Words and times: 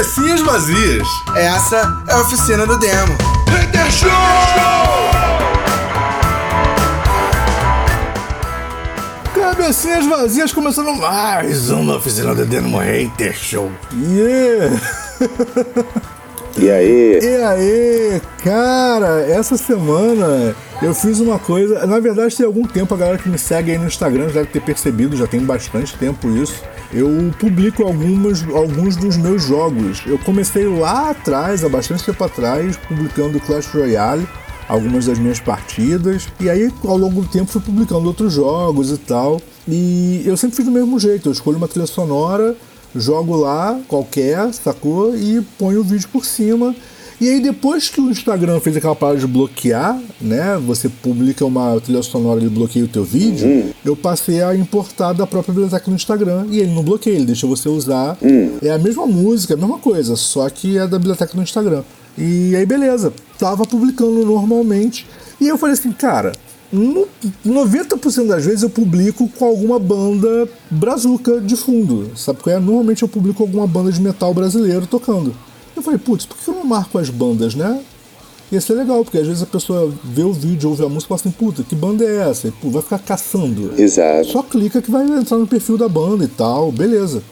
Cabecinhas 0.00 0.40
vazias. 0.40 1.06
Essa 1.36 2.02
é 2.08 2.12
a 2.14 2.20
oficina 2.22 2.66
do 2.66 2.78
demo. 2.78 3.18
Hater 3.48 3.90
Show! 3.92 4.10
Cabecinhas 9.34 10.06
vazias 10.06 10.52
começando 10.54 10.94
mais 10.94 11.68
uma 11.68 11.96
oficina 11.96 12.34
do 12.34 12.46
demo 12.46 12.78
Hater 12.78 13.34
Show. 13.34 13.70
Yeah! 13.92 14.80
E 16.56 16.70
aí? 16.70 17.20
E 17.22 17.36
aí, 17.44 18.22
cara, 18.42 19.20
essa 19.28 19.58
semana 19.58 20.56
eu 20.80 20.94
fiz 20.94 21.20
uma 21.20 21.38
coisa. 21.38 21.86
Na 21.86 22.00
verdade, 22.00 22.34
tem 22.34 22.46
algum 22.46 22.66
tempo 22.66 22.94
a 22.94 22.96
galera 22.96 23.18
que 23.18 23.28
me 23.28 23.38
segue 23.38 23.70
aí 23.70 23.78
no 23.78 23.86
Instagram 23.86 24.28
já 24.28 24.40
deve 24.40 24.46
ter 24.46 24.62
percebido, 24.62 25.14
já 25.14 25.26
tem 25.26 25.40
bastante 25.40 25.94
tempo 25.98 26.26
isso. 26.30 26.64
Eu 26.92 27.08
publico 27.38 27.84
algumas, 27.84 28.42
alguns 28.48 28.96
dos 28.96 29.16
meus 29.16 29.44
jogos. 29.44 30.02
Eu 30.06 30.18
comecei 30.18 30.66
lá 30.66 31.10
atrás, 31.10 31.64
há 31.64 31.68
bastante 31.68 32.04
tempo 32.04 32.22
atrás, 32.24 32.76
publicando 32.76 33.38
Clash 33.40 33.66
Royale, 33.66 34.26
algumas 34.68 35.06
das 35.06 35.18
minhas 35.18 35.38
partidas. 35.38 36.28
E 36.40 36.50
aí, 36.50 36.72
ao 36.84 36.96
longo 36.96 37.22
do 37.22 37.28
tempo, 37.28 37.50
fui 37.50 37.60
publicando 37.60 38.06
outros 38.06 38.32
jogos 38.32 38.90
e 38.90 38.98
tal. 38.98 39.40
E 39.68 40.22
eu 40.26 40.36
sempre 40.36 40.56
fiz 40.56 40.64
do 40.64 40.72
mesmo 40.72 40.98
jeito. 40.98 41.28
Eu 41.28 41.32
escolho 41.32 41.58
uma 41.58 41.68
trilha 41.68 41.86
sonora 41.86 42.56
jogo 42.94 43.36
lá, 43.36 43.80
qualquer, 43.86 44.52
sacou? 44.52 45.16
E 45.16 45.40
ponho 45.58 45.80
o 45.80 45.84
vídeo 45.84 46.08
por 46.12 46.24
cima. 46.24 46.74
E 47.20 47.28
aí 47.28 47.40
depois 47.40 47.88
que 47.90 48.00
o 48.00 48.10
Instagram 48.10 48.58
fez 48.60 48.76
aquela 48.76 48.96
parada 48.96 49.18
de 49.18 49.26
bloquear, 49.26 50.00
né? 50.20 50.56
Você 50.66 50.88
publica 50.88 51.44
uma 51.44 51.78
trilha 51.80 52.02
sonora 52.02 52.42
e 52.42 52.48
bloqueia 52.48 52.84
o 52.84 52.88
teu 52.88 53.04
vídeo, 53.04 53.46
Uhum. 53.46 53.70
eu 53.84 53.94
passei 53.94 54.42
a 54.42 54.54
importar 54.56 55.12
da 55.12 55.26
própria 55.26 55.52
biblioteca 55.52 55.84
no 55.90 55.96
Instagram. 55.96 56.46
E 56.50 56.58
ele 56.60 56.72
não 56.72 56.82
bloqueia, 56.82 57.14
ele 57.16 57.26
deixa 57.26 57.46
você 57.46 57.68
usar. 57.68 58.16
Hum. 58.22 58.52
É 58.62 58.70
a 58.70 58.78
mesma 58.78 59.06
música, 59.06 59.52
a 59.52 59.56
mesma 59.56 59.78
coisa, 59.78 60.16
só 60.16 60.48
que 60.48 60.78
é 60.78 60.86
da 60.86 60.96
biblioteca 60.98 61.32
no 61.36 61.42
Instagram. 61.42 61.82
E 62.16 62.56
aí 62.56 62.64
beleza, 62.64 63.12
tava 63.38 63.64
publicando 63.66 64.24
normalmente. 64.24 65.06
E 65.40 65.46
eu 65.46 65.58
falei 65.58 65.74
assim, 65.74 65.92
cara, 65.92 66.32
no 66.72 67.06
90% 67.46 68.26
das 68.28 68.44
vezes 68.44 68.62
eu 68.62 68.70
publico 68.70 69.28
com 69.38 69.44
alguma 69.44 69.78
banda 69.78 70.48
brazuca 70.70 71.40
de 71.40 71.56
fundo. 71.56 72.10
Sabe 72.16 72.40
qual 72.42 72.56
é? 72.56 72.58
Normalmente 72.58 73.02
eu 73.02 73.08
publico 73.08 73.42
alguma 73.42 73.66
banda 73.66 73.92
de 73.92 74.00
metal 74.00 74.32
brasileiro 74.32 74.86
tocando. 74.86 75.34
Eu 75.80 75.84
falei, 75.84 75.98
putz, 75.98 76.26
por 76.26 76.36
que 76.36 76.46
eu 76.46 76.54
não 76.54 76.64
marco 76.64 76.98
as 76.98 77.08
bandas, 77.08 77.54
né? 77.54 77.82
Ia 78.52 78.60
ser 78.60 78.74
legal, 78.74 79.02
porque 79.02 79.16
às 79.16 79.26
vezes 79.26 79.42
a 79.42 79.46
pessoa 79.46 79.90
vê 80.04 80.22
o 80.22 80.32
vídeo, 80.32 80.68
ouve 80.68 80.84
a 80.84 80.88
música 80.90 81.06
e 81.14 81.18
fala 81.18 81.20
assim, 81.20 81.30
puta, 81.30 81.62
que 81.62 81.74
banda 81.74 82.04
é 82.04 82.28
essa? 82.28 82.48
E, 82.48 82.50
pô, 82.50 82.68
vai 82.68 82.82
ficar 82.82 82.98
caçando. 82.98 83.72
Exato. 83.80 84.28
Só 84.28 84.42
clica 84.42 84.82
que 84.82 84.90
vai 84.90 85.06
entrar 85.06 85.38
no 85.38 85.46
perfil 85.46 85.78
da 85.78 85.88
banda 85.88 86.24
e 86.24 86.28
tal, 86.28 86.70
beleza. 86.70 87.22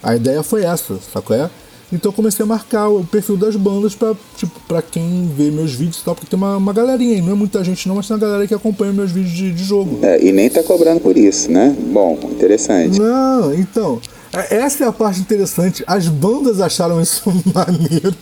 A 0.00 0.14
ideia 0.14 0.40
foi 0.44 0.62
essa, 0.62 0.96
qual 1.24 1.36
é? 1.36 1.50
Então 1.92 2.10
eu 2.10 2.12
comecei 2.14 2.42
a 2.42 2.46
marcar 2.46 2.88
o 2.88 3.04
perfil 3.04 3.36
das 3.36 3.54
bandas 3.54 3.94
pra, 3.94 4.14
tipo, 4.36 4.58
pra 4.66 4.82
quem 4.82 5.30
vê 5.36 5.50
meus 5.50 5.72
vídeos 5.72 5.98
e 6.00 6.04
tal, 6.04 6.14
porque 6.14 6.28
tem 6.28 6.36
uma, 6.36 6.56
uma 6.56 6.72
galerinha 6.72 7.14
aí, 7.14 7.22
não 7.22 7.32
é 7.32 7.34
muita 7.34 7.62
gente 7.62 7.86
não, 7.86 7.94
mas 7.94 8.08
tem 8.08 8.16
uma 8.16 8.20
galera 8.20 8.46
que 8.46 8.54
acompanha 8.54 8.92
meus 8.92 9.12
vídeos 9.12 9.32
de, 9.32 9.52
de 9.52 9.64
jogo. 9.64 10.00
É, 10.02 10.20
e 10.24 10.32
nem 10.32 10.50
tá 10.50 10.62
cobrando 10.64 11.00
por 11.00 11.16
isso, 11.16 11.50
né? 11.50 11.76
Bom, 11.92 12.18
interessante. 12.32 12.98
Não, 12.98 13.54
então, 13.54 14.00
é- 14.32 14.56
essa 14.56 14.84
é 14.84 14.86
a 14.88 14.92
parte 14.92 15.20
interessante. 15.20 15.84
As 15.86 16.08
bandas 16.08 16.60
acharam 16.60 17.00
isso 17.00 17.22
maneiro. 17.54 18.14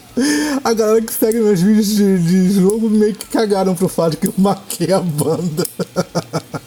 A 0.62 0.72
galera 0.74 1.00
que 1.00 1.12
segue 1.12 1.40
meus 1.40 1.60
vídeos 1.60 1.86
de, 1.88 2.18
de 2.18 2.50
jogo 2.60 2.90
meio 2.90 3.14
que 3.14 3.26
cagaram 3.26 3.74
pro 3.74 3.88
fato 3.88 4.16
que 4.18 4.26
eu 4.28 4.34
marquei 4.36 4.92
a 4.92 5.00
banda. 5.00 5.66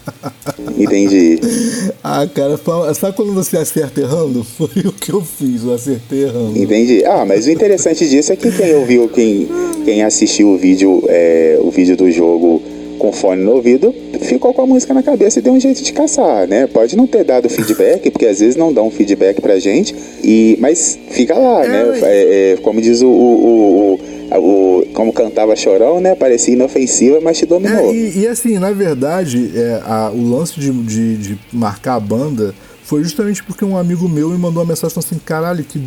Entendi. 0.77 1.39
Ah, 2.09 2.25
cara, 2.33 2.57
fala- 2.57 2.93
sabe 2.93 3.17
quando 3.17 3.33
você 3.33 3.57
acerta 3.57 3.99
errando? 3.99 4.41
Foi 4.57 4.67
o 4.85 4.93
que 4.93 5.11
eu 5.11 5.21
fiz, 5.21 5.63
eu 5.65 5.73
acertei 5.73 6.23
errando. 6.23 6.57
Entendi. 6.57 7.03
Ah, 7.03 7.25
mas 7.25 7.47
o 7.47 7.51
interessante 7.51 8.07
disso 8.07 8.31
é 8.31 8.35
que 8.37 8.49
quem 8.49 8.75
ouviu, 8.75 9.09
quem, 9.09 9.45
quem 9.83 10.03
assistiu 10.03 10.47
o 10.49 10.57
vídeo, 10.57 11.03
é, 11.09 11.57
o 11.61 11.69
vídeo 11.69 11.97
do 11.97 12.09
jogo 12.09 12.61
com 12.97 13.11
fone 13.11 13.43
no 13.43 13.51
ouvido, 13.55 13.93
ficou 14.21 14.53
com 14.53 14.61
a 14.61 14.65
música 14.65 14.93
na 14.93 15.03
cabeça 15.03 15.39
e 15.39 15.41
deu 15.41 15.51
um 15.53 15.59
jeito 15.59 15.83
de 15.83 15.91
caçar, 15.91 16.47
né? 16.47 16.65
Pode 16.65 16.95
não 16.95 17.05
ter 17.05 17.25
dado 17.25 17.49
feedback, 17.49 18.09
porque 18.09 18.25
às 18.25 18.39
vezes 18.39 18.55
não 18.55 18.71
dão 18.71 18.89
feedback 18.89 19.41
pra 19.41 19.59
gente, 19.59 19.93
e, 20.23 20.55
mas 20.61 20.97
fica 21.11 21.33
lá, 21.37 21.65
É, 21.65 21.67
né? 21.67 21.99
É, 22.03 22.53
é, 22.53 22.57
como 22.61 22.79
diz 22.81 23.01
o, 23.01 23.07
o, 23.07 23.93
o- 23.95 23.99
o- 24.35 24.85
Como 24.93 25.13
cantava 25.13 25.55
Chorão, 25.55 25.99
né? 26.01 26.15
Parecia 26.15 26.53
inofensiva, 26.55 27.19
mas 27.21 27.37
te 27.37 27.45
dominou. 27.45 27.91
É, 27.91 27.93
e, 27.95 28.19
e 28.21 28.27
assim, 28.27 28.57
na 28.57 28.71
verdade, 28.71 29.51
é, 29.55 29.81
a- 29.85 30.11
o 30.13 30.29
lance 30.29 30.59
de, 30.59 30.71
de, 30.71 31.17
de 31.17 31.39
marcar 31.53 31.95
a 31.95 31.99
banda 31.99 32.53
foi 32.83 33.03
justamente 33.03 33.43
porque 33.43 33.63
um 33.63 33.77
amigo 33.77 34.07
meu 34.09 34.29
me 34.29 34.37
mandou 34.37 34.63
uma 34.63 34.69
mensagem 34.69 34.93
falando 34.93 35.05
assim: 35.05 35.19
caralho, 35.23 35.63
que 35.63 35.77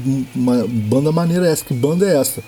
banda 0.88 1.10
maneira 1.12 1.48
é 1.48 1.52
essa? 1.52 1.64
Que 1.64 1.74
banda 1.74 2.06
é 2.06 2.16
essa? 2.20 2.42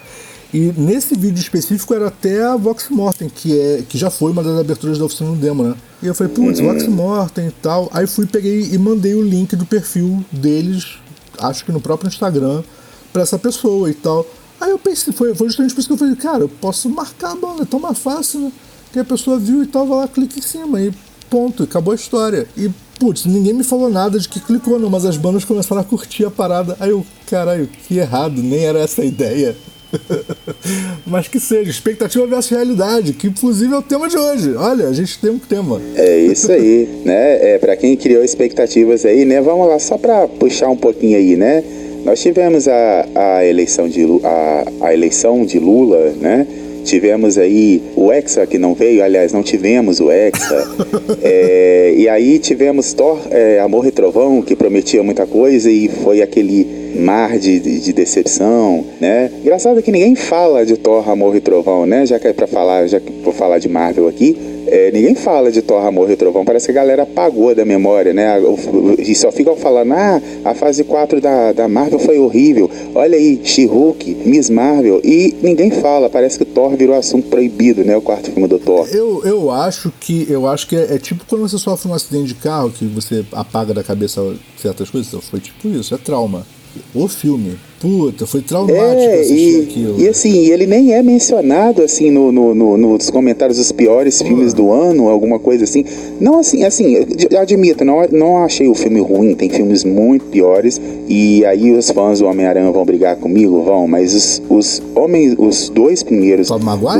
E 0.55 0.73
nesse 0.77 1.17
vídeo 1.17 1.41
específico 1.41 1.95
era 1.95 2.09
até 2.09 2.43
a 2.45 2.57
Vox 2.57 2.89
Mortem, 2.91 3.29
que, 3.35 3.59
é, 3.59 3.83
que 3.89 3.97
já 3.97 4.11
foi 4.11 4.33
uma 4.33 4.43
das 4.43 4.59
aberturas 4.61 4.99
da 4.99 5.05
oficina 5.07 5.31
do 5.31 5.37
demo, 5.37 5.63
né? 5.65 5.75
E 6.03 6.07
eu 6.07 6.15
falei, 6.15 6.33
putz, 6.33 6.61
Vox 6.61 6.87
Mortem 6.87 7.47
e 7.49 7.51
tal. 7.63 7.89
Aí 7.93 8.07
fui, 8.07 8.27
peguei 8.27 8.69
e 8.71 8.77
mandei 8.77 9.15
o 9.15 9.23
link 9.23 9.57
do 9.57 9.65
perfil 9.65 10.23
deles, 10.31 10.97
acho 11.39 11.65
que 11.65 11.73
no 11.73 11.81
próprio 11.81 12.09
Instagram, 12.09 12.63
pra 13.15 13.23
essa 13.23 13.39
pessoa 13.39 13.91
e 13.91 13.95
tal. 13.95 14.27
Aí 14.63 14.71
eu 14.71 14.79
pensei, 14.79 15.13
foi, 15.13 15.35
foi 15.35 15.49
justamente 15.49 15.75
por 15.75 15.81
isso 15.81 15.89
que 15.89 15.93
eu 15.93 15.99
falei, 15.99 16.15
cara, 16.15 16.45
eu 16.45 16.49
posso 16.49 16.89
marcar 16.89 17.33
a 17.33 17.35
banda, 17.35 17.65
é 17.65 17.67
tão 17.67 17.81
mais 17.81 17.99
fácil, 17.99 18.39
né? 18.43 18.53
Que 18.93 19.01
a 19.01 19.05
pessoa 19.05 19.37
viu 19.37 19.65
e 19.65 19.67
tal, 19.67 19.85
vai 19.89 19.99
lá, 19.99 20.07
clica 20.07 20.39
em 20.39 20.43
cima 20.43 20.81
e 20.81 20.93
ponto, 21.29 21.65
acabou 21.65 21.91
a 21.91 21.97
história. 21.97 22.47
E, 22.57 22.71
putz, 22.97 23.27
ninguém 23.27 23.55
me 23.55 23.65
falou 23.65 23.91
nada 23.91 24.21
de 24.21 24.29
que 24.29 24.39
clicou, 24.39 24.79
não, 24.79 24.89
mas 24.89 25.05
as 25.05 25.17
bandas 25.17 25.45
começaram 25.45 25.81
a 25.81 25.85
curtir 25.85 26.25
a 26.25 26.31
parada. 26.31 26.77
Aí 26.79 26.91
eu, 26.91 27.05
caralho, 27.29 27.67
que 27.67 27.99
errado, 27.99 28.41
nem 28.41 28.61
era 28.61 28.79
essa 28.79 29.03
a 29.03 29.05
ideia. 29.05 29.57
mas 31.05 31.27
que 31.27 31.41
seja, 31.41 31.69
expectativa 31.69 32.25
versus 32.25 32.53
realidade, 32.53 33.15
que 33.15 33.27
inclusive 33.27 33.75
é 33.75 33.77
o 33.77 33.83
tema 33.83 34.09
de 34.09 34.17
hoje. 34.17 34.55
Olha, 34.55 34.87
a 34.87 34.93
gente 34.93 35.19
tem 35.19 35.31
um 35.31 35.41
tema. 35.41 35.83
É 35.97 36.19
isso 36.19 36.53
aí, 36.53 36.89
né? 37.05 37.55
É, 37.55 37.59
para 37.59 37.77
quem 37.77 37.97
criou 37.97 38.23
expectativas 38.23 39.05
aí, 39.05 39.25
né? 39.25 39.41
Vamos 39.41 39.67
lá, 39.67 39.81
só 39.81 39.99
para 39.99 40.29
puxar 40.29 40.69
um 40.69 40.77
pouquinho 40.77 41.19
aí, 41.19 41.35
né? 41.37 41.82
Nós 42.05 42.21
tivemos 42.21 42.67
a, 42.67 43.07
a, 43.15 43.45
eleição 43.47 43.89
de, 43.89 44.05
a, 44.25 44.65
a 44.81 44.93
eleição 44.93 45.45
de 45.45 45.59
Lula, 45.59 46.13
né? 46.21 46.47
Tivemos 46.85 47.39
aí 47.39 47.81
o 47.95 48.13
Hexa 48.13 48.45
que 48.45 48.59
não 48.59 48.75
veio, 48.75 49.05
aliás, 49.05 49.33
não 49.33 49.43
tivemos 49.43 50.01
o 50.01 50.11
Hexa. 50.11 50.69
É, 51.25 51.95
e 51.97 52.09
aí 52.09 52.39
tivemos 52.39 52.93
Thor, 52.93 53.21
é, 53.31 53.61
Amor 53.61 53.87
e 53.87 53.91
Trovão, 53.91 54.43
que 54.43 54.57
prometia 54.57 55.03
muita 55.03 55.27
coisa 55.27 55.71
e 55.71 55.89
foi 55.89 56.21
aquele 56.21 56.82
mar 56.95 57.39
de, 57.39 57.59
de, 57.61 57.81
de 57.81 57.93
decepção, 57.93 58.85
né? 59.01 59.31
Engraçado 59.41 59.83
que 59.83 59.93
ninguém 59.93 60.15
fala 60.15 60.65
de 60.65 60.77
Thor, 60.77 61.09
Amor 61.09 61.35
e 61.37 61.41
Trovão, 61.41 61.87
né? 61.87 62.07
Já 62.07 62.19
que 62.19 62.29
é 62.29 62.33
pra 62.33 62.47
falar, 62.47 62.87
já 62.87 63.01
que 63.01 63.11
vou 63.23 63.33
falar 63.33 63.59
de 63.59 63.69
Marvel 63.69 64.09
aqui, 64.09 64.37
é, 64.67 64.91
ninguém 64.91 65.15
fala 65.15 65.51
de 65.51 65.61
Thor, 65.61 65.85
Amor 65.85 66.11
e 66.11 66.17
Trovão. 66.17 66.45
Parece 66.45 66.67
que 66.67 66.73
a 66.73 66.75
galera 66.75 67.03
apagou 67.03 67.55
da 67.55 67.65
memória, 67.65 68.13
né? 68.13 68.41
E 68.99 69.15
só 69.15 69.33
ficam 69.33 69.57
falando, 69.57 69.93
ah, 69.93 70.21
a 70.45 70.55
fase 70.55 70.85
4 70.85 71.21
da, 71.21 71.53
da 71.53 71.69
Marvel 71.69 71.99
foi 71.99 72.19
horrível. 72.19 72.71
Olha 72.95 73.17
aí, 73.17 73.41
She-Hulk, 73.43 74.23
Miss 74.25 74.49
Marvel. 74.49 75.01
E 75.05 75.35
ninguém 75.43 75.71
fala, 75.71 76.09
parece 76.09 76.39
que 76.39 76.45
Thor 76.45 76.77
virou 76.77 76.97
assunto 76.97 77.29
proibido, 77.29 77.85
né? 77.85 77.97
O 77.97 78.03
quarto 78.03 78.31
filme 78.31 78.49
do 78.49 78.59
Thor. 78.59 78.89
Eu, 78.91 79.23
eu 79.25 79.51
acho 79.51 79.93
que 80.01 80.27
eu 80.31 80.47
acho 80.47 80.67
que 80.69 80.77
é, 80.77 80.95
é 80.95 80.99
tipo 80.99 81.25
quando 81.27 81.43
você 81.43 81.59
sofre 81.59 81.91
um 81.91 81.95
acidente 81.95 82.29
de 82.29 82.35
carro 82.35 82.71
que 82.71 82.85
você 82.87 83.25
apaga 83.33 83.75
da 83.75 83.83
cabeça 83.83 84.23
certas 84.57 84.89
coisas. 84.91 85.09
Então, 85.09 85.21
Foi 85.21 85.41
tipo 85.41 85.69
isso, 85.69 85.95
é 85.95 85.99
trauma. 85.99 86.47
O 86.95 87.09
filme, 87.09 87.59
puta, 87.83 88.27
foi 88.27 88.41
traumático 88.41 88.81
É, 88.81 89.15
assistir 89.21 89.59
e, 89.59 89.63
aquilo. 89.63 90.01
e 90.01 90.09
assim, 90.09 90.47
ele 90.47 90.67
nem 90.67 90.95
é 90.95 91.03
mencionado 91.03 91.83
assim 91.83 92.11
no, 92.11 92.31
no- 92.31 92.55
no- 92.55 92.79
nos 92.79 93.11
comentários 93.11 93.59
dos 93.59 93.73
piores 93.73 94.23
filmes 94.23 94.55
do 94.55 94.71
ano, 94.71 95.09
alguma 95.09 95.39
coisa 95.39 95.65
assim. 95.65 95.85
Não 96.21 96.39
assim, 96.39 96.63
assim, 96.65 96.97
eu 97.31 97.41
admito, 97.41 97.85
não, 97.85 98.07
não 98.13 98.39
achei 98.45 98.69
o 98.69 98.75
filme 98.75 99.01
ruim, 99.01 99.35
tem 99.35 99.51
filmes 99.51 99.83
muito 99.85 100.27
piores. 100.27 100.81
E 101.09 101.45
aí 101.45 101.73
os 101.73 101.91
fãs 101.91 102.21
do 102.21 102.27
Homem-Aranha 102.27 102.71
vão 102.71 102.85
brigar 102.85 103.17
comigo, 103.17 103.63
vão, 103.63 103.89
mas 103.89 104.15
os, 104.15 104.43
os 104.49 104.83
homens, 104.95 105.35
os 105.37 105.69
dois 105.69 106.03
primeiros 106.05 106.49
do? 106.49 106.55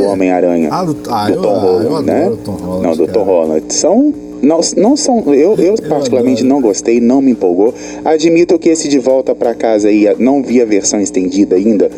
Homem-Aranha, 0.09 0.69
Ah, 0.73 0.85
do- 0.85 0.97
ah, 1.09 1.27
do 1.31 1.35
eu- 1.37 1.43
Tom 1.43 1.49
ah, 1.49 1.55
eu 1.55 1.63
Holland, 1.63 1.87
adoro 1.87 2.03
né? 2.05 2.29
o 2.29 2.37
Tom 2.39 2.53
Holland, 2.53 2.83
não, 2.83 2.97
do 2.97 3.07
Tom 3.07 3.13
cara. 3.25 3.25
Holland, 3.25 3.65
são 3.73 4.15
não, 4.43 4.59
não 4.77 4.97
são. 4.97 5.23
Eu, 5.33 5.55
eu 5.55 5.75
particularmente 5.89 6.43
não 6.43 6.61
gostei, 6.61 7.01
não 7.01 7.23
me 7.23 7.31
empolgou. 7.31 7.73
Admito 8.05 8.59
que 8.59 8.71
esse 8.71 8.89
de 8.89 8.99
volta 8.99 9.37
pra 9.37 9.55
casa 9.55 9.87
aí, 9.87 10.05
não 10.19 10.43
vi 10.43 10.61
a 10.61 10.65
versão 10.73 11.01
estendida 11.01 11.57
ainda, 11.57 11.91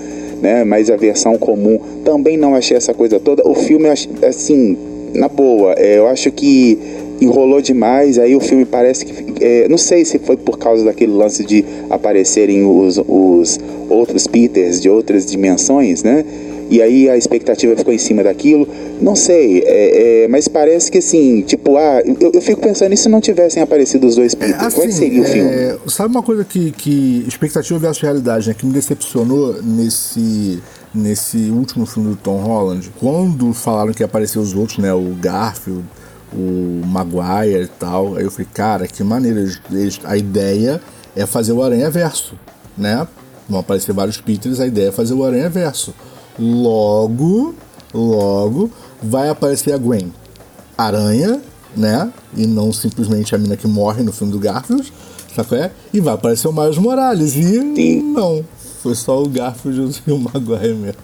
né? 0.42 0.64
Mas 0.64 0.90
a 0.90 0.96
versão 0.96 1.38
comum 1.38 1.78
também 2.04 2.36
não 2.36 2.54
achei 2.54 2.76
essa 2.76 2.92
coisa 2.92 3.20
toda. 3.20 3.48
O 3.48 3.54
filme, 3.54 3.88
assim, 3.88 4.76
na 5.14 5.28
boa, 5.28 5.74
é, 5.74 5.98
eu 5.98 6.08
acho 6.08 6.30
que 6.32 6.78
enrolou 7.20 7.62
demais. 7.62 8.18
Aí 8.18 8.34
o 8.34 8.40
filme 8.40 8.64
parece 8.64 9.06
que. 9.06 9.44
é, 9.44 9.68
não 9.68 9.78
sei 9.78 10.04
se 10.04 10.18
foi 10.18 10.36
por 10.36 10.58
causa 10.58 10.84
daquele 10.84 11.12
lance 11.12 11.44
de 11.44 11.64
aparecerem 11.88 12.66
os, 12.66 12.98
os 12.98 13.60
outros 13.88 14.26
Peters 14.26 14.80
de 14.80 14.90
outras 14.90 15.24
dimensões, 15.24 16.02
né? 16.02 16.24
E 16.76 16.82
aí 16.82 17.08
a 17.08 17.16
expectativa 17.16 17.76
ficou 17.76 17.92
em 17.92 17.98
cima 17.98 18.22
daquilo. 18.22 18.66
Não 19.00 19.14
sei, 19.14 19.62
é, 19.64 20.24
é, 20.24 20.28
mas 20.28 20.48
parece 20.48 20.90
que 20.90 20.98
assim, 20.98 21.42
tipo, 21.42 21.76
ah, 21.76 22.02
eu, 22.20 22.32
eu 22.34 22.40
fico 22.40 22.60
pensando, 22.60 22.92
e 22.92 22.96
se 22.96 23.08
não 23.08 23.20
tivessem 23.20 23.62
aparecido 23.62 24.06
os 24.06 24.16
dois 24.16 24.34
Peter, 24.34 24.60
assim, 24.60 24.82
é 24.82 24.86
que 24.86 24.92
seria 24.92 25.22
o 25.22 25.24
filme? 25.24 25.50
é, 25.50 25.78
Sabe 25.86 26.10
uma 26.14 26.22
coisa 26.22 26.44
que, 26.44 26.72
que 26.72 27.24
expectativa 27.28 27.78
versus 27.78 28.02
realidade, 28.02 28.48
né, 28.48 28.54
que 28.54 28.66
me 28.66 28.72
decepcionou 28.72 29.62
nesse 29.62 30.60
nesse 30.94 31.50
último 31.50 31.86
filme 31.86 32.10
do 32.10 32.16
Tom 32.16 32.36
Holland, 32.36 32.88
quando 33.00 33.52
falaram 33.52 33.92
que 33.92 34.00
ia 34.00 34.06
aparecer 34.06 34.38
os 34.38 34.54
outros, 34.54 34.78
né, 34.78 34.94
o 34.94 35.12
Garfield, 35.20 35.82
o 36.32 36.82
Maguire 36.86 37.64
e 37.64 37.66
tal, 37.78 38.14
aí 38.16 38.22
eu 38.22 38.30
falei, 38.30 38.46
cara, 38.54 38.86
que 38.86 39.02
eles- 39.02 40.00
a 40.04 40.16
ideia 40.16 40.80
é 41.16 41.26
fazer 41.26 41.52
o 41.52 41.62
Aranha 41.64 41.90
Verso, 41.90 42.34
né? 42.78 43.06
Vão 43.48 43.58
aparecer 43.60 43.92
vários 43.92 44.18
Peters, 44.20 44.60
a 44.60 44.66
ideia 44.66 44.88
é 44.88 44.92
fazer 44.92 45.14
o 45.14 45.24
Aranha 45.24 45.48
Verso. 45.50 45.92
Logo, 46.38 47.54
logo, 47.92 48.70
vai 49.02 49.28
aparecer 49.28 49.72
a 49.72 49.78
Gwen 49.78 50.12
Aranha, 50.76 51.40
né? 51.76 52.12
E 52.36 52.46
não 52.46 52.72
simplesmente 52.72 53.34
a 53.34 53.38
mina 53.38 53.56
que 53.56 53.66
morre 53.68 54.02
no 54.02 54.12
filme 54.12 54.32
do 54.32 54.38
Garfield, 54.38 54.92
sabe? 55.34 55.54
É? 55.56 55.70
E 55.92 56.00
vai 56.00 56.14
aparecer 56.14 56.48
o 56.48 56.52
Miles 56.52 56.78
Morales. 56.78 57.36
E 57.36 57.42
Sim. 57.74 58.02
não, 58.12 58.44
foi 58.82 58.94
só 58.94 59.22
o 59.22 59.28
Garfield 59.28 60.02
e 60.06 60.10
o 60.12 60.18
Maguire 60.18 60.74
mesmo. 60.74 60.98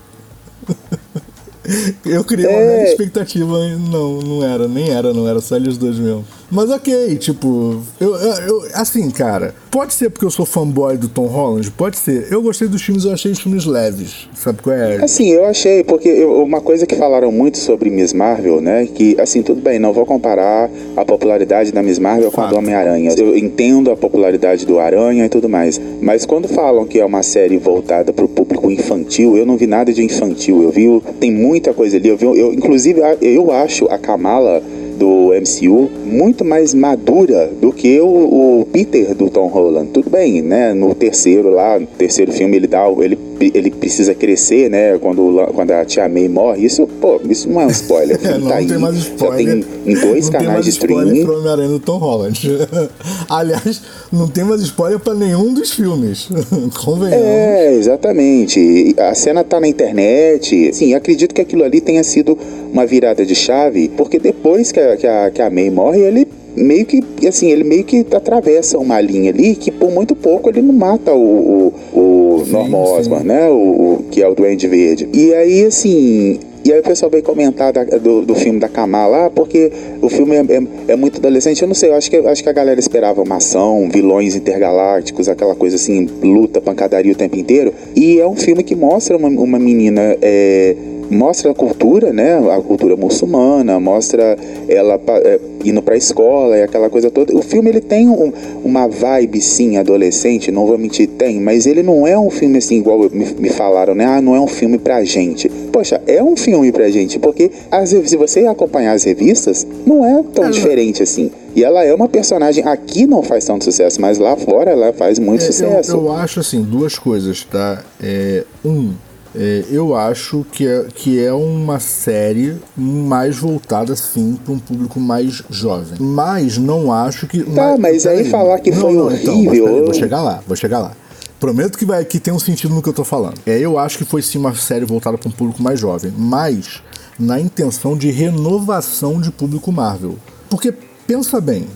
Eu 2.04 2.24
criei 2.24 2.48
uma 2.48 2.58
É. 2.58 2.76
mega 2.78 2.90
expectativa, 2.90 3.58
e 3.60 3.76
não, 3.76 4.18
não 4.20 4.42
era, 4.44 4.66
nem 4.66 4.90
era, 4.90 5.12
não 5.14 5.28
era 5.28 5.40
só 5.40 5.54
eles 5.56 5.76
dois 5.78 5.96
mesmo. 5.96 6.24
Mas 6.50 6.68
ok, 6.70 7.16
tipo, 7.16 7.80
eu, 8.00 8.14
eu, 8.16 8.32
eu- 8.48 8.62
assim, 8.74 9.08
cara, 9.10 9.54
pode 9.70 9.94
ser 9.94 10.10
porque 10.10 10.24
eu 10.24 10.30
sou 10.30 10.44
fanboy 10.44 10.96
do 10.96 11.08
Tom 11.08 11.26
Holland, 11.26 11.70
pode 11.70 11.96
ser. 11.96 12.26
Eu 12.30 12.42
gostei 12.42 12.66
dos 12.66 12.82
filmes, 12.82 13.04
eu 13.04 13.12
achei 13.12 13.30
os 13.30 13.38
filmes 13.38 13.64
leves, 13.64 14.28
sabe 14.34 14.60
qual 14.62 14.74
é? 14.74 14.96
Assim, 14.96 15.28
eu 15.30 15.44
achei, 15.44 15.84
porque 15.84 16.08
eu- 16.08 16.42
uma 16.42 16.60
coisa 16.60 16.86
que 16.86 16.96
falaram 16.96 17.30
muito 17.30 17.58
sobre 17.58 17.88
Miss 17.88 18.12
Marvel, 18.12 18.60
né? 18.60 18.86
Que, 18.92 19.14
assim, 19.20 19.42
tudo 19.42 19.60
bem, 19.60 19.78
não 19.78 19.92
vou 19.92 20.04
comparar 20.04 20.68
a 20.96 21.04
popularidade 21.04 21.70
da 21.70 21.82
Miss 21.84 21.98
Marvel 22.00 22.32
com 22.32 22.40
a 22.40 22.46
do 22.46 22.50
Fato. 22.54 22.58
Homem-Aranha. 22.58 23.14
Eu 23.16 23.36
entendo 23.36 23.90
a 23.90 23.96
popularidade 23.96 24.66
do 24.66 24.80
Aranha 24.80 25.26
e 25.26 25.28
tudo 25.28 25.48
mais. 25.48 25.80
Mas 26.02 26.26
quando 26.26 26.48
falam 26.48 26.84
que 26.84 26.98
é 26.98 27.04
uma 27.04 27.22
série 27.22 27.58
voltada 27.58 28.12
pro 28.12 28.26
público 28.28 28.68
infantil, 28.70 29.36
eu 29.36 29.46
não 29.46 29.56
vi 29.56 29.66
nada 29.68 29.92
de 29.92 30.02
infantil. 30.02 30.62
Eu 30.64 30.70
vi, 30.70 31.00
tem 31.20 31.30
muita 31.30 31.72
coisa 31.72 31.96
ali. 31.96 32.08
Eu 32.08 32.16
vi, 32.16 32.24
eu, 32.26 32.52
inclusive, 32.52 33.00
eu 33.22 33.52
acho 33.52 33.86
a 33.86 33.98
Kamala 33.98 34.60
do 35.00 35.32
MCU 35.32 35.90
muito 36.04 36.44
mais 36.44 36.74
madura 36.74 37.50
do 37.58 37.72
que 37.72 37.98
o, 37.98 38.60
o 38.60 38.66
Peter 38.70 39.14
do 39.14 39.30
Tom 39.30 39.46
Holland. 39.46 39.90
Tudo 39.92 40.10
bem, 40.10 40.42
né? 40.42 40.74
No 40.74 40.94
terceiro 40.94 41.48
lá, 41.48 41.78
no 41.80 41.86
terceiro 41.86 42.30
filme 42.30 42.56
ele 42.56 42.66
dá, 42.66 42.86
ele, 43.00 43.18
ele 43.40 43.69
precisa 43.80 44.14
crescer, 44.14 44.70
né? 44.70 44.98
Quando, 44.98 45.46
quando 45.54 45.70
a 45.72 45.84
Tia 45.84 46.08
May 46.08 46.28
morre, 46.28 46.66
isso, 46.66 46.86
pô, 47.00 47.20
isso 47.28 47.48
não 47.48 47.62
é 47.62 47.66
um 47.66 47.70
spoiler. 47.70 48.20
É, 48.30 48.32
não, 48.38 48.42
tá 48.42 48.48
não 48.48 48.56
aí, 48.56 48.66
tem 48.66 48.78
mais 48.78 48.96
já 48.96 49.00
spoiler. 49.08 49.46
tem 49.46 49.64
em 49.86 49.94
dois 49.94 50.04
não 50.04 50.12
tem 50.12 50.30
canais 50.30 50.52
mais 50.52 50.64
de 50.64 50.70
streaming. 50.70 51.24
pro 51.24 51.38
Homem-Aranha 51.38 51.68
do 51.68 51.80
Tom 51.80 51.98
Holland. 51.98 52.48
Aliás, 53.28 53.82
não 54.12 54.28
tem 54.28 54.44
mais 54.44 54.60
spoiler 54.60 55.00
pra 55.00 55.14
nenhum 55.14 55.54
dos 55.54 55.72
filmes. 55.72 56.28
Convenhamos. 56.84 57.24
É, 57.24 57.74
exatamente. 57.74 58.94
A 58.98 59.14
cena 59.14 59.42
tá 59.42 59.58
na 59.58 59.66
internet. 59.66 60.74
Sim, 60.74 60.94
acredito 60.94 61.34
que 61.34 61.40
aquilo 61.40 61.64
ali 61.64 61.80
tenha 61.80 62.04
sido 62.04 62.36
uma 62.72 62.84
virada 62.84 63.24
de 63.24 63.34
chave, 63.34 63.88
porque 63.96 64.18
depois 64.18 64.70
que 64.70 64.78
a, 64.78 64.96
que 64.96 65.06
a, 65.06 65.30
que 65.30 65.42
a 65.42 65.50
May 65.50 65.70
morre, 65.70 66.00
ele 66.00 66.28
meio 66.56 66.84
que, 66.84 67.02
assim, 67.26 67.50
ele 67.50 67.64
meio 67.64 67.84
que 67.84 68.06
atravessa 68.12 68.78
uma 68.78 69.00
linha 69.00 69.30
ali 69.30 69.54
que 69.54 69.70
por 69.70 69.90
muito 69.90 70.14
pouco 70.14 70.48
ele 70.48 70.60
não 70.62 70.72
mata 70.72 71.12
o, 71.12 71.72
o, 71.92 71.98
o 71.98 72.19
Sim, 72.44 72.52
Norman 72.52 72.84
sim. 72.86 72.92
Osborn, 72.98 73.24
né? 73.26 73.48
O, 73.48 73.54
o- 73.54 74.04
que 74.10 74.22
é 74.22 74.28
o 74.28 74.34
Duende 74.34 74.66
Verde. 74.68 75.08
E 75.12 75.32
aí, 75.34 75.64
assim... 75.64 76.38
E 76.62 76.70
aí 76.70 76.78
o 76.80 76.82
pessoal 76.82 77.10
veio 77.10 77.22
comentar 77.22 77.72
da- 77.72 77.84
do, 77.84 78.20
do 78.20 78.34
filme 78.34 78.60
da 78.60 78.68
Kamala, 78.68 79.26
ah, 79.26 79.30
porque 79.30 79.72
o 80.02 80.10
filme 80.10 80.36
é, 80.36 80.40
é- 80.40 80.92
é 80.92 80.96
muito 80.96 81.16
adolescente. 81.18 81.62
Eu 81.62 81.68
não 81.68 81.74
sei, 81.74 81.88
eu 81.88 81.94
acho 81.94 82.10
que, 82.10 82.16
acho 82.18 82.42
que 82.42 82.48
a 82.50 82.52
galera 82.52 82.78
esperava 82.78 83.22
uma 83.22 83.36
ação, 83.36 83.88
vilões 83.90 84.36
intergalácticos, 84.36 85.26
aquela 85.26 85.54
coisa 85.54 85.76
assim, 85.76 86.06
luta, 86.22 86.60
pancadaria 86.60 87.12
o 87.12 87.14
tempo 87.14 87.34
inteiro. 87.36 87.72
E 87.96 88.20
é 88.20 88.26
um 88.26 88.36
filme 88.36 88.62
que 88.62 88.76
mostra 88.76 89.16
uma, 89.16 89.28
uma 89.28 89.58
menina... 89.58 90.02
é, 90.20 90.76
mostra 91.10 91.50
a 91.50 91.54
cultura, 91.54 92.12
né? 92.12 92.38
A 92.56 92.60
cultura 92.60 92.96
muçulmana, 92.96 93.78
mostra 93.80 94.36
ela 94.68 94.98
é, 95.24 95.40
indo 95.64 95.82
pra 95.82 95.96
escola 95.96 96.56
e 96.56 96.62
aquela 96.62 96.88
coisa 96.88 97.10
toda. 97.10 97.36
O 97.36 97.42
filme 97.42 97.68
ele 97.68 97.80
tem 97.80 98.08
um- 98.08 98.32
uma 98.64 98.86
vibe 98.86 99.40
sim 99.40 99.76
adolescente, 99.76 100.50
não 100.52 100.66
vou 100.66 100.78
mentir, 100.78 101.08
tem, 101.08 101.40
mas 101.40 101.66
ele 101.66 101.82
não 101.82 102.06
é 102.06 102.18
um 102.18 102.30
filme 102.30 102.58
assim 102.58 102.76
igual 102.78 102.98
me, 103.10 103.26
me 103.38 103.48
falaram, 103.50 103.94
né? 103.94 104.04
Ah, 104.06 104.20
não 104.20 104.34
é 104.34 104.40
um 104.40 104.46
filme 104.46 104.78
pra 104.78 105.02
gente. 105.04 105.48
Poxa, 105.72 106.00
é 106.06 106.22
um 106.22 106.36
filme 106.36 106.70
pra 106.72 106.88
gente, 106.90 107.18
porque 107.18 107.50
as, 107.70 107.90
se 107.90 108.16
você 108.16 108.46
acompanhar 108.46 108.92
as 108.92 109.04
revistas, 109.04 109.66
não 109.86 110.04
é 110.04 110.22
tão 110.34 110.44
É. 110.46 110.50
diferente 110.50 111.02
assim. 111.02 111.30
E 111.54 111.64
ela 111.64 111.84
é 111.84 111.92
uma 111.92 112.08
personagem 112.08 112.62
aqui 112.64 113.06
não 113.08 113.22
faz 113.24 113.44
tanto 113.44 113.64
sucesso, 113.64 114.00
mas 114.00 114.18
lá 114.18 114.36
fora 114.36 114.70
ela 114.70 114.92
faz 114.92 115.18
muito 115.18 115.42
É, 115.42 115.46
sucesso. 115.46 115.92
Eu, 115.92 116.04
eu 116.04 116.12
acho 116.12 116.38
assim, 116.40 116.62
duas 116.62 116.96
coisas, 116.96 117.42
tá? 117.44 117.82
É, 118.00 118.44
um, 118.64 118.92
é, 119.34 119.64
eu 119.70 119.94
acho 119.94 120.44
que 120.52 120.66
é, 120.66 120.86
que 120.94 121.22
é 121.22 121.32
uma 121.32 121.78
série 121.78 122.56
mais 122.76 123.36
voltada, 123.38 123.94
sim, 123.94 124.38
para 124.44 124.52
um 124.54 124.58
público 124.58 124.98
mais 124.98 125.42
jovem. 125.50 125.98
Mas 126.00 126.58
não 126.58 126.92
acho 126.92 127.26
que. 127.26 127.42
Tá, 127.42 127.76
mas 127.78 128.06
aí 128.06 128.18
peraí. 128.18 128.30
falar 128.30 128.58
que 128.58 128.72
foi 128.72 128.92
então, 128.92 129.06
horrível, 129.06 129.44
mas 129.44 129.58
eu- 129.58 129.84
vou 129.84 129.94
chegar 129.94 130.22
lá, 130.22 130.42
vou 130.46 130.56
chegar 130.56 130.78
lá. 130.80 130.92
Prometo 131.38 131.78
que, 131.78 131.86
vai, 131.86 132.04
que 132.04 132.18
tem 132.20 132.34
um 132.34 132.38
sentido 132.38 132.74
no 132.74 132.82
que 132.82 132.88
eu 132.88 132.92
tô 132.92 133.04
falando. 133.04 133.38
É, 133.46 133.58
eu 133.58 133.78
acho 133.78 133.96
que 133.96 134.04
foi 134.04 134.20
sim 134.20 134.36
uma 134.38 134.54
série 134.54 134.84
voltada 134.84 135.16
para 135.16 135.28
um 135.28 135.32
público 135.32 135.62
mais 135.62 135.80
jovem, 135.80 136.12
mas 136.16 136.82
na 137.18 137.40
intenção 137.40 137.96
de 137.96 138.10
renovação 138.10 139.20
de 139.20 139.30
público 139.30 139.72
Marvel. 139.72 140.16
Porque, 140.50 140.72
pensa 141.06 141.40
bem, 141.40 141.66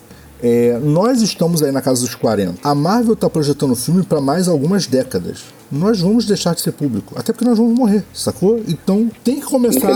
é, 0.46 0.78
nós 0.78 1.22
estamos 1.22 1.62
aí 1.62 1.72
na 1.72 1.80
casa 1.80 2.02
dos 2.02 2.14
40. 2.14 2.56
A 2.62 2.74
Marvel 2.74 3.14
está 3.14 3.30
projetando 3.30 3.74
filme 3.74 4.02
para 4.02 4.20
mais 4.20 4.46
algumas 4.46 4.86
décadas. 4.86 5.44
Nós 5.72 6.02
vamos 6.02 6.26
deixar 6.26 6.54
de 6.54 6.60
ser 6.60 6.72
público, 6.72 7.14
até 7.16 7.32
porque 7.32 7.46
nós 7.46 7.56
vamos 7.56 7.72
morrer, 7.74 8.04
sacou? 8.12 8.60
Então 8.68 9.10
tem 9.24 9.40
que 9.40 9.46
começar 9.46 9.88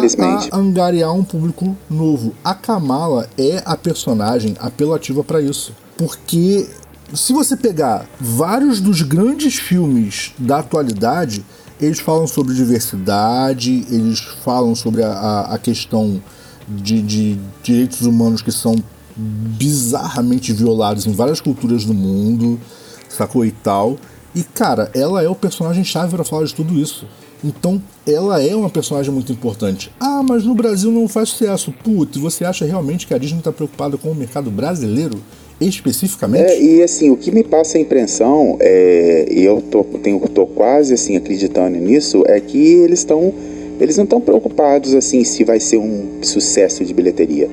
a 0.51 0.57
angariar 0.57 1.13
um 1.13 1.23
público 1.23 1.77
novo. 1.91 2.33
A 2.43 2.55
Kamala 2.55 3.29
é 3.37 3.63
a 3.63 3.77
personagem 3.77 4.57
apelativa 4.59 5.23
para 5.23 5.43
isso. 5.43 5.75
Porque 5.99 6.67
se 7.13 7.35
você 7.35 7.55
pegar 7.55 8.07
vários 8.19 8.81
dos 8.81 9.03
grandes 9.03 9.57
filmes 9.57 10.33
da 10.39 10.61
atualidade, 10.61 11.45
eles 11.79 11.99
falam 11.99 12.27
sobre 12.27 12.55
diversidade, 12.55 13.87
eles 13.91 14.21
falam 14.43 14.75
sobre 14.75 15.03
a, 15.03 15.11
a, 15.11 15.55
a 15.57 15.59
questão 15.59 16.23
de, 16.67 17.03
de 17.03 17.39
direitos 17.63 18.01
humanos 18.01 18.41
que 18.41 18.51
são 18.51 18.75
bizarramente 19.19 20.53
violados 20.53 21.07
em 21.07 21.13
várias 21.13 21.41
culturas 21.41 21.85
do 21.85 21.93
mundo, 21.93 22.59
sacou 23.09 23.45
e 23.45 23.51
tal. 23.51 23.99
E 24.35 24.43
cara, 24.43 24.91
ela 24.95 25.23
é 25.23 25.29
o 25.29 25.35
personagem 25.35 25.85
chave 25.85 26.15
para 26.15 26.25
falar 26.25 26.45
de 26.45 26.55
tudo 26.55 26.79
isso. 26.79 27.07
Então, 27.43 27.81
ela 28.07 28.43
é 28.43 28.55
uma 28.55 28.69
personagem 28.69 29.13
muito 29.13 29.33
importante. 29.33 29.93
Ah, 30.01 30.23
mas 30.29 30.45
no 30.45 30.55
Brasil 30.55 30.91
não 30.91 31.07
faz 31.07 31.29
sucesso. 31.31 31.73
Putz, 31.85 32.17
você 32.17 32.45
acha 32.45 32.65
realmente 32.65 33.07
que 33.07 33.15
a 33.15 33.19
Disney 33.19 33.39
está 33.39 33.53
preocupada 33.53 33.97
com 33.97 34.11
o 34.11 34.15
mercado 34.15 34.51
brasileiro 34.51 35.19
especificamente? 35.61 36.51
É, 36.51 36.61
e 36.61 36.83
assim, 36.83 37.11
o 37.11 37.17
que 37.17 37.31
me 37.31 37.43
passa 37.43 37.79
a 37.79 37.81
impressão, 37.81 38.57
é, 38.61 39.29
e 39.31 39.45
eu 39.45 39.61
tô, 39.61 39.85
tenho, 39.85 40.21
tô 40.29 40.47
quase 40.47 40.95
assim 40.95 41.17
acreditando 41.17 41.77
nisso, 41.79 42.25
é 42.27 42.41
que 42.41 42.59
eles 42.59 43.01
estão. 43.01 43.33
Eles 43.81 43.97
não 43.97 44.05
estão 44.05 44.21
preocupados 44.21 44.93
assim 44.93 45.23
se 45.23 45.45
vai 45.45 45.61
ser 45.61 45.79
um 45.79 46.19
sucesso 46.21 46.85
de 46.85 46.93
bilheteria. 46.93 47.49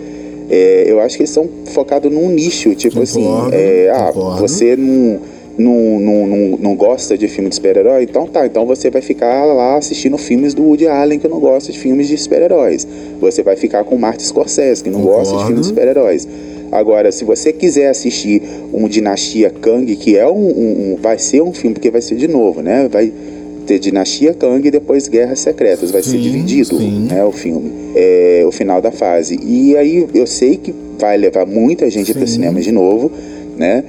É, 0.50 0.86
eu 0.88 1.00
acho 1.00 1.16
que 1.18 1.24
eles 1.24 1.30
estão 1.32 1.48
focados 1.74 2.12
num 2.12 2.30
nicho, 2.30 2.74
tipo 2.76 3.02
assim, 3.02 3.24
Concordo, 3.24 3.56
é, 3.56 3.90
ah, 3.90 4.12
concordo. 4.14 4.42
você 4.42 4.76
não, 4.76 5.20
não, 5.58 6.00
não, 6.00 6.28
não, 6.28 6.58
não 6.58 6.76
gosta 6.76 7.18
de 7.18 7.28
filme 7.28 7.50
de 7.50 7.56
super-herói, 7.56 8.04
então 8.04 8.28
tá, 8.28 8.46
então 8.46 8.66
você 8.66 8.90
vai 8.90 9.02
ficar 9.02 9.46
lá 9.46 9.78
assistindo 9.78 10.18
filmes 10.18 10.54
do 10.54 10.64
Woody 10.64 10.88
Allen 10.88 11.18
que 11.20 11.28
não 11.28 11.40
gosta 11.40 11.72
de 11.72 11.80
filmes 11.80 12.08
de 12.08 12.18
super-heróis. 12.18 12.88
Você 13.20 13.42
vai 13.42 13.56
ficar 13.56 13.84
com 13.84 13.96
Martin 13.98 14.26
Scorsese, 14.26 14.84
que 14.84 14.90
não 14.90 15.02
gosta 15.02 15.22
de 15.24 15.30
Concordo. 15.30 15.48
filmes 15.48 15.62
de 15.64 15.68
super-heróis. 15.70 16.28
Agora, 16.72 17.12
se 17.12 17.24
você 17.24 17.54
quiser 17.54 17.88
assistir 17.90 18.42
um 18.74 18.88
Dinastia 18.88 19.50
Kang, 19.50 19.96
que 19.96 20.18
é 20.18 20.28
um, 20.28 20.32
um- 20.34 20.94
um- 20.94 20.98
vai 21.02 21.18
ser 21.18 21.42
um 21.42 21.54
filme, 21.54 21.74
porque 21.74 21.90
vai 21.90 22.02
ser 22.02 22.16
de 22.16 22.28
novo, 22.28 22.62
né? 22.62 22.90
Vai 22.92 23.14
ter 23.66 23.80
Dinastia 23.80 24.34
Kang 24.34 24.66
e 24.66 24.72
depois 24.72 25.08
Guerras 25.08 25.40
Secretas, 25.40 25.92
vai 25.92 26.02
ser 26.02 26.12
Sim, 26.12 26.22
dividido, 26.22 26.78
sim. 26.78 27.08
né? 27.10 27.24
O 27.24 27.32
filme, 27.32 27.72
é, 27.96 28.44
o 28.48 28.52
final 28.52 28.82
da 28.82 28.92
fase. 28.92 29.40
E 29.44 29.76
aí 29.76 30.08
eu 30.14 30.26
sei 30.28 30.58
que 30.58 30.74
vai 31.00 31.18
levar 31.18 31.46
muita 31.46 31.90
gente 31.90 32.14
para 32.14 32.24
o 32.24 32.28
cinema 32.28 32.62
de 32.62 32.72
novo, 32.72 33.12
né? 33.58 33.84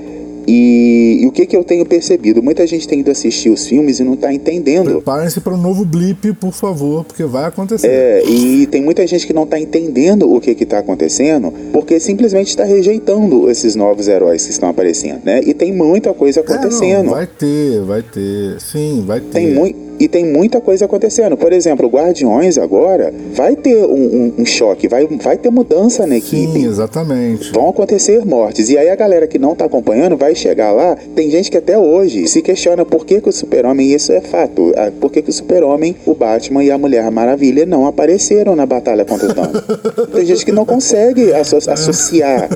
E, 0.47 1.19
e 1.23 1.27
o 1.27 1.33
que 1.33 1.47
que 1.47 1.57
eu 1.57 1.65
tenho 1.65 1.85
percebido? 1.85 2.43
Muita 2.43 2.67
gente 2.67 2.87
tem 2.87 3.01
ido 3.01 3.11
assistir 3.11 3.51
os 3.51 3.67
filmes 3.67 3.99
e 3.99 4.05
não 4.05 4.15
está 4.15 4.33
entendendo. 4.33 4.91
Preparem-se 4.93 5.41
para 5.41 5.55
um 5.55 5.61
novo 5.61 5.85
blip, 5.85 6.33
por 6.35 6.53
favor, 6.53 7.05
porque 7.05 7.25
vai 7.25 7.45
acontecer. 7.45 7.89
É, 7.89 8.23
e 8.27 8.67
tem 8.67 8.83
muita 8.83 9.07
gente 9.07 9.27
que 9.27 9.33
não 9.33 9.45
está 9.45 9.59
entendendo 9.59 10.33
o 10.33 10.41
que 10.41 10.51
está 10.51 10.79
acontecendo, 10.79 11.53
porque 11.73 11.99
simplesmente 11.99 12.49
está 12.49 12.65
rejeitando 12.65 13.51
esses 13.51 13.75
novos 13.75 14.09
heróis 14.09 14.45
que 14.45 14.53
estão 14.53 14.69
aparecendo, 14.69 15.21
né? 15.25 15.41
E 15.45 15.53
tem 15.53 15.73
muita 15.73 16.13
coisa 16.15 16.41
É, 16.41 16.43
não, 16.45 16.55
acontecendo. 16.55 17.11
vai 17.11 17.27
ter, 17.27 17.81
vai 17.83 18.03
ter. 18.03 18.61
Sim, 18.61 19.05
vai 19.07 19.21
ter. 19.21 19.31
Tem 19.31 19.55
muito. 19.55 19.86
E 19.99 20.09
tem 20.09 20.25
muita 20.25 20.61
coisa 20.61 20.85
acontecendo. 20.85 21.37
Por 21.37 21.53
exemplo, 21.53 21.87
o 21.87 21.91
Guardiões 21.91 22.59
agora 22.59 23.13
vai 23.33 23.57
ter 23.57 23.85
um, 23.85 23.95
um, 23.95 24.35
um 24.39 24.47
choque, 24.47 24.89
vai, 24.89 25.07
vai 25.07 25.37
ter 25.37 25.51
mudança 25.51 26.07
na 26.07 26.17
equipe. 26.17 26.53
Sim, 26.53 26.67
exatamente. 26.67 27.53
Vão 27.53 27.69
acontecer 27.69 28.25
mortes. 28.25 28.69
E 28.69 28.77
aí 28.77 28.91
a 28.91 28.97
galera 28.97 29.27
que 29.27 29.39
não 29.39 29.55
tá 29.55 29.65
acompanhando 29.65 30.17
vai 30.17 30.35
chegar 30.35 30.73
lá. 30.73 30.97
Tem 31.15 31.31
gente 31.31 31.51
que 31.51 31.57
até 31.57 31.79
hoje 31.79 32.27
se 32.29 32.43
questiona 32.43 32.85
por 32.85 33.07
que, 33.07 33.21
que 33.21 33.29
o 33.29 33.33
Super-Homem, 33.33 33.93
isso 33.93 34.13
é 34.13 34.21
fato, 34.21 34.73
ah, 34.77 34.91
por 35.01 35.11
que, 35.11 35.23
que 35.23 35.31
o 35.31 35.33
Super-Homem, 35.33 35.97
o 36.05 36.15
Batman 36.15 36.65
e 36.65 36.71
a 36.71 36.79
Mulher 36.79 37.11
Maravilha 37.11 37.65
não 37.65 37.87
apareceram 37.87 38.55
na 38.55 38.67
batalha 38.67 39.05
contra 39.05 39.31
o 39.31 39.35
Thanos. 39.35 39.63
tem 40.13 40.27
gente 40.27 40.45
que 40.45 40.53
não 40.53 40.65
consegue 40.65 41.33
asso 41.33 41.57
associar. 41.57 42.49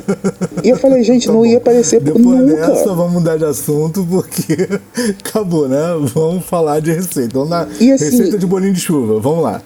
E 0.63 0.69
eu 0.69 0.77
falei, 0.77 1.03
gente, 1.03 1.27
tá 1.27 1.33
não 1.33 1.47
ia 1.47 1.59
aparecer 1.59 2.01
Depois 2.01 2.25
nunca. 2.25 2.67
dessa, 2.67 2.95
vamos 2.95 3.13
mudar 3.13 3.37
de 3.37 3.45
assunto 3.45 4.07
porque 4.09 4.69
acabou, 5.25 5.69
né? 5.69 5.79
Vamos 6.15 6.45
falar 6.45 6.81
de 6.81 6.93
receita. 6.93 7.30
Vamos 7.33 7.51
dar 7.51 7.69
E 7.81 7.93
assim- 7.93 8.05
receita 8.05 8.39
de 8.39 8.47
bolinho 8.47 8.73
de 8.73 8.81
chuva. 8.81 9.19
Vamos 9.21 9.43
lá. 9.43 9.63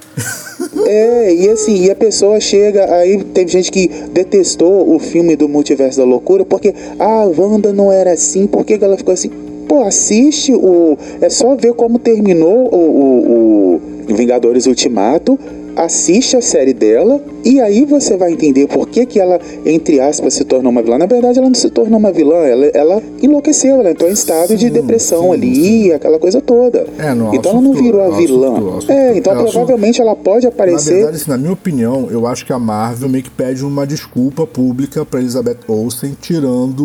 É, 0.87 1.33
e 1.35 1.49
assim, 1.49 1.85
e 1.85 1.91
a 1.91 1.95
pessoa 1.97 2.39
chega, 2.41 2.93
aí 2.95 3.23
teve 3.25 3.51
gente 3.51 3.71
que 3.73 3.89
detestou 4.13 4.95
o 4.95 4.99
filme 4.99 5.35
do 5.37 5.49
Multiverso 5.49 5.99
da 5.99 6.05
Loucura, 6.05 6.45
porque 6.45 6.75
ah, 6.99 7.23
a 7.23 7.25
Wanda 7.27 7.73
não 7.73 7.91
era 7.91 8.13
assim, 8.13 8.47
por 8.47 8.65
que 8.65 8.75
ela 8.75 8.97
ficou 8.97 9.15
assim? 9.15 9.31
Pô, 9.67 9.83
assiste 9.83 10.53
o. 10.53 10.97
É 11.21 11.29
só 11.31 11.55
ver 11.57 11.73
como 11.75 11.99
terminou 11.99 12.69
o, 12.73 12.77
o, 12.77 13.81
o 14.11 14.15
Vingadores 14.15 14.67
Ultimato. 14.67 15.39
Assiste 15.75 16.37
a 16.37 16.43
série 16.43 16.73
dela 16.75 17.21
e 17.45 17.61
aí 17.61 17.85
você 17.85 18.17
vai 18.17 18.33
entender 18.33 18.67
por 18.67 18.89
que, 18.89 19.05
que 19.07 19.21
ela, 19.21 19.39
entre 19.65 20.01
aspas, 20.01 20.35
se 20.35 20.45
tornou 20.45 20.71
uma 20.73 20.83
vilã. 20.83 20.99
Na 20.99 21.07
verdade, 21.07 21.39
ela 21.39 21.49
não 21.49 21.55
se 21.55 21.71
tornou 21.71 21.99
uma 21.99 22.11
vilã, 22.13 22.37
ela, 22.45 22.67
ela 22.67 23.03
enlouqueceu, 23.23 23.77
ela 23.77 23.91
entrou 23.91 24.09
em 24.09 24.13
estado 24.13 24.57
de 24.57 24.67
Sim, 24.67 24.73
depressão 24.73 25.25
sim, 25.25 25.33
ali, 25.33 25.93
aquela 25.93 26.19
coisa 26.19 26.41
toda. 26.41 26.87
É, 26.99 27.15
não, 27.15 27.35
então 27.35 27.53
ela 27.53 27.61
não 27.61 27.73
virou 27.75 28.01
a 28.01 28.17
vilã. 28.17 28.55
É, 28.89 29.17
então 29.17 29.33
Ela 29.33 29.43
surtou. 29.43 29.53
provavelmente 29.67 30.01
ela 30.01 30.17
pode 30.17 30.47
Na 30.47 30.53
aparecer. 30.53 30.95
verdade, 30.95 31.17
assim, 31.17 31.31
na 31.31 31.39
minha 31.39 31.53
opinião, 31.53 32.09
eu 32.11 32.27
acho 32.27 32.45
que 32.47 32.53
a 32.53 32.59
Marvel 32.59 33.09
meio 33.09 33.25
que 33.25 33.31
pede 33.31 33.65
uma 33.65 33.87
desculpa 33.87 34.47
pública 34.47 35.05
pra 35.05 35.21
Elizabeth 35.21 35.59
Olsen, 35.69 36.17
tirando 36.21 36.85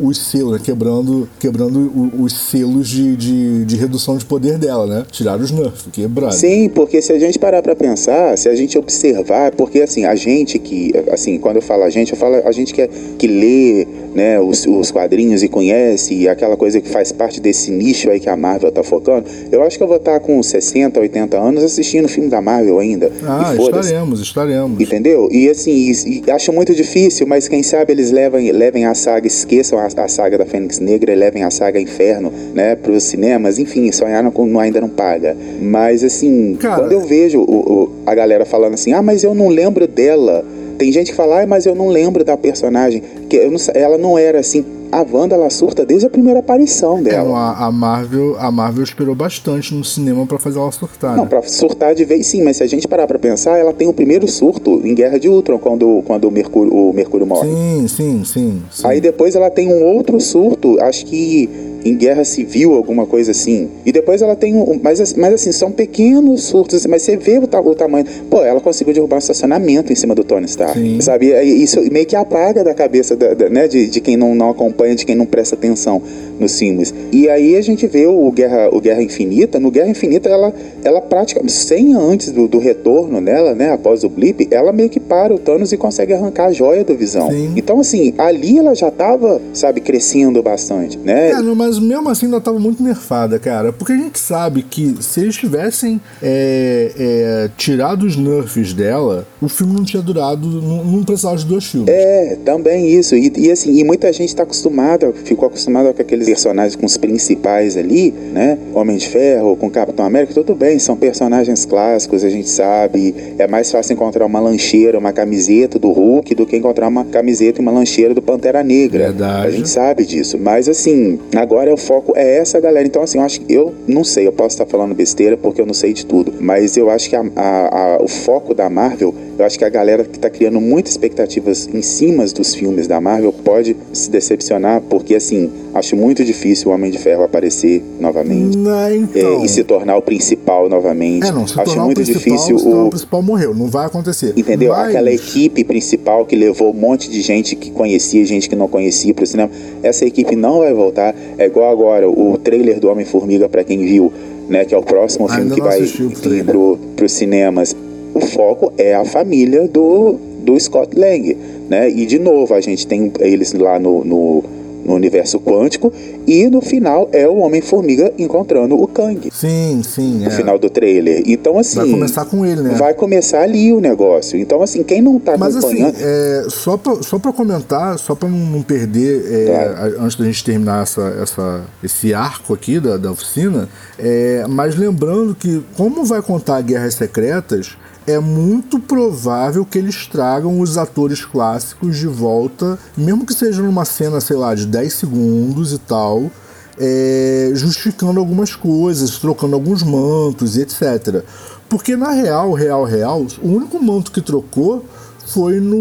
os 0.00 0.18
selos, 0.18 0.52
né? 0.52 0.60
quebrando, 0.62 1.28
quebrando 1.38 1.90
os 2.18 2.32
selos 2.32 2.88
de, 2.88 3.16
de, 3.16 3.64
de 3.64 3.76
redução 3.76 4.16
de 4.16 4.24
poder 4.24 4.58
dela, 4.58 4.86
né? 4.86 5.04
Tiraram 5.10 5.42
os 5.42 5.50
nerfs, 5.50 5.86
quebraram. 5.92 6.32
Sim, 6.32 6.68
porque 6.68 7.00
se 7.02 7.12
a 7.12 7.18
gente 7.18 7.38
parar 7.38 7.62
pra 7.62 7.74
pensar, 7.74 8.36
se 8.38 8.48
a 8.48 8.54
gente 8.54 8.78
observar, 8.78 9.52
porque 9.52 9.80
assim, 9.90 10.04
a 10.04 10.14
gente 10.14 10.58
que, 10.58 10.92
assim, 11.10 11.38
quando 11.38 11.56
eu 11.56 11.62
falo 11.62 11.82
a 11.82 11.90
gente, 11.90 12.12
eu 12.12 12.18
falo 12.18 12.36
a 12.44 12.52
gente 12.52 12.72
que, 12.72 12.80
é, 12.82 12.88
que 13.18 13.26
lê, 13.26 13.86
né, 14.14 14.40
os, 14.40 14.66
os 14.66 14.90
quadrinhos 14.90 15.42
e 15.42 15.48
conhece, 15.48 16.14
e 16.14 16.28
aquela 16.28 16.56
coisa 16.56 16.80
que 16.80 16.88
faz 16.88 17.12
parte 17.12 17.40
desse 17.40 17.70
nicho 17.70 18.08
aí 18.10 18.18
que 18.20 18.28
a 18.28 18.36
Marvel 18.36 18.70
tá 18.72 18.82
focando, 18.82 19.24
eu 19.52 19.62
acho 19.62 19.76
que 19.76 19.82
eu 19.82 19.88
vou 19.88 19.96
estar 19.96 20.18
com 20.20 20.40
60, 20.42 20.98
80 21.00 21.36
anos 21.38 21.62
assistindo 21.64 22.08
filme 22.08 22.28
da 22.30 22.40
Marvel 22.40 22.78
ainda. 22.78 23.10
Ah, 23.26 23.54
estaremos, 23.82 24.20
estaremos. 24.20 24.80
Entendeu? 24.80 25.28
E 25.30 25.48
assim, 25.48 25.70
e, 25.72 26.22
e 26.26 26.30
acho 26.30 26.52
muito 26.52 26.74
difícil, 26.74 27.26
mas 27.26 27.48
quem 27.48 27.62
sabe 27.62 27.92
eles 27.92 28.10
levem, 28.10 28.50
levem 28.52 28.84
a 28.84 28.94
saga, 28.94 29.26
esqueçam 29.26 29.78
a, 29.78 29.86
a 29.86 30.08
saga 30.08 30.38
da 30.38 30.46
Fênix 30.46 30.78
Negra 30.78 31.12
e 31.12 31.16
levem 31.16 31.42
a 31.42 31.50
saga 31.50 31.80
Inferno, 31.80 32.32
né, 32.54 32.74
pros 32.76 33.02
cinemas. 33.04 33.58
Enfim, 33.58 33.90
sonhar 33.92 34.22
não, 34.22 34.30
não- 34.46 34.60
ainda 34.60 34.80
não 34.80 34.88
paga. 34.88 35.36
Mas 35.60 36.02
assim, 36.04 36.56
Cara- 36.60 36.76
quando 36.82 36.92
eu 36.92 37.00
vejo 37.00 37.40
o- 37.40 37.44
o- 37.72 37.90
a 38.06 38.14
galera 38.14 38.44
falando 38.44 38.74
assim, 38.74 38.92
ah, 38.92 39.02
mas 39.02 39.22
eu 39.24 39.34
não 39.34 39.48
lembro 39.48 39.79
dela. 39.86 40.44
Tem 40.78 40.90
gente 40.90 41.10
que 41.10 41.16
fala, 41.16 41.42
ah, 41.42 41.46
mas 41.46 41.66
eu 41.66 41.74
não 41.74 41.88
lembro 41.88 42.24
da 42.24 42.36
personagem. 42.36 43.02
Que 43.28 43.44
não 43.46 43.58
ela 43.74 43.98
não 43.98 44.18
era 44.18 44.40
assim. 44.40 44.64
A 44.92 45.06
Wanda, 45.08 45.36
ela 45.36 45.48
surta 45.50 45.86
desde 45.86 46.06
a 46.06 46.10
primeira 46.10 46.40
aparição 46.40 46.98
É, 46.98 47.02
dela. 47.02 47.38
a, 47.38 47.66
a 47.66 47.70
Marvel, 47.70 48.34
a 48.40 48.50
Marvel 48.50 48.82
esperou 48.82 49.14
bastante 49.14 49.72
no 49.72 49.84
cinema 49.84 50.26
pra 50.26 50.36
fazer 50.36 50.58
ela 50.58 50.72
surtar. 50.72 51.14
Não, 51.16 51.22
né? 51.22 51.28
pra 51.28 51.42
surtar 51.42 51.94
de 51.94 52.04
vez 52.04 52.26
sim, 52.26 52.42
mas 52.42 52.56
se 52.56 52.64
a 52.64 52.66
gente 52.66 52.88
parar 52.88 53.06
pra 53.06 53.16
pensar, 53.16 53.56
ela 53.56 53.72
tem 53.72 53.86
o 53.86 53.92
primeiro 53.92 54.26
surto 54.26 54.80
em 54.84 54.92
Guerra 54.92 55.16
de 55.20 55.28
Ultron, 55.28 55.58
quando, 55.58 56.02
quando 56.06 56.26
o, 56.26 56.30
Mercúrio, 56.32 56.74
o 56.74 56.92
Mercúrio 56.92 57.24
morre. 57.24 57.48
Sim, 57.48 57.86
sim, 57.86 58.24
sim. 58.24 58.62
sim. 58.68 58.86
Aí 58.86 59.00
depois 59.00 59.36
ela 59.36 59.48
tem 59.48 59.72
um 59.72 59.84
outro 59.94 60.18
surto, 60.20 60.76
acho 60.80 61.06
que 61.06 61.48
em 61.84 61.96
guerra 61.96 62.24
civil, 62.24 62.74
alguma 62.74 63.06
coisa 63.06 63.30
assim. 63.30 63.68
E 63.84 63.92
depois 63.92 64.22
ela 64.22 64.36
tem 64.36 64.54
um. 64.56 64.78
Mas, 64.82 65.14
mas 65.14 65.34
assim, 65.34 65.52
são 65.52 65.70
pequenos 65.72 66.44
surtos, 66.44 66.76
assim, 66.78 66.88
mas 66.88 67.02
você 67.02 67.16
vê 67.16 67.38
o, 67.38 67.46
ta- 67.46 67.60
o 67.60 67.74
tamanho. 67.74 68.04
Pô, 68.28 68.42
ela 68.42 68.60
conseguiu 68.60 68.92
derrubar 68.94 69.16
um 69.16 69.18
estacionamento 69.18 69.92
em 69.92 69.96
cima 69.96 70.14
do 70.14 70.22
Tony 70.24 70.46
Stark. 70.46 70.78
Sim. 70.78 71.00
Sabe? 71.00 71.26
E 71.32 71.62
Isso 71.62 71.80
meio 71.90 72.06
que 72.06 72.16
apaga 72.16 72.62
da 72.64 72.74
cabeça 72.74 73.16
da, 73.16 73.34
da- 73.34 73.48
né, 73.48 73.66
de, 73.68 73.86
de 73.88 74.00
quem 74.00 74.16
não, 74.16 74.34
não 74.34 74.50
acompanha, 74.50 74.94
de 74.94 75.04
quem 75.06 75.14
não 75.14 75.26
presta 75.26 75.54
atenção 75.54 76.02
nos 76.40 76.58
filmes. 76.58 76.92
E 77.12 77.28
aí 77.28 77.56
a 77.56 77.62
gente 77.62 77.86
vê 77.86 78.06
o 78.06 78.30
Guerra, 78.32 78.68
o 78.72 78.80
Guerra 78.80 79.02
Infinita. 79.02 79.60
No 79.60 79.70
Guerra 79.70 79.90
Infinita, 79.90 80.28
ela, 80.28 80.52
ela 80.82 81.00
praticamente, 81.00 81.52
sem 81.52 81.94
antes 81.94 82.32
do, 82.32 82.48
do 82.48 82.58
retorno 82.58 83.20
dela, 83.20 83.54
né? 83.54 83.72
Após 83.72 84.02
o 84.04 84.08
blip, 84.08 84.48
ela 84.50 84.72
meio 84.72 84.88
que 84.88 85.00
para 85.00 85.34
o 85.34 85.38
Thanos 85.38 85.72
e 85.72 85.76
consegue 85.76 86.12
arrancar 86.12 86.46
a 86.46 86.52
joia 86.52 86.84
do 86.84 86.96
visão. 86.96 87.30
Sim. 87.30 87.52
Então, 87.56 87.80
assim, 87.80 88.14
ali 88.18 88.58
ela 88.58 88.74
já 88.74 88.90
tava, 88.90 89.40
sabe, 89.52 89.80
crescendo 89.80 90.42
bastante, 90.42 90.98
né? 90.98 91.32
Não, 91.42 91.54
mas 91.54 91.78
mesmo 91.78 92.08
assim 92.08 92.26
ainda 92.26 92.40
tava 92.40 92.58
muito 92.58 92.82
nerfada, 92.82 93.38
cara. 93.38 93.72
Porque 93.72 93.92
a 93.92 93.96
gente 93.96 94.18
sabe 94.18 94.62
que 94.62 94.94
se 95.00 95.20
eles 95.20 95.36
tivessem 95.36 96.00
é, 96.22 96.92
é, 96.98 97.50
tirado 97.56 98.04
os 98.04 98.16
nerfs 98.16 98.72
dela, 98.72 99.26
o 99.40 99.48
filme 99.48 99.74
não 99.74 99.84
tinha 99.84 100.02
durado, 100.02 100.46
não, 100.46 100.84
não 100.84 101.04
precisava 101.04 101.36
de 101.36 101.44
dois 101.44 101.64
filmes. 101.64 101.88
É, 101.88 102.38
também 102.44 102.88
isso. 102.88 103.14
E, 103.14 103.32
e 103.36 103.50
assim, 103.50 103.78
e 103.78 103.84
muita 103.84 104.12
gente 104.12 104.34
tá 104.34 104.42
acostumada, 104.42 105.12
ficou 105.24 105.46
acostumada 105.46 105.92
com 105.92 106.02
aqueles 106.02 106.28
personagens, 106.30 106.76
com 106.76 106.86
os 106.86 106.96
principais 106.96 107.76
ali, 107.76 108.12
né? 108.32 108.56
Homem 108.72 108.96
de 108.96 109.08
Ferro, 109.08 109.56
com 109.56 109.68
Capitão 109.68 110.04
América, 110.06 110.32
tudo 110.32 110.54
bem, 110.54 110.78
são 110.78 110.96
personagens 110.96 111.64
clássicos, 111.64 112.22
a 112.22 112.30
gente 112.30 112.48
sabe. 112.48 113.12
É 113.36 113.48
mais 113.48 113.68
fácil 113.72 113.94
encontrar 113.94 114.24
uma 114.24 114.38
lancheira, 114.38 114.96
uma 114.96 115.12
camiseta 115.12 115.76
do 115.76 115.90
Hulk 115.90 116.32
do 116.36 116.46
que 116.46 116.56
encontrar 116.56 116.86
uma 116.86 117.04
camiseta 117.04 117.60
e 117.60 117.62
uma 117.62 117.72
lancheira 117.72 118.14
do 118.14 118.22
Pantera 118.22 118.62
Negra. 118.62 119.06
Verdade. 119.06 119.48
A 119.48 119.50
gente 119.50 119.68
sabe 119.68 120.04
disso. 120.04 120.38
Mas 120.38 120.68
assim, 120.68 121.18
agora 121.34 121.74
o 121.74 121.76
foco 121.76 122.12
é 122.14 122.36
essa 122.38 122.60
galera. 122.60 122.86
Então, 122.86 123.02
assim, 123.02 123.18
eu 123.18 123.24
acho 123.24 123.40
que 123.40 123.52
eu 123.52 123.74
não 123.88 124.04
sei, 124.04 124.28
eu 124.28 124.32
posso 124.32 124.54
estar 124.54 124.66
falando 124.66 124.94
besteira 124.94 125.36
porque 125.36 125.60
eu 125.60 125.66
não 125.66 125.74
sei 125.74 125.92
de 125.92 126.06
tudo. 126.06 126.32
Mas 126.38 126.76
eu 126.76 126.88
acho 126.90 127.10
que 127.10 127.16
a- 127.16 127.24
a- 127.34 127.96
a- 127.96 128.02
o 128.02 128.06
foco 128.06 128.54
da 128.54 128.70
Marvel, 128.70 129.12
eu 129.36 129.44
acho 129.44 129.58
que 129.58 129.64
a 129.64 129.68
galera 129.68 130.04
que 130.04 130.18
tá 130.18 130.30
criando 130.30 130.60
muitas 130.60 130.92
expectativas 130.92 131.68
em 131.74 131.82
cima 131.82 132.24
dos 132.26 132.54
filmes 132.54 132.86
da 132.86 133.00
Marvel 133.00 133.32
pode 133.32 133.76
se 133.92 134.08
decepcionar, 134.10 134.80
porque 134.88 135.14
assim, 135.16 135.50
acho 135.74 135.96
muito 135.96 136.24
difícil 136.24 136.70
o 136.70 136.74
Homem 136.74 136.90
de 136.90 136.98
Ferro 136.98 137.22
aparecer 137.22 137.82
novamente. 138.00 138.56
Não, 138.56 138.94
então. 138.94 139.40
é, 139.40 139.44
e 139.44 139.48
se 139.48 139.62
tornar 139.64 139.96
o 139.96 140.02
principal 140.02 140.68
novamente. 140.68 141.26
É, 141.26 141.32
não, 141.32 141.46
se 141.46 141.60
acho 141.60 141.80
muito 141.80 142.00
o 142.00 142.04
difícil 142.04 142.56
o, 142.56 142.86
o 142.86 142.90
principal 142.90 143.22
morreu, 143.22 143.54
não 143.54 143.66
vai 143.66 143.86
acontecer. 143.86 144.32
Entendeu? 144.36 144.72
Mas- 144.72 144.88
Aquela 144.88 145.12
equipe 145.12 145.64
principal 145.64 146.24
que 146.26 146.34
levou 146.36 146.70
um 146.70 146.74
monte 146.74 147.10
de 147.10 147.20
gente 147.20 147.54
que 147.56 147.70
conhecia, 147.70 148.24
gente 148.24 148.48
que 148.48 148.56
não 148.56 148.68
conhecia 148.68 149.14
pro 149.14 149.26
cinema. 149.26 149.50
Essa 149.82 150.04
equipe 150.04 150.34
não 150.36 150.58
vai 150.60 150.72
voltar. 150.74 151.14
É 151.38 151.46
igual 151.46 151.70
agora 151.70 152.08
o 152.08 152.36
trailer 152.38 152.80
do 152.80 152.88
Homem-Formiga, 152.88 153.48
pra 153.48 153.62
quem 153.64 153.78
viu, 153.84 154.12
né? 154.48 154.64
Que 154.64 154.74
é 154.74 154.78
o 154.78 154.82
próximo 154.82 155.28
filme 155.28 155.42
Ainda 155.42 155.54
que 155.54 155.60
não 155.60 155.68
vai 155.68 155.80
o 155.82 155.86
vir 155.86 156.44
pro, 156.44 156.78
pros 156.96 157.12
cinemas. 157.12 157.76
O 158.12 158.20
foco 158.20 158.72
é 158.76 158.94
a 158.94 159.04
família 159.04 159.68
do, 159.68 160.16
do 160.42 160.58
Scott 160.58 160.98
Lang, 160.98 161.36
né? 161.68 161.88
E 161.88 162.04
de 162.06 162.18
novo, 162.18 162.52
a 162.54 162.60
gente 162.60 162.86
tem 162.86 163.12
eles 163.20 163.52
lá 163.52 163.78
no, 163.78 164.04
no, 164.04 164.44
no 164.90 164.96
universo 164.96 165.38
quântico. 165.40 165.92
E 166.26 166.46
no 166.48 166.60
final 166.60 167.08
é 167.12 167.26
o 167.26 167.36
Homem-Formiga 167.38 168.12
encontrando 168.18 168.80
o 168.80 168.86
Kang. 168.86 169.28
Sim, 169.32 169.82
sim. 169.82 170.18
No 170.20 170.26
é. 170.26 170.30
final 170.30 170.58
do 170.58 170.68
trailer. 170.68 171.22
Então, 171.26 171.58
assim. 171.58 171.76
Vai 171.78 171.90
começar 171.90 172.24
com 172.26 172.44
ele, 172.44 172.60
né? 172.60 172.74
Vai 172.76 172.94
começar 172.94 173.40
ali 173.42 173.72
o 173.72 173.80
negócio. 173.80 174.38
Então, 174.38 174.62
assim, 174.62 174.82
quem 174.82 175.00
não 175.00 175.18
tá 175.18 175.36
Mas 175.38 175.56
assim, 175.56 175.82
acompanhando. 175.82 175.96
é, 176.00 176.44
só, 176.50 176.76
pra, 176.76 177.02
só 177.02 177.18
pra 177.18 177.32
comentar, 177.32 177.98
só 177.98 178.14
pra 178.14 178.28
não, 178.28 178.62
perder, 178.62 179.24
é, 179.32 179.46
Claro. 179.46 180.00
a- 180.00 180.04
antes 180.04 180.16
da 180.16 180.24
gente 180.24 180.44
terminar 180.44 180.82
essa, 180.82 181.02
essa, 181.22 181.60
esse 181.82 182.12
arco 182.14 182.52
aqui 182.54 182.78
da, 182.78 182.96
da 182.96 183.10
oficina, 183.10 183.68
é, 183.98 184.44
mas 184.48 184.76
lembrando 184.76 185.34
que, 185.34 185.62
como 185.76 186.04
vai 186.04 186.20
contar 186.22 186.60
Guerras 186.62 186.94
Secretas, 186.94 187.76
é 188.10 188.18
muito 188.18 188.78
provável 188.78 189.64
que 189.64 189.78
eles 189.78 190.06
tragam 190.06 190.60
os 190.60 190.76
atores 190.76 191.24
clássicos 191.24 191.96
de 191.96 192.06
volta, 192.06 192.78
mesmo 192.96 193.24
que 193.24 193.34
seja 193.34 193.62
numa 193.62 193.84
cena, 193.84 194.20
sei 194.20 194.36
lá, 194.36 194.54
de 194.54 194.66
10 194.66 194.92
segundos 194.92 195.72
e 195.72 195.78
tal, 195.78 196.30
é, 196.78 197.50
justificando 197.54 198.18
algumas 198.18 198.54
coisas, 198.54 199.18
trocando 199.18 199.54
alguns 199.54 199.82
mantos 199.82 200.56
e 200.56 200.62
etc. 200.62 201.24
Porque 201.68 201.96
na 201.96 202.10
real, 202.10 202.52
real, 202.52 202.84
real, 202.84 203.26
o 203.42 203.48
único 203.48 203.82
manto 203.82 204.10
que 204.10 204.20
trocou 204.20 204.84
foi 205.26 205.60
no, 205.60 205.76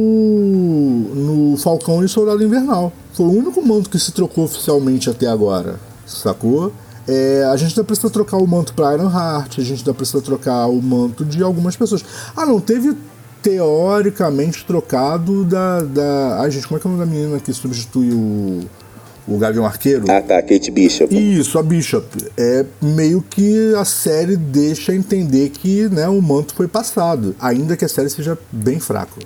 no 1.16 1.58
Falcão 1.58 2.04
e 2.04 2.10
Soldado 2.10 2.44
Invernal. 2.44 2.94
Foi 3.14 3.26
o 3.26 3.32
único 3.32 3.66
manto 3.66 3.90
que 3.90 3.98
se 3.98 4.12
trocou 4.12 4.44
oficialmente 4.44 5.10
até 5.10 5.28
agora, 5.28 5.80
sacou? 6.06 6.72
É, 7.12 7.44
a 7.52 7.58
gente 7.58 7.72
ainda 7.72 7.84
precisa 7.84 8.08
trocar 8.08 8.38
o 8.38 8.46
manto 8.46 8.72
para 8.76 8.94
Ironheart, 8.94 9.58
a 9.58 9.64
gente 9.64 9.80
ainda 9.80 9.96
precisa 9.96 10.22
trocar 10.22 10.68
o 10.68 10.80
manto 10.80 11.26
de 11.26 11.42
algumas 11.42 11.76
pessoas. 11.76 12.06
Ah, 12.36 12.46
não, 12.46 12.60
teve 12.60 12.96
teoricamente 13.42 14.64
trocado 14.64 15.44
da. 15.44 15.82
da... 15.82 16.42
Ai, 16.42 16.52
gente, 16.52 16.68
como 16.68 16.78
é 16.78 16.82
que 16.82 16.88
é 16.88 16.90
o 16.90 16.94
nome 16.94 17.06
da 17.06 17.12
menina 17.12 17.40
que 17.40 17.52
substitui 17.52 18.12
o, 18.12 18.60
o 19.28 19.40
Gavião 19.40 19.66
Arqueiro. 19.66 20.06
Ah, 20.08 20.22
tá, 20.22 20.40
Kate 20.40 20.70
Bishop. 20.70 21.16
Isso, 21.16 21.58
a 21.58 21.64
Bishop. 21.64 22.06
É 22.38 22.64
meio 22.80 23.24
que 23.28 23.74
a 23.74 23.86
série 23.86 24.38
deixa 24.38 24.94
entender 24.94 25.50
que 25.50 25.90
né, 25.90 26.08
o 26.08 26.22
manto 26.22 26.54
foi 26.54 26.68
passado, 26.68 27.36
ainda 27.40 27.76
que 27.76 27.86
a 27.86 27.90
série 27.90 28.12
seja 28.12 28.38
bem 28.52 28.80
fraca. 28.80 29.20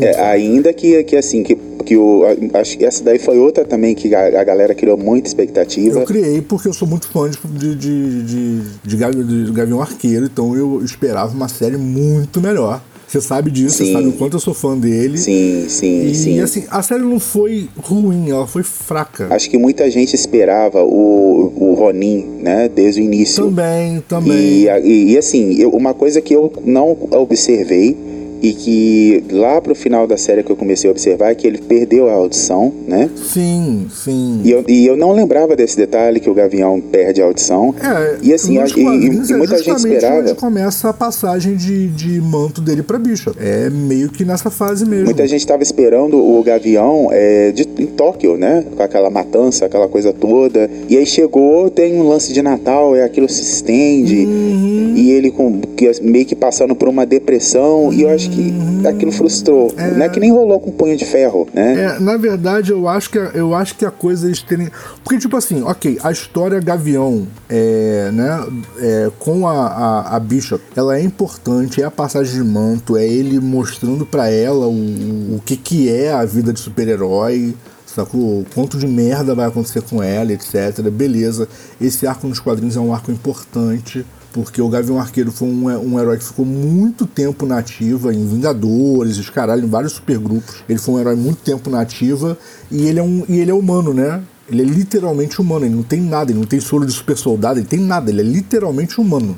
É, 0.00 0.20
ainda 0.20 0.72
que, 0.72 1.02
que 1.04 1.16
assim, 1.16 1.42
que, 1.42 1.56
que 1.84 1.96
o, 1.96 2.24
acho 2.54 2.76
que 2.76 2.84
essa 2.84 3.02
daí 3.02 3.18
foi 3.18 3.38
outra 3.38 3.64
também 3.64 3.94
que 3.94 4.14
a, 4.14 4.40
a, 4.40 4.44
galera 4.44 4.74
criou 4.74 4.96
muita 4.96 5.28
expectativa. 5.28 6.00
Eu 6.00 6.04
criei 6.04 6.42
porque 6.42 6.68
eu 6.68 6.72
sou 6.72 6.86
muito 6.88 7.08
fã 7.08 7.30
de, 7.30 7.74
de, 7.74 7.74
de, 7.76 8.60
de, 8.82 9.44
de, 9.44 9.52
Gavião 9.52 9.80
Arqueiro, 9.80 10.26
então 10.26 10.56
eu 10.56 10.82
esperava 10.84 11.32
uma 11.32 11.48
série 11.48 11.76
muito 11.76 12.40
melhor. 12.40 12.82
Você 13.06 13.20
sabe 13.20 13.52
disso, 13.52 13.78
sim. 13.78 13.86
você 13.86 13.92
sabe 13.92 14.08
o 14.08 14.12
quanto 14.12 14.36
eu 14.36 14.40
sou 14.40 14.52
fã 14.52 14.76
dele. 14.76 15.16
Sim, 15.16 15.66
sim, 15.68 16.06
e, 16.06 16.14
sim. 16.14 16.34
E 16.38 16.40
assim, 16.40 16.64
a 16.68 16.82
série 16.82 17.02
não 17.02 17.20
foi 17.20 17.68
ruim, 17.76 18.30
ela 18.30 18.48
foi 18.48 18.64
fraca. 18.64 19.28
Acho 19.30 19.48
que 19.48 19.56
muita 19.56 19.88
gente 19.88 20.14
esperava 20.14 20.82
o, 20.82 21.52
o 21.56 21.74
Ronin, 21.74 22.24
né, 22.40 22.68
desde 22.68 23.00
o 23.00 23.04
início. 23.04 23.44
Também, 23.44 24.02
também. 24.08 24.36
E, 24.36 24.66
e, 24.66 25.12
e 25.12 25.18
assim, 25.18 25.54
eu, 25.54 25.70
uma 25.70 25.94
coisa 25.94 26.20
que 26.20 26.34
eu 26.34 26.52
não 26.64 26.96
observei 27.12 27.96
e 28.42 28.52
que 28.52 29.24
lá 29.30 29.60
pro 29.60 29.74
final 29.74 30.06
da 30.06 30.16
série 30.16 30.42
que 30.42 30.50
eu 30.50 30.56
comecei 30.56 30.88
a 30.88 30.92
observar 30.92 31.30
é 31.30 31.34
que 31.34 31.46
ele 31.46 31.58
perdeu 31.58 32.08
a 32.08 32.12
audição, 32.12 32.72
né? 32.86 33.10
Sim, 33.16 33.86
sim. 33.90 34.40
E 34.44 34.50
eu, 34.50 34.64
e 34.68 34.86
eu 34.86 34.96
não 34.96 35.12
lembrava 35.12 35.56
desse 35.56 35.76
detalhe 35.76 36.20
que 36.20 36.28
o 36.28 36.34
Gavião 36.34 36.80
perde 36.80 37.22
a 37.22 37.24
audição. 37.24 37.74
É, 37.82 38.18
e 38.22 38.32
assim, 38.32 38.58
a, 38.58 38.66
e, 38.66 38.80
e, 38.80 39.32
é 39.32 39.36
muita 39.36 39.58
gente 39.58 39.76
esperava. 39.76 40.20
Onde 40.20 40.34
começa 40.34 40.88
a 40.88 40.92
passagem 40.92 41.56
de, 41.56 41.88
de 41.88 42.20
manto 42.20 42.60
dele 42.60 42.82
pra 42.82 42.98
bicha. 42.98 43.32
É 43.38 43.70
meio 43.70 44.08
que 44.08 44.24
nessa 44.24 44.50
fase 44.50 44.84
mesmo. 44.84 45.06
Muita 45.06 45.26
gente 45.26 45.40
estava 45.40 45.62
esperando 45.62 46.16
o 46.16 46.42
Gavião 46.42 47.08
é, 47.10 47.52
de, 47.52 47.68
em 47.78 47.86
Tóquio, 47.86 48.36
né? 48.36 48.64
Com 48.76 48.82
aquela 48.82 49.10
matança, 49.10 49.66
aquela 49.66 49.88
coisa 49.88 50.12
toda. 50.12 50.70
E 50.88 50.96
aí 50.96 51.06
chegou, 51.06 51.70
tem 51.70 51.94
um 51.94 52.08
lance 52.08 52.32
de 52.32 52.42
Natal, 52.42 52.94
é 52.94 53.02
aquilo 53.02 53.28
se 53.28 53.42
estende. 53.42 54.24
Uhum. 54.24 54.94
E 54.96 55.10
ele 55.10 55.30
com, 55.30 55.60
que, 55.60 55.90
meio 56.02 56.26
que 56.26 56.34
passando 56.34 56.74
por 56.74 56.88
uma 56.88 57.06
depressão. 57.06 57.86
Uhum. 57.86 57.92
E 57.92 58.02
eu 58.02 58.10
acho 58.10 58.25
que 58.28 58.50
Uhum. 58.50 58.82
aquilo 58.88 59.12
frustrou. 59.12 59.72
É. 59.76 59.90
Não 59.92 60.04
é 60.04 60.08
que 60.08 60.20
nem 60.20 60.32
rolou 60.32 60.60
com 60.60 60.70
punho 60.70 60.96
de 60.96 61.04
ferro, 61.04 61.48
né? 61.52 61.96
É, 61.96 62.00
na 62.00 62.16
verdade, 62.16 62.72
eu 62.72 62.88
acho 62.88 63.10
que, 63.10 63.18
eu 63.18 63.54
acho 63.54 63.76
que 63.76 63.84
a 63.84 63.90
coisa 63.90 64.26
eles 64.26 64.42
terem. 64.42 64.68
Porque, 65.02 65.18
tipo 65.18 65.36
assim, 65.36 65.62
ok, 65.62 65.98
a 66.02 66.10
história 66.10 66.60
Gavião, 66.60 67.26
é, 67.48 68.10
né, 68.12 68.46
é, 68.78 69.10
com 69.18 69.46
a, 69.46 69.66
a, 69.66 70.16
a, 70.16 70.20
Bishop, 70.20 70.62
ela 70.74 70.98
é 70.98 71.02
importante, 71.02 71.82
é 71.82 71.84
a 71.84 71.90
passagem 71.90 72.42
de 72.42 72.48
manto, 72.48 72.96
é 72.96 73.06
ele 73.06 73.40
mostrando 73.40 74.04
para 74.06 74.30
ela 74.30 74.66
o, 74.66 75.36
o 75.36 75.42
que, 75.44 75.56
que 75.56 75.90
é 75.90 76.12
a 76.12 76.24
vida 76.24 76.52
de 76.52 76.60
super-herói 76.60 77.54
sacou? 77.86 78.44
Quanto 78.54 78.78
de 78.78 78.86
merda 78.86 79.34
vai 79.34 79.46
acontecer 79.46 79.80
com 79.80 80.02
ela, 80.02 80.30
etc. 80.30 80.82
Beleza. 80.92 81.48
Esse 81.80 82.06
arco 82.06 82.26
nos 82.26 82.38
quadrinhos 82.38 82.76
é 82.76 82.80
um 82.80 82.92
arco 82.92 83.10
importante 83.10 84.04
porque 84.36 84.60
o 84.60 84.68
Gavião 84.68 85.00
Arqueiro 85.00 85.32
foi 85.32 85.48
um, 85.48 85.64
um 85.64 85.98
herói 85.98 86.18
que 86.18 86.24
ficou 86.24 86.44
muito 86.44 87.06
tempo 87.06 87.46
na 87.46 87.56
ativa, 87.56 88.12
em 88.12 88.26
Vingadores, 88.26 89.16
os 89.16 89.30
caralho, 89.30 89.64
em 89.64 89.66
vários 89.66 89.94
supergrupos. 89.94 90.56
Ele 90.68 90.78
foi 90.78 90.94
um 90.96 91.00
herói 91.00 91.16
muito 91.16 91.38
tempo 91.38 91.70
na 91.70 91.80
ativa 91.80 92.36
e 92.70 92.86
ele 92.86 92.98
é, 92.98 93.02
um, 93.02 93.24
e 93.26 93.40
ele 93.40 93.50
é 93.50 93.54
humano, 93.54 93.94
né? 93.94 94.22
Ele 94.46 94.60
é 94.60 94.64
literalmente 94.66 95.40
humano, 95.40 95.64
ele 95.64 95.74
não 95.74 95.82
tem 95.82 96.02
nada, 96.02 96.30
ele 96.30 96.38
não 96.38 96.46
tem 96.46 96.60
soro 96.60 96.84
de 96.84 96.92
super 96.92 97.16
soldado, 97.16 97.58
ele 97.58 97.66
tem 97.66 97.80
nada, 97.80 98.10
ele 98.10 98.20
é 98.20 98.24
literalmente 98.24 99.00
humano. 99.00 99.34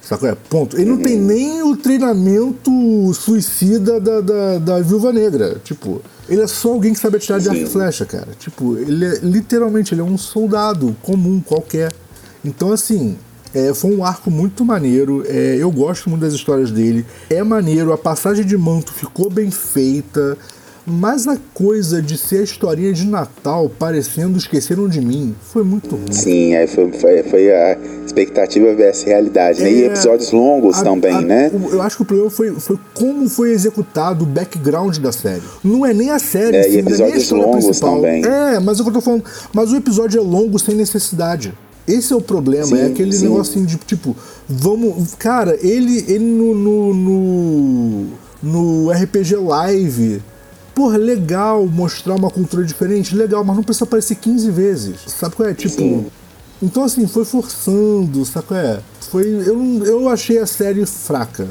Sacou? 0.00 0.28
É, 0.28 0.34
ponto. 0.34 0.76
Ele 0.76 0.90
não 0.90 0.98
tem 0.98 1.16
nem 1.16 1.62
o 1.62 1.76
treinamento 1.76 2.72
suicida 3.14 4.00
da, 4.00 4.20
da, 4.20 4.58
da 4.58 4.80
Viúva 4.80 5.12
Negra. 5.12 5.60
Tipo, 5.62 6.02
ele 6.28 6.42
é 6.42 6.48
só 6.48 6.72
alguém 6.72 6.92
que 6.92 6.98
sabe 6.98 7.18
atirar 7.18 7.38
de 7.38 7.48
arco 7.48 7.62
e 7.62 7.66
flecha, 7.66 8.04
cara. 8.04 8.30
Tipo, 8.36 8.76
ele 8.76 9.04
é 9.04 9.20
literalmente, 9.22 9.94
ele 9.94 10.00
é 10.00 10.04
um 10.04 10.18
soldado 10.18 10.96
comum, 11.00 11.40
qualquer. 11.40 11.92
Então, 12.44 12.72
assim, 12.72 13.16
é, 13.54 13.74
foi 13.74 13.94
um 13.94 14.04
arco 14.04 14.30
muito 14.30 14.64
maneiro. 14.64 15.24
É, 15.28 15.56
eu 15.58 15.70
gosto 15.70 16.08
muito 16.08 16.22
das 16.22 16.32
histórias 16.32 16.70
dele. 16.70 17.04
É 17.28 17.42
maneiro, 17.42 17.92
a 17.92 17.98
passagem 17.98 18.44
de 18.44 18.56
manto 18.56 18.92
ficou 18.92 19.30
bem 19.30 19.50
feita. 19.50 20.36
Mas 20.84 21.28
a 21.28 21.36
coisa 21.54 22.02
de 22.02 22.18
ser 22.18 22.40
a 22.40 22.42
historinha 22.42 22.92
de 22.92 23.06
Natal 23.06 23.70
parecendo 23.78 24.36
Esqueceram 24.36 24.88
de 24.88 25.00
Mim 25.00 25.32
foi 25.40 25.62
muito 25.62 25.94
ruim. 25.94 26.10
Sim, 26.10 26.54
é, 26.54 26.66
foi, 26.66 26.90
foi, 26.92 27.22
foi 27.22 27.52
a 27.52 27.78
expectativa 28.04 28.74
versus 28.74 29.04
realidade, 29.04 29.60
é, 29.60 29.64
né? 29.64 29.72
E 29.72 29.82
é, 29.84 29.86
episódios 29.86 30.32
longos 30.32 30.80
a, 30.80 30.82
também, 30.82 31.14
a, 31.14 31.20
né? 31.20 31.52
Eu 31.70 31.80
acho 31.82 31.96
que 31.96 32.02
o 32.02 32.04
problema 32.04 32.30
foi, 32.30 32.50
foi 32.54 32.76
como 32.94 33.28
foi 33.28 33.52
executado 33.52 34.24
o 34.24 34.26
background 34.26 34.98
da 34.98 35.12
série. 35.12 35.42
Não 35.62 35.86
é 35.86 35.94
nem 35.94 36.10
a 36.10 36.18
série, 36.18 36.56
é, 36.56 36.62
sim, 36.64 36.70
e 36.70 36.78
episódios 36.78 37.30
é 37.30 37.34
nem 37.34 37.42
a 37.42 37.46
longos 37.46 37.64
principal. 37.64 37.94
também. 37.94 38.24
É, 38.26 38.58
mas 38.58 38.80
o 38.80 38.82
que 38.82 38.88
eu 38.90 38.94
tô 38.94 39.00
falando. 39.00 39.24
Mas 39.54 39.70
o 39.70 39.76
episódio 39.76 40.18
é 40.18 40.24
longo 40.24 40.58
sem 40.58 40.74
necessidade. 40.74 41.54
Esse 41.86 42.12
é 42.12 42.16
o 42.16 42.20
problema, 42.20 42.66
sim, 42.66 42.78
é 42.78 42.86
aquele 42.86 43.12
sim. 43.12 43.28
negocinho 43.28 43.66
de 43.66 43.76
tipo, 43.76 44.16
vamos. 44.48 45.14
Cara, 45.18 45.58
ele, 45.60 46.04
ele 46.06 46.24
no, 46.24 46.54
no, 46.54 46.94
no, 46.94 48.06
no 48.42 48.90
RPG 48.90 49.36
Live. 49.36 50.22
Porra, 50.74 50.96
legal 50.96 51.66
mostrar 51.66 52.14
uma 52.14 52.30
cultura 52.30 52.64
diferente, 52.64 53.14
legal, 53.14 53.44
mas 53.44 53.56
não 53.56 53.62
precisa 53.62 53.84
aparecer 53.84 54.14
15 54.14 54.50
vezes. 54.50 54.96
Sabe 55.06 55.34
qual 55.34 55.48
é? 55.48 55.54
Tipo. 55.54 55.76
Sim. 55.76 56.06
Então, 56.62 56.84
assim, 56.84 57.06
foi 57.08 57.24
forçando, 57.24 58.24
sabe 58.24 58.46
qual 58.46 58.60
é? 58.60 58.80
Foi, 59.00 59.26
eu, 59.26 59.84
eu 59.84 60.08
achei 60.08 60.38
a 60.38 60.46
série 60.46 60.86
fraca. 60.86 61.48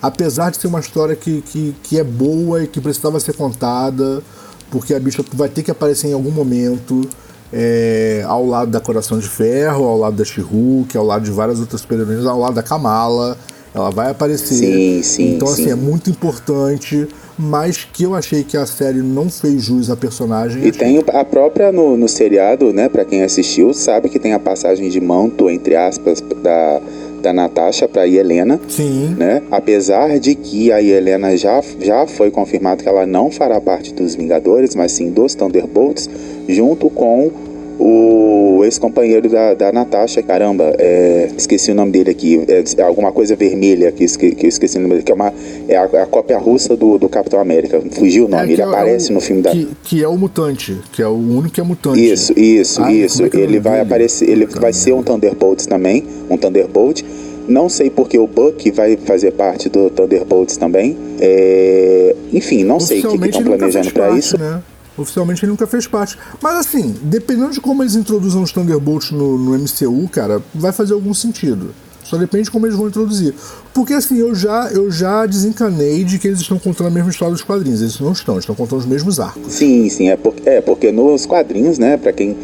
Apesar 0.00 0.50
de 0.50 0.56
ser 0.56 0.66
uma 0.66 0.80
história 0.80 1.14
que, 1.14 1.42
que, 1.42 1.76
que 1.82 1.98
é 1.98 2.04
boa 2.04 2.64
e 2.64 2.66
que 2.66 2.80
precisava 2.80 3.20
ser 3.20 3.34
contada, 3.34 4.22
porque 4.70 4.94
a 4.94 5.00
bicha 5.00 5.24
vai 5.34 5.48
ter 5.48 5.62
que 5.62 5.70
aparecer 5.70 6.08
em 6.08 6.14
algum 6.14 6.30
momento 6.30 7.08
é, 7.56 8.24
ao 8.26 8.44
lado 8.44 8.72
da 8.72 8.80
Coração 8.80 9.16
de 9.16 9.28
Ferro, 9.28 9.84
ao 9.84 9.96
lado 9.96 10.16
da 10.16 10.24
She-Hulk, 10.24 10.96
ao 10.96 11.06
lado 11.06 11.24
de 11.24 11.30
várias 11.30 11.60
outras 11.60 11.80
super 11.80 12.00
ao 12.26 12.40
lado 12.40 12.54
da 12.54 12.62
Kamala. 12.64 13.38
Ela 13.72 13.90
vai 13.90 14.10
aparecer. 14.10 14.54
Sim, 14.54 15.02
sim. 15.02 15.34
Então, 15.34 15.48
assim, 15.48 15.64
sim. 15.64 15.70
é 15.70 15.74
muito 15.74 16.10
importante, 16.10 17.08
mas 17.38 17.84
que 17.84 18.04
eu 18.04 18.14
achei 18.14 18.44
que 18.44 18.56
a 18.56 18.66
série 18.66 19.02
não 19.02 19.28
fez 19.28 19.62
jus 19.62 19.90
à 19.90 19.96
personagem. 19.96 20.64
E 20.64 20.72
tem 20.72 21.02
a 21.12 21.24
própria 21.24 21.70
no, 21.72 21.96
no 21.96 22.08
seriado, 22.08 22.72
né? 22.72 22.88
Pra 22.88 23.04
quem 23.04 23.22
assistiu, 23.22 23.72
sabe 23.72 24.08
que 24.08 24.18
tem 24.18 24.32
a 24.32 24.38
passagem 24.38 24.88
de 24.88 25.00
manto, 25.00 25.50
entre 25.50 25.74
aspas, 25.74 26.20
da, 26.20 26.80
da 27.22 27.32
Natasha 27.32 27.88
para 27.88 28.06
Helena. 28.06 28.60
Sim. 28.68 29.14
Né? 29.18 29.42
Apesar 29.50 30.20
de 30.20 30.34
que 30.34 30.70
a 30.70 30.80
Helena 30.80 31.36
já, 31.36 31.60
já 31.80 32.06
foi 32.06 32.30
confirmado 32.30 32.82
que 32.82 32.88
ela 32.88 33.06
não 33.06 33.30
fará 33.30 33.60
parte 33.60 33.92
dos 33.92 34.14
Vingadores, 34.14 34.76
mas 34.76 34.92
sim 34.92 35.10
dos 35.10 35.34
Thunderbolts, 35.34 36.08
junto 36.48 36.88
com 36.90 37.30
o 37.78 38.60
ex-companheiro 38.64 39.28
da, 39.28 39.52
da 39.54 39.72
Natasha, 39.72 40.22
caramba, 40.22 40.72
é, 40.78 41.28
esqueci 41.36 41.72
o 41.72 41.74
nome 41.74 41.90
dele 41.90 42.10
aqui, 42.10 42.40
é, 42.46 42.62
é 42.78 42.82
alguma 42.82 43.10
coisa 43.10 43.34
vermelha 43.34 43.90
que, 43.90 44.06
que 44.06 44.46
eu 44.46 44.48
esqueci 44.48 44.78
o 44.78 44.80
nome 44.80 44.94
dele, 44.94 45.02
que 45.04 45.10
é, 45.10 45.14
uma, 45.14 45.32
é 45.68 45.76
a, 45.76 45.82
a 45.84 46.06
cópia 46.06 46.38
russa 46.38 46.76
do, 46.76 46.98
do 46.98 47.08
Capitão 47.08 47.40
América. 47.40 47.82
Fugiu 47.90 48.26
o 48.26 48.28
nome, 48.28 48.50
É, 48.50 48.52
ele 48.52 48.62
é 48.62 48.66
o- 48.66 48.68
aparece 48.70 49.12
no 49.12 49.20
filme 49.20 49.42
da. 49.42 49.50
Que, 49.50 49.68
que 49.82 50.02
é 50.04 50.08
o 50.08 50.16
mutante, 50.16 50.78
que 50.92 51.02
é 51.02 51.08
o 51.08 51.14
único 51.14 51.50
que 51.54 51.60
é 51.60 51.64
mutante. 51.64 52.00
Isso, 52.12 52.32
isso, 52.38 52.80
Ah, 52.82 52.92
isso. 52.92 53.22
é 53.24 53.26
é 53.26 53.28
o 53.36 53.40
ele 53.40 53.58
vai 53.58 53.80
aparecer, 53.80 54.28
ele 54.30 54.46
Puta 54.46 54.60
vai 54.60 54.72
ser 54.72 54.92
um 54.92 55.02
Thunderbolts 55.02 55.66
também, 55.66 56.04
um 56.30 56.36
Thunderbolt. 56.36 57.02
Não 57.46 57.68
sei 57.68 57.90
porque 57.90 58.16
o 58.18 58.26
Buck 58.26 58.70
vai 58.70 58.96
fazer 58.96 59.32
parte 59.32 59.68
do 59.68 59.90
Thunderbolts 59.90 60.56
também. 60.56 60.96
É, 61.20 62.14
Enfim, 62.32 62.64
não 62.64 62.80
sei 62.80 63.00
o 63.00 63.18
que 63.18 63.26
estão 63.28 63.42
planejando 63.42 63.90
para 63.92 64.10
isso. 64.16 64.38
né? 64.38 64.62
Oficialmente 64.96 65.44
ele 65.44 65.50
nunca 65.50 65.66
fez 65.66 65.86
parte. 65.86 66.16
Mas 66.40 66.66
assim, 66.66 66.94
dependendo 67.02 67.50
de 67.50 67.60
como 67.60 67.82
eles 67.82 67.94
introduzam 67.94 68.42
os 68.42 68.52
Thunderbolts 68.52 69.10
no, 69.10 69.36
no 69.36 69.58
MCU, 69.58 70.08
cara, 70.08 70.40
vai 70.54 70.72
fazer 70.72 70.94
algum 70.94 71.12
sentido. 71.12 71.74
Só 72.04 72.18
depende 72.18 72.44
de 72.44 72.50
como 72.50 72.66
eles 72.66 72.76
vão 72.76 72.86
introduzir. 72.86 73.34
Porque 73.72 73.94
assim, 73.94 74.18
eu 74.18 74.34
já, 74.34 74.70
eu 74.70 74.90
já 74.90 75.24
desencanei 75.26 76.04
de 76.04 76.18
que 76.18 76.28
eles 76.28 76.40
estão 76.40 76.58
contando 76.58 76.88
a 76.88 76.90
mesma 76.90 77.10
história 77.10 77.32
dos 77.32 77.42
quadrinhos. 77.42 77.80
Eles 77.80 77.98
não 77.98 78.12
estão, 78.12 78.34
eles 78.34 78.44
estão 78.44 78.54
contando 78.54 78.80
os 78.80 78.86
mesmos 78.86 79.18
arcos. 79.18 79.52
Sim, 79.52 79.88
sim, 79.88 80.10
é 80.10 80.16
porque, 80.16 80.48
é 80.48 80.60
porque 80.60 80.92
nos 80.92 81.24
quadrinhos, 81.26 81.78
né, 81.78 81.96
para 81.96 82.12
quem 82.12 82.36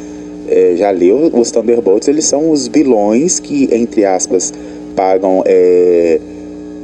é, 0.48 0.74
já 0.76 0.90
leu, 0.90 1.30
os 1.32 1.50
Thunderbolts, 1.50 2.08
eles 2.08 2.24
são 2.24 2.50
os 2.50 2.66
vilões 2.66 3.38
que, 3.38 3.68
entre 3.70 4.04
aspas, 4.04 4.52
pagam, 4.96 5.42
é, 5.46 6.18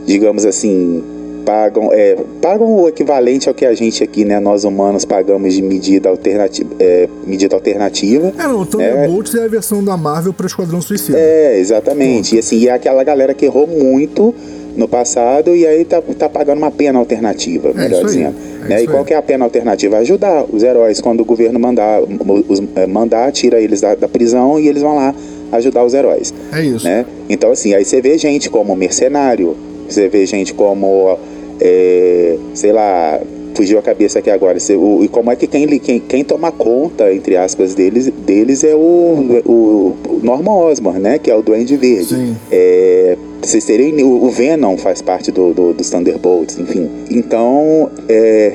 digamos 0.07 0.45
assim, 0.45 1.03
pagam, 1.47 1.91
é, 1.93 2.17
pagam 2.43 2.75
o 2.75 2.89
equivalente 2.89 3.49
ao 3.49 3.55
que 3.55 3.65
a 3.65 3.73
gente 3.73 4.03
aqui, 4.03 4.25
né, 4.25 4.41
nós 4.41 4.65
humanos, 4.65 5.05
pagamos 5.05 5.55
de 5.55 5.63
medida 5.63 6.09
alternativa. 6.09 6.69
É, 6.81 7.09
medida 7.25 7.55
alternativa. 7.55 8.33
É, 8.37 8.43
não, 8.43 8.61
o 8.61 8.67
Thunderbolts 8.67 9.35
é, 9.37 9.45
a 9.45 9.49
versão 9.49 9.83
da 9.83 9.97
Marvel 9.97 10.33
para 10.33 10.47
Esquadrão 10.47 10.83
Suicida. 10.83 11.17
É, 11.17 11.59
exatamente. 11.59 12.35
E 12.35 12.41
assim, 12.41 12.59
e 12.59 12.69
é 12.69 12.73
aquela 12.73 13.05
galera 13.05 13.33
que 13.33 13.45
errou 13.45 13.67
muito 13.69 14.35
no 14.77 14.89
passado 14.89 15.57
e 15.57 15.67
aí 15.67 15.85
tá, 15.85 16.03
tá 16.19 16.29
pagando 16.29 16.59
uma 16.59 16.71
pena 16.71 16.99
alternativa, 16.99 17.73
melhor 17.73 18.05
isso 18.05 18.19
aí, 18.19 18.25
dizendo. 18.25 18.37
é 18.65 18.69
né? 18.69 18.83
E 18.83 18.87
qual 18.87 19.07
é 19.09 19.15
a 19.15 19.23
pena 19.23 19.45
alternativa? 19.45 19.99
Ajudar 19.99 20.45
os 20.53 20.63
heróis 20.63 21.01
quando 21.01 21.21
o 21.21 21.25
governo 21.25 21.59
mandar, 21.59 22.03
os, 22.03 22.63
é, 22.75 22.87
mandar 22.87 23.31
tira 23.33 23.61
eles 23.61 23.81
da, 23.81 23.95
da 23.95 24.09
prisão 24.09 24.59
e 24.59 24.69
eles 24.69 24.83
vão 24.83 24.97
lá 24.97 25.15
ajudar 25.53 25.85
os 25.85 25.95
heróis. 25.95 26.35
É 26.53 26.63
isso. 26.63 26.85
Né? 26.85 27.07
Então, 27.29 27.53
assim, 27.53 27.73
aí 27.73 27.85
você 27.85 28.01
vê 28.01 28.19
gente 28.19 28.51
como 28.51 28.75
mercenário, 28.75 29.57
você 29.89 30.09
vê 30.09 30.27
gente 30.27 30.53
como, 30.53 31.19
é, 31.61 32.37
sei 32.55 32.73
lá, 32.73 33.21
fugiu 33.55 33.79
a 33.79 33.83
cabeça 33.83 34.19
aqui 34.19 34.31
agora. 34.31 34.59
O, 34.79 35.03
e 35.03 35.09
como 35.09 35.31
é 35.31 35.37
que 35.37 35.47
quem, 35.47 35.67
quem, 35.79 35.99
quem 35.99 36.25
toma 36.25 36.53
conta, 36.53 37.13
entre 37.13 37.37
aspas, 37.37 37.75
deles, 37.75 38.11
deles 38.25 38.63
é 38.63 38.75
o, 38.75 39.43
o, 39.45 39.97
o 40.09 40.21
Norman 40.23 40.53
Osborn, 40.53 41.01
né? 41.01 41.19
Que 41.19 41.31
é 41.31 41.35
o 41.35 41.43
Duende 41.43 41.77
Verde. 41.77 42.15
Sim. 42.15 42.37
É, 42.51 43.17
vocês 43.43 43.65
terem 43.65 44.03
o 44.03 44.29
Venom 44.29 44.77
faz 44.77 45.01
parte 45.01 45.31
do, 45.31 45.55
do, 45.55 45.73
dos 45.73 45.89
Thunderbolts, 45.89 46.59
enfim. 46.59 46.89
Então, 47.11 47.91
é, 48.09 48.53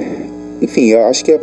enfim, 0.62 0.88
eu 0.90 1.06
acho 1.06 1.24
que 1.24 1.32
é, 1.32 1.40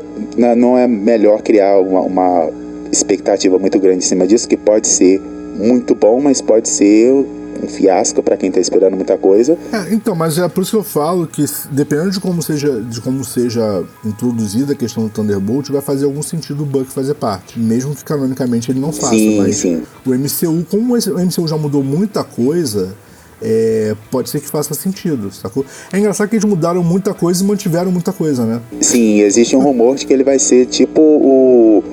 não 0.54 0.78
é 0.78 0.86
melhor 0.86 1.42
criar 1.42 1.80
uma, 1.80 2.00
uma 2.02 2.50
expectativa 2.92 3.58
muito 3.58 3.78
grande 3.78 3.98
em 3.98 4.06
cima 4.06 4.26
disso, 4.26 4.48
que 4.48 4.56
pode 4.56 4.86
ser 4.86 5.20
muito 5.56 5.94
bom, 5.94 6.20
mas 6.20 6.40
pode 6.40 6.68
ser 6.68 7.24
um 7.62 7.68
fiasco 7.68 8.22
para 8.22 8.36
quem 8.36 8.50
tá 8.50 8.60
esperando 8.60 8.94
muita 8.94 9.16
coisa. 9.16 9.56
É, 9.72 9.92
então, 9.92 10.14
mas 10.14 10.38
é 10.38 10.48
por 10.48 10.62
isso 10.62 10.72
que 10.72 10.76
eu 10.76 10.84
falo 10.84 11.26
que 11.26 11.44
dependendo 11.70 12.10
de 12.10 12.20
como 12.20 12.42
seja, 12.42 12.80
de 12.80 13.00
como 13.00 13.24
seja 13.24 13.84
introduzida 14.04 14.72
a 14.72 14.76
questão 14.76 15.04
do 15.04 15.10
Thunderbolt, 15.10 15.70
vai 15.70 15.82
fazer 15.82 16.04
algum 16.04 16.22
sentido 16.22 16.62
o 16.62 16.66
Buck 16.66 16.90
fazer 16.90 17.14
parte, 17.14 17.58
mesmo 17.58 17.94
que 17.94 18.04
canonicamente 18.04 18.70
ele 18.70 18.80
não 18.80 18.92
faça. 18.92 19.10
Sim, 19.10 19.38
mas 19.38 19.56
sim. 19.56 19.82
o 20.06 20.10
MCU, 20.10 20.66
como 20.70 20.94
o 20.94 20.96
MCU 20.96 21.48
já 21.48 21.56
mudou 21.56 21.82
muita 21.82 22.24
coisa, 22.24 22.94
é, 23.40 23.94
pode 24.10 24.30
ser 24.30 24.40
que 24.40 24.48
faça 24.48 24.74
sentido, 24.74 25.32
sacou? 25.32 25.64
É 25.92 25.98
engraçado 25.98 26.28
que 26.28 26.36
eles 26.36 26.44
mudaram 26.44 26.82
muita 26.82 27.14
coisa 27.14 27.42
e 27.42 27.46
mantiveram 27.46 27.90
muita 27.90 28.12
coisa, 28.12 28.44
né? 28.44 28.60
Sim, 28.80 29.20
existe 29.20 29.54
um 29.56 29.60
rumor 29.60 29.96
de 29.96 30.06
que 30.06 30.12
ele 30.12 30.24
vai 30.24 30.38
ser 30.38 30.66
tipo 30.66 31.00
o 31.00 31.84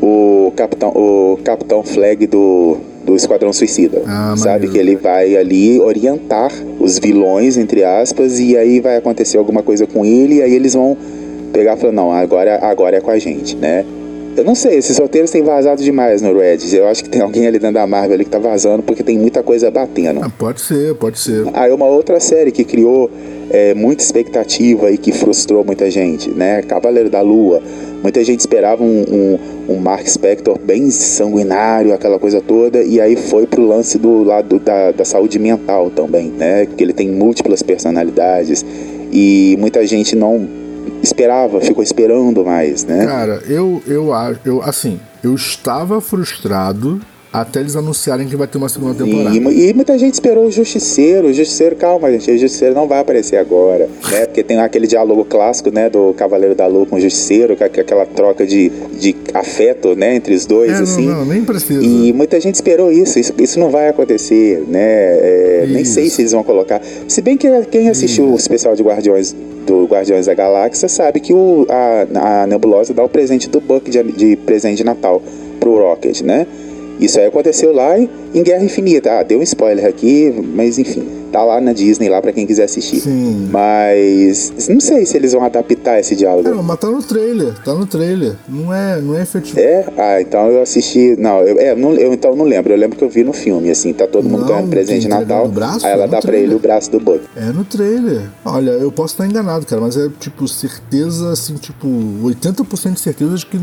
o 0.00 0.52
capitão 0.56 0.90
o 0.90 1.38
capitão 1.42 1.82
Flag 1.82 2.26
do 2.26 2.78
do 3.04 3.14
Esquadrão 3.14 3.52
Suicida. 3.52 4.02
Ah, 4.06 4.34
sabe 4.36 4.66
maneiro. 4.66 4.72
que 4.72 4.78
ele 4.78 4.96
vai 4.96 5.36
ali 5.36 5.80
orientar 5.80 6.50
os 6.80 6.98
vilões 6.98 7.56
entre 7.56 7.84
aspas 7.84 8.40
e 8.40 8.56
aí 8.56 8.80
vai 8.80 8.96
acontecer 8.96 9.38
alguma 9.38 9.62
coisa 9.62 9.86
com 9.86 10.04
ele 10.04 10.36
e 10.36 10.42
aí 10.42 10.54
eles 10.54 10.74
vão 10.74 10.96
pegar 11.52 11.76
e 11.76 11.80
falar 11.80 11.92
não, 11.92 12.10
agora 12.10 12.58
agora 12.62 12.96
é 12.96 13.00
com 13.00 13.10
a 13.10 13.18
gente, 13.18 13.56
né? 13.56 13.84
Eu 14.36 14.42
não 14.42 14.54
sei, 14.56 14.78
esses 14.78 14.98
roteiros 14.98 15.30
têm 15.30 15.44
vazado 15.44 15.80
demais 15.80 16.20
no 16.20 16.36
Reddit. 16.36 16.74
Eu 16.74 16.88
acho 16.88 17.04
que 17.04 17.08
tem 17.08 17.22
alguém 17.22 17.46
ali 17.46 17.56
dentro 17.56 17.74
da 17.74 17.86
Marvel 17.86 18.14
ali 18.14 18.24
que 18.24 18.30
tá 18.30 18.38
vazando 18.38 18.82
porque 18.82 19.02
tem 19.04 19.16
muita 19.16 19.44
coisa 19.44 19.70
batendo. 19.70 20.20
Ah, 20.24 20.30
pode 20.36 20.60
ser, 20.60 20.94
pode 20.96 21.20
ser. 21.20 21.44
Aí 21.52 21.70
uma 21.70 21.86
outra 21.86 22.18
série 22.18 22.50
que 22.50 22.64
criou 22.64 23.08
é, 23.48 23.74
muita 23.74 24.02
expectativa 24.02 24.90
e 24.90 24.98
que 24.98 25.12
frustrou 25.12 25.64
muita 25.64 25.88
gente, 25.88 26.30
né? 26.30 26.62
Cavaleiro 26.62 27.08
da 27.08 27.20
Lua. 27.20 27.62
Muita 28.04 28.22
gente 28.22 28.40
esperava 28.40 28.82
um, 28.84 29.38
um, 29.66 29.72
um 29.72 29.76
Mark 29.78 30.06
Spector 30.06 30.58
bem 30.58 30.90
sanguinário, 30.90 31.94
aquela 31.94 32.18
coisa 32.18 32.38
toda, 32.38 32.82
e 32.82 33.00
aí 33.00 33.16
foi 33.16 33.46
pro 33.46 33.66
lance 33.66 33.96
do 33.96 34.22
lado 34.22 34.58
da, 34.58 34.92
da 34.92 35.06
saúde 35.06 35.38
mental 35.38 35.88
também, 35.88 36.28
né? 36.28 36.66
Que 36.66 36.84
ele 36.84 36.92
tem 36.92 37.10
múltiplas 37.10 37.62
personalidades 37.62 38.62
e 39.10 39.56
muita 39.58 39.86
gente 39.86 40.14
não 40.14 40.46
esperava, 41.02 41.62
ficou 41.62 41.82
esperando 41.82 42.44
mais, 42.44 42.84
né? 42.84 43.06
Cara, 43.06 43.42
eu, 43.48 43.82
eu 43.86 44.10
eu, 44.44 44.60
assim, 44.62 45.00
eu 45.22 45.34
estava 45.34 45.98
frustrado 45.98 47.00
até 47.34 47.58
eles 47.58 47.74
anunciarem 47.74 48.28
que 48.28 48.36
vai 48.36 48.46
ter 48.46 48.58
uma 48.58 48.68
segunda 48.68 48.94
temporada. 48.94 49.36
E, 49.36 49.70
e 49.70 49.74
muita 49.74 49.98
gente 49.98 50.14
esperou 50.14 50.46
o 50.46 50.52
Justiceiro. 50.52 51.26
O 51.26 51.32
Justiceiro, 51.32 51.74
calma, 51.74 52.08
gente. 52.12 52.30
O 52.30 52.38
Justiceiro 52.38 52.76
não 52.76 52.86
vai 52.86 53.00
aparecer 53.00 53.38
agora, 53.38 53.88
né? 54.08 54.26
Porque 54.26 54.44
tem 54.44 54.60
aquele 54.60 54.86
diálogo 54.86 55.24
clássico, 55.24 55.68
né? 55.68 55.90
Do 55.90 56.14
Cavaleiro 56.14 56.54
da 56.54 56.68
Lua 56.68 56.86
com 56.86 56.94
o 56.94 57.00
Justiceiro, 57.00 57.56
com 57.56 57.64
aquela 57.64 58.06
troca 58.06 58.46
de, 58.46 58.70
de 58.96 59.16
afeto, 59.34 59.96
né? 59.96 60.14
Entre 60.14 60.32
os 60.32 60.46
dois, 60.46 60.70
É, 60.70 60.74
não, 60.76 60.82
assim. 60.84 61.06
não, 61.08 61.24
nem 61.24 61.44
precisa. 61.44 61.84
E 61.84 62.12
muita 62.12 62.40
gente 62.40 62.54
esperou 62.54 62.92
isso. 62.92 63.18
Isso, 63.18 63.34
isso 63.36 63.58
não 63.58 63.68
vai 63.68 63.88
acontecer, 63.88 64.62
né? 64.68 64.80
É, 64.84 65.64
nem 65.68 65.82
Isso. 65.82 65.94
sei 65.94 66.08
se 66.08 66.22
eles 66.22 66.30
vão 66.30 66.44
colocar. 66.44 66.80
Se 67.08 67.20
bem 67.20 67.36
que 67.36 67.48
quem 67.66 67.88
assistiu 67.88 68.26
o 68.32 68.36
especial 68.36 68.76
de 68.76 68.82
Guardiões 68.84 69.34
do 69.66 69.86
Guardiões 69.86 70.26
da 70.26 70.34
Galáxia 70.34 70.88
sabe 70.88 71.18
que 71.18 71.32
o, 71.32 71.66
a, 71.68 72.42
a 72.42 72.46
Nebulosa 72.46 72.94
dá 72.94 73.02
o 73.02 73.08
presente 73.08 73.48
do 73.48 73.60
Buck 73.60 73.90
de, 73.90 74.02
de 74.12 74.36
presente 74.36 74.76
de 74.76 74.84
Natal 74.84 75.20
pro 75.58 75.78
Rocket, 75.78 76.20
né? 76.20 76.46
Isso 77.00 77.18
aí 77.18 77.26
aconteceu 77.26 77.72
lá 77.72 77.98
em, 77.98 78.08
em 78.34 78.42
Guerra 78.42 78.64
Infinita. 78.64 79.20
Ah, 79.20 79.22
deu 79.22 79.38
um 79.38 79.42
spoiler 79.42 79.86
aqui, 79.86 80.32
mas 80.54 80.78
enfim. 80.78 81.22
Tá 81.32 81.42
lá 81.42 81.60
na 81.60 81.72
Disney, 81.72 82.08
lá 82.08 82.22
pra 82.22 82.32
quem 82.32 82.46
quiser 82.46 82.62
assistir. 82.62 83.00
Sim. 83.00 83.48
Mas 83.50 84.52
não 84.68 84.78
sei 84.78 85.04
se 85.04 85.16
eles 85.16 85.32
vão 85.32 85.42
adaptar 85.42 85.98
esse 85.98 86.14
diálogo. 86.14 86.44
Cara, 86.48 86.62
mas 86.62 86.78
tá 86.78 86.88
no 86.88 87.02
trailer, 87.02 87.54
tá 87.64 87.74
no 87.74 87.86
trailer. 87.86 88.34
Não 88.48 88.72
é, 88.72 89.00
não 89.00 89.16
é 89.18 89.22
efetivo. 89.22 89.58
É? 89.58 89.84
Ah, 89.98 90.20
então 90.20 90.46
eu 90.48 90.62
assisti. 90.62 91.16
Não, 91.18 91.40
eu, 91.40 91.58
é, 91.58 91.74
não, 91.74 91.92
eu 91.94 92.12
então 92.12 92.36
não 92.36 92.44
lembro. 92.44 92.72
Eu 92.72 92.76
lembro 92.78 92.96
que 92.96 93.02
eu 93.02 93.08
vi 93.08 93.24
no 93.24 93.32
filme, 93.32 93.68
assim, 93.68 93.92
tá 93.92 94.06
todo 94.06 94.28
mundo 94.28 94.42
Não, 94.42 94.46
ganhando 94.46 94.68
presente 94.70 95.02
de 95.02 95.08
Natal. 95.08 95.48
braço? 95.48 95.84
aí 95.84 95.92
ela 95.92 96.04
No 96.06 96.12
dá 96.12 96.18
pra 96.20 96.28
trailer. 96.28 96.46
ele 96.50 96.54
o 96.54 96.58
braço 96.60 96.88
do 96.92 97.00
Buck. 97.00 97.20
É 97.36 97.46
no 97.46 97.64
trailer. 97.64 98.20
Olha, 98.44 98.70
eu 98.70 98.92
posso 98.92 99.14
estar 99.14 99.26
enganado, 99.26 99.66
cara, 99.66 99.80
mas 99.82 99.96
é 99.96 100.08
tipo 100.20 100.46
certeza, 100.46 101.32
assim, 101.32 101.54
tipo, 101.54 101.88
80% 101.88 102.92
de 102.94 103.00
certeza 103.00 103.34
de 103.36 103.46
que, 103.46 103.58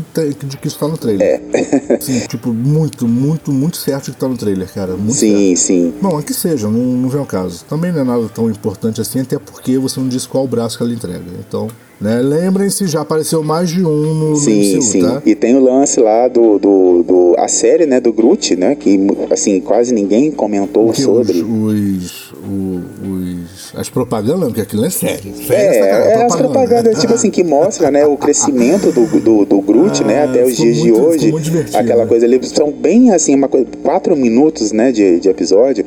de 0.46 0.56
que 0.58 0.68
isso 0.68 0.78
tá 0.78 0.86
no 0.88 0.98
trailer. 0.98 1.40
É. 1.52 1.98
Sim, 2.00 2.18
tipo, 2.28 2.52
muito, 2.52 3.08
muito, 3.08 3.50
muito 3.50 3.78
certo 3.78 4.06
de 4.06 4.10
que 4.12 4.18
tá 4.18 4.28
no 4.28 4.36
trailer, 4.36 4.61
cara. 4.64 4.96
Muito. 4.96 5.14
Sim, 5.14 5.54
sim. 5.56 5.94
Bom, 6.00 6.18
é 6.18 6.22
que 6.22 6.34
seja, 6.34 6.68
não, 6.68 6.80
não 6.80 7.08
vem 7.08 7.20
ao 7.20 7.26
caso. 7.26 7.64
Também 7.68 7.92
não 7.92 8.00
é 8.00 8.04
nada 8.04 8.28
tão 8.28 8.50
importante 8.50 9.00
assim, 9.00 9.20
até 9.20 9.38
porque 9.38 9.78
você 9.78 10.00
não 10.00 10.08
disse 10.08 10.28
qual 10.28 10.46
braço 10.46 10.76
que 10.76 10.82
ela 10.82 10.92
entrega. 10.92 11.24
Então, 11.46 11.68
né, 12.00 12.20
lembrem-se, 12.20 12.86
já 12.86 13.00
apareceu 13.00 13.42
mais 13.42 13.70
de 13.70 13.84
um 13.84 14.14
no, 14.14 14.30
no 14.30 14.36
Sim, 14.36 14.74
MCU, 14.74 14.82
sim. 14.82 15.02
tá? 15.02 15.22
E 15.24 15.34
tem 15.34 15.54
o 15.54 15.62
lance 15.62 16.00
lá 16.00 16.26
do, 16.28 16.58
do, 16.58 17.02
do. 17.02 17.34
A 17.38 17.48
série, 17.48 17.86
né, 17.86 18.00
do 18.00 18.12
Groot, 18.12 18.56
né? 18.56 18.74
Que 18.74 18.98
assim, 19.30 19.60
quase 19.60 19.94
ninguém 19.94 20.30
comentou 20.30 20.86
Porque 20.86 21.02
sobre. 21.02 21.42
os, 21.42 22.04
os, 22.04 22.21
o- 22.44 22.82
os- 23.06 23.72
as 23.76 23.88
propagandas, 23.88 24.46
porque 24.48 24.60
aquilo 24.62 24.84
é 24.84 24.90
sério. 24.90 25.32
Sério 25.36 25.54
É, 25.54 25.76
essa 25.78 25.86
cara, 25.88 26.04
é 26.04 26.24
as 26.26 26.36
propagandas, 26.36 27.00
tipo 27.00 27.14
assim, 27.14 27.30
que 27.30 27.42
mostra, 27.44 27.90
né, 27.90 28.04
o 28.06 28.16
crescimento 28.16 28.90
do, 28.92 29.06
do, 29.20 29.44
do 29.44 29.60
Groot, 29.60 30.02
né, 30.04 30.22
Ah, 30.22 30.24
até 30.24 30.44
os 30.44 30.56
dias 30.56 30.76
de 30.76 30.82
muito- 30.82 30.94
ficou 30.96 31.10
hoje. 31.10 31.30
muito 31.32 31.44
divertido, 31.44 31.78
Aquela 31.78 32.02
né? 32.02 32.08
coisa 32.08 32.26
ali, 32.26 32.40
são 32.46 32.70
bem 32.72 33.12
assim, 33.12 33.34
uma 33.34 33.48
coisa, 33.48 33.66
quatro 33.82 34.16
minutos, 34.16 34.72
né, 34.72 34.90
de, 34.92 35.20
de 35.20 35.28
episódio. 35.28 35.84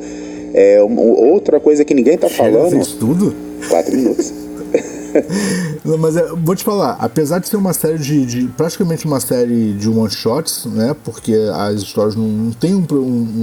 É, 0.54 0.82
um- 0.82 0.98
outra 0.98 1.60
coisa 1.60 1.84
que 1.84 1.92
ninguém 1.92 2.16
tá 2.16 2.28
falando. 2.30 2.70
Fez 2.70 2.88
tudo? 2.92 3.34
Quatro 3.68 3.94
minutos. 3.94 4.32
Não, 5.84 5.96
mas 5.98 6.16
é, 6.16 6.26
vou 6.44 6.54
te 6.54 6.64
falar, 6.64 6.96
apesar 7.00 7.38
de 7.38 7.48
ser 7.48 7.56
uma 7.56 7.72
série 7.72 7.98
de, 7.98 8.26
de- 8.26 8.48
praticamente 8.48 9.06
uma 9.06 9.20
série 9.20 9.72
de 9.72 9.88
one 9.88 10.10
shots, 10.10 10.66
né? 10.66 10.94
Porque 11.04 11.34
as 11.54 11.76
histórias 11.82 12.16
não, 12.16 12.26
não 12.26 12.50
tem 12.52 12.74
um 12.74 12.84
um- 12.90 12.96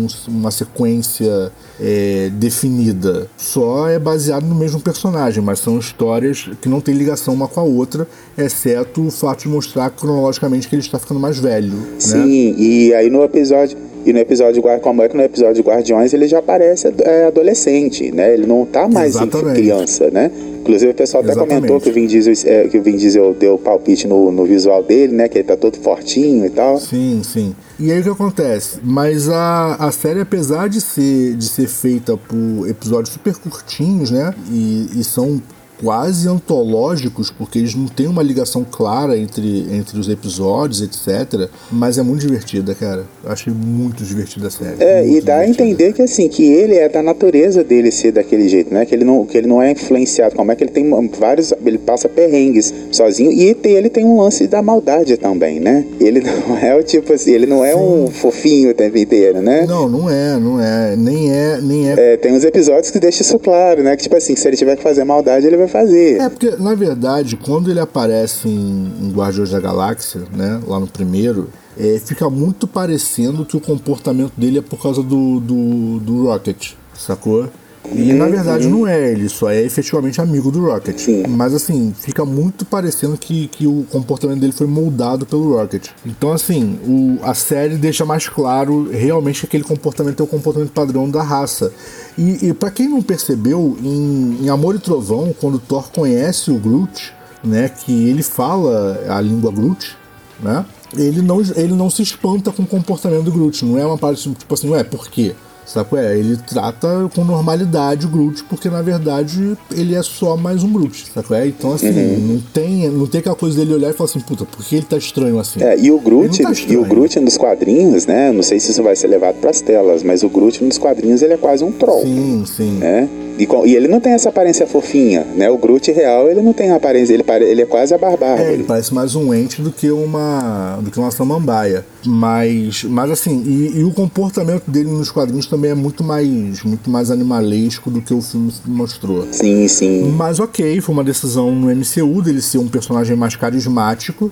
um- 0.06 0.08
uma 0.28 0.52
sequência 0.52 1.52
é, 1.80 2.30
definida, 2.34 3.28
só 3.38 3.88
é 3.90 3.98
baseado 3.98 4.44
no 4.46 4.56
mesmo 4.56 4.80
personagem, 4.80 5.44
mas 5.44 5.60
são 5.60 5.78
histórias 5.80 6.50
que 6.62 6.70
não 6.70 6.80
têm 6.82 6.94
ligação 6.96 7.34
uma 7.34 7.48
com 7.48 7.60
a 7.60 7.64
outra, 7.64 8.08
exceto 8.38 9.06
o 9.08 9.12
fato 9.12 9.44
de 9.44 9.48
mostrar 9.50 9.90
cronologicamente 9.90 10.68
que 10.68 10.76
ele 10.76 10.82
está 10.82 11.00
ficando 11.00 11.20
mais 11.20 11.40
velho, 11.40 11.70
né? 11.74 11.86
Sim, 12.00 12.56
e 12.58 12.94
aí 12.94 13.10
no 13.10 13.24
episódio. 13.24 13.78
E 14.06 14.12
no 14.12 14.20
episódio 14.20 14.62
de 14.62 14.80
como 14.82 15.02
é 15.02 15.08
que 15.08 15.16
no 15.16 15.24
episódio 15.24 15.56
de 15.56 15.62
Guardiões 15.62 16.14
ele 16.14 16.28
já 16.28 16.42
parece 16.42 16.94
é, 17.00 17.26
adolescente, 17.28 18.12
né? 18.12 18.34
Ele 18.34 18.46
não 18.46 18.66
tá 18.66 18.86
mais 18.86 19.16
criança, 19.54 20.10
né? 20.12 20.30
Inclusive 20.64 20.92
o 20.92 20.96
pessoal 20.96 21.22
até 21.22 21.34
Exatamente. 21.34 21.56
comentou 21.56 21.82
que 21.82 21.90
o 21.90 21.94
Vin 21.94 22.08
Diesel, 22.08 22.34
é, 22.50 22.68
que 22.70 22.78
o 22.78 22.82
Vin 22.82 22.96
Diesel 22.96 23.34
deu 23.34 23.58
palpite 23.58 24.08
no, 24.08 24.32
no 24.32 24.46
visual 24.46 24.82
dele, 24.82 25.14
né? 25.14 25.28
Que 25.28 25.40
ele 25.40 25.48
tá 25.48 25.58
todo 25.58 25.78
fortinho 25.78 26.46
e 26.46 26.50
tal. 26.50 26.78
Sim, 26.80 27.22
sim. 27.22 27.54
E 27.78 27.92
aí 27.92 28.00
o 28.00 28.04
que 28.04 28.10
acontece? 28.10 28.80
Mas 28.82 29.30
a, 29.30 29.76
a 29.76 29.92
série, 29.92 30.22
apesar 30.22 30.70
de 30.70 30.80
ser, 30.80 31.36
de 31.36 31.50
ser 31.50 31.68
feita 31.68 32.16
por 32.16 32.70
episódios 32.70 33.14
super 33.14 33.36
curtinhos, 33.36 34.10
né? 34.10 34.34
E, 34.50 34.88
e 34.96 35.04
são 35.04 35.42
quase 35.84 36.28
antológicos, 36.30 37.30
porque 37.30 37.60
eles 37.60 37.76
não 37.76 37.88
têm 37.88 38.08
uma 38.08 38.24
ligação 38.24 38.66
clara 38.70 39.18
entre, 39.18 39.68
entre 39.72 40.00
os 40.00 40.08
episódios, 40.08 40.82
etc. 40.82 41.50
Mas 41.72 41.98
é 41.98 42.04
muito 42.04 42.22
divertida, 42.22 42.74
cara. 42.74 43.04
Eu 43.24 43.32
achei 43.32 43.52
muito 43.54 44.04
divertida 44.04 44.48
a 44.48 44.52
série. 44.52 44.82
É, 44.82 45.06
e 45.06 45.20
dá 45.22 45.38
a 45.38 45.46
divertida. 45.46 45.66
entender 45.70 45.94
que 45.94 46.02
assim, 46.02 46.28
que 46.30 46.44
ele 46.44 46.76
é 46.76 46.88
da 46.88 47.04
natureza 47.04 47.64
dele 47.64 47.92
ser 47.92 48.12
daquele 48.14 48.48
jeito, 48.48 48.74
né? 48.74 48.86
Que 48.86 48.96
ele 48.96 49.04
não, 49.04 49.26
que 49.26 49.38
ele 49.38 49.48
não 49.48 49.62
é 49.62 49.72
influenciado. 49.72 50.36
Como 50.36 50.52
é 50.52 50.56
que 50.56 50.64
ele 50.64 50.72
tem 50.72 50.90
vários. 51.20 51.54
Ele 51.66 51.78
passa 51.78 52.08
perrengues 52.08 52.74
sozinho. 52.92 53.32
E 53.32 53.54
tem- 53.54 53.74
ele 53.74 53.90
tem 53.90 54.06
um 54.06 54.20
lance 54.22 54.48
da 54.48 54.62
maldade 54.62 55.18
também, 55.18 55.60
né? 55.60 55.86
Ele 56.00 56.22
não 56.48 56.58
é 56.58 56.76
o 56.76 56.84
tipo 56.84 57.12
assim, 57.14 57.32
ele 57.32 57.46
não 57.46 57.64
é 57.66 57.76
um 57.76 58.08
fofinho 58.08 58.72
o 58.72 58.74
tempo 58.74 58.98
inteiro, 58.98 59.42
né? 59.42 59.66
Não, 59.68 59.90
não 59.90 60.10
é, 60.10 60.40
não 60.40 60.62
é. 60.62 60.96
Nem 60.96 61.32
é, 61.32 61.60
nem 61.62 61.90
é 61.92 62.14
É, 62.14 62.18
tem 62.18 62.32
uns 62.34 62.44
episódios 62.46 62.90
que 62.90 63.00
deixam 63.00 63.22
isso 63.22 63.40
claro, 63.40 63.84
né? 63.84 63.96
Que 63.98 64.04
tipo 64.04 64.16
assim, 64.16 64.36
se 64.36 64.48
ele 64.48 64.56
tiver 64.56 64.76
que 64.78 64.84
fazer 64.84 65.04
maldade, 65.04 65.46
ele 65.46 65.58
vai 65.58 65.68
fazer. 65.74 66.22
É, 66.22 66.30
porque, 66.30 66.52
na 66.52 66.76
verdade, 66.76 67.36
quando 67.36 67.72
ele 67.72 67.80
aparece 67.80 68.48
em, 68.48 68.94
em 69.02 69.12
Guardiões 69.12 69.50
da 69.50 69.60
Galáxia, 69.60 70.22
né, 70.32 70.62
lá 70.68 70.80
no 70.80 70.88
primeiro, 70.88 71.50
é, 71.76 72.00
fica 72.00 72.30
muito 72.30 72.68
parecendo 72.68 73.44
que 73.44 73.58
o 73.58 73.60
comportamento 73.60 74.34
dele 74.38 74.60
é 74.60 74.62
por 74.62 74.80
causa 74.80 75.02
do, 75.02 75.40
do, 75.40 76.00
do 76.00 76.28
Rocket, 76.28 76.74
sacou? 76.94 77.50
E 77.92 78.14
na 78.14 78.28
verdade 78.28 78.68
não 78.68 78.88
é, 78.88 79.12
ele 79.12 79.28
só 79.28 79.50
é 79.50 79.62
efetivamente 79.62 80.22
amigo 80.22 80.52
do 80.52 80.66
Rocket. 80.66 80.98
Sim. 80.98 81.24
Mas 81.28 81.54
assim, 81.54 81.94
fica 81.98 82.24
muito 82.26 82.66
parecendo 82.66 83.18
que, 83.18 83.48
que 83.48 83.68
o 83.68 83.86
comportamento 83.92 84.40
dele 84.40 84.54
foi 84.54 84.68
moldado 84.68 85.26
pelo 85.26 85.58
Rocket. 85.58 85.90
Então, 86.06 86.32
assim, 86.32 86.80
o, 86.86 87.20
a 87.24 87.34
série 87.34 87.76
deixa 87.76 88.06
mais 88.06 88.28
claro 88.30 88.90
realmente 88.90 89.42
que 89.42 89.46
aquele 89.48 89.64
comportamento 89.64 90.22
é 90.22 90.24
o 90.24 90.28
comportamento 90.28 90.72
padrão 90.72 91.10
da 91.10 91.22
raça. 91.22 91.74
E, 92.18 92.48
e 92.48 92.54
para 92.54 92.72
quem 92.72 92.88
não 92.88 93.02
percebeu, 93.02 93.78
em, 93.82 94.46
em 94.46 94.50
Amor 94.50 94.76
e 94.76 94.80
Trovão, 94.80 95.36
quando 95.40 95.60
Thor 95.60 95.90
conhece 95.92 96.52
o 96.52 96.58
Groot, 96.58 97.14
né, 97.44 97.70
que 97.70 98.08
ele 98.08 98.24
fala 98.24 99.04
a 99.10 99.20
língua 99.20 99.52
Groot, 99.52 99.96
né? 100.42 100.66
Ele 100.96 101.22
não, 101.22 101.42
ele 101.56 101.74
não 101.74 101.90
se 101.90 102.04
espanta 102.04 102.52
com 102.52 102.64
o 102.64 102.68
comportamento 102.68 103.24
do 103.24 103.32
Groot, 103.32 103.66
não 103.66 103.78
é 103.78 103.86
uma 103.86 103.98
parte 103.98 104.32
tipo 104.32 104.54
assim, 104.54 104.70
ué, 104.70 104.84
por 104.84 105.08
quê? 105.08 105.36
Sabe 105.66 105.98
é? 105.98 106.18
Ele 106.18 106.38
trata 106.38 107.10
com 107.14 107.24
normalidade 107.24 108.06
o 108.06 108.10
Groot, 108.10 108.44
porque 108.46 108.70
na 108.70 108.82
verdade 108.82 109.58
ele 109.72 109.96
é 109.96 110.04
só 110.04 110.36
mais 110.36 110.64
um 110.64 110.72
Groot, 110.72 111.12
sabe 111.14 111.34
é? 111.36 111.48
Então 111.48 111.74
assim, 111.74 111.90
uhum. 111.90 112.20
não, 112.34 112.42
tem, 112.54 112.90
não 112.90 113.08
tem 113.08 113.20
aquela 113.20 113.36
coisa 113.36 113.58
dele 113.58 113.74
olhar 113.74 113.90
e 113.90 113.94
falar 113.94 114.10
assim, 114.10 114.20
puta, 114.20 114.46
por 114.46 114.64
que 114.64 114.76
ele 114.76 114.86
tá 114.86 114.98
estranho 114.98 115.40
assim? 115.40 115.64
É, 115.64 115.78
e 115.80 115.92
o 115.92 116.00
Groot, 116.00 116.42
tá 116.42 116.52
e 116.68 116.78
o 116.78 116.86
Groot 116.86 117.20
nos 117.20 117.38
quadrinhos, 117.38 118.06
né? 118.06 118.32
Não 118.32 118.44
sei 118.44 118.60
se 118.60 118.72
isso 118.72 118.84
vai 118.84 118.96
ser 118.96 119.08
levado 119.08 119.36
para 119.36 119.50
as 119.50 119.62
telas, 119.62 120.04
mas 120.04 120.24
o 120.24 120.30
Groot 120.30 120.64
nos 120.64 120.78
quadrinhos 120.78 121.22
ele 121.22 121.34
é 121.34 121.38
quase 121.38 121.64
um 121.64 121.72
troll. 121.72 122.02
Sim, 122.02 122.44
sim. 122.46 122.72
Né? 122.74 123.10
E, 123.38 123.48
e, 123.66 123.76
ele 123.76 123.88
não 123.88 124.00
tem 124.00 124.14
essa 124.14 124.30
aparência 124.30 124.68
fofinha, 124.68 125.26
né? 125.36 125.50
O 125.50 125.58
Groot 125.58 125.92
real, 125.92 126.30
ele 126.30 126.42
não 126.42 126.54
tem 126.54 126.72
a 126.72 126.76
aparência, 126.76 127.14
ele, 127.14 127.24
ele 127.46 127.62
é 127.62 127.66
quase 127.66 127.94
a 127.94 127.98
barbárie. 127.98 128.44
É, 128.44 128.54
ele 128.54 128.64
parece 128.64 128.94
mais 128.94 129.16
um 129.16 129.34
ente 129.34 129.62
do 129.62 129.72
que 129.72 129.90
uma 129.92 130.80
do 130.82 130.92
que 130.92 131.00
uma 131.00 131.12
samambaia. 131.12 131.86
Mas, 132.06 132.84
mas 132.84 133.12
assim, 133.12 133.44
e, 133.46 133.80
e, 133.80 133.84
o 133.84 133.92
comportamento 133.92 134.70
dele 134.70 134.90
nos 134.90 135.10
quadrinhos 135.10 135.46
também 135.46 135.72
é 135.72 135.76
muito 135.76 136.04
mais 136.04 136.64
muito 136.64 136.90
mais 136.90 137.10
animalesco 137.10 137.90
do 137.90 138.02
que 138.02 138.14
o 138.14 138.22
filme 138.22 138.52
mostrou. 138.66 139.28
Sim, 139.32 139.68
sim. 139.68 140.14
Mas 140.16 140.40
ok, 140.40 140.80
foi 140.82 140.94
uma 140.94 141.04
decisão 141.04 141.52
no 141.52 141.74
MCU 141.74 142.22
dele 142.22 142.42
ser 142.42 142.58
um 142.58 142.68
personagem 142.68 143.16
mais 143.16 143.36
carismático 143.36 144.32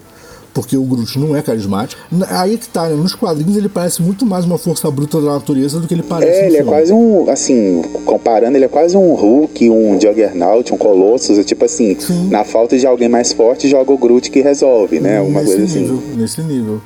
porque 0.53 0.75
o 0.75 0.83
Groot 0.83 1.17
não 1.19 1.35
é 1.35 1.41
carismático. 1.41 2.01
Aí 2.29 2.57
que 2.57 2.67
tá, 2.67 2.87
né? 2.87 2.95
Nos 2.95 3.15
quadrinhos 3.15 3.55
ele 3.55 3.69
parece 3.69 4.01
muito 4.01 4.25
mais 4.25 4.45
uma 4.45 4.57
força 4.57 4.89
bruta 4.91 5.21
da 5.21 5.33
natureza 5.33 5.79
do 5.79 5.87
que 5.87 5.93
ele 5.93 6.03
parece. 6.03 6.39
É, 6.39 6.47
ele 6.47 6.57
é 6.57 6.63
quase 6.63 6.91
um, 6.91 7.29
assim, 7.29 7.81
comparando, 8.05 8.57
ele 8.57 8.65
é 8.65 8.67
quase 8.67 8.97
um 8.97 9.13
Hulk, 9.13 9.69
um 9.69 9.99
Juggernaut, 9.99 10.73
um 10.73 10.77
Colossus, 10.77 11.37
é 11.37 11.43
tipo 11.43 11.65
assim, 11.65 11.97
Sim. 11.99 12.29
na 12.29 12.43
falta 12.43 12.77
de 12.77 12.85
alguém 12.85 13.07
mais 13.09 13.31
forte, 13.31 13.69
joga 13.69 13.91
o 13.91 13.97
Groot 13.97 14.29
que 14.29 14.41
resolve, 14.41 14.99
né? 14.99 15.19
Alguma 15.19 15.41
nesse 15.41 15.55
coisa 15.55 15.71
assim. 15.71 15.79
nível, 15.79 15.97
assim. 15.97 16.21
Nesse 16.21 16.41
nível. 16.41 16.81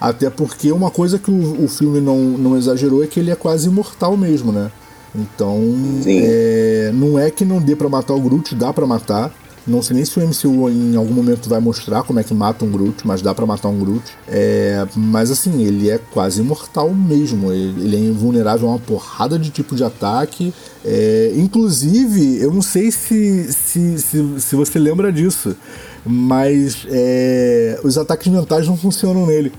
Até 0.00 0.30
porque 0.30 0.72
uma 0.72 0.90
coisa 0.90 1.18
que 1.18 1.30
o, 1.30 1.64
o 1.64 1.68
filme 1.68 2.00
não, 2.00 2.16
não 2.16 2.56
exagerou 2.56 3.04
é 3.04 3.06
que 3.06 3.20
ele 3.20 3.30
é 3.30 3.36
quase 3.36 3.68
imortal 3.68 4.16
mesmo, 4.16 4.50
né? 4.50 4.70
Então, 5.14 5.58
é, 6.06 6.90
não 6.94 7.18
é 7.18 7.30
que 7.30 7.44
não 7.44 7.60
dê 7.60 7.74
para 7.74 7.88
matar 7.88 8.14
o 8.14 8.20
Groot, 8.20 8.54
dá 8.54 8.72
para 8.72 8.86
matar. 8.86 9.32
Não 9.66 9.82
sei 9.82 9.96
nem 9.96 10.04
se 10.04 10.18
o 10.18 10.26
MCU 10.26 10.70
em 10.70 10.96
algum 10.96 11.12
momento 11.12 11.48
vai 11.48 11.60
mostrar 11.60 12.02
como 12.02 12.18
é 12.18 12.24
que 12.24 12.32
mata 12.32 12.64
um 12.64 12.70
Groot, 12.70 13.06
mas 13.06 13.20
dá 13.20 13.34
para 13.34 13.44
matar 13.44 13.68
um 13.68 13.78
Groot. 13.78 14.04
É, 14.26 14.86
mas 14.96 15.30
assim, 15.30 15.62
ele 15.62 15.90
é 15.90 15.98
quase 15.98 16.40
imortal 16.40 16.92
mesmo. 16.92 17.52
Ele, 17.52 17.84
ele 17.84 17.96
é 17.96 17.98
invulnerável 17.98 18.68
a 18.68 18.72
uma 18.72 18.78
porrada 18.78 19.38
de 19.38 19.50
tipo 19.50 19.76
de 19.76 19.84
ataque. 19.84 20.52
É, 20.84 21.32
inclusive, 21.36 22.40
eu 22.40 22.52
não 22.52 22.62
sei 22.62 22.90
se, 22.90 23.52
se, 23.52 23.98
se, 23.98 24.40
se 24.40 24.56
você 24.56 24.78
lembra 24.78 25.12
disso, 25.12 25.54
mas 26.04 26.86
é, 26.88 27.78
os 27.84 27.98
ataques 27.98 28.28
mentais 28.28 28.66
não 28.66 28.76
funcionam 28.76 29.26
nele. 29.26 29.52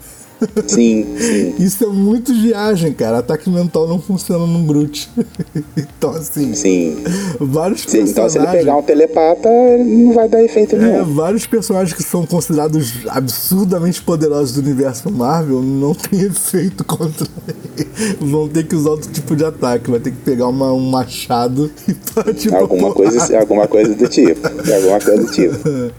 Sim, 0.68 1.06
sim. 1.20 1.56
Isso 1.60 1.84
é 1.84 1.88
muito 1.88 2.34
viagem, 2.34 2.94
cara. 2.94 3.20
Ataque 3.20 3.50
mental 3.50 3.88
não 3.88 4.00
funciona 4.00 4.46
num 4.46 4.66
Groot. 4.66 5.10
então, 5.78 6.12
assim. 6.12 6.54
Sim. 6.54 7.04
Vários 7.40 7.82
sim, 7.82 8.00
personagens. 8.00 8.12
Então, 8.12 8.30
se 8.30 8.38
ele 8.38 8.48
pegar 8.48 8.78
um 8.78 8.82
telepata, 8.82 9.50
não 9.78 10.14
vai 10.14 10.28
dar 10.28 10.44
efeito 10.44 10.76
nenhum. 10.76 11.02
É, 11.02 11.04
vários 11.04 11.46
personagens 11.46 11.94
que 11.94 12.04
são 12.04 12.26
considerados 12.26 12.94
absurdamente 13.08 14.02
poderosos 14.02 14.54
do 14.54 14.62
universo 14.62 15.12
Marvel 15.12 15.62
não 15.62 15.94
tem 15.94 16.22
efeito 16.26 16.84
contra 16.84 17.28
ele. 17.48 17.90
Vão 18.20 18.48
ter 18.48 18.66
que 18.66 18.76
usar 18.76 18.92
outro 18.92 19.12
tipo 19.12 19.36
de 19.36 19.46
ataque. 19.46 19.92
Vai 19.92 20.00
ter 20.00 20.12
que 20.12 20.18
pegar 20.18 20.48
uma, 20.48 20.74
um 20.74 20.90
machado 20.90 21.72
e 21.88 21.94
partir 21.94 22.54
alguma 22.54 22.94
coisa, 22.94 23.40
alguma 23.40 23.68
coisa 23.68 23.94
do 23.94 24.08
tipo. 24.08 24.48
Alguma 24.48 25.00
coisa 25.00 25.24
do 25.24 25.32
tipo. 25.32 25.92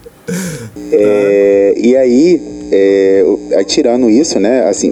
É, 0.92 1.74
e 1.76 1.96
aí, 1.96 2.61
é, 2.72 3.22
aí, 3.54 3.64
tirando 3.64 4.08
isso, 4.08 4.40
né, 4.40 4.66
assim, 4.66 4.90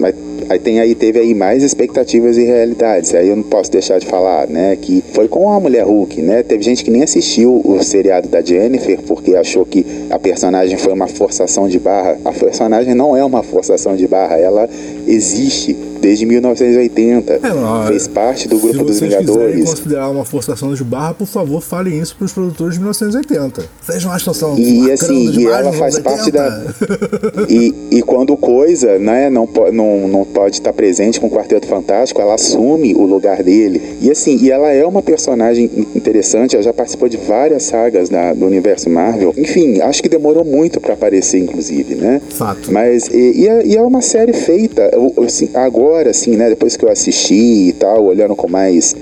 aí 0.51 0.59
tem 0.59 0.81
aí 0.81 0.95
teve 0.95 1.19
aí 1.19 1.35
mais 1.35 1.63
expectativas 1.63 2.37
e 2.37 2.45
realidades. 2.45 3.15
Aí 3.15 3.29
eu 3.29 3.37
não 3.37 3.43
posso 3.43 3.71
deixar 3.71 3.99
de 3.99 4.07
falar, 4.07 4.47
né, 4.49 4.77
que 4.77 5.03
foi 5.13 5.29
com 5.29 5.51
a 5.51 5.59
Mulher 5.59 5.85
Hulk, 5.85 6.21
né? 6.21 6.43
Teve 6.43 6.63
gente 6.63 6.85
que 6.85 6.91
nem 6.91 7.03
assistiu 7.03 7.63
o 7.65 7.83
seriado 7.83 8.29
da 8.29 8.43
Jennifer 8.43 9.01
porque 9.07 9.35
achou 9.35 9.65
que 9.65 9.87
a 10.11 10.19
personagem 10.19 10.77
foi 10.77 10.93
uma 10.93 11.07
forçação 11.07 11.69
de 11.69 11.79
barra. 11.79 12.19
A 12.25 12.33
personagem 12.33 12.95
não 12.95 13.17
é 13.17 13.25
uma 13.25 13.43
forçação 13.43 13.97
de 13.97 14.07
barra, 14.07 14.37
ela 14.37 14.69
existe 15.13 15.77
desde 16.01 16.25
1980. 16.27 17.33
É, 17.33 17.39
não, 17.49 17.87
fez 17.87 18.09
parte 18.09 18.49
do 18.49 18.59
grupo 18.59 18.85
dos 18.85 19.01
Vingadores. 19.01 19.69
Se 19.69 19.77
considerar 19.77 20.11
uma 20.11 20.25
forçação 20.25 20.75
de 20.75 20.83
barra, 20.83 21.15
por 21.15 21.27
favor, 21.27 21.61
falem 21.61 22.01
isso 22.01 22.17
para 22.17 22.25
os 22.25 22.33
produtores 22.33 22.75
de 22.75 22.81
1980. 22.81 23.65
Seja 23.83 24.09
uma 24.09 24.17
estação 24.17 24.59
E 24.59 24.91
assim, 24.91 25.31
e 25.31 25.47
ela 25.47 25.73
faz 25.73 25.99
parte 25.99 26.31
da. 26.31 26.65
e, 27.49 27.75
e 27.91 28.03
quando 28.03 28.37
coisa, 28.37 28.99
né, 28.99 29.29
não, 29.31 29.49
não, 29.73 30.09
não 30.09 30.25
pode 30.25 30.57
estar 30.57 30.73
presente 30.73 31.21
com 31.21 31.27
o 31.27 31.31
Quarteto 31.31 31.67
Fantástico, 31.67 32.21
ela 32.21 32.35
assume 32.35 32.95
o 32.95 33.05
lugar 33.05 33.43
dele. 33.43 33.99
E 34.01 34.11
assim, 34.11 34.39
e 34.41 34.51
ela 34.51 34.71
é 34.71 34.85
uma 34.85 35.03
personagem 35.03 35.71
interessante, 35.95 36.57
ela 36.57 36.63
já 36.63 36.73
participou 36.73 37.09
de 37.09 37.17
várias 37.17 37.65
sagas 37.65 38.09
da, 38.09 38.33
do 38.33 38.47
universo 38.47 38.89
Marvel. 38.89 39.35
Enfim, 39.37 39.81
acho 39.81 40.03
que 40.03 40.09
demorou 40.09 40.45
muito 40.45 40.81
para 40.81 40.95
aparecer, 40.95 41.39
inclusive, 41.39 41.95
né? 41.95 42.21
Fato. 42.31 42.73
Mas, 42.73 43.09
e, 43.09 43.43
e, 43.43 43.49
é, 43.49 43.67
e 43.67 43.77
é 43.77 43.83
uma 43.83 44.01
série 44.01 44.33
feita, 44.33 44.91
assim, 45.25 45.51
agora 45.55 46.11
assim, 46.11 46.37
né, 46.37 46.49
depois 46.49 46.77
que 46.77 46.85
eu 46.85 46.91
assisti 46.91 47.69
e 47.69 47.73
tal, 47.73 48.05
olhando 48.05 48.35
com 48.35 48.49
mais, 48.49 48.95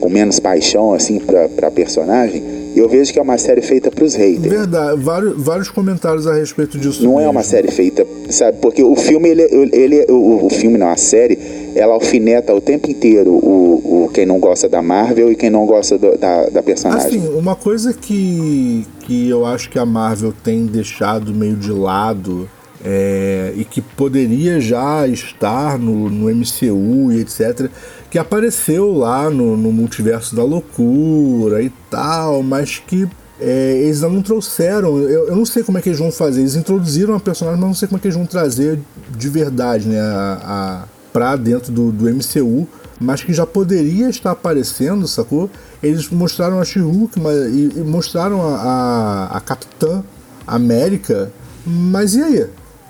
com 0.00 0.08
menos 0.08 0.38
paixão, 0.38 0.92
assim, 0.92 1.18
pra, 1.18 1.48
pra 1.48 1.70
personagem, 1.70 2.42
eu 2.76 2.88
vejo 2.88 3.10
que 3.10 3.18
é 3.18 3.22
uma 3.22 3.38
série 3.38 3.62
feita 3.62 3.90
para 3.90 4.04
os 4.04 4.14
haters. 4.14 4.42
Verdade, 4.42 5.00
vários, 5.00 5.42
vários 5.42 5.70
comentários 5.70 6.26
a 6.26 6.34
respeito 6.34 6.78
disso. 6.78 7.02
Não 7.02 7.12
mesmo. 7.12 7.26
é 7.26 7.28
uma 7.28 7.42
série 7.42 7.70
feita, 7.70 8.06
sabe? 8.28 8.58
Porque 8.58 8.82
o 8.82 8.94
filme, 8.94 9.30
ele, 9.30 9.42
ele 9.72 10.04
o, 10.10 10.44
o 10.44 10.50
filme 10.50 10.76
não, 10.76 10.90
a 10.90 10.96
série, 10.96 11.38
ela 11.74 11.94
alfineta 11.94 12.54
o 12.54 12.60
tempo 12.60 12.90
inteiro 12.90 13.30
o, 13.30 14.04
o 14.04 14.10
quem 14.12 14.26
não 14.26 14.38
gosta 14.38 14.68
da 14.68 14.82
Marvel 14.82 15.32
e 15.32 15.36
quem 15.36 15.48
não 15.48 15.64
gosta 15.64 15.96
do, 15.96 16.18
da, 16.18 16.50
da 16.50 16.62
personagem. 16.62 17.18
Assim, 17.18 17.28
uma 17.34 17.56
coisa 17.56 17.94
que, 17.94 18.86
que 19.00 19.28
eu 19.28 19.46
acho 19.46 19.70
que 19.70 19.78
a 19.78 19.86
Marvel 19.86 20.34
tem 20.44 20.66
deixado 20.66 21.34
meio 21.34 21.56
de 21.56 21.72
lado 21.72 22.48
é, 22.84 23.52
e 23.56 23.64
que 23.64 23.80
poderia 23.80 24.60
já 24.60 25.06
estar 25.06 25.78
no, 25.78 26.08
no 26.10 26.34
MCU 26.34 27.12
e 27.12 27.20
etc., 27.20 27.70
que 28.10 28.18
apareceu 28.18 28.92
lá 28.92 29.28
no, 29.28 29.56
no 29.56 29.72
Multiverso 29.72 30.34
da 30.36 30.42
Loucura 30.42 31.62
e 31.62 31.70
tal, 31.90 32.42
mas 32.42 32.78
que 32.78 33.08
é, 33.40 33.78
eles 33.82 34.00
não 34.00 34.22
trouxeram. 34.22 34.96
Eu, 34.98 35.28
eu, 35.28 35.36
não 35.36 35.44
sei 35.44 35.62
como 35.62 35.78
é 35.78 35.82
que 35.82 35.88
eles 35.88 35.98
vão 35.98 36.10
fazer. 36.10 36.40
Eles 36.40 36.54
introduziram 36.54 37.14
a 37.14 37.20
personagem, 37.20 37.60
mas 37.60 37.68
não 37.68 37.74
sei 37.74 37.88
como 37.88 37.98
é 37.98 38.00
que 38.00 38.06
eles 38.06 38.16
vão 38.16 38.26
trazer 38.26 38.78
de 39.10 39.28
verdade, 39.28 39.88
né? 39.88 40.00
A, 40.00 40.40
a, 40.42 40.84
pra 41.12 41.36
dentro 41.36 41.72
do, 41.72 41.90
do 41.90 42.04
MCU, 42.04 42.68
mas 43.00 43.22
que 43.22 43.32
já 43.32 43.46
poderia 43.46 44.08
estar 44.08 44.32
aparecendo, 44.32 45.06
sacou? 45.08 45.50
Eles 45.82 46.08
mostraram 46.10 46.60
a 46.60 46.64
She-Hulk 46.64 47.18
e, 47.18 47.78
e, 47.78 47.80
mostraram 47.80 48.42
a, 48.42 48.54
a, 48.54 49.36
a 49.36 49.40
Capitã 49.40 50.02
América, 50.46 51.32
mas 51.66 52.14
e 52.14 52.22
aí? 52.22 52.46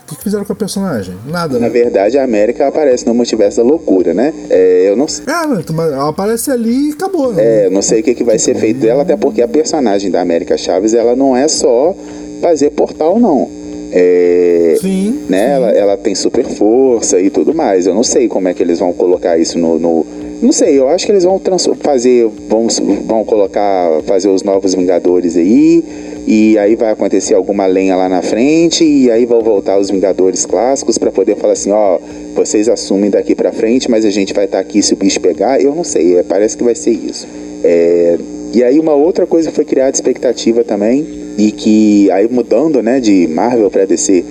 O 0.06 0.14
que 0.14 0.22
fizeram 0.22 0.44
com 0.44 0.52
a 0.52 0.56
personagem? 0.56 1.16
Nada, 1.26 1.54
né? 1.58 1.66
Na 1.66 1.68
verdade, 1.68 2.16
a 2.16 2.22
América 2.22 2.68
aparece 2.68 3.04
no 3.04 3.12
multiverso 3.12 3.56
da 3.56 3.64
loucura, 3.64 4.14
né? 4.14 4.32
É, 4.48 4.88
eu 4.88 4.94
não 4.96 5.08
sei. 5.08 5.24
É, 5.26 5.72
mas 5.72 5.92
ela 5.92 6.08
aparece 6.08 6.48
ali 6.52 6.90
e 6.90 6.92
acabou, 6.92 7.32
né? 7.32 7.42
É, 7.44 7.66
eu 7.66 7.72
não 7.72 7.82
sei 7.82 8.00
o 8.00 8.04
que, 8.04 8.14
que 8.14 8.22
vai 8.22 8.38
ser 8.38 8.54
feito 8.54 8.78
dela, 8.78 9.02
até 9.02 9.16
porque 9.16 9.42
a 9.42 9.48
personagem 9.48 10.08
da 10.08 10.20
América 10.20 10.56
Chaves, 10.56 10.94
ela 10.94 11.16
não 11.16 11.36
é 11.36 11.48
só 11.48 11.92
fazer 12.40 12.70
portal, 12.70 13.18
não. 13.18 13.48
É, 13.90 14.76
sim, 14.80 15.24
né? 15.28 15.38
Sim. 15.38 15.52
Ela, 15.54 15.70
ela 15.70 15.96
tem 15.96 16.14
super 16.14 16.44
força 16.44 17.18
e 17.20 17.28
tudo 17.28 17.52
mais. 17.52 17.88
Eu 17.88 17.94
não 17.94 18.04
sei 18.04 18.28
como 18.28 18.46
é 18.46 18.54
que 18.54 18.62
eles 18.62 18.78
vão 18.78 18.92
colocar 18.92 19.36
isso 19.38 19.58
no, 19.58 19.76
no 19.76 20.06
não 20.42 20.52
sei, 20.52 20.78
eu 20.78 20.88
acho 20.88 21.06
que 21.06 21.12
eles 21.12 21.24
vão 21.24 21.40
fazer, 21.80 22.28
vão, 22.48 22.66
vão 23.06 23.24
colocar, 23.24 24.02
fazer 24.04 24.28
os 24.28 24.42
novos 24.42 24.74
Vingadores 24.74 25.36
aí, 25.36 25.82
e 26.26 26.58
aí 26.58 26.74
vai 26.74 26.90
acontecer 26.90 27.34
alguma 27.34 27.66
lenha 27.66 27.94
lá 27.94 28.08
na 28.08 28.20
frente 28.20 28.84
e 28.84 29.10
aí 29.10 29.24
vão 29.24 29.40
voltar 29.40 29.78
os 29.78 29.90
Vingadores 29.90 30.44
clássicos 30.44 30.98
para 30.98 31.12
poder 31.12 31.36
falar 31.36 31.52
assim, 31.52 31.70
ó, 31.70 31.98
vocês 32.34 32.68
assumem 32.68 33.10
daqui 33.10 33.34
para 33.34 33.52
frente, 33.52 33.90
mas 33.90 34.04
a 34.04 34.10
gente 34.10 34.34
vai 34.34 34.46
estar 34.46 34.58
tá 34.58 34.62
aqui 34.62 34.82
se 34.82 34.92
o 34.92 34.96
bicho 34.96 35.20
pegar. 35.20 35.60
Eu 35.60 35.74
não 35.74 35.84
sei, 35.84 36.16
é, 36.16 36.22
parece 36.24 36.56
que 36.56 36.64
vai 36.64 36.74
ser 36.74 36.90
isso. 36.90 37.28
É, 37.62 38.18
e 38.52 38.64
aí 38.64 38.78
uma 38.78 38.92
outra 38.92 39.24
coisa 39.24 39.52
foi 39.52 39.64
criada 39.64 39.94
expectativa 39.94 40.64
também 40.64 41.06
e 41.38 41.52
que 41.52 42.10
aí 42.10 42.28
mudando, 42.28 42.82
né, 42.82 42.98
de 42.98 43.28
Marvel 43.28 43.70
para 43.70 43.84
DC 43.84 44.24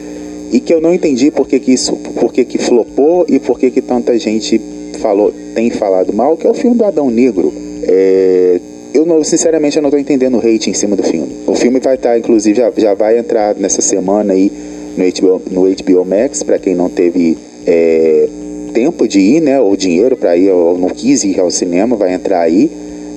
e 0.52 0.60
que 0.60 0.74
eu 0.74 0.82
não 0.82 0.94
entendi 0.94 1.32
por 1.32 1.48
que, 1.48 1.60
que 1.60 1.72
isso, 1.72 1.96
por 1.96 2.34
que, 2.34 2.44
que 2.44 2.58
flopou 2.58 3.26
e 3.28 3.39
por 3.39 3.58
que, 3.58 3.72
que 3.72 3.82
tanta 3.82 4.18
gente 4.20 4.60
falou, 4.96 5.34
tem 5.54 5.70
falado 5.70 6.14
mal, 6.14 6.36
que 6.38 6.46
é 6.46 6.50
o 6.50 6.54
filme 6.54 6.78
do 6.78 6.86
Adão 6.86 7.10
Negro. 7.10 7.54
É, 7.84 8.60
eu 8.94 9.06
não, 9.06 9.24
sinceramente 9.24 9.78
eu 9.78 9.82
não 9.82 9.90
estou 9.90 10.00
entendendo 10.00 10.36
o 10.36 10.40
hate 10.40 10.70
em 10.70 10.74
cima 10.74 10.96
do 10.96 11.04
filme. 11.04 11.36
O 11.46 11.56
filme 11.56 11.80
vai 11.80 11.96
estar, 11.96 12.12
tá, 12.12 12.18
inclusive, 12.18 12.58
já, 12.58 12.72
já 12.76 12.94
vai 12.94 13.18
entrar 13.18 13.56
nessa 13.56 13.82
semana 13.82 14.34
aí 14.34 14.52
no 14.98 15.04
HBO, 15.04 15.42
no 15.52 15.62
HBO 15.64 16.06
Max, 16.06 16.44
para 16.44 16.58
quem 16.58 16.74
não 16.74 16.90
teve 16.90 17.38
é, 17.68 18.30
tempo 18.74 19.08
de 19.08 19.20
ir, 19.20 19.42
né, 19.42 19.60
ou 19.60 19.76
dinheiro 19.76 20.16
para 20.16 20.38
ir, 20.38 20.50
ou 20.50 20.78
não 20.78 20.90
quis 20.90 21.24
ir 21.24 21.40
ao 21.40 21.52
cinema, 21.52 21.96
vai 21.96 22.14
entrar 22.14 22.42
aí. 22.42 22.72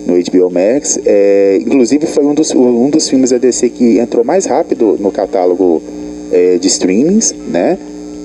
no 0.07 0.15
HBO 0.15 0.51
Max. 0.51 0.99
É, 1.05 1.59
inclusive 1.61 2.07
foi 2.07 2.25
um 2.25 2.35
dos, 2.35 2.55
um 2.55 2.89
dos 2.89 3.09
filmes 3.09 3.31
da 3.31 3.39
DC 3.39 3.69
que 3.69 3.99
entrou 3.99 4.25
mais 4.25 4.47
rápido 4.47 4.97
no 4.99 5.13
catálogo 5.13 5.83
é, 6.33 6.59
de 6.59 6.67
streamings, 6.67 7.35
né? 7.47 7.79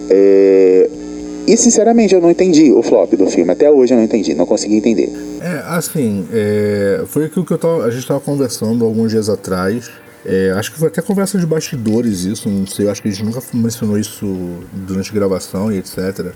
É, 0.10 0.90
e 1.48 1.58
sinceramente 1.58 2.14
eu 2.14 2.22
não 2.22 2.32
entendi 2.32 2.72
o 2.72 2.82
flop 2.82 3.14
do 3.14 3.28
filme. 3.28 3.52
Até 3.52 3.70
hoje 3.70 3.94
eu 3.94 3.98
não 3.98 4.04
entendi, 4.04 4.34
não 4.34 4.46
consegui 4.46 4.76
entender. 4.76 5.12
É, 5.42 5.64
assim, 5.68 6.26
é, 6.32 7.04
foi 7.08 7.26
aquilo 7.26 7.46
que 7.46 7.58
tava, 7.58 7.84
a 7.84 7.90
gente 7.90 8.02
estava 8.02 8.20
conversando 8.20 8.86
alguns 8.86 9.12
dias 9.12 9.30
atrás. 9.30 9.90
É, 10.26 10.52
acho 10.52 10.72
que 10.72 10.80
foi 10.80 10.88
até 10.88 11.02
conversa 11.02 11.38
de 11.38 11.46
bastidores 11.46 12.24
isso, 12.24 12.48
não 12.48 12.66
sei, 12.66 12.88
acho 12.88 13.02
que 13.02 13.10
a 13.10 13.12
gente 13.12 13.26
nunca 13.26 13.42
mencionou 13.54 14.00
isso 14.00 14.26
durante 14.72 15.12
a 15.12 15.14
gravação 15.14 15.70
e 15.70 15.78
etc. 15.78 16.32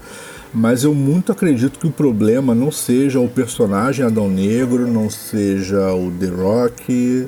Mas 0.54 0.84
eu 0.84 0.93
muito 0.93 1.32
acredito 1.32 1.80
que 1.80 1.88
o 1.88 1.91
problema 1.91 2.54
não 2.54 2.70
seja 2.70 3.20
o 3.20 3.30
personagem 3.30 4.06
Adão 4.06 4.30
Negro, 4.30 4.88
não 4.88 5.10
seja 5.10 5.93
o 5.93 6.12
The 6.12 6.28
Rock. 6.28 7.28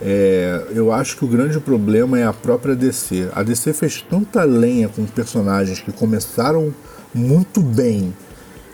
É, 0.00 0.66
eu 0.74 0.92
acho 0.92 1.16
que 1.16 1.24
o 1.24 1.28
grande 1.28 1.60
problema 1.60 2.18
é 2.18 2.24
a 2.24 2.32
própria 2.32 2.74
DC. 2.74 3.28
A 3.32 3.44
DC 3.44 3.72
fez 3.72 4.02
tanta 4.02 4.42
lenha 4.42 4.88
com 4.88 5.04
personagens 5.04 5.80
que 5.80 5.92
começaram 5.92 6.74
muito 7.14 7.60
bem 7.60 8.12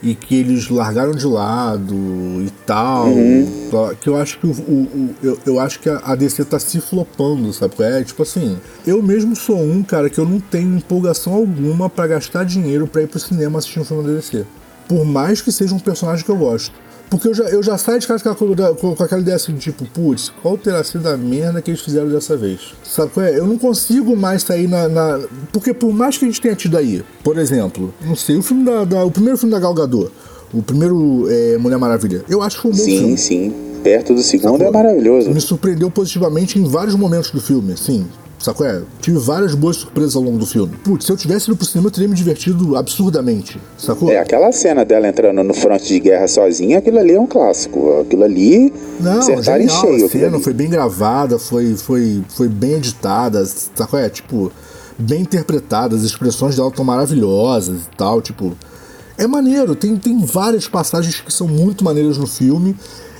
e 0.01 0.15
que 0.15 0.35
eles 0.35 0.69
largaram 0.69 1.11
de 1.11 1.25
lado 1.25 1.93
e 1.93 2.49
tal. 2.65 3.07
Uhum. 3.07 3.95
Que 3.99 4.09
eu 4.09 4.17
acho 4.17 4.39
que 4.39 4.47
o, 4.47 4.51
o, 4.51 4.53
o, 4.53 5.15
eu, 5.21 5.39
eu 5.45 5.59
acho 5.59 5.79
que 5.79 5.89
a 5.89 6.15
DC 6.15 6.45
tá 6.45 6.59
se 6.59 6.79
flopando, 6.79 7.51
sabe? 7.53 7.73
É 7.79 8.03
tipo 8.03 8.23
assim, 8.23 8.57
eu 8.85 9.01
mesmo 9.01 9.35
sou 9.35 9.61
um 9.61 9.83
cara 9.83 10.09
que 10.09 10.19
eu 10.19 10.25
não 10.25 10.39
tenho 10.39 10.77
empolgação 10.77 11.33
alguma 11.33 11.89
para 11.89 12.07
gastar 12.07 12.45
dinheiro 12.45 12.87
para 12.87 13.01
ir 13.01 13.07
pro 13.07 13.19
cinema 13.19 13.59
assistir 13.59 13.79
um 13.79 13.85
filme 13.85 14.07
da 14.07 14.13
DC. 14.13 14.45
Por 14.87 15.05
mais 15.05 15.41
que 15.41 15.51
seja 15.51 15.75
um 15.75 15.79
personagem 15.79 16.25
que 16.25 16.31
eu 16.31 16.37
gosto. 16.37 16.73
Porque 17.09 17.27
eu 17.27 17.33
já, 17.33 17.43
eu 17.45 17.63
já 17.63 17.77
saio 17.77 17.99
de 17.99 18.07
casa 18.07 18.23
com, 18.35 18.55
com, 18.55 18.95
com 18.95 19.03
aquela 19.03 19.21
ideia 19.21 19.35
assim, 19.35 19.55
tipo, 19.55 19.83
putz, 19.85 20.31
qual 20.41 20.57
terá 20.57 20.83
sido 20.83 21.07
a 21.07 21.17
merda 21.17 21.61
que 21.61 21.71
eles 21.71 21.81
fizeram 21.81 22.07
dessa 22.07 22.37
vez? 22.37 22.73
Sabe 22.83 23.11
qual 23.11 23.25
é? 23.25 23.37
Eu 23.37 23.47
não 23.47 23.57
consigo 23.57 24.15
mais 24.15 24.43
sair 24.43 24.67
na, 24.67 24.87
na, 24.87 25.19
Porque 25.51 25.73
por 25.73 25.91
mais 25.91 26.17
que 26.17 26.25
a 26.25 26.27
gente 26.27 26.39
tenha 26.39 26.55
tido 26.55 26.77
aí, 26.77 27.03
por 27.23 27.37
exemplo, 27.37 27.93
não 28.05 28.15
sei, 28.15 28.37
o 28.37 28.43
filme 28.43 28.63
da. 28.63 28.85
da 28.85 29.03
o 29.03 29.11
primeiro 29.11 29.37
filme 29.37 29.53
da 29.53 29.59
Gal 29.59 29.73
Gadot, 29.73 30.11
o 30.53 30.61
primeiro 30.61 31.25
é, 31.29 31.57
Mulher 31.57 31.77
Maravilha, 31.77 32.23
eu 32.29 32.41
acho 32.41 32.57
que 32.57 32.61
foi 32.61 32.71
um 32.71 32.75
bom 32.75 32.83
sim, 32.83 32.97
filme. 32.99 33.17
Sim, 33.17 33.49
sim. 33.49 33.53
Perto 33.83 34.13
do 34.13 34.21
segundo 34.21 34.61
é 34.61 34.69
maravilhoso. 34.69 35.29
Me 35.29 35.39
surpreendeu 35.39 35.89
positivamente 35.89 36.59
em 36.59 36.63
vários 36.63 36.95
momentos 36.95 37.31
do 37.31 37.39
filme, 37.39 37.77
sim. 37.77 38.05
Sacou? 38.39 38.65
É, 38.65 38.81
tive 39.01 39.19
várias 39.19 39.53
boas 39.53 39.75
surpresas 39.75 40.15
ao 40.15 40.21
longo 40.21 40.37
do 40.37 40.45
filme. 40.45 40.73
Putz, 40.77 41.05
se 41.05 41.11
eu 41.11 41.17
tivesse 41.17 41.47
ido 41.47 41.57
pro 41.57 41.65
cinema, 41.65 41.87
eu 41.87 41.91
teria 41.91 42.07
me 42.07 42.15
divertido 42.15 42.77
absurdamente. 42.77 43.59
Sacou? 43.77 44.09
É, 44.09 44.17
aquela 44.17 44.51
cena 44.53 44.85
dela 44.85 45.07
entrando 45.09 45.43
no 45.43 45.53
fronte 45.53 45.85
de 45.87 45.99
guerra 45.99 46.27
sozinha, 46.27 46.79
aquilo 46.79 46.99
ali 46.99 47.13
é 47.13 47.19
um 47.19 47.27
clássico. 47.27 47.99
Aquilo 47.99 48.23
ali. 48.23 48.73
Não, 48.99 49.21
genial, 49.21 49.61
em 49.61 49.67
cheio. 49.67 50.05
A 50.05 50.09
cena 50.09 50.39
foi 50.39 50.53
bem 50.53 50.69
gravada, 50.69 51.37
foi, 51.37 51.75
foi, 51.75 52.23
foi 52.29 52.47
bem 52.47 52.73
editada, 52.73 53.45
sacou? 53.45 53.99
É, 53.99 54.07
tipo, 54.09 54.49
bem 54.97 55.21
interpretada, 55.21 55.95
as 55.95 56.03
expressões 56.03 56.55
dela 56.55 56.69
estão 56.69 56.85
maravilhosas 56.85 57.81
e 57.81 57.97
tal, 57.97 58.21
tipo. 58.21 58.55
É 59.17 59.27
maneiro, 59.27 59.75
tem, 59.75 59.97
tem 59.97 60.17
várias 60.23 60.65
passagens 60.65 61.19
que 61.19 61.33
são 61.33 61.45
muito 61.45 61.83
maneiras 61.83 62.17
no 62.17 62.25
filme. 62.25 62.73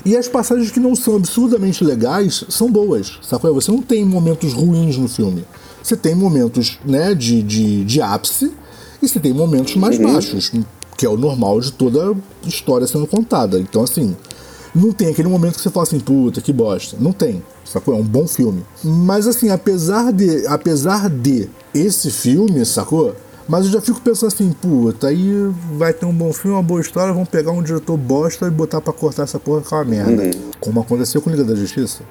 E 0.04 0.16
as 0.16 0.28
passagens 0.28 0.70
que 0.70 0.80
não 0.80 0.94
são 0.94 1.16
absurdamente 1.16 1.84
legais 1.84 2.44
são 2.48 2.70
boas, 2.70 3.18
sacou? 3.22 3.52
Você 3.54 3.70
não 3.70 3.82
tem 3.82 4.04
momentos 4.04 4.52
ruins 4.52 4.96
no 4.96 5.08
filme. 5.08 5.44
Você 5.82 5.96
tem 5.96 6.14
momentos 6.14 6.78
né, 6.84 7.14
de, 7.14 7.42
de, 7.42 7.84
de 7.84 8.00
ápice 8.00 8.52
e 9.02 9.08
você 9.08 9.18
tem 9.18 9.32
momentos 9.32 9.76
mais 9.76 9.98
uhum. 9.98 10.12
baixos, 10.12 10.52
que 10.96 11.06
é 11.06 11.08
o 11.08 11.16
normal 11.16 11.60
de 11.60 11.72
toda 11.72 12.14
história 12.46 12.86
sendo 12.86 13.06
contada. 13.06 13.58
Então, 13.58 13.82
assim, 13.82 14.16
não 14.74 14.92
tem 14.92 15.08
aquele 15.08 15.28
momento 15.28 15.54
que 15.54 15.62
você 15.62 15.70
fala 15.70 15.84
assim, 15.84 16.00
puta, 16.00 16.40
que 16.40 16.52
bosta. 16.52 16.96
Não 17.00 17.12
tem, 17.12 17.42
sacou? 17.64 17.94
É 17.94 17.96
um 17.96 18.04
bom 18.04 18.26
filme. 18.26 18.64
Mas, 18.84 19.26
assim, 19.26 19.50
apesar 19.50 20.12
de, 20.12 20.46
apesar 20.46 21.08
de 21.08 21.48
esse 21.74 22.10
filme, 22.10 22.64
sacou? 22.64 23.14
Mas 23.50 23.66
eu 23.66 23.72
já 23.72 23.80
fico 23.80 24.00
pensando 24.00 24.28
assim, 24.28 24.52
puta, 24.52 25.08
aí 25.08 25.28
vai 25.72 25.92
ter 25.92 26.06
um 26.06 26.12
bom 26.12 26.32
filme, 26.32 26.56
uma 26.56 26.62
boa 26.62 26.80
história, 26.80 27.12
vão 27.12 27.26
pegar 27.26 27.50
um 27.50 27.60
diretor 27.60 27.96
bosta 27.96 28.46
e 28.46 28.50
botar 28.50 28.80
pra 28.80 28.92
cortar 28.92 29.24
essa 29.24 29.40
porra 29.40 29.60
com 29.60 29.74
uma 29.74 29.84
merda. 29.84 30.22
Uhum. 30.22 30.30
Como 30.60 30.80
aconteceu 30.80 31.20
com 31.20 31.30
Liga 31.30 31.42
da 31.42 31.56
Justiça, 31.56 32.04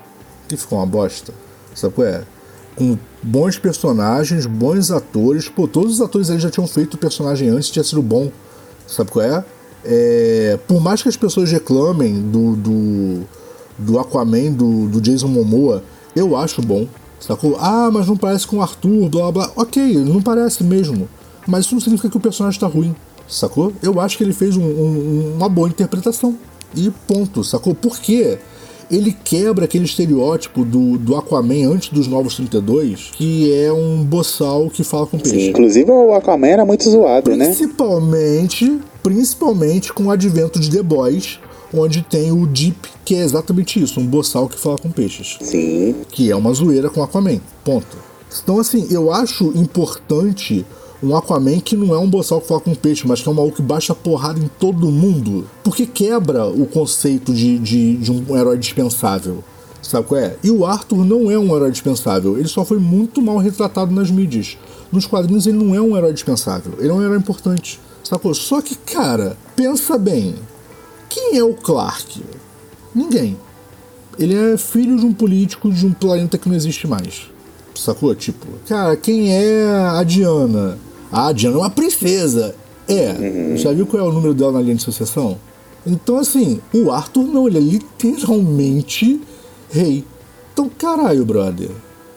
que 0.49 0.57
ficou 0.57 0.79
uma 0.79 0.85
bosta. 0.85 1.33
Sabe 1.73 1.93
qual 1.93 2.05
é? 2.05 2.23
Com 2.75 2.97
bons 3.23 3.57
personagens, 3.57 4.45
bons 4.45 4.91
atores. 4.91 5.47
Pô, 5.47 5.65
todos 5.65 5.93
os 5.93 6.01
atores 6.01 6.29
aí 6.29 6.39
já 6.39 6.49
tinham 6.49 6.67
feito 6.67 6.95
o 6.95 6.97
personagem 6.97 7.47
antes, 7.47 7.69
tinha 7.69 7.85
sido 7.85 8.01
bom. 8.01 8.29
Sabe 8.85 9.09
qual 9.09 9.23
é? 9.23 9.45
é 9.85 10.59
por 10.67 10.81
mais 10.81 11.01
que 11.01 11.07
as 11.07 11.15
pessoas 11.15 11.49
reclamem 11.49 12.21
do, 12.21 12.57
do, 12.57 13.23
do 13.77 13.97
Aquaman, 13.97 14.51
do, 14.51 14.89
do 14.89 14.99
Jason 14.99 15.29
Momoa, 15.29 15.85
eu 16.13 16.35
acho 16.35 16.61
bom. 16.61 16.85
Sacou? 17.17 17.55
Ah, 17.61 17.89
mas 17.93 18.07
não 18.07 18.17
parece 18.17 18.45
com 18.45 18.57
o 18.57 18.61
Arthur, 18.61 19.07
blá 19.07 19.31
blá. 19.31 19.49
Ok, 19.55 19.95
não 20.03 20.21
parece 20.21 20.65
mesmo 20.65 21.07
mas 21.49 21.65
isso 21.65 21.75
não 21.75 21.81
significa 21.81 22.09
que 22.09 22.17
o 22.17 22.19
personagem 22.19 22.57
está 22.57 22.67
ruim, 22.67 22.95
sacou? 23.27 23.73
Eu 23.81 23.99
acho 23.99 24.17
que 24.17 24.23
ele 24.23 24.33
fez 24.33 24.55
um, 24.55 24.63
um, 24.63 25.33
uma 25.35 25.49
boa 25.49 25.67
interpretação. 25.67 26.37
E 26.75 26.91
ponto, 27.07 27.43
sacou? 27.43 27.73
Por 27.73 27.99
quê? 27.99 28.37
ele 28.91 29.15
quebra 29.23 29.65
aquele 29.65 29.85
estereótipo 29.85 30.65
do, 30.65 30.97
do 30.97 31.15
Aquaman 31.15 31.73
antes 31.73 31.89
dos 31.89 32.07
Novos 32.07 32.35
32, 32.35 33.11
que 33.13 33.53
é 33.53 33.71
um 33.71 34.03
boçal 34.03 34.69
que 34.69 34.83
fala 34.83 35.05
com 35.05 35.19
peixe. 35.19 35.41
Sim, 35.41 35.49
inclusive 35.49 35.91
o 35.91 36.13
Aquaman 36.13 36.47
era 36.47 36.65
muito 36.65 36.89
zoado, 36.89 37.29
principalmente, 37.29 38.65
né? 38.65 38.79
Principalmente 39.03 39.93
com 39.93 40.05
o 40.05 40.11
advento 40.11 40.59
de 40.59 40.71
The 40.71 40.81
Boys, 40.81 41.39
onde 41.73 42.01
tem 42.01 42.31
o 42.31 42.47
Deep, 42.47 42.89
que 43.05 43.15
é 43.15 43.19
exatamente 43.19 43.81
isso, 43.81 43.99
um 43.99 44.05
boçal 44.05 44.49
que 44.49 44.59
fala 44.59 44.77
com 44.77 44.89
peixes. 44.89 45.37
Sim. 45.41 45.95
Que 46.09 46.31
é 46.31 46.35
uma 46.35 46.51
zoeira 46.51 46.89
com 46.89 47.03
Aquaman. 47.03 47.39
Ponto. 47.63 47.97
Então, 48.43 48.59
assim, 48.59 48.87
eu 48.91 49.11
acho 49.11 49.51
importante 49.55 50.65
um 51.01 51.15
Aquaman 51.15 51.59
que 51.59 51.77
não 51.77 51.93
é 51.93 51.97
um 51.97 52.09
boçal 52.09 52.41
que 52.41 52.47
fala 52.47 52.59
com 52.59 52.75
peixe, 52.75 53.07
mas 53.07 53.21
que 53.21 53.29
é 53.29 53.31
um 53.31 53.35
maluco 53.35 53.57
que 53.57 53.61
baixa 53.61 53.95
porrada 53.95 54.39
em 54.39 54.49
todo 54.59 54.91
mundo. 54.91 55.47
Porque 55.63 55.85
quebra 55.85 56.45
o 56.45 56.65
conceito 56.65 57.33
de, 57.33 57.57
de, 57.57 57.97
de 57.97 58.11
um 58.11 58.37
herói 58.37 58.57
dispensável. 58.57 59.43
Sabe 59.81 60.07
qual 60.07 60.19
é? 60.19 60.35
E 60.43 60.51
o 60.51 60.65
Arthur 60.65 61.05
não 61.05 61.31
é 61.31 61.39
um 61.39 61.55
herói 61.55 61.71
dispensável. 61.71 62.37
Ele 62.37 62.47
só 62.47 62.65
foi 62.65 62.79
muito 62.79 63.21
mal 63.21 63.37
retratado 63.37 63.93
nas 63.93 64.11
mídias. 64.11 64.57
Nos 64.91 65.05
quadrinhos 65.05 65.47
ele 65.47 65.57
não 65.57 65.73
é 65.73 65.81
um 65.81 65.95
herói 65.95 66.13
dispensável. 66.13 66.73
Ele 66.79 66.89
é 66.89 66.93
um 66.93 67.01
herói 67.01 67.17
importante. 67.17 67.79
Sacou? 68.03 68.33
Só 68.33 68.61
que, 68.61 68.75
cara, 68.75 69.37
pensa 69.55 69.97
bem. 69.97 70.35
Quem 71.07 71.37
é 71.37 71.43
o 71.43 71.53
Clark? 71.53 72.21
Ninguém. 72.93 73.37
Ele 74.17 74.35
é 74.35 74.57
filho 74.57 74.97
de 74.97 75.05
um 75.05 75.13
político 75.13 75.71
de 75.71 75.85
um 75.85 75.93
planeta 75.93 76.37
que 76.37 76.49
não 76.49 76.55
existe 76.55 76.85
mais. 76.85 77.29
Sacou? 77.73 78.13
Tipo, 78.13 78.47
cara, 78.67 78.97
quem 78.97 79.33
é 79.33 79.65
a 79.65 80.03
Diana? 80.03 80.77
Ah, 81.11 81.31
Diana 81.31 81.55
é 81.55 81.59
uma 81.59 81.69
princesa. 81.69 82.55
É. 82.87 83.11
Uhum. 83.11 83.57
Já 83.57 83.71
viu 83.71 83.85
qual 83.85 84.03
é 84.03 84.07
o 84.07 84.11
número 84.11 84.33
dela 84.33 84.53
na 84.53 84.61
linha 84.61 84.75
de 84.75 84.83
sucessão? 84.83 85.37
Então, 85.85 86.17
assim, 86.17 86.59
o 86.73 86.91
Arthur 86.91 87.23
não, 87.23 87.47
ele 87.47 87.57
é 87.57 87.61
literalmente 87.61 89.21
rei. 89.69 90.03
Então, 90.53 90.69
caralho, 90.77 91.23
brother. 91.25 91.69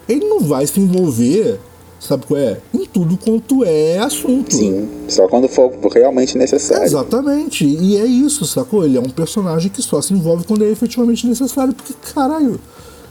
Ele 0.08 0.26
não 0.26 0.40
vai 0.40 0.66
se 0.66 0.80
envolver, 0.80 1.60
sabe 2.00 2.26
qual 2.26 2.40
é? 2.40 2.58
Em 2.74 2.84
tudo 2.84 3.16
quanto 3.16 3.64
é 3.64 3.98
assunto. 3.98 4.54
Sim, 4.54 4.88
só 5.08 5.28
quando 5.28 5.48
for 5.48 5.70
realmente 5.92 6.36
necessário. 6.36 6.84
Exatamente. 6.84 7.64
E 7.64 7.96
é 7.96 8.04
isso, 8.04 8.44
sacou? 8.44 8.84
Ele 8.84 8.96
é 8.96 9.00
um 9.00 9.10
personagem 9.10 9.70
que 9.70 9.80
só 9.80 10.02
se 10.02 10.12
envolve 10.12 10.44
quando 10.44 10.64
é 10.64 10.70
efetivamente 10.70 11.26
necessário. 11.26 11.72
Porque, 11.72 11.94
caralho, 12.14 12.58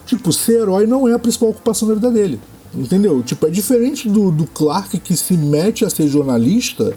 tipo, 0.06 0.34
ser 0.34 0.62
herói 0.62 0.86
não 0.86 1.08
é 1.08 1.14
a 1.14 1.20
principal 1.20 1.50
ocupação 1.50 1.88
da 1.88 1.94
vida 1.94 2.12
dele. 2.12 2.40
Entendeu? 2.74 3.22
Tipo, 3.22 3.48
é 3.48 3.50
diferente 3.50 4.10
do, 4.10 4.32
do 4.32 4.46
Clark 4.48 4.98
que 5.00 5.16
se 5.16 5.36
mete 5.36 5.84
a 5.84 5.90
ser 5.90 6.08
jornalista 6.08 6.96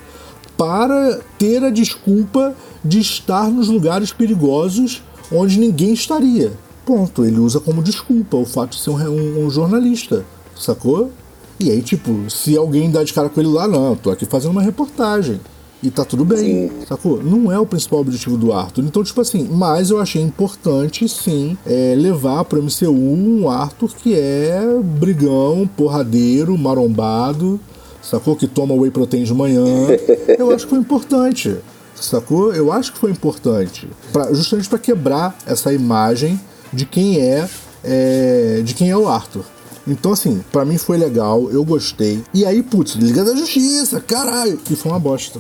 para 0.56 1.20
ter 1.38 1.64
a 1.64 1.70
desculpa 1.70 2.54
de 2.84 3.00
estar 3.00 3.50
nos 3.50 3.68
lugares 3.68 4.12
perigosos 4.12 5.02
onde 5.32 5.58
ninguém 5.58 5.92
estaria. 5.92 6.52
Ponto. 6.84 7.24
Ele 7.24 7.38
usa 7.38 7.58
como 7.58 7.82
desculpa 7.82 8.36
o 8.36 8.44
fato 8.44 8.76
de 8.76 8.82
ser 8.82 8.90
um, 8.90 8.98
um, 9.08 9.46
um 9.46 9.50
jornalista, 9.50 10.24
sacou? 10.54 11.10
E 11.58 11.70
aí, 11.70 11.82
tipo, 11.82 12.30
se 12.30 12.56
alguém 12.56 12.90
dá 12.90 13.02
de 13.02 13.12
cara 13.12 13.28
com 13.28 13.40
ele 13.40 13.48
lá, 13.48 13.66
não, 13.66 13.96
tô 13.96 14.10
aqui 14.10 14.26
fazendo 14.26 14.52
uma 14.52 14.62
reportagem. 14.62 15.40
E 15.84 15.90
tá 15.90 16.02
tudo 16.02 16.24
bem, 16.24 16.70
sim. 16.70 16.70
sacou? 16.88 17.22
Não 17.22 17.52
é 17.52 17.58
o 17.58 17.66
principal 17.66 18.00
objetivo 18.00 18.38
do 18.38 18.54
Arthur. 18.54 18.84
Então, 18.84 19.04
tipo 19.04 19.20
assim, 19.20 19.46
mas 19.52 19.90
eu 19.90 20.00
achei 20.00 20.22
importante, 20.22 21.06
sim, 21.06 21.58
é, 21.66 21.94
levar 21.94 22.42
pro 22.46 22.62
MCU 22.62 22.90
um 22.90 23.50
Arthur 23.50 23.90
que 23.94 24.14
é 24.14 24.62
brigão, 24.82 25.68
porradeiro, 25.76 26.56
marombado, 26.56 27.60
sacou? 28.02 28.34
Que 28.34 28.46
toma 28.46 28.74
whey 28.74 28.90
protein 28.90 29.24
de 29.24 29.34
manhã. 29.34 29.62
Eu 30.38 30.50
acho 30.52 30.64
que 30.64 30.70
foi 30.70 30.78
importante, 30.78 31.54
sacou? 31.94 32.54
Eu 32.54 32.72
acho 32.72 32.94
que 32.94 32.98
foi 32.98 33.10
importante. 33.10 33.86
Pra, 34.10 34.32
justamente 34.32 34.70
para 34.70 34.78
quebrar 34.78 35.36
essa 35.44 35.70
imagem 35.70 36.40
de 36.72 36.86
quem 36.86 37.20
é, 37.20 37.46
é 37.84 38.62
de 38.64 38.72
quem 38.72 38.90
é 38.90 38.96
o 38.96 39.06
Arthur. 39.06 39.44
Então, 39.86 40.12
assim, 40.12 40.42
para 40.50 40.64
mim 40.64 40.78
foi 40.78 40.96
legal, 40.96 41.50
eu 41.50 41.62
gostei. 41.62 42.24
E 42.32 42.46
aí, 42.46 42.62
putz, 42.62 42.94
Liga 42.94 43.22
da 43.22 43.36
Justiça, 43.36 44.00
caralho, 44.00 44.56
que 44.56 44.74
foi 44.74 44.90
uma 44.90 44.98
bosta. 44.98 45.38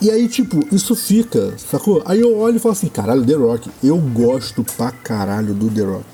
E 0.00 0.10
aí, 0.10 0.28
tipo, 0.28 0.62
isso 0.74 0.94
fica, 0.94 1.54
sacou? 1.56 2.02
Aí 2.04 2.20
eu 2.20 2.36
olho 2.38 2.56
e 2.56 2.58
falo 2.58 2.72
assim, 2.72 2.88
caralho, 2.88 3.24
The 3.24 3.32
Rock, 3.34 3.70
eu 3.82 3.96
gosto 3.96 4.62
pra 4.76 4.90
caralho 4.90 5.54
do 5.54 5.70
The 5.70 5.82
Rock. 5.82 6.04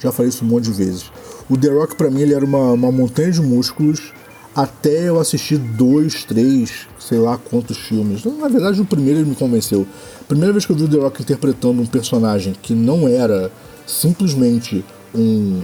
Já 0.00 0.12
falei 0.12 0.28
isso 0.28 0.44
um 0.44 0.48
monte 0.48 0.64
de 0.64 0.72
vezes. 0.72 1.10
O 1.50 1.56
The 1.56 1.68
Rock, 1.68 1.96
pra 1.96 2.10
mim, 2.10 2.20
ele 2.20 2.34
era 2.34 2.44
uma, 2.44 2.72
uma 2.72 2.92
montanha 2.92 3.32
de 3.32 3.40
músculos 3.40 4.12
até 4.54 5.08
eu 5.08 5.18
assistir 5.18 5.58
dois, 5.58 6.24
três, 6.24 6.86
sei 7.00 7.18
lá 7.18 7.36
quantos 7.36 7.78
filmes. 7.78 8.24
Na 8.24 8.48
verdade, 8.48 8.80
o 8.80 8.84
primeiro 8.84 9.20
ele 9.20 9.30
me 9.30 9.34
convenceu. 9.34 9.86
Primeira 10.28 10.52
vez 10.52 10.64
que 10.64 10.72
eu 10.72 10.76
vi 10.76 10.84
o 10.84 10.88
The 10.88 10.98
Rock 10.98 11.22
interpretando 11.22 11.82
um 11.82 11.86
personagem 11.86 12.54
que 12.62 12.74
não 12.74 13.08
era 13.08 13.50
simplesmente 13.86 14.84
um 15.14 15.62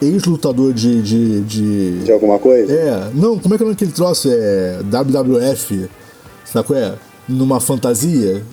ex-lutador 0.00 0.72
de, 0.72 1.02
de, 1.02 1.40
de. 1.42 1.98
De 2.04 2.12
alguma 2.12 2.38
coisa? 2.38 2.72
É, 2.72 3.10
não, 3.14 3.38
como 3.38 3.54
é 3.54 3.58
que 3.58 3.62
é 3.62 3.66
o 3.66 3.68
nome 3.68 3.74
daquele 3.74 3.92
troço? 3.92 4.28
É 4.30 4.78
WWF, 4.82 5.90
qual 6.52 6.78
é? 6.78 6.94
Numa 7.28 7.60
fantasia, 7.60 8.44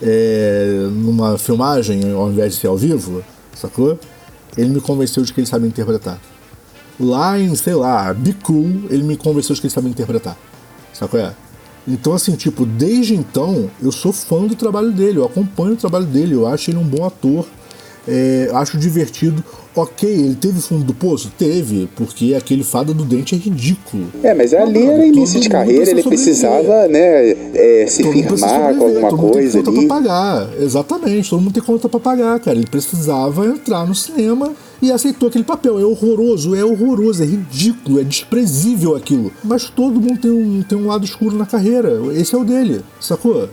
é, 0.00 0.88
numa 0.92 1.36
filmagem, 1.36 2.12
ao 2.12 2.30
invés 2.30 2.54
de 2.54 2.60
ser 2.60 2.68
ao 2.68 2.76
vivo, 2.76 3.22
sacou? 3.54 3.98
Ele 4.56 4.68
me 4.68 4.80
convenceu 4.80 5.22
de 5.22 5.32
que 5.32 5.40
ele 5.40 5.46
sabe 5.46 5.66
interpretar. 5.66 6.20
Lá 6.98 7.38
em, 7.38 7.54
sei 7.54 7.74
lá, 7.74 8.12
Be 8.12 8.34
Cool, 8.34 8.84
ele 8.90 9.02
me 9.02 9.16
convenceu 9.16 9.54
de 9.54 9.60
que 9.60 9.66
ele 9.66 9.74
sabe 9.74 9.88
interpretar. 9.88 10.36
Qual 11.08 11.22
é? 11.22 11.34
Então, 11.88 12.12
assim, 12.12 12.36
tipo, 12.36 12.66
desde 12.66 13.14
então, 13.14 13.70
eu 13.82 13.90
sou 13.90 14.12
fã 14.12 14.46
do 14.46 14.54
trabalho 14.54 14.92
dele, 14.92 15.18
eu 15.18 15.24
acompanho 15.24 15.72
o 15.72 15.76
trabalho 15.76 16.04
dele, 16.04 16.34
eu 16.34 16.46
acho 16.46 16.70
ele 16.70 16.78
um 16.78 16.84
bom 16.84 17.04
ator, 17.06 17.46
é, 18.08 18.50
acho 18.54 18.78
divertido. 18.78 19.42
Ok, 19.76 20.08
ele 20.08 20.34
teve 20.34 20.60
fundo 20.60 20.82
do 20.82 20.92
poço? 20.92 21.30
Teve, 21.38 21.88
porque 21.94 22.34
aquele 22.34 22.64
fada 22.64 22.92
do 22.92 23.04
dente 23.04 23.36
é 23.36 23.38
ridículo. 23.38 24.08
É, 24.20 24.34
mas 24.34 24.52
ali 24.52 24.84
era 24.84 25.06
início 25.06 25.38
de 25.40 25.48
carreira, 25.48 25.88
ele 25.88 26.02
precisava, 26.02 26.88
né, 26.88 27.30
é, 27.54 27.86
se 27.88 28.02
Todo 28.02 28.12
mundo 28.16 28.36
firmar 28.36 28.74
com 28.74 28.84
alguma 28.84 29.08
todo 29.10 29.18
mundo 29.22 29.32
coisa 29.32 29.52
tem 29.52 29.62
conta 29.62 29.78
ali. 29.78 29.86
pra 29.86 29.96
pagar. 29.96 30.48
Exatamente, 30.60 31.30
todo 31.30 31.40
mundo 31.40 31.52
tem 31.54 31.62
conta 31.62 31.88
pra 31.88 32.00
pagar, 32.00 32.40
cara. 32.40 32.56
Ele 32.56 32.66
precisava 32.66 33.46
entrar 33.46 33.86
no 33.86 33.94
cinema 33.94 34.52
e 34.82 34.90
aceitou 34.90 35.28
aquele 35.28 35.44
papel. 35.44 35.78
É 35.78 35.84
horroroso, 35.84 36.54
é 36.56 36.64
horroroso, 36.64 37.22
é 37.22 37.26
ridículo, 37.26 38.00
é 38.00 38.04
desprezível 38.04 38.96
aquilo. 38.96 39.30
Mas 39.44 39.70
todo 39.70 40.00
mundo 40.00 40.18
tem 40.18 40.30
um, 40.32 40.62
tem 40.62 40.76
um 40.76 40.88
lado 40.88 41.04
escuro 41.04 41.36
na 41.36 41.46
carreira. 41.46 41.92
Esse 42.14 42.34
é 42.34 42.38
o 42.38 42.44
dele, 42.44 42.80
sacou? 43.00 43.48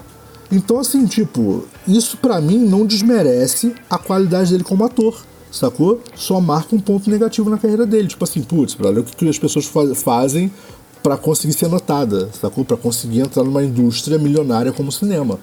Então, 0.51 0.79
assim, 0.79 1.05
tipo, 1.05 1.65
isso 1.87 2.17
pra 2.17 2.39
mim 2.41 2.57
não 2.57 2.85
desmerece 2.85 3.73
a 3.89 3.97
qualidade 3.97 4.51
dele 4.51 4.63
como 4.63 4.83
ator. 4.83 5.15
Sacou? 5.51 6.01
Só 6.15 6.39
marca 6.41 6.75
um 6.75 6.79
ponto 6.79 7.09
negativo 7.09 7.49
na 7.49 7.57
carreira 7.57 7.85
dele. 7.85 8.07
Tipo 8.07 8.23
assim, 8.25 8.41
putz, 8.41 8.73
brother, 8.73 9.01
o 9.01 9.03
que, 9.05 9.27
as 9.29 9.39
pessoas 9.39 9.65
fa- 9.65 9.95
fazem 9.95 10.51
pra 11.01 11.15
conseguir 11.17 11.53
ser 11.53 11.69
notada, 11.69 12.29
sacou? 12.39 12.65
Pra 12.65 12.75
conseguir 12.75 13.21
entrar 13.21 13.43
numa 13.43 13.63
indústria 13.63 14.17
milionária 14.17 14.71
como 14.73 14.89
o 14.89 14.91
cinema. 14.91 15.35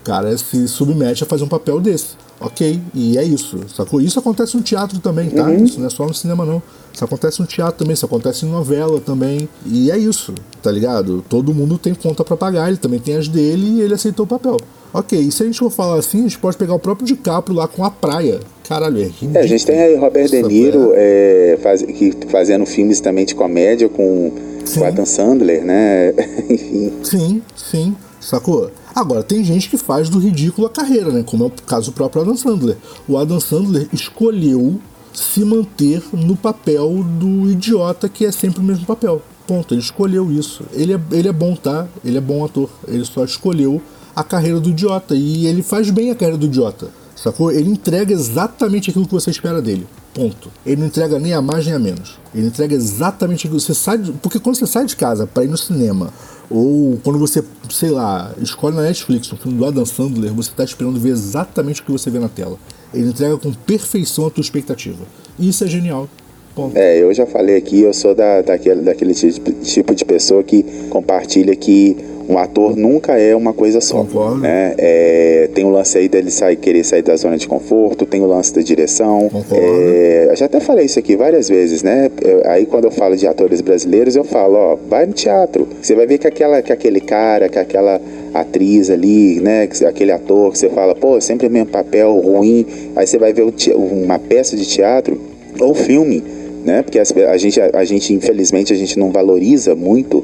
O 0.00 0.04
cara 0.04 0.36
se 0.38 0.68
submete 0.68 1.24
a 1.24 1.26
fazer 1.26 1.44
um 1.44 1.48
papel 1.48 1.80
desse. 1.80 2.16
Ok, 2.40 2.80
e 2.94 3.18
é 3.18 3.24
isso, 3.24 3.58
sacou? 3.74 4.00
Isso 4.00 4.16
acontece 4.16 4.56
no 4.56 4.62
teatro 4.62 5.00
também, 5.00 5.28
tá? 5.28 5.52
Isso 5.64 5.80
não 5.80 5.88
é 5.88 5.90
só 5.90 6.06
no 6.06 6.14
cinema, 6.14 6.46
não. 6.46 6.62
Isso 6.94 7.04
acontece 7.04 7.40
no 7.40 7.46
teatro 7.46 7.78
também, 7.78 7.94
isso 7.94 8.06
acontece 8.06 8.46
em 8.46 8.48
novela 8.48 9.00
também. 9.00 9.48
E 9.66 9.90
é 9.90 9.98
isso, 9.98 10.32
tá 10.62 10.70
ligado? 10.70 11.22
Todo 11.28 11.52
mundo 11.52 11.76
tem 11.76 11.94
conta 11.94 12.22
pra 12.24 12.36
pagar, 12.36 12.68
ele 12.68 12.76
também 12.76 13.00
tem 13.00 13.16
as 13.16 13.26
dele 13.26 13.66
e 13.66 13.80
ele 13.80 13.92
aceitou 13.92 14.24
o 14.24 14.28
papel. 14.28 14.56
Ok, 14.92 15.18
e 15.18 15.30
se 15.30 15.42
a 15.42 15.46
gente 15.46 15.58
for 15.58 15.70
falar 15.70 15.98
assim, 15.98 16.20
a 16.20 16.22
gente 16.22 16.38
pode 16.38 16.56
pegar 16.56 16.74
o 16.74 16.78
próprio 16.78 17.06
DiCaprio 17.06 17.54
lá 17.56 17.68
com 17.68 17.84
a 17.84 17.90
praia. 17.90 18.40
Caralho, 18.68 18.98
é 19.00 19.04
ridículo. 19.04 19.36
É, 19.36 19.40
a 19.40 19.46
gente 19.46 19.64
tem 19.66 19.78
aí 19.80 19.96
Robert 19.96 20.28
De? 20.28 20.42
Niro 20.42 20.92
é, 20.94 21.58
faz- 21.62 21.82
que, 21.82 22.12
fazendo 22.30 22.64
filmes 22.66 23.00
também 23.00 23.24
de 23.26 23.34
comédia 23.34 23.88
com 23.88 24.32
Sim. 24.64 24.80
o 24.80 24.84
Adam 24.84 25.06
Sandler, 25.06 25.64
né? 25.64 26.12
Enfim. 26.50 26.92
Sim, 27.02 27.42
sim, 27.56 27.96
sacou? 28.20 28.70
Agora, 28.94 29.22
tem 29.22 29.44
gente 29.44 29.70
que 29.70 29.76
faz 29.78 30.08
do 30.08 30.18
ridículo 30.18 30.66
a 30.66 30.70
carreira, 30.70 31.10
né? 31.12 31.22
Como 31.24 31.44
é 31.44 31.46
o 31.46 31.50
caso 31.66 31.90
do 31.90 31.94
próprio 31.94 32.22
Adam 32.22 32.36
Sandler. 32.36 32.76
O 33.08 33.16
Adam 33.16 33.40
Sandler 33.40 33.88
escolheu 33.92 34.78
se 35.12 35.40
manter 35.44 36.02
no 36.12 36.36
papel 36.36 37.04
do 37.18 37.50
idiota 37.50 38.08
que 38.08 38.24
é 38.24 38.32
sempre 38.32 38.60
o 38.60 38.62
mesmo 38.64 38.84
papel. 38.86 39.22
Ponto. 39.46 39.72
Ele 39.72 39.80
escolheu 39.80 40.30
isso. 40.30 40.62
Ele 40.74 40.94
é, 40.94 41.00
ele 41.12 41.28
é 41.28 41.32
bom, 41.32 41.54
tá? 41.56 41.86
Ele 42.04 42.18
é 42.18 42.20
bom 42.20 42.44
ator. 42.44 42.68
Ele 42.86 43.04
só 43.04 43.24
escolheu 43.24 43.80
a 44.20 44.24
carreira 44.24 44.58
do 44.60 44.70
idiota. 44.70 45.14
E 45.14 45.46
ele 45.46 45.62
faz 45.62 45.90
bem 45.90 46.10
a 46.10 46.14
carreira 46.14 46.36
do 46.38 46.46
idiota. 46.46 46.88
Sacou? 47.16 47.50
Ele 47.50 47.68
entrega 47.70 48.12
exatamente 48.12 48.90
aquilo 48.90 49.06
que 49.06 49.12
você 49.12 49.30
espera 49.30 49.60
dele. 49.60 49.86
Ponto. 50.14 50.50
Ele 50.64 50.80
não 50.80 50.86
entrega 50.86 51.18
nem 51.18 51.32
a 51.34 51.42
mais 51.42 51.64
nem 51.66 51.74
a 51.74 51.78
menos. 51.78 52.18
Ele 52.34 52.46
entrega 52.46 52.74
exatamente 52.74 53.46
aquilo. 53.46 53.60
Você 53.60 53.74
sai. 53.74 53.98
de- 53.98 54.12
Porque 54.12 54.38
quando 54.38 54.56
você 54.56 54.66
sai 54.66 54.84
de 54.86 54.94
casa 54.96 55.26
para 55.26 55.44
ir 55.44 55.48
no 55.48 55.56
cinema, 55.58 56.12
ou 56.50 56.98
quando 57.02 57.18
você, 57.18 57.42
sei 57.70 57.90
lá, 57.90 58.32
escolhe 58.40 58.74
na 58.76 58.82
Netflix 58.82 59.32
um 59.32 59.36
filme 59.36 59.58
do 59.58 59.64
Adam 59.66 59.84
Sandler, 59.84 60.32
você 60.32 60.50
tá 60.56 60.62
esperando 60.64 60.98
ver 61.00 61.10
exatamente 61.10 61.80
o 61.80 61.84
que 61.84 61.92
você 61.92 62.08
vê 62.10 62.18
na 62.18 62.28
tela. 62.28 62.56
Ele 62.94 63.08
entrega 63.08 63.36
com 63.36 63.52
perfeição 63.52 64.26
a 64.26 64.30
tua 64.30 64.40
expectativa. 64.40 65.04
Isso 65.38 65.62
é 65.64 65.66
genial. 65.66 66.08
Ponto. 66.54 66.76
É, 66.76 67.00
eu 67.02 67.12
já 67.14 67.26
falei 67.26 67.56
aqui, 67.56 67.80
eu 67.82 67.92
sou 67.92 68.14
da, 68.14 68.42
daquele, 68.42 68.80
daquele 68.82 69.14
tipo 69.14 69.94
de 69.94 70.04
pessoa 70.04 70.42
que 70.42 70.62
compartilha 70.88 71.54
que 71.54 71.96
um 72.28 72.36
ator 72.38 72.76
nunca 72.76 73.18
é 73.18 73.34
uma 73.34 73.52
coisa 73.52 73.80
só. 73.80 73.98
Concordo. 74.04 74.38
Né? 74.38 74.74
É, 74.76 75.48
tem 75.54 75.64
o 75.64 75.70
lance 75.70 75.96
aí 75.96 76.08
dele 76.08 76.30
sair, 76.30 76.56
querer 76.56 76.84
sair 76.84 77.02
da 77.02 77.16
zona 77.16 77.36
de 77.38 77.48
conforto, 77.48 78.04
tem 78.04 78.20
o 78.20 78.26
lance 78.26 78.52
da 78.54 78.60
direção. 78.60 79.28
Concordo. 79.30 79.56
É, 79.64 80.28
eu 80.30 80.36
já 80.36 80.46
até 80.46 80.60
falei 80.60 80.84
isso 80.86 80.98
aqui 80.98 81.16
várias 81.16 81.48
vezes, 81.48 81.82
né? 81.82 82.10
Eu- 82.22 82.42
aí 82.44 82.66
quando 82.66 82.84
eu 82.84 82.90
falo 82.90 83.16
de 83.16 83.26
atores 83.26 83.60
brasileiros, 83.60 84.14
eu 84.16 84.24
falo, 84.24 84.54
ó, 84.56 84.76
vai 84.88 85.06
no 85.06 85.12
teatro. 85.12 85.66
Você 85.80 85.94
vai 85.94 86.06
ver 86.06 86.18
que, 86.18 86.26
aquela, 86.26 86.60
que 86.60 86.72
aquele 86.72 87.00
cara, 87.00 87.48
que 87.48 87.58
aquela 87.58 88.00
atriz 88.34 88.90
ali, 88.90 89.40
né? 89.40 89.66
que 89.66 89.84
Aquele 89.84 90.12
ator 90.12 90.52
que 90.52 90.58
você 90.58 90.68
fala, 90.68 90.94
pô, 90.94 91.20
sempre 91.20 91.46
o 91.46 91.50
mesmo 91.50 91.68
papel 91.70 92.14
ruim. 92.18 92.66
Aí 92.94 93.06
você 93.06 93.16
vai 93.18 93.32
ver 93.32 93.46
uma 93.74 94.18
peça 94.18 94.56
de 94.56 94.66
teatro 94.66 95.18
ou 95.60 95.74
filme, 95.74 96.22
né? 96.64 96.82
Porque 96.82 96.98
as- 96.98 97.12
a, 97.16 97.36
gente, 97.38 97.58
a, 97.60 97.84
gente, 97.84 98.12
infelizmente, 98.12 98.72
a 98.72 98.76
gente 98.76 98.98
não 98.98 99.10
valoriza 99.10 99.74
muito 99.74 100.22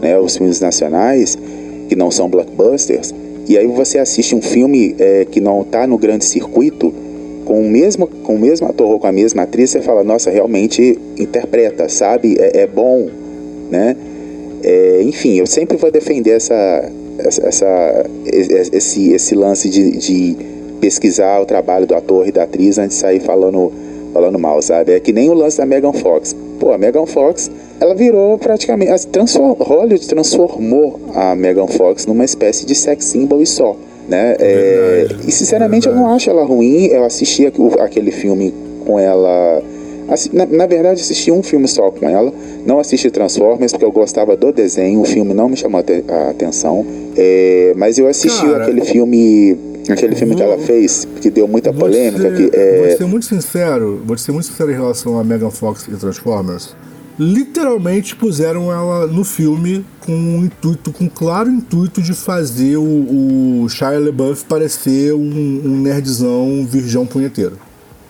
né, 0.00 0.18
os 0.18 0.36
filmes 0.36 0.60
nacionais, 0.60 1.36
que 1.88 1.96
não 1.96 2.10
são 2.10 2.28
blockbusters. 2.28 3.14
E 3.48 3.56
aí 3.56 3.66
você 3.66 3.98
assiste 3.98 4.34
um 4.34 4.42
filme 4.42 4.94
é, 4.98 5.24
que 5.24 5.40
não 5.40 5.62
está 5.62 5.86
no 5.86 5.96
grande 5.96 6.24
circuito, 6.24 6.92
com 7.44 7.60
o 7.60 7.70
mesmo 7.70 8.08
com 8.08 8.34
o 8.34 8.38
mesmo 8.38 8.66
ator 8.66 8.90
ou 8.90 8.98
com 8.98 9.06
a 9.06 9.12
mesma 9.12 9.42
atriz, 9.44 9.70
você 9.70 9.80
fala, 9.80 10.02
nossa, 10.02 10.30
realmente 10.30 10.98
interpreta, 11.16 11.88
sabe? 11.88 12.36
É, 12.40 12.62
é 12.62 12.66
bom, 12.66 13.08
né? 13.70 13.96
É, 14.64 15.00
enfim, 15.04 15.34
eu 15.38 15.46
sempre 15.46 15.76
vou 15.76 15.90
defender 15.92 16.30
essa, 16.30 16.90
essa, 17.18 17.46
essa- 17.46 18.06
esse, 18.72 19.12
esse 19.12 19.34
lance 19.36 19.68
de, 19.68 19.96
de 19.96 20.36
pesquisar 20.80 21.40
o 21.40 21.46
trabalho 21.46 21.86
do 21.86 21.94
ator 21.94 22.26
e 22.26 22.32
da 22.32 22.42
atriz 22.42 22.78
antes 22.78 22.96
de 22.96 23.00
sair 23.00 23.20
falando, 23.20 23.72
falando 24.16 24.38
mal, 24.38 24.62
sabe? 24.62 24.92
É 24.92 25.00
que 25.00 25.12
nem 25.12 25.28
o 25.28 25.34
lance 25.34 25.58
da 25.58 25.66
Megan 25.66 25.92
Fox. 25.92 26.34
Pô, 26.58 26.72
a 26.72 26.78
Megan 26.78 27.04
Fox, 27.04 27.50
ela 27.78 27.94
virou 27.94 28.38
praticamente. 28.38 29.06
Transform, 29.08 29.52
Hollywood 29.60 30.08
transformou 30.08 30.98
a 31.14 31.34
Megan 31.34 31.66
Fox 31.66 32.06
numa 32.06 32.24
espécie 32.24 32.64
de 32.64 32.74
sex 32.74 33.04
symbol 33.04 33.42
e 33.42 33.46
só. 33.46 33.76
Né? 34.08 34.36
É, 34.38 35.04
Verdade, 35.08 35.28
e 35.28 35.32
sinceramente 35.32 35.86
eu 35.88 35.94
não 35.94 36.08
acho 36.14 36.30
ela 36.30 36.44
ruim. 36.44 36.86
Eu 36.86 37.04
assisti 37.04 37.44
aqu- 37.44 37.74
aquele 37.78 38.10
filme 38.10 38.54
com 38.86 38.98
ela. 38.98 39.62
Na, 40.32 40.46
na 40.46 40.66
verdade, 40.66 41.00
assisti 41.02 41.32
um 41.32 41.42
filme 41.42 41.66
só 41.66 41.90
com 41.90 42.08
ela. 42.08 42.32
Não 42.64 42.78
assisti 42.78 43.10
Transformers 43.10 43.72
porque 43.72 43.84
eu 43.84 43.90
gostava 43.92 44.36
do 44.36 44.52
desenho. 44.52 45.00
O 45.00 45.04
filme 45.04 45.34
não 45.34 45.48
me 45.48 45.56
chamou 45.56 45.82
a 46.08 46.30
atenção. 46.30 46.86
É, 47.16 47.74
mas 47.76 47.98
eu 47.98 48.06
assisti 48.06 48.46
Cara, 48.46 48.62
aquele 48.62 48.80
filme. 48.82 49.58
Aquele 49.92 50.14
filme 50.16 50.34
que 50.34 50.42
vou- 50.42 50.52
ela 50.52 50.62
fez, 50.62 51.06
que 51.20 51.30
deu 51.30 51.46
muita 51.48 51.72
polêmica. 51.72 52.22
ser- 52.22 52.50
que, 52.50 52.56
é, 52.56 52.86
Vou 52.88 52.96
ser 52.98 53.04
muito 53.06 53.26
sincero, 53.26 54.02
vou 54.04 54.16
ser 54.18 54.32
muito 54.32 54.46
sincero 54.46 54.70
em 54.70 54.74
relação 54.74 55.18
a 55.18 55.24
Megan 55.24 55.50
Fox 55.50 55.86
e 55.88 55.96
Transformers. 55.96 56.74
Literalmente 57.18 58.14
puseram 58.14 58.70
ela 58.70 59.06
no 59.06 59.24
filme 59.24 59.84
com 60.00 60.12
um 60.12 60.44
intuito, 60.44 60.92
com 60.92 61.04
um 61.04 61.08
claro 61.08 61.50
intuito 61.50 62.02
de 62.02 62.12
fazer 62.12 62.76
o, 62.76 63.62
o 63.62 63.68
Shia 63.70 63.98
LaBeouf 63.98 64.44
parecer 64.44 65.14
um, 65.14 65.18
um 65.64 65.80
nerdzão 65.80 66.66
virgão 66.70 67.06
punheteiro. 67.06 67.58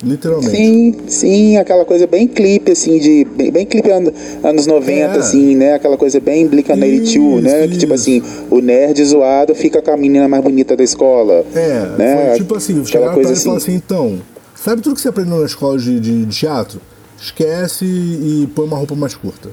Literalmente. 0.04 0.50
Sim, 0.54 0.94
sim, 1.08 1.56
aquela 1.56 1.84
coisa 1.84 2.06
bem 2.06 2.28
clipe, 2.28 2.72
assim, 2.72 2.98
de. 2.98 3.24
Bem, 3.24 3.50
bem 3.50 3.64
clipe 3.64 3.90
an- 3.90 4.12
anos 4.44 4.66
90, 4.66 5.16
É. 5.16 5.18
assim, 5.18 5.56
né? 5.56 5.72
Aquela 5.74 5.96
coisa 5.96 6.20
bem 6.20 6.46
Blink-182, 6.46 7.40
né? 7.42 7.60
Isso, 7.60 7.68
Que 7.72 7.78
tipo 7.78 7.94
assim, 7.94 8.22
o 8.50 8.60
nerd 8.60 9.02
zoado 9.04 9.54
fica 9.54 9.80
com 9.80 9.90
a 9.90 9.96
menina 9.96 10.28
mais 10.28 10.42
bonita 10.42 10.76
da 10.76 10.84
escola. 10.84 11.44
É, 11.54 11.86
né? 11.98 12.26
foi 12.28 12.36
tipo 12.38 12.56
assim, 12.56 12.82
Aquela 12.82 13.12
coisa 13.14 13.30
ela 13.30 13.38
e 13.38 13.42
falaram 13.42 13.56
assim, 13.62 13.74
então, 13.74 14.18
sabe 14.54 14.82
tudo 14.82 14.94
que 14.96 15.00
você 15.00 15.08
aprendeu 15.08 15.38
na 15.38 15.46
escola 15.46 15.78
de, 15.78 15.98
de- 15.98 16.26
de 16.26 16.36
teatro? 16.38 16.78
Esquece 17.18 17.84
e 17.86 18.46
põe 18.54 18.66
uma 18.66 18.76
roupa 18.76 18.94
mais 18.94 19.14
curta. 19.14 19.48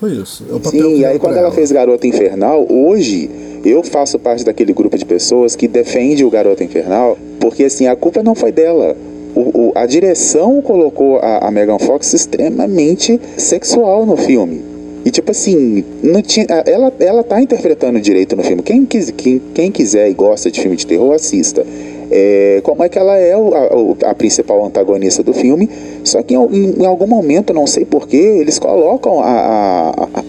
Foi 0.00 0.12
isso. 0.12 0.44
É 0.50 0.54
o 0.54 0.58
papel 0.58 0.80
que 0.80 0.94
Sim, 0.96 1.00
e 1.00 1.04
aí 1.04 1.18
quando 1.18 1.32
pra 1.34 1.42
ela 1.42 1.52
fez 1.52 1.70
Garota 1.70 2.06
Infernal, 2.06 2.66
hoje 2.68 3.30
eu 3.64 3.82
faço 3.84 4.18
parte 4.18 4.42
daquele 4.42 4.72
grupo 4.72 4.96
de 4.96 5.04
pessoas 5.04 5.54
que 5.54 5.68
defende 5.68 6.24
o 6.24 6.30
Garota 6.30 6.64
Infernal, 6.64 7.16
porque 7.38 7.64
assim, 7.64 7.86
a 7.86 7.94
culpa 7.94 8.22
não 8.22 8.34
foi 8.34 8.50
dela. 8.50 8.96
O, 9.34 9.40
o- 9.68 9.72
a 9.74 9.86
direção 9.86 10.60
colocou 10.60 11.18
a, 11.18 11.48
a 11.48 11.50
Megan 11.50 11.78
Fox 11.78 12.12
extremamente 12.12 13.20
sexual 13.36 14.04
no 14.04 14.16
filme. 14.16 14.62
E 15.04 15.10
tipo 15.10 15.30
assim, 15.32 15.84
não 16.02 16.22
tinha, 16.22 16.46
ela, 16.64 16.92
ela 17.00 17.24
tá 17.24 17.40
interpretando 17.40 18.00
direito 18.00 18.36
no 18.36 18.42
filme. 18.44 18.62
Quem, 18.62 18.84
quem, 18.86 19.40
quem 19.52 19.72
quiser 19.72 20.08
e 20.08 20.14
gosta 20.14 20.50
de 20.50 20.60
filme 20.60 20.76
de 20.76 20.86
terror, 20.86 21.12
assista. 21.12 21.66
É, 22.14 22.60
como 22.62 22.84
é 22.84 22.90
que 22.90 22.98
ela 22.98 23.16
é 23.16 23.32
a, 23.32 24.10
a, 24.10 24.14
principal 24.14 24.64
antagonista 24.64 25.22
do 25.22 25.32
filme. 25.32 25.68
Só 26.04 26.22
que 26.22 26.34
em, 26.34 26.74
em 26.82 26.86
algum 26.86 27.06
momento, 27.06 27.54
não 27.54 27.66
sei 27.66 27.84
porquê, 27.86 28.16
eles 28.16 28.58
colocam 28.58 29.20
a, 29.20 29.28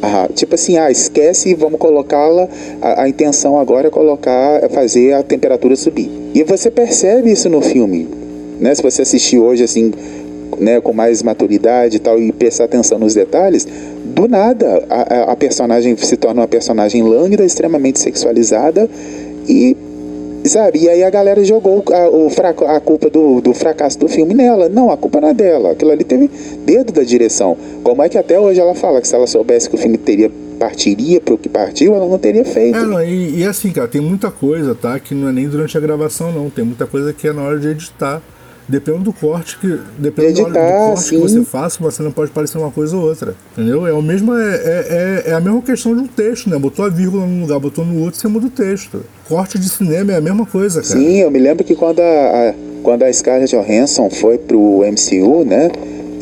a, 0.01 0.24
a, 0.24 0.28
Tipo 0.30 0.56
assim, 0.56 0.78
ah, 0.78 0.89
esquece 0.89 1.49
e 1.49 1.54
vamos 1.54 1.78
colocá-la. 1.78 2.47
A, 2.82 3.08
intenção 3.08 3.60
agora 3.60 3.88
é 3.88 3.91
colocar, 3.91 4.64
é 4.64 4.70
fazer 4.70 5.14
a 5.14 5.22
temperatura 5.22 5.76
subir. 5.76 6.10
E 6.34 6.41
você 6.43 6.72
percebe 6.72 7.32
isso 7.32 7.49
no 7.49 7.62
filme. 7.62 8.23
Né? 8.60 8.74
Se 8.76 8.82
você 8.82 9.01
assistir 9.01 9.38
hoje 9.38 9.64
assim, 9.64 9.91
né, 10.60 10.80
com 10.80 10.93
mais 10.93 11.22
maturidade 11.22 11.97
e 11.97 11.99
tal, 11.99 12.20
e 12.20 12.32
prestar 12.32 12.66
atenção 12.66 12.99
nos 12.99 13.14
detalhes, 13.14 13.68
do 14.06 14.28
nada 14.28 14.84
a, 14.89 15.32
a 15.32 15.36
personagem 15.36 15.95
se 15.97 16.16
torna 16.18 16.41
uma 16.41 16.47
personagem 16.47 17.01
lânguida, 17.04 17.43
extremamente 17.43 17.99
sexualizada 17.99 18.89
e 19.47 19.76
sabe? 20.49 20.80
E 20.80 20.89
aí 20.89 21.04
a 21.04 21.10
galera 21.10 21.43
jogou 21.43 21.84
a, 21.91 22.10
o 22.10 22.30
fraco, 22.30 22.66
a 22.66 22.80
culpa 22.80 23.10
do, 23.10 23.41
do 23.41 23.54
fracasso 23.54 23.97
do 23.97 24.08
filme 24.08 24.34
nela. 24.34 24.70
Não, 24.70 24.91
a 24.91 24.97
culpa 24.97 25.22
não 25.22 25.30
é 25.30 25.34
dela. 25.34 25.72
Aquilo 25.72 25.91
ali 25.91 26.04
teve 26.04 26.30
dedo 26.66 26.91
da 26.91 27.04
direção. 27.04 27.58
Como 27.84 28.04
é 28.04 28.10
que 28.10 28.18
até 28.18 28.39
hoje 28.39 28.60
ela 28.60 28.76
fala 28.76 29.01
que 29.01 29.08
se 29.08 29.16
ela 29.16 29.28
soubesse 29.28 29.70
que 29.70 29.76
o 29.76 29.78
filme 29.78 29.97
teria 29.97 30.30
partiria 30.60 31.20
para 31.20 31.34
o 31.34 31.38
que 31.38 31.49
partiu, 31.49 31.93
ela 31.93 32.08
não 32.08 32.18
teria 32.18 32.45
feito. 32.45 32.78
É, 32.78 32.82
não, 32.82 33.04
e, 33.04 33.39
e 33.39 33.45
assim, 33.45 33.72
cara, 33.72 33.88
tem 33.88 34.01
muita 34.01 34.32
coisa, 34.32 34.76
tá? 34.76 34.99
Que 34.99 35.14
não 35.14 35.28
é 35.28 35.32
nem 35.32 35.47
durante 35.47 35.78
a 35.78 35.82
gravação, 35.82 36.32
não. 36.32 36.49
Tem 36.49 36.64
muita 36.64 36.86
coisa 36.86 37.12
que 37.12 37.28
é 37.28 37.34
na 37.34 37.41
hora 37.41 37.60
de 37.60 37.70
editar. 37.70 38.22
Depende 38.68 38.99
do 38.99 39.14
corte 39.14 39.57
que. 39.59 39.80
Depende 39.97 40.41
Editar, 40.41 40.49
do 40.49 40.53
corte 40.53 41.03
sim. 41.03 41.16
que 41.16 41.22
você 41.22 41.43
faça, 41.43 41.80
uma 41.80 41.91
cena 41.91 42.11
pode 42.11 42.32
parecer 42.32 42.57
uma 42.57 42.72
coisa 42.72 42.95
ou 42.95 43.03
outra. 43.03 43.36
Entendeu? 43.51 43.86
É, 43.86 43.93
o 43.93 44.01
mesmo, 44.01 44.34
é, 44.34 44.55
é, 44.55 45.24
é, 45.28 45.32
é 45.32 45.34
a 45.34 45.39
mesma 45.39 45.61
questão 45.61 45.95
de 45.95 46.01
um 46.01 46.07
texto, 46.07 46.49
né? 46.49 46.57
Botou 46.57 46.86
a 46.86 46.89
vírgula 46.89 47.26
num 47.26 47.41
lugar, 47.41 47.59
botou 47.59 47.86
no 47.86 48.01
outro, 48.01 48.20
você 48.20 48.28
muda 48.28 48.47
o 48.47 48.49
texto. 48.49 49.03
Corte 49.28 49.59
de 49.59 49.70
cinema 49.70 50.14
é 50.14 50.18
a 50.18 50.22
mesma 50.22 50.45
coisa, 50.45 50.82
cara. 50.82 50.99
Sim, 50.99 51.18
eu 51.18 51.30
me 51.30 51.39
lembro 51.39 51.64
que 51.64 51.76
quando 51.76 51.99
a, 51.99 52.03
a 52.03 52.53
quando 52.84 53.03
a 53.03 53.11
Scarlett 53.11 53.55
Johansson 53.55 54.09
foi 54.09 54.38
pro 54.38 54.84
MCU, 54.86 55.45
né? 55.45 55.72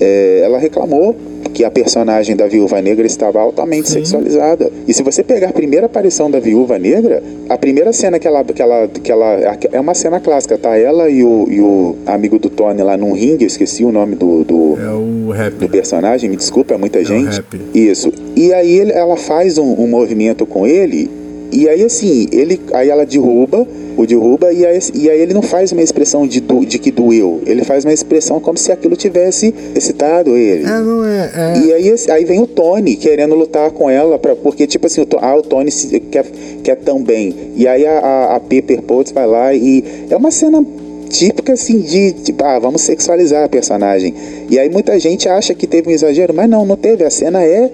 É, 0.01 0.41
ela 0.43 0.57
reclamou 0.57 1.15
que 1.53 1.63
a 1.63 1.69
personagem 1.69 2.35
da 2.35 2.47
Viúva 2.47 2.81
Negra 2.81 3.05
estava 3.05 3.39
altamente 3.39 3.87
Sim. 3.87 3.95
sexualizada. 3.95 4.71
E 4.87 4.93
se 4.93 5.03
você 5.03 5.23
pegar 5.23 5.49
a 5.49 5.53
primeira 5.53 5.85
aparição 5.85 6.31
da 6.31 6.39
Viúva 6.39 6.79
Negra, 6.79 7.21
a 7.49 7.57
primeira 7.57 7.93
cena 7.93 8.17
que 8.17 8.27
ela, 8.27 8.43
que 8.43 8.61
ela, 8.61 8.87
que 8.87 9.11
ela 9.11 9.39
é 9.71 9.79
uma 9.79 9.93
cena 9.93 10.19
clássica, 10.19 10.57
tá? 10.57 10.77
Ela 10.77 11.09
e 11.09 11.23
o, 11.23 11.47
e 11.49 11.61
o 11.61 11.95
amigo 12.05 12.39
do 12.39 12.49
Tony 12.49 12.81
lá 12.81 12.97
num 12.97 13.13
ringue, 13.13 13.43
eu 13.43 13.47
esqueci 13.47 13.83
o 13.83 13.91
nome 13.91 14.15
do, 14.15 14.43
do, 14.43 14.77
é 14.79 14.91
o 14.91 15.31
rap. 15.31 15.53
do 15.53 15.69
personagem, 15.69 16.29
me 16.29 16.35
desculpa, 16.35 16.73
é 16.73 16.77
muita 16.77 16.99
é 16.99 17.05
gente. 17.05 17.43
Isso. 17.73 18.11
E 18.35 18.53
aí 18.53 18.79
ela 18.91 19.17
faz 19.17 19.57
um, 19.57 19.73
um 19.73 19.87
movimento 19.87 20.45
com 20.45 20.65
ele, 20.65 21.09
e 21.51 21.67
aí 21.67 21.83
assim, 21.83 22.27
ele, 22.31 22.59
aí 22.73 22.89
ela 22.89 23.05
derruba 23.05 23.67
o 23.97 24.05
derruba 24.05 24.51
e 24.53 24.65
aí, 24.65 24.79
e 24.93 25.09
aí 25.09 25.19
ele 25.19 25.33
não 25.33 25.41
faz 25.41 25.71
uma 25.71 25.81
expressão 25.81 26.25
de, 26.25 26.39
do, 26.39 26.65
de 26.65 26.79
que 26.79 26.91
doeu, 26.91 27.41
ele 27.45 27.63
faz 27.63 27.83
uma 27.83 27.93
expressão 27.93 28.39
como 28.39 28.57
se 28.57 28.71
aquilo 28.71 28.95
tivesse 28.95 29.53
excitado 29.75 30.35
ele. 30.37 30.63
É, 30.63 30.79
não 30.79 31.05
é, 31.05 31.31
é. 31.35 31.59
E 31.59 31.73
aí, 31.73 31.95
aí 32.09 32.25
vem 32.25 32.41
o 32.41 32.47
Tony 32.47 32.95
querendo 32.95 33.35
lutar 33.35 33.71
com 33.71 33.89
ela, 33.89 34.17
pra, 34.17 34.35
porque 34.35 34.65
tipo 34.65 34.87
assim, 34.87 35.01
o, 35.01 35.07
ah, 35.19 35.35
o 35.35 35.41
Tony 35.41 35.71
quer, 36.09 36.25
quer 36.63 36.75
tão 36.75 37.03
bem. 37.03 37.33
E 37.55 37.67
aí 37.67 37.85
a, 37.85 37.99
a, 37.99 38.35
a 38.35 38.39
Pepper 38.39 38.81
Potts 38.81 39.11
vai 39.11 39.27
lá 39.27 39.53
e 39.53 39.83
é 40.09 40.15
uma 40.15 40.31
cena 40.31 40.63
típica 41.11 41.53
assim 41.53 41.79
de, 41.79 42.13
tipo, 42.13 42.43
ah, 42.43 42.57
vamos 42.57 42.81
sexualizar 42.81 43.43
a 43.43 43.49
personagem. 43.49 44.13
E 44.49 44.57
aí 44.57 44.69
muita 44.69 44.97
gente 44.99 45.27
acha 45.27 45.53
que 45.53 45.67
teve 45.67 45.89
um 45.89 45.91
exagero, 45.91 46.33
mas 46.33 46.49
não, 46.49 46.65
não 46.65 46.77
teve. 46.77 47.03
A 47.03 47.09
cena 47.09 47.43
é 47.43 47.69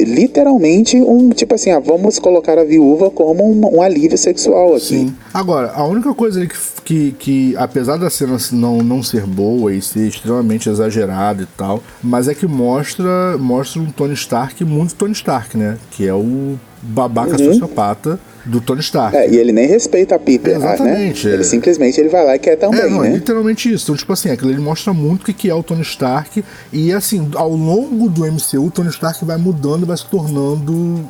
literalmente 0.00 0.96
um 0.96 1.30
tipo 1.30 1.54
assim, 1.54 1.70
ah, 1.70 1.78
vamos 1.78 2.18
colocar 2.18 2.58
a 2.58 2.64
viúva 2.64 3.10
como 3.10 3.44
um, 3.44 3.76
um 3.76 3.82
alívio 3.82 4.18
sexual 4.18 4.74
aqui. 4.74 4.84
Sim. 4.84 5.14
Agora, 5.32 5.72
a 5.72 5.84
única 5.84 6.14
coisa 6.14 6.46
que, 6.46 6.56
que, 6.84 7.12
que, 7.12 7.56
apesar 7.56 7.96
da 7.96 8.10
cena 8.10 8.36
não, 8.52 8.78
não 8.78 9.02
ser 9.02 9.26
boa 9.26 9.72
e 9.72 9.80
ser 9.80 10.08
extremamente 10.08 10.68
exagerada 10.68 11.42
e 11.42 11.46
tal, 11.56 11.82
mas 12.02 12.28
é 12.28 12.34
que 12.34 12.46
mostra, 12.46 13.36
mostra 13.38 13.80
um 13.80 13.90
Tony 13.90 14.14
Stark 14.14 14.64
muito 14.64 14.94
Tony 14.94 15.12
Stark, 15.12 15.56
né? 15.56 15.78
Que 15.90 16.06
é 16.06 16.14
o 16.14 16.58
babaca 16.82 17.32
uhum. 17.32 17.52
sociopata 17.52 18.18
do 18.44 18.60
Tony 18.60 18.80
Stark. 18.80 19.16
É, 19.16 19.30
e 19.30 19.36
ele 19.36 19.52
nem 19.52 19.66
respeita 19.66 20.16
a 20.16 20.18
Peter, 20.18 20.56
Exatamente. 20.56 21.26
Né? 21.26 21.34
Ele 21.34 21.44
simplesmente 21.44 22.00
ele 22.00 22.08
vai 22.08 22.24
lá 22.24 22.34
e 22.34 22.38
quer 22.38 22.56
também, 22.56 22.80
é, 22.80 22.88
não, 22.88 23.04
é 23.04 23.08
né? 23.08 23.14
É 23.14 23.18
literalmente 23.18 23.72
isso. 23.72 23.84
Então, 23.84 23.96
tipo 23.96 24.12
assim, 24.12 24.30
aquilo 24.30 24.50
ele 24.50 24.60
mostra 24.60 24.92
muito 24.92 25.22
o 25.30 25.34
que 25.34 25.48
é 25.48 25.54
o 25.54 25.62
Tony 25.62 25.82
Stark 25.82 26.44
e 26.72 26.92
assim, 26.92 27.30
ao 27.34 27.50
longo 27.50 28.08
do 28.08 28.26
MCU, 28.26 28.66
o 28.66 28.70
Tony 28.70 28.90
Stark 28.90 29.24
vai 29.24 29.36
mudando 29.36 29.84
e 29.84 29.86
vai 29.86 29.96
se 29.96 30.06
tornando 30.06 31.04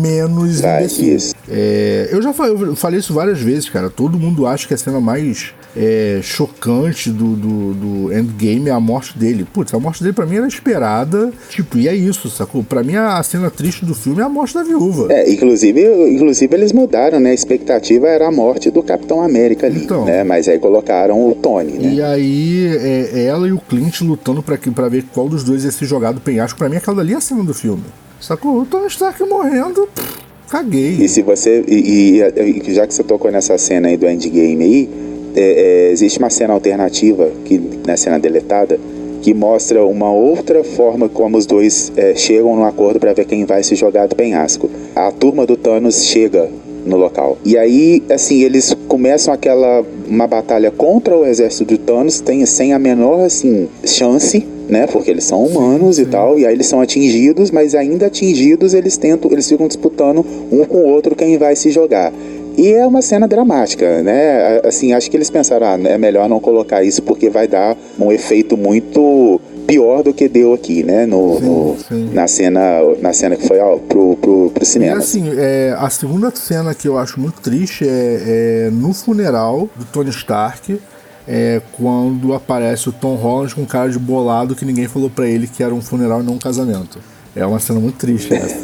menos 0.00 0.60
vai, 0.60 0.80
imbecil. 0.80 1.32
É, 1.48 2.08
eu 2.10 2.20
já 2.20 2.32
falei, 2.32 2.52
eu 2.52 2.76
falei 2.76 3.00
isso 3.00 3.14
várias 3.14 3.40
vezes, 3.40 3.68
cara. 3.68 3.88
Todo 3.88 4.18
mundo 4.18 4.46
acha 4.46 4.66
que 4.66 4.74
a 4.74 4.78
cena 4.78 5.00
mais 5.00 5.54
é, 5.78 6.20
chocante 6.22 7.08
do, 7.10 7.36
do, 7.36 7.74
do, 7.74 8.12
Endgame 8.12 8.68
é 8.68 8.72
a 8.72 8.80
morte 8.80 9.16
dele. 9.16 9.46
Putz, 9.52 9.72
a 9.72 9.78
morte 9.78 10.02
dele 10.02 10.12
pra 10.12 10.26
mim 10.26 10.36
era 10.36 10.48
esperada. 10.48 11.32
Tipo, 11.48 11.78
e 11.78 11.86
é 11.86 11.94
isso, 11.94 12.28
sacou? 12.28 12.64
Pra 12.64 12.82
mim 12.82 12.96
a 12.96 13.22
cena 13.22 13.48
triste 13.48 13.84
do 13.84 13.94
filme 13.94 14.20
é 14.20 14.24
a 14.24 14.28
morte 14.28 14.54
da 14.54 14.64
viúva. 14.64 15.06
É, 15.12 15.30
inclusive, 15.30 15.80
inclusive 16.10 16.52
eles 16.54 16.72
mudaram, 16.72 17.20
né? 17.20 17.30
A 17.30 17.34
expectativa 17.34 18.08
era 18.08 18.26
a 18.26 18.32
morte 18.32 18.70
do 18.70 18.82
Capitão 18.82 19.22
América 19.22 19.66
ali, 19.66 19.84
então, 19.84 20.04
né? 20.04 20.24
Mas 20.24 20.48
aí 20.48 20.58
colocaram 20.58 21.28
o 21.28 21.34
Tony, 21.36 21.74
né? 21.74 21.94
E 21.94 22.02
aí 22.02 22.66
é, 23.14 23.24
ela 23.26 23.46
e 23.46 23.52
o 23.52 23.60
Clint 23.60 24.00
lutando 24.00 24.42
pra, 24.42 24.58
pra 24.58 24.88
ver 24.88 25.04
qual 25.14 25.28
dos 25.28 25.44
dois 25.44 25.64
ia 25.64 25.70
ser 25.70 25.86
jogado 25.86 26.16
do 26.16 26.20
penhasco. 26.20 26.58
Pra 26.58 26.68
mim 26.68 26.76
aquela 26.76 27.00
ali 27.00 27.14
é 27.14 27.16
a 27.16 27.20
cena 27.20 27.44
do 27.44 27.54
filme. 27.54 27.84
Sacou? 28.20 28.62
O 28.62 28.66
Tony 28.66 28.88
Stark 28.88 29.22
morrendo. 29.24 29.88
Pff, 29.94 30.18
caguei. 30.50 30.96
E 31.00 31.08
se 31.08 31.22
você. 31.22 31.64
E, 31.68 32.20
e, 32.20 32.74
já 32.74 32.84
que 32.86 32.92
você 32.92 33.04
tocou 33.04 33.30
nessa 33.30 33.56
cena 33.56 33.88
aí 33.88 33.96
do 33.96 34.08
endgame 34.08 34.64
aí, 34.64 35.07
é, 35.38 35.88
é, 35.88 35.92
existe 35.92 36.18
uma 36.18 36.30
cena 36.30 36.52
alternativa, 36.52 37.30
que, 37.44 37.60
na 37.86 37.96
cena 37.96 38.18
deletada, 38.18 38.78
que 39.22 39.32
mostra 39.32 39.84
uma 39.84 40.12
outra 40.12 40.64
forma 40.64 41.08
como 41.08 41.36
os 41.36 41.46
dois 41.46 41.92
é, 41.96 42.14
chegam 42.16 42.56
no 42.56 42.64
acordo 42.64 42.98
para 42.98 43.12
ver 43.12 43.24
quem 43.24 43.44
vai 43.44 43.62
se 43.62 43.76
jogar 43.76 44.08
do 44.08 44.16
penhasco. 44.16 44.68
A 44.96 45.12
turma 45.12 45.46
do 45.46 45.56
Thanos 45.56 46.06
chega 46.06 46.50
no 46.84 46.96
local. 46.96 47.38
E 47.44 47.56
aí, 47.56 48.02
assim, 48.10 48.42
eles 48.42 48.76
começam 48.88 49.32
aquela 49.32 49.84
uma 50.08 50.26
batalha 50.26 50.70
contra 50.70 51.16
o 51.16 51.24
exército 51.24 51.64
do 51.64 51.78
Thanos, 51.78 52.20
tem, 52.20 52.44
sem 52.44 52.72
a 52.72 52.78
menor 52.78 53.24
assim 53.24 53.68
chance 53.84 54.44
né? 54.68 54.86
Porque 54.86 55.10
eles 55.10 55.24
são 55.24 55.42
humanos 55.44 55.96
sim, 55.96 56.02
sim. 56.02 56.08
e 56.08 56.12
tal, 56.12 56.38
e 56.38 56.46
aí 56.46 56.52
eles 56.52 56.66
são 56.66 56.80
atingidos, 56.80 57.50
mas 57.50 57.74
ainda 57.74 58.06
atingidos 58.06 58.74
eles 58.74 58.96
tentam, 58.96 59.30
eles 59.32 59.48
ficam 59.48 59.66
disputando 59.66 60.24
um 60.52 60.64
com 60.64 60.78
o 60.78 60.88
outro 60.88 61.16
quem 61.16 61.38
vai 61.38 61.56
se 61.56 61.70
jogar. 61.70 62.12
E 62.58 62.72
é 62.72 62.84
uma 62.84 63.00
cena 63.00 63.28
dramática, 63.28 64.02
né? 64.02 64.60
Assim, 64.64 64.92
acho 64.92 65.08
que 65.08 65.16
eles 65.16 65.30
pensaram, 65.30 65.64
ah, 65.64 65.78
é 65.88 65.96
melhor 65.96 66.28
não 66.28 66.40
colocar 66.40 66.82
isso 66.82 67.00
porque 67.02 67.30
vai 67.30 67.46
dar 67.46 67.76
um 67.96 68.10
efeito 68.10 68.56
muito 68.56 69.40
pior 69.64 70.02
do 70.02 70.12
que 70.12 70.28
deu 70.28 70.52
aqui, 70.52 70.82
né? 70.82 71.06
No, 71.06 71.38
sim, 71.38 71.44
no 71.44 71.76
sim. 71.88 72.10
na 72.12 72.26
cena 72.26 72.60
na 73.00 73.12
cena 73.12 73.36
que 73.36 73.46
foi 73.46 73.60
ó, 73.60 73.76
pro, 73.76 74.16
pro, 74.16 74.50
pro 74.50 74.64
cinema. 74.66 74.96
E 74.96 74.98
assim, 74.98 75.30
é, 75.36 75.72
a 75.78 75.88
segunda 75.88 76.34
cena 76.34 76.74
que 76.74 76.88
eu 76.88 76.98
acho 76.98 77.20
muito 77.20 77.40
triste 77.40 77.86
é, 77.86 78.66
é 78.66 78.70
no 78.72 78.92
funeral 78.92 79.70
do 79.76 79.84
Tony 79.84 80.10
Stark 80.10 80.80
é 81.28 81.62
quando 81.76 82.34
aparece 82.34 82.88
o 82.88 82.92
Tom 82.92 83.14
Holland 83.14 83.54
com 83.54 83.64
cara 83.64 83.88
de 83.88 84.00
bolado 84.00 84.56
que 84.56 84.64
ninguém 84.64 84.88
falou 84.88 85.08
para 85.08 85.28
ele 85.28 85.46
que 85.46 85.62
era 85.62 85.72
um 85.72 85.80
funeral 85.80 86.22
e 86.22 86.24
não 86.24 86.32
um 86.32 86.38
casamento. 86.38 86.98
É 87.36 87.46
uma 87.46 87.60
cena 87.60 87.78
muito 87.78 87.98
triste 87.98 88.34
essa. 88.34 88.58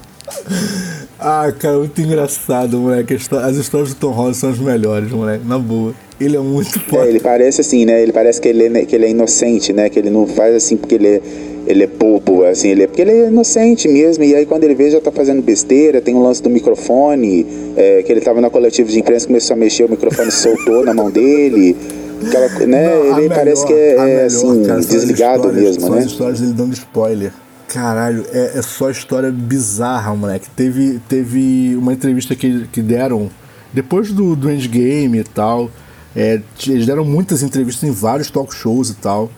ah, 1.18 1.52
cara, 1.58 1.78
muito 1.78 2.00
engraçado, 2.00 2.78
moleque. 2.78 3.14
As 3.14 3.56
histórias 3.56 3.90
do 3.90 3.96
Tom 3.96 4.10
Holland 4.10 4.36
são 4.36 4.50
as 4.50 4.58
melhores, 4.58 5.10
moleque, 5.10 5.46
na 5.46 5.58
boa. 5.58 5.94
Ele 6.20 6.36
é 6.36 6.40
muito 6.40 6.80
forte. 6.80 7.06
É, 7.06 7.10
ele 7.10 7.20
parece 7.20 7.60
assim, 7.60 7.84
né? 7.84 8.02
Ele 8.02 8.12
parece 8.12 8.40
que 8.40 8.48
ele, 8.48 8.78
é, 8.78 8.84
que 8.84 8.96
ele 8.96 9.04
é 9.04 9.10
inocente, 9.10 9.72
né? 9.72 9.90
Que 9.90 9.98
ele 9.98 10.10
não 10.10 10.26
faz 10.26 10.54
assim 10.54 10.76
porque 10.76 10.94
ele 10.94 11.08
é 11.08 11.22
ele 11.66 11.82
é 11.82 11.86
bobo, 11.86 12.44
assim, 12.44 12.68
ele 12.68 12.84
é, 12.84 12.86
porque 12.86 13.02
ele 13.02 13.10
é 13.10 13.26
inocente 13.26 13.88
mesmo, 13.88 14.22
e 14.22 14.34
aí 14.34 14.46
quando 14.46 14.64
ele 14.64 14.74
vê 14.74 14.88
já 14.88 15.00
tá 15.00 15.10
fazendo 15.10 15.42
besteira, 15.42 16.00
tem 16.00 16.14
um 16.14 16.22
lance 16.22 16.40
do 16.40 16.48
microfone, 16.48 17.44
é, 17.76 18.02
que 18.04 18.12
ele 18.12 18.20
tava 18.20 18.40
na 18.40 18.48
coletiva 18.48 18.88
de 18.88 18.98
imprensa, 19.00 19.26
começou 19.26 19.54
a 19.54 19.56
mexer, 19.58 19.84
o 19.84 19.90
microfone 19.90 20.30
soltou 20.32 20.84
na 20.84 20.94
mão 20.94 21.10
dele, 21.10 21.76
aquela, 22.24 22.48
né, 22.66 22.88
não, 22.88 23.04
ele 23.04 23.14
melhor, 23.14 23.34
parece 23.34 23.66
que 23.66 23.72
é, 23.72 23.94
é 23.94 24.04
melhor, 24.04 24.24
assim, 24.26 24.64
cara, 24.64 24.80
desligado 24.80 25.52
mesmo, 25.52 25.90
né? 25.90 25.98
As 25.98 26.06
histórias 26.06 26.40
dele 26.40 26.52
dando 26.52 26.72
spoiler. 26.72 27.32
Caralho, 27.68 28.24
é, 28.30 28.58
é 28.58 28.62
só 28.62 28.90
história 28.90 29.30
bizarra, 29.30 30.14
moleque. 30.14 30.48
Teve, 30.50 31.00
teve 31.08 31.76
uma 31.76 31.92
entrevista 31.92 32.34
que, 32.34 32.66
que 32.68 32.80
deram 32.80 33.30
depois 33.72 34.12
do, 34.12 34.36
do 34.36 34.50
Endgame 34.50 35.18
e 35.18 35.24
tal. 35.24 35.70
É, 36.14 36.40
eles 36.66 36.86
deram 36.86 37.04
muitas 37.04 37.42
entrevistas 37.42 37.88
em 37.88 37.92
vários 37.92 38.30
talk 38.30 38.54
shows 38.54 38.90
e 38.90 38.94
tal. 38.94 39.30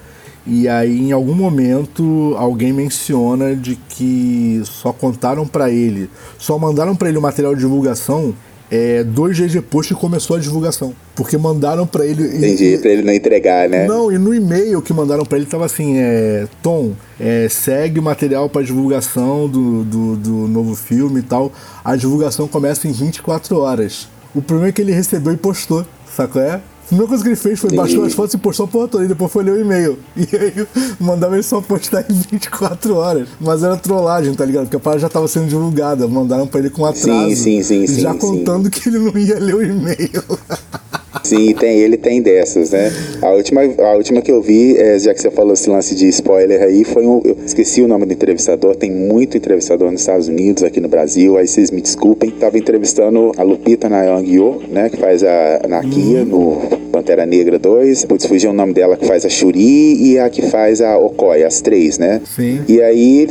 E 0.46 0.68
aí, 0.68 0.98
em 0.98 1.12
algum 1.12 1.34
momento, 1.34 2.34
alguém 2.38 2.72
menciona 2.72 3.54
de 3.54 3.76
que 3.76 4.62
só 4.64 4.92
contaram 4.92 5.46
para 5.46 5.70
ele, 5.70 6.08
só 6.38 6.58
mandaram 6.58 6.96
para 6.96 7.08
ele 7.08 7.18
o 7.18 7.22
material 7.22 7.54
de 7.54 7.60
divulgação 7.60 8.34
é, 8.70 9.02
dois 9.02 9.36
dias 9.36 9.52
depois 9.52 9.86
que 9.86 9.94
começou 9.94 10.36
a 10.36 10.38
divulgação. 10.38 10.94
Porque 11.14 11.36
mandaram 11.36 11.86
para 11.86 12.04
ele. 12.04 12.36
Entendi, 12.36 12.74
e, 12.74 12.78
pra 12.78 12.90
ele 12.90 13.02
não 13.02 13.12
entregar, 13.12 13.68
né? 13.68 13.86
Não, 13.86 14.12
e 14.12 14.18
no 14.18 14.34
e-mail 14.34 14.80
que 14.82 14.92
mandaram 14.92 15.24
para 15.24 15.38
ele 15.38 15.46
tava 15.46 15.64
assim: 15.64 15.96
é, 15.98 16.46
Tom, 16.62 16.92
é, 17.18 17.48
segue 17.48 17.98
o 17.98 18.02
material 18.02 18.48
para 18.48 18.62
divulgação 18.62 19.48
do, 19.48 19.84
do, 19.84 20.16
do 20.16 20.32
novo 20.48 20.74
filme 20.74 21.20
e 21.20 21.22
tal. 21.22 21.52
A 21.84 21.96
divulgação 21.96 22.46
começa 22.46 22.86
em 22.86 22.92
24 22.92 23.58
horas. 23.58 24.08
O 24.34 24.42
problema 24.42 24.68
é 24.68 24.72
que 24.72 24.82
ele 24.82 24.92
recebeu 24.92 25.32
e 25.32 25.36
postou, 25.36 25.86
sacou? 26.14 26.42
É? 26.42 26.60
A 26.88 26.96
primeira 26.96 27.08
coisa 27.08 27.22
que 27.22 27.28
ele 27.28 27.36
fez 27.36 27.60
foi 27.60 27.70
baixou 27.76 28.02
as 28.02 28.14
fotos 28.14 28.32
e 28.32 28.38
postou 28.38 28.64
a 28.64 28.68
porra 28.68 28.88
toda. 28.88 29.04
E 29.04 29.08
depois 29.08 29.30
foi 29.30 29.44
ler 29.44 29.52
o 29.52 29.60
e-mail. 29.60 29.98
E 30.16 30.36
aí 30.36 30.66
mandava 30.98 31.34
ele 31.34 31.42
só 31.42 31.60
postar 31.60 32.04
em 32.10 32.14
24 32.14 32.96
horas. 32.96 33.28
Mas 33.38 33.62
era 33.62 33.76
trollagem, 33.76 34.34
tá 34.34 34.44
ligado? 34.44 34.64
Porque 34.64 34.76
a 34.76 34.80
parada 34.80 35.00
já 35.00 35.08
tava 35.08 35.28
sendo 35.28 35.48
divulgada. 35.48 36.08
Mandaram 36.08 36.46
pra 36.46 36.60
ele 36.60 36.70
com 36.70 36.86
atraso. 36.86 37.36
Sim, 37.36 37.62
sim, 37.62 37.86
sim. 37.86 38.00
Já 38.00 38.12
sim, 38.14 38.18
contando 38.18 38.64
sim. 38.64 38.70
que 38.70 38.88
ele 38.88 38.98
não 38.98 39.18
ia 39.18 39.38
ler 39.38 39.54
o 39.54 39.62
e-mail. 39.62 40.24
Sim, 41.22 41.54
tem, 41.54 41.78
ele 41.78 41.96
tem 41.96 42.20
dessas, 42.20 42.70
né? 42.70 42.92
A 43.22 43.30
última, 43.30 43.62
a 43.62 43.96
última 43.96 44.20
que 44.20 44.30
eu 44.30 44.40
vi, 44.42 44.76
é, 44.76 44.98
já 44.98 45.12
que 45.14 45.20
você 45.20 45.30
falou 45.30 45.54
esse 45.54 45.68
lance 45.68 45.94
de 45.94 46.08
spoiler 46.08 46.62
aí, 46.62 46.84
foi 46.84 47.06
um. 47.06 47.20
Eu 47.24 47.36
esqueci 47.44 47.82
o 47.82 47.88
nome 47.88 48.06
do 48.06 48.12
entrevistador, 48.12 48.76
tem 48.76 48.90
muito 48.90 49.36
entrevistador 49.36 49.90
nos 49.90 50.02
Estados 50.02 50.28
Unidos, 50.28 50.62
aqui 50.62 50.80
no 50.80 50.88
Brasil, 50.88 51.36
aí 51.36 51.46
vocês 51.46 51.70
me 51.70 51.80
desculpem. 51.80 52.30
Tava 52.30 52.58
entrevistando 52.58 53.32
a 53.36 53.42
Lupita 53.42 53.88
Nyong'o, 53.88 54.62
né? 54.68 54.90
Que 54.90 54.96
faz 54.96 55.22
a 55.24 55.60
Nakia 55.68 56.24
no 56.24 56.60
Pantera 56.92 57.24
Negra 57.24 57.58
2. 57.58 58.04
Putz, 58.04 58.26
fugiu 58.26 58.50
o 58.50 58.54
nome 58.54 58.72
dela 58.72 58.96
que 58.96 59.06
faz 59.06 59.24
a 59.24 59.28
Shuri 59.28 60.12
e 60.12 60.18
a 60.18 60.28
que 60.28 60.42
faz 60.42 60.80
a 60.80 60.98
Okoi, 60.98 61.42
as 61.42 61.60
três, 61.60 61.98
né? 61.98 62.20
Sim. 62.36 62.60
E 62.68 62.82
aí 62.82 63.26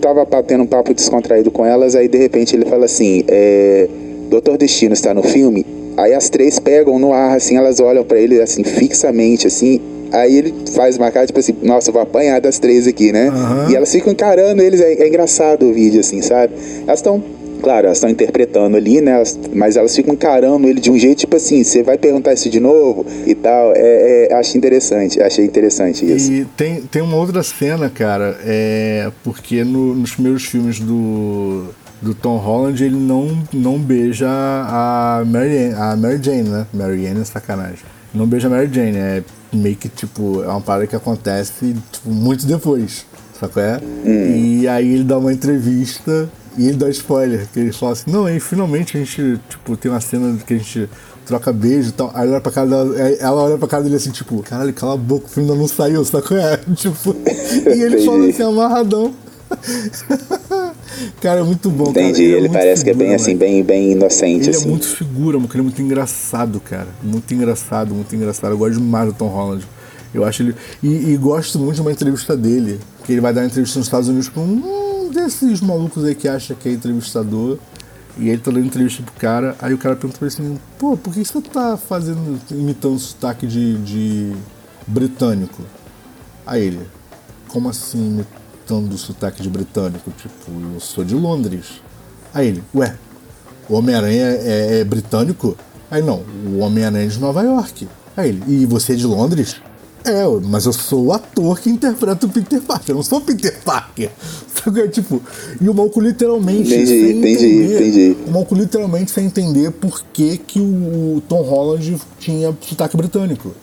tava 0.00 0.24
batendo 0.24 0.62
um 0.62 0.66
papo 0.66 0.94
descontraído 0.94 1.50
com 1.50 1.64
elas, 1.64 1.94
aí 1.94 2.08
de 2.08 2.18
repente 2.18 2.56
ele 2.56 2.64
fala 2.64 2.84
assim: 2.84 3.24
é, 3.28 3.88
Doutor 4.28 4.56
Destino 4.56 4.94
está 4.94 5.12
no 5.12 5.22
filme? 5.22 5.77
Aí 5.98 6.14
as 6.14 6.30
três 6.30 6.60
pegam 6.60 6.96
no 6.96 7.12
ar, 7.12 7.36
assim, 7.36 7.56
elas 7.56 7.80
olham 7.80 8.04
para 8.04 8.20
ele, 8.20 8.40
assim, 8.40 8.62
fixamente, 8.62 9.48
assim. 9.48 9.80
Aí 10.12 10.38
ele 10.38 10.54
faz 10.74 10.96
uma 10.96 11.10
cara, 11.10 11.26
tipo 11.26 11.40
assim, 11.40 11.54
nossa, 11.60 11.90
eu 11.90 11.92
vou 11.92 12.00
apanhar 12.00 12.40
das 12.40 12.58
três 12.58 12.86
aqui, 12.86 13.10
né? 13.12 13.28
Uhum. 13.28 13.70
E 13.70 13.76
elas 13.76 13.90
ficam 13.90 14.12
encarando 14.12 14.62
eles, 14.62 14.80
é, 14.80 14.92
é 14.94 15.08
engraçado 15.08 15.66
o 15.66 15.72
vídeo, 15.72 15.98
assim, 15.98 16.22
sabe? 16.22 16.54
Elas 16.86 17.00
estão 17.00 17.22
Claro, 17.60 17.86
elas 17.86 17.98
estão 17.98 18.08
interpretando 18.08 18.76
ali, 18.76 19.00
né? 19.00 19.20
Mas 19.52 19.76
elas 19.76 19.94
ficam 19.94 20.14
encarando 20.14 20.68
ele 20.68 20.80
de 20.80 20.90
um 20.90 20.98
jeito 20.98 21.18
tipo 21.18 21.36
assim, 21.36 21.64
você 21.64 21.82
vai 21.82 21.98
perguntar 21.98 22.32
isso 22.32 22.48
de 22.48 22.60
novo 22.60 23.04
e 23.26 23.34
tal. 23.34 23.72
É, 23.74 24.28
é, 24.30 24.34
acho 24.34 24.56
interessante, 24.56 25.20
achei 25.20 25.44
interessante 25.44 26.04
isso. 26.10 26.32
E 26.32 26.44
tem, 26.56 26.82
tem 26.82 27.02
uma 27.02 27.16
outra 27.16 27.42
cena, 27.42 27.90
cara, 27.90 28.38
é 28.44 29.10
porque 29.24 29.64
no, 29.64 29.94
nos 29.94 30.12
primeiros 30.12 30.44
filmes 30.44 30.78
do, 30.78 31.64
do 32.00 32.14
Tom 32.14 32.36
Holland 32.36 32.82
ele 32.82 32.96
não, 32.96 33.42
não 33.52 33.78
beija 33.78 34.28
a 34.28 35.22
Mary, 35.26 35.72
a 35.74 35.96
Mary 35.96 36.22
Jane, 36.22 36.48
né? 36.48 36.66
Mary 36.72 37.04
Jane 37.04 37.20
é 37.20 37.24
sacanagem. 37.24 37.84
Não 38.14 38.26
beija 38.26 38.46
a 38.46 38.50
Mary 38.50 38.72
Jane, 38.72 38.96
é 38.96 39.22
meio 39.52 39.76
que 39.76 39.88
tipo, 39.88 40.42
é 40.42 40.48
uma 40.48 40.60
parada 40.60 40.86
que 40.86 40.96
acontece 40.96 41.74
tipo, 41.90 42.10
muito 42.10 42.46
depois, 42.46 43.04
sacou? 43.38 43.62
É? 43.62 43.78
Hum. 43.78 44.36
E 44.36 44.68
aí 44.68 44.94
ele 44.94 45.04
dá 45.04 45.18
uma 45.18 45.32
entrevista 45.32 46.28
e 46.56 46.66
ele 46.66 46.76
dá 46.76 46.88
spoiler, 46.90 47.46
que 47.52 47.60
ele 47.60 47.72
fala 47.72 47.92
assim, 47.92 48.10
não, 48.10 48.26
aí 48.26 48.40
finalmente 48.40 48.96
a 48.96 49.00
gente, 49.00 49.40
tipo, 49.48 49.76
tem 49.76 49.90
uma 49.90 50.00
cena 50.00 50.36
que 50.44 50.54
a 50.54 50.58
gente 50.58 50.88
troca 51.24 51.52
beijo 51.52 51.90
e 51.90 51.92
tal. 51.92 52.10
Aí 52.14 52.22
ela 52.26 52.32
olha 52.32 52.40
pra 52.40 52.50
cara 52.50 52.66
dela, 52.66 52.98
ela 52.98 53.42
olha 53.42 53.58
pra 53.58 53.68
cara 53.68 53.82
dele 53.82 53.96
assim, 53.96 54.10
tipo, 54.10 54.42
caralho, 54.42 54.72
cala 54.72 54.94
a 54.94 54.96
boca, 54.96 55.26
o 55.26 55.28
filme 55.28 55.48
ainda 55.48 55.60
não 55.60 55.68
saiu, 55.68 56.04
sacou? 56.04 56.36
É, 56.36 56.56
tipo, 56.74 57.14
e 57.66 57.82
ele 57.82 58.04
fala 58.04 58.26
assim, 58.26 58.42
amarradão. 58.42 59.14
cara, 61.20 61.40
é 61.40 61.42
muito 61.42 61.70
bom. 61.70 61.90
Entendi, 61.90 62.12
cara. 62.12 62.22
ele, 62.22 62.36
é 62.36 62.40
muito 62.40 62.52
parece 62.52 62.84
que 62.84 62.90
é 62.90 62.94
bem 62.94 63.08
figura, 63.08 63.16
assim, 63.22 63.36
bem, 63.36 63.62
bem 63.62 63.92
inocente, 63.92 64.48
Ele 64.48 64.56
assim. 64.56 64.66
é 64.66 64.68
muito 64.68 64.86
figura, 64.86 65.36
ele 65.38 65.58
é 65.58 65.62
muito 65.62 65.82
engraçado, 65.82 66.60
cara. 66.60 66.88
Muito 67.02 67.32
engraçado, 67.34 67.94
muito 67.94 68.14
engraçado. 68.14 68.52
Eu 68.52 68.58
gosto 68.58 68.78
demais 68.78 69.06
do 69.06 69.12
Tom 69.14 69.28
Holland. 69.28 69.66
Eu 70.12 70.24
acho 70.24 70.42
ele. 70.42 70.54
E, 70.82 71.12
e 71.12 71.16
gosto 71.16 71.58
muito 71.58 71.76
de 71.76 71.80
uma 71.80 71.92
entrevista 71.92 72.36
dele. 72.36 72.80
Que 73.04 73.12
ele 73.12 73.20
vai 73.20 73.32
dar 73.32 73.42
uma 73.42 73.46
entrevista 73.46 73.78
nos 73.78 73.86
Estados 73.86 74.08
Unidos 74.08 74.28
com 74.28 74.40
um 74.40 75.10
desses 75.10 75.60
malucos 75.60 76.04
aí 76.04 76.14
que 76.14 76.28
acha 76.28 76.54
que 76.54 76.68
é 76.68 76.72
entrevistador. 76.72 77.58
E 78.16 78.22
aí 78.22 78.30
ele 78.30 78.38
tá 78.38 78.50
dando 78.50 78.66
entrevista 78.66 79.02
pro 79.02 79.14
cara. 79.14 79.54
Aí 79.60 79.72
o 79.72 79.78
cara 79.78 79.94
pergunta 79.96 80.18
pra 80.18 80.26
ele 80.26 80.34
assim: 80.34 80.58
pô, 80.78 80.96
por 80.96 81.12
que 81.12 81.24
você 81.24 81.40
tá 81.40 81.76
fazendo. 81.76 82.40
imitando 82.50 82.98
sotaque 82.98 83.46
de, 83.46 83.78
de 83.78 84.32
britânico? 84.86 85.62
Aí 86.46 86.62
ele: 86.62 86.80
como 87.48 87.68
assim 87.68 88.24
imitando 88.68 88.92
o 88.92 88.98
sotaque 88.98 89.42
de 89.42 89.48
britânico? 89.48 90.10
Tipo, 90.10 90.50
eu 90.74 90.80
sou 90.80 91.04
de 91.04 91.14
Londres. 91.14 91.80
Aí 92.34 92.48
ele: 92.48 92.62
ué, 92.74 92.94
o 93.68 93.74
Homem-Aranha 93.74 94.26
é, 94.26 94.80
é 94.80 94.84
britânico? 94.84 95.56
Aí 95.90 96.02
não, 96.02 96.22
o 96.46 96.58
Homem-Aranha 96.58 97.06
é 97.06 97.08
de 97.08 97.18
Nova 97.18 97.42
York. 97.42 97.88
Aí 98.16 98.28
ele, 98.28 98.42
e 98.46 98.66
você 98.66 98.92
é 98.92 98.96
de 98.96 99.06
Londres? 99.06 99.56
É, 100.04 100.24
mas 100.44 100.64
eu 100.64 100.72
sou 100.72 101.06
o 101.06 101.12
ator 101.12 101.58
que 101.58 101.68
interpreta 101.68 102.26
o 102.26 102.28
Peter 102.28 102.62
Parker, 102.62 102.90
eu 102.90 102.96
não 102.96 103.02
sou 103.02 103.18
o 103.18 103.20
Peter 103.20 103.58
Parker. 103.64 104.10
Sabe, 104.54 104.88
tipo, 104.88 105.22
e 105.60 105.68
o 105.68 105.74
Malco 105.74 106.00
literalmente 106.00 106.74
Entendi, 106.74 106.86
sem 106.86 107.18
entendi, 107.18 107.46
entender, 107.46 107.74
entendi. 107.74 108.16
o 108.26 108.30
Malco 108.30 108.54
literalmente 108.54 109.10
sem 109.10 109.26
entender 109.26 109.70
por 109.70 110.02
que, 110.12 110.36
que 110.36 110.60
o 110.60 111.22
Tom 111.28 111.42
Holland 111.42 111.96
tinha 112.18 112.56
sotaque 112.60 112.96
britânico. 112.96 113.54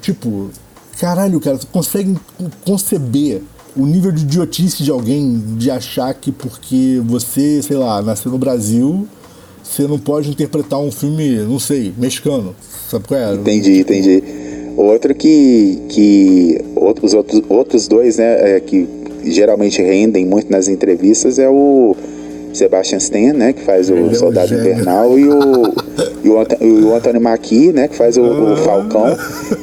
Tipo, 0.00 0.50
caralho, 0.98 1.40
cara, 1.40 1.58
tu 1.58 1.66
consegue 1.68 2.16
conceber 2.64 3.42
o 3.76 3.86
nível 3.86 4.12
de 4.12 4.22
idiotice 4.22 4.82
de 4.82 4.90
alguém 4.90 5.42
de 5.56 5.70
achar 5.70 6.12
que 6.14 6.30
porque 6.30 7.00
você, 7.04 7.62
sei 7.62 7.76
lá, 7.76 8.02
nasceu 8.02 8.30
no 8.30 8.38
Brasil, 8.38 9.06
você 9.62 9.86
não 9.86 9.98
pode 9.98 10.30
interpretar 10.30 10.78
um 10.78 10.90
filme, 10.90 11.36
não 11.38 11.58
sei, 11.58 11.92
mexicano. 11.96 12.54
Sabe 12.90 13.08
qual 13.08 13.18
é? 13.18 13.34
Entendi, 13.34 13.80
entendi. 13.80 14.22
Outro 14.76 15.14
que, 15.14 15.78
que 15.88 16.60
outros, 16.74 17.14
outros, 17.14 17.42
outros 17.48 17.88
dois, 17.88 18.18
né, 18.18 18.56
é, 18.56 18.60
que 18.60 18.88
geralmente 19.24 19.80
rendem 19.80 20.26
muito 20.26 20.50
nas 20.50 20.68
entrevistas 20.68 21.38
é 21.38 21.48
o 21.48 21.96
Sebastian 22.52 22.98
Stan, 22.98 23.32
né, 23.32 23.52
que 23.52 23.62
faz 23.62 23.88
o 23.90 23.96
é 23.96 24.00
um 24.00 24.14
Soldado 24.14 24.48
gênio. 24.48 24.72
Invernal, 24.72 25.18
e 25.18 25.28
o, 25.28 25.74
e 26.24 26.28
o, 26.28 26.88
o 26.88 26.94
Anthony 26.94 27.18
Mackie, 27.18 27.72
né, 27.72 27.88
que 27.88 27.96
faz 27.96 28.16
o, 28.16 28.22
o 28.22 28.56
Falcão. 28.58 29.16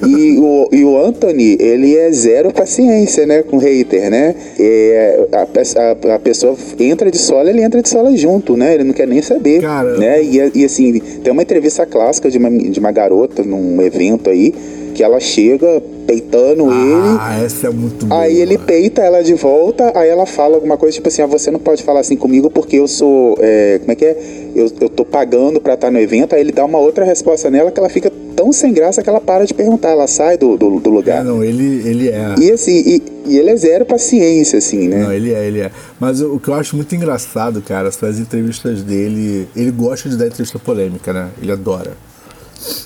E 0.06 0.38
o, 0.40 0.70
e 0.72 0.84
o 0.84 1.04
Anthony, 1.04 1.58
ele 1.60 1.96
é 1.96 2.12
zero 2.12 2.52
paciência, 2.54 3.26
né, 3.26 3.44
com 3.44 3.58
hater, 3.58 4.10
né? 4.10 4.36
É, 4.60 5.28
a, 5.32 6.12
a, 6.12 6.16
a 6.16 6.20
pessoa 6.20 6.56
entra 6.80 7.12
de 7.12 7.18
sola, 7.18 7.50
ele 7.50 7.62
entra 7.62 7.82
de 7.82 7.90
sola 7.90 8.16
junto, 8.16 8.56
né? 8.58 8.76
Ele 8.76 8.84
não 8.84 8.94
quer 8.94 9.08
nem 9.08 9.22
saber, 9.22 9.62
Cara, 9.62 9.98
né? 9.98 10.24
E, 10.24 10.52
e 10.56 10.66
assim, 10.66 11.00
tem 11.00 11.32
uma 11.32 11.42
entrevista 11.42 11.86
clássica 11.86 12.30
de 12.30 12.38
uma, 12.38 12.50
de 12.50 12.80
uma 12.80 12.92
garota 12.92 13.44
num 13.44 13.82
evento 13.82 14.30
aí, 14.30 14.54
que 14.94 15.04
ela 15.04 15.20
chega 15.20 15.82
peitando 16.10 16.64
ele. 16.72 17.18
Ah, 17.20 17.40
essa 17.44 17.68
é 17.68 17.70
muito 17.70 18.08
boa. 18.08 18.22
Aí 18.22 18.42
ele 18.42 18.58
peita 18.58 19.02
ela 19.02 19.22
de 19.22 19.36
volta, 19.36 19.92
aí 19.96 20.10
ela 20.10 20.26
fala 20.26 20.56
alguma 20.56 20.76
coisa 20.78 20.96
tipo 20.96 21.08
assim: 21.08 21.22
ah, 21.22 21.28
você 21.28 21.52
não 21.52 21.60
pode 21.60 21.84
falar 21.84 22.00
assim 22.00 22.18
comigo 22.18 22.50
porque 22.50 22.78
eu 22.78 22.88
sou. 22.88 23.38
é, 23.40 23.78
como 23.80 23.92
é 23.92 23.96
que 23.96 24.06
é? 24.06 24.18
Eu, 24.56 24.72
eu 24.82 24.90
tô 24.90 25.06
pagando 25.06 25.62
pra 25.62 25.76
estar 25.76 25.92
no 25.92 26.00
evento. 26.00 26.34
Aí 26.34 26.42
ele 26.42 26.52
dá 26.52 26.66
uma 26.66 26.80
outra 26.80 27.06
resposta 27.06 27.50
nela 27.52 27.72
que 27.72 27.80
ela 27.80 27.90
fica 27.90 28.12
tão 28.36 28.52
sem 28.52 28.74
graça 28.74 29.04
que 29.04 29.10
ela 29.10 29.22
para 29.22 29.46
de 29.46 29.54
perguntar, 29.54 29.90
ela 29.90 30.08
sai 30.08 30.38
do, 30.38 30.58
do, 30.58 30.80
do 30.80 30.90
É, 30.90 30.94
lugar. 30.94 31.24
não, 31.24 31.44
ele, 31.44 31.88
ele 31.88 32.10
é. 32.10 32.36
E 32.40 32.52
assim, 32.52 32.72
e, 32.72 33.04
e 33.28 33.38
ele 33.38 33.50
é 33.50 33.56
zero 33.56 33.86
paciência, 33.86 34.58
assim, 34.58 34.88
né? 34.88 35.04
Não, 35.04 35.14
ele 35.14 35.34
é, 35.34 35.46
ele 35.46 35.60
é. 35.60 35.72
Mas 36.00 36.22
o, 36.22 36.36
o 36.36 36.40
que 36.40 36.48
eu 36.50 36.54
acho 36.56 36.76
muito 36.76 36.96
engraçado, 36.96 37.62
cara, 37.62 37.92
são 37.92 38.10
as 38.10 38.18
entrevistas 38.18 38.82
dele. 38.82 39.48
Ele 39.56 39.72
gosta 39.72 40.10
de 40.10 40.18
dar 40.18 40.28
entrevista 40.28 40.58
polêmica, 40.58 41.14
né? 41.14 41.30
Ele 41.42 41.52
adora. 41.52 41.92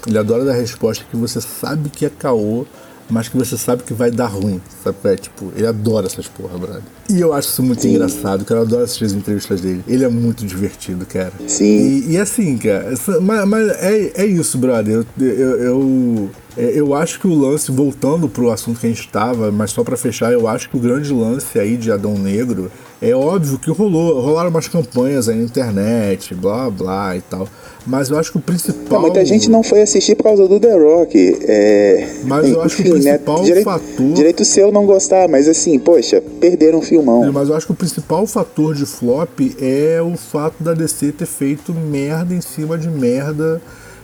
Ele 0.08 0.18
adora 0.18 0.44
dar 0.44 0.54
resposta 0.54 1.06
que 1.10 1.16
você 1.16 1.40
sabe 1.40 1.90
que 1.90 2.06
é 2.06 2.10
caô, 2.10 2.66
mas 3.10 3.28
que 3.28 3.38
você 3.38 3.58
sabe 3.58 3.84
que 3.84 3.94
vai 3.94 4.12
dar 4.12 4.28
ruim. 4.28 4.62
Sabe? 4.84 4.98
É, 5.06 5.16
tipo, 5.16 5.52
ele 5.56 5.68
adora 5.68 6.08
essas 6.08 6.28
porra, 6.28 6.58
brother. 6.58 6.82
E 7.10 7.20
eu 7.20 7.34
acho 7.34 7.50
isso 7.50 7.62
muito 7.62 7.86
engraçado, 7.86 8.46
cara. 8.46 8.62
Eu 8.62 8.66
adoro 8.66 8.84
assistir 8.84 9.06
as 9.06 9.12
entrevistas 9.14 9.60
dele. 9.62 9.84
Ele 9.88 10.04
é 10.06 10.08
muito 10.10 10.46
divertido, 10.46 11.06
cara. 11.06 11.34
Sim. 11.48 11.66
E, 12.08 12.12
e 12.14 12.18
assim, 12.18 12.58
cara, 12.58 12.92
essa- 12.94 13.20
mas, 13.20 13.46
mas 13.48 13.70
é, 13.82 14.12
é 14.16 14.26
isso, 14.26 14.58
brother. 14.58 15.04
Eu, 15.20 15.26
eu, 15.28 15.58
eu, 15.60 16.30
é, 16.58 16.72
eu 16.76 16.94
acho 16.94 17.20
que 17.20 17.28
o 17.28 17.34
lance, 17.34 17.72
voltando 17.72 18.30
pro 18.30 18.52
assunto 18.52 18.80
que 18.80 18.86
a 18.86 18.90
gente 18.90 19.02
estava, 19.02 19.52
mas 19.52 19.72
só 19.72 19.84
pra 19.84 19.98
fechar, 19.98 20.32
eu 20.32 20.48
acho 20.48 20.70
que 20.70 20.78
o 20.78 20.80
grande 20.80 21.12
lance 21.14 21.60
aí 21.60 21.76
de 21.76 21.92
Adão 21.92 22.18
Negro 22.18 22.72
é 23.02 23.14
óbvio 23.14 23.60
que 23.60 23.70
rolou, 23.70 24.22
rolaram 24.22 24.50
umas 24.50 24.70
campanhas 24.70 25.28
aí 25.28 25.36
na 25.36 25.44
internet, 25.44 26.34
blá 26.34 26.70
blá 26.70 27.18
e 27.18 27.22
tal. 27.22 27.48
Mas 27.86 28.10
eu 28.10 28.18
acho 28.18 28.32
que 28.32 28.38
o 28.38 28.42
principal. 28.42 28.94
Não, 28.94 29.02
muita 29.02 29.26
gente 29.26 29.50
não 29.52 29.62
foi 29.62 29.82
assistir 29.82 30.16
por 30.16 30.24
causa 30.24 30.48
do 30.48 30.58
The 30.58 30.74
Rock. 30.78 31.38
É... 31.42 32.08
Mas 32.24 32.48
eu 32.50 32.62
acho 32.62 32.78
que 32.78 32.84
o 32.90 32.94
né? 32.98 33.18
principal 33.18 33.44
direito, 33.44 33.66
fator- 33.66 34.14
Direito 34.14 34.46
seu 34.46 34.72
não 34.72 34.86
gostar, 34.86 35.28
mas 35.28 35.50
assim, 35.50 35.78
poxa, 35.78 36.24
perderam 36.40 36.80
um 36.80 36.82
filmão. 36.94 37.32
Mas 37.32 37.50
eu 37.50 37.56
acho 37.56 37.66
que 37.66 37.72
o 37.72 37.76
principal 37.76 38.28
fator 38.28 38.76
de 38.76 38.86
flop 38.86 39.40
é 39.60 40.00
o 40.02 40.16
fato 40.16 40.64
da 40.64 40.74
DC 40.74 41.12
ter 41.14 41.26
feito 41.26 41.74
merda 41.74 42.34
em 42.34 42.42
cima 42.42 42.78
de 42.78 42.90
merda 42.90 43.62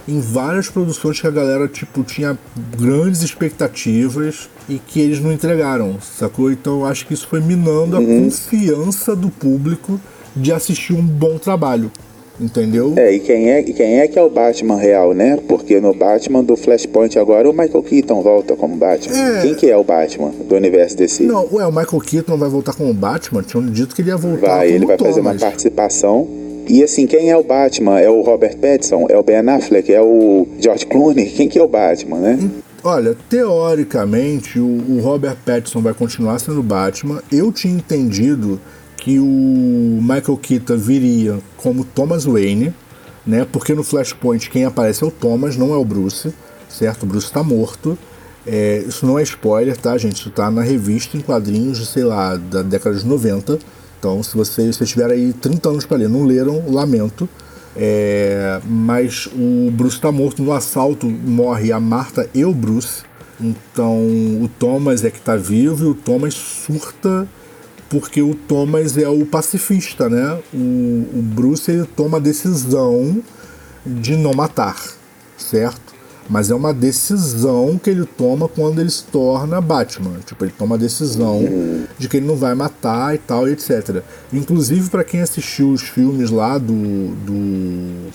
em 0.07 0.19
várias 0.19 0.69
produções 0.69 1.21
que 1.21 1.27
a 1.27 1.31
galera 1.31 1.67
tipo 1.67 2.03
tinha 2.03 2.37
grandes 2.75 3.21
expectativas 3.21 4.49
e 4.67 4.79
que 4.79 4.99
eles 4.99 5.19
não 5.19 5.31
entregaram, 5.31 5.97
sacou? 6.01 6.51
Então 6.51 6.79
eu 6.79 6.85
acho 6.85 7.05
que 7.05 7.13
isso 7.13 7.27
foi 7.27 7.39
minando 7.39 7.95
a 7.95 8.01
confiança 8.01 9.15
do 9.15 9.29
público 9.29 9.99
de 10.35 10.51
assistir 10.51 10.93
um 10.93 11.05
bom 11.05 11.37
trabalho. 11.37 11.91
Entendeu? 12.39 12.93
É, 12.95 13.11
e 13.11 13.19
quem 13.19 13.49
é, 13.49 13.63
quem 13.63 13.99
é 13.99 14.07
que 14.07 14.17
é 14.17 14.21
o 14.21 14.29
Batman 14.29 14.77
real, 14.77 15.13
né? 15.13 15.37
Porque 15.47 15.79
no 15.81 15.93
Batman 15.93 16.43
do 16.43 16.55
Flashpoint 16.55 17.19
agora 17.19 17.49
o 17.49 17.53
Michael 17.53 17.83
Keaton 17.83 18.21
volta 18.21 18.55
como 18.55 18.75
Batman. 18.77 19.17
É... 19.17 19.41
Quem 19.41 19.55
que 19.55 19.69
é 19.69 19.75
o 19.75 19.83
Batman 19.83 20.31
do 20.47 20.55
universo 20.55 20.95
desse? 20.95 21.23
Não, 21.23 21.47
ué, 21.51 21.65
o 21.65 21.71
Michael 21.71 22.01
Keaton 22.01 22.37
vai 22.37 22.49
voltar 22.49 22.73
como 22.73 22.93
Batman? 22.93 23.43
Tinham 23.43 23.65
dito 23.65 23.93
que 23.93 24.01
ele 24.01 24.09
ia 24.09 24.17
voltar 24.17 24.57
Vai, 24.57 24.71
ele 24.71 24.85
vai 24.85 24.95
Thomas. 24.95 25.15
fazer 25.15 25.27
uma 25.27 25.35
participação. 25.35 26.27
E 26.67 26.83
assim, 26.83 27.07
quem 27.07 27.29
é 27.31 27.35
o 27.35 27.43
Batman? 27.43 27.99
É 27.99 28.09
o 28.09 28.21
Robert 28.21 28.55
Pattinson? 28.57 29.07
É 29.09 29.17
o 29.17 29.23
Ben 29.23 29.37
Affleck? 29.37 29.91
É 29.91 30.01
o 30.01 30.47
George 30.59 30.85
Clooney? 30.85 31.25
Quem 31.25 31.49
que 31.49 31.57
é 31.57 31.63
o 31.63 31.67
Batman, 31.67 32.19
né? 32.19 32.39
Olha, 32.83 33.15
teoricamente 33.27 34.59
o, 34.59 34.65
o 34.65 35.01
Robert 35.01 35.35
Pattinson 35.45 35.81
vai 35.81 35.93
continuar 35.93 36.39
sendo 36.39 36.61
Batman. 36.63 37.21
Eu 37.31 37.51
tinha 37.51 37.73
entendido 37.73 38.59
que 38.99 39.19
o 39.19 39.99
Michael 40.01 40.37
Keaton 40.37 40.77
viria 40.77 41.39
como 41.57 41.83
Thomas 41.83 42.25
Wayne, 42.25 42.73
né? 43.25 43.45
Porque 43.51 43.73
no 43.73 43.83
Flashpoint 43.83 44.49
quem 44.49 44.65
aparece 44.65 45.03
é 45.03 45.07
o 45.07 45.11
Thomas, 45.11 45.55
não 45.55 45.73
é 45.73 45.77
o 45.77 45.85
Bruce, 45.85 46.33
certo? 46.67 47.03
O 47.03 47.05
Bruce 47.05 47.27
está 47.27 47.43
morto. 47.43 47.97
É, 48.45 48.83
isso 48.87 49.05
não 49.05 49.19
é 49.19 49.23
spoiler, 49.23 49.77
tá, 49.77 49.97
gente? 49.97 50.17
Isso 50.17 50.31
tá 50.31 50.49
na 50.49 50.61
revista 50.61 51.17
em 51.17 51.21
quadrinhos, 51.21 51.87
sei 51.89 52.03
lá, 52.03 52.35
da 52.35 52.61
década 52.61 52.95
de 52.95 53.05
90. 53.05 53.59
Então, 53.99 54.23
se 54.23 54.35
vocês 54.35 54.75
se 54.75 54.85
tiver 54.85 55.11
aí 55.11 55.33
30 55.33 55.69
anos 55.69 55.85
para 55.85 55.97
ler, 55.97 56.09
não 56.09 56.23
leram, 56.23 56.63
lamento. 56.67 57.27
É, 57.75 58.59
mas 58.65 59.27
o 59.27 59.69
Bruce 59.71 59.95
está 59.95 60.11
morto 60.11 60.41
no 60.41 60.51
assalto, 60.51 61.07
morre 61.07 61.71
a 61.71 61.79
Marta 61.79 62.29
e 62.33 62.43
o 62.43 62.53
Bruce. 62.53 63.03
Então 63.39 63.95
o 63.97 64.49
Thomas 64.59 65.05
é 65.05 65.09
que 65.09 65.17
está 65.17 65.35
vivo 65.35 65.85
e 65.85 65.87
o 65.87 65.93
Thomas 65.93 66.33
surta 66.33 67.27
porque 67.89 68.21
o 68.21 68.35
Thomas 68.35 68.97
é 68.97 69.09
o 69.09 69.25
pacifista, 69.25 70.09
né? 70.09 70.39
O, 70.53 70.57
o 70.57 71.21
Bruce 71.21 71.69
ele 71.71 71.85
toma 71.85 72.17
a 72.17 72.19
decisão 72.19 73.21
de 73.85 74.15
não 74.15 74.33
matar, 74.33 74.77
certo? 75.37 75.89
Mas 76.29 76.51
é 76.51 76.55
uma 76.55 76.71
decisão 76.71 77.79
que 77.81 77.89
ele 77.89 78.05
toma 78.05 78.47
quando 78.47 78.79
ele 78.79 78.91
se 78.91 79.03
torna 79.05 79.59
Batman. 79.59 80.19
Tipo, 80.23 80.45
ele 80.45 80.53
toma 80.55 80.75
a 80.75 80.77
decisão 80.77 81.41
de 81.97 82.07
que 82.07 82.17
ele 82.17 82.27
não 82.27 82.35
vai 82.35 82.53
matar 82.53 83.15
e 83.15 83.17
tal, 83.17 83.47
etc. 83.47 84.03
Inclusive, 84.31 84.91
para 84.91 85.03
quem 85.03 85.21
assistiu 85.21 85.71
os 85.71 85.81
filmes 85.81 86.29
lá 86.29 86.59
do, 86.59 87.07
do. 87.25 88.11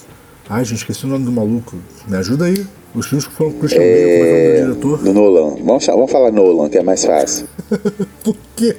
Ai, 0.49 0.65
gente, 0.65 0.79
esqueci 0.79 1.05
o 1.05 1.09
nome 1.09 1.25
do 1.25 1.33
maluco. 1.33 1.77
Me 2.07 2.17
ajuda 2.17 2.47
aí. 2.47 2.67
Os 2.95 3.07
filmes 3.07 3.27
que 3.27 3.33
foram 3.33 3.51
com 3.51 3.57
o 3.57 3.61
Christian 3.61 3.81
Bale, 3.81 3.93
como 3.93 4.05
é 4.05 4.07
que 4.07 4.21
é 4.21 4.23
o 4.23 4.27
nome 4.27 4.39
do 4.39 4.55
É, 4.55 4.63
diretor? 4.63 4.99
Do 4.99 5.13
Nolan. 5.13 5.65
Vamos, 5.65 5.87
vamos 5.87 6.13
falar 6.13 6.31
Nolan, 6.31 6.69
que 6.69 6.79
é 6.79 6.83
mais 6.83 7.05
fácil. 7.05 7.47
Por 8.23 8.37
quê? 8.55 8.77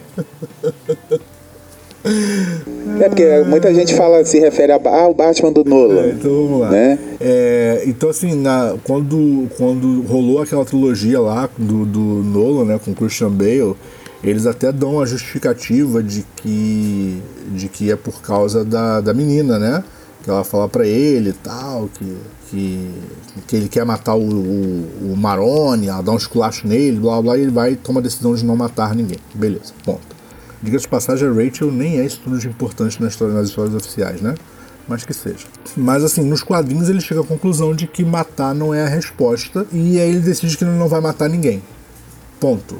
É 3.01 3.09
porque 3.09 3.43
muita 3.47 3.73
gente 3.73 3.95
fala, 3.95 4.23
se 4.23 4.39
refere 4.39 4.71
a 4.71 4.79
ah, 4.85 5.07
o 5.07 5.13
Batman 5.13 5.51
do 5.51 5.65
Nolan. 5.65 6.03
É, 6.03 6.09
então 6.11 6.31
vamos 6.31 6.61
lá. 6.61 6.69
Né? 6.69 6.99
É, 7.19 7.83
então, 7.87 8.09
assim, 8.09 8.35
na, 8.35 8.75
quando, 8.83 9.49
quando 9.57 10.03
rolou 10.03 10.41
aquela 10.41 10.63
trilogia 10.63 11.19
lá 11.19 11.49
do, 11.57 11.83
do 11.85 11.99
Nolan, 11.99 12.65
né, 12.65 12.79
com 12.83 12.93
Christian 12.93 13.31
Bale, 13.31 13.75
eles 14.23 14.45
até 14.45 14.71
dão 14.71 15.01
a 15.01 15.05
justificativa 15.05 16.01
de 16.01 16.23
que, 16.35 17.21
de 17.51 17.67
que 17.67 17.91
é 17.91 17.95
por 17.95 18.21
causa 18.21 18.63
da, 18.63 19.01
da 19.01 19.13
menina, 19.13 19.57
né? 19.59 19.83
Que 20.25 20.31
ela 20.31 20.43
fala 20.43 20.67
pra 20.67 20.87
ele 20.87 21.29
e 21.29 21.33
tal, 21.33 21.87
que, 21.93 22.17
que, 22.49 22.91
que 23.45 23.55
ele 23.55 23.69
quer 23.69 23.85
matar 23.85 24.15
o, 24.15 24.23
o, 24.27 25.11
o 25.13 25.15
Maroni, 25.15 25.87
ela 25.87 26.01
dá 26.01 26.11
um 26.11 26.17
esculacho 26.17 26.67
nele, 26.67 26.99
blá 26.99 27.21
blá, 27.21 27.37
e 27.37 27.41
ele 27.41 27.51
vai 27.51 27.73
e 27.73 27.75
toma 27.75 27.99
a 27.99 28.03
decisão 28.03 28.33
de 28.33 28.43
não 28.43 28.55
matar 28.55 28.95
ninguém. 28.95 29.19
Beleza, 29.35 29.71
ponto. 29.83 30.15
Diga-se 30.63 30.85
de 30.85 30.89
passagem, 30.89 31.27
a 31.27 31.31
Rachel 31.31 31.71
nem 31.71 31.99
é 31.99 32.05
estudo 32.05 32.39
de 32.39 32.47
importante 32.47 32.99
na 32.99 33.07
história, 33.07 33.35
nas 33.35 33.49
histórias 33.49 33.75
oficiais, 33.75 34.19
né? 34.19 34.33
Mas 34.87 35.05
que 35.05 35.13
seja. 35.13 35.45
Mas 35.77 36.03
assim, 36.03 36.23
nos 36.23 36.41
quadrinhos 36.41 36.89
ele 36.89 37.01
chega 37.01 37.21
à 37.21 37.23
conclusão 37.23 37.75
de 37.75 37.85
que 37.85 38.03
matar 38.03 38.55
não 38.55 38.73
é 38.73 38.83
a 38.83 38.87
resposta 38.87 39.67
e 39.71 39.99
aí 39.99 40.09
ele 40.09 40.21
decide 40.21 40.57
que 40.57 40.63
ele 40.63 40.71
não 40.71 40.87
vai 40.87 41.01
matar 41.01 41.29
ninguém. 41.29 41.61
Ponto. 42.39 42.77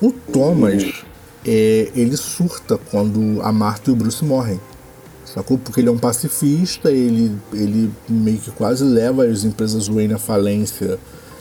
O 0.00 0.10
Thomas, 0.10 1.04
é, 1.46 1.88
ele 1.94 2.16
surta 2.16 2.78
quando 2.90 3.40
a 3.42 3.52
Marta 3.52 3.90
e 3.90 3.92
o 3.92 3.96
Bruce 3.96 4.24
morrem. 4.24 4.60
Sacou? 5.34 5.58
Porque 5.58 5.80
ele 5.80 5.88
é 5.88 5.92
um 5.92 5.98
pacifista, 5.98 6.92
ele, 6.92 7.32
ele 7.52 7.90
meio 8.08 8.38
que 8.38 8.52
quase 8.52 8.84
leva 8.84 9.26
as 9.26 9.42
empresas 9.42 9.88
Wayne 9.88 10.14
à 10.14 10.18
falência 10.18 10.96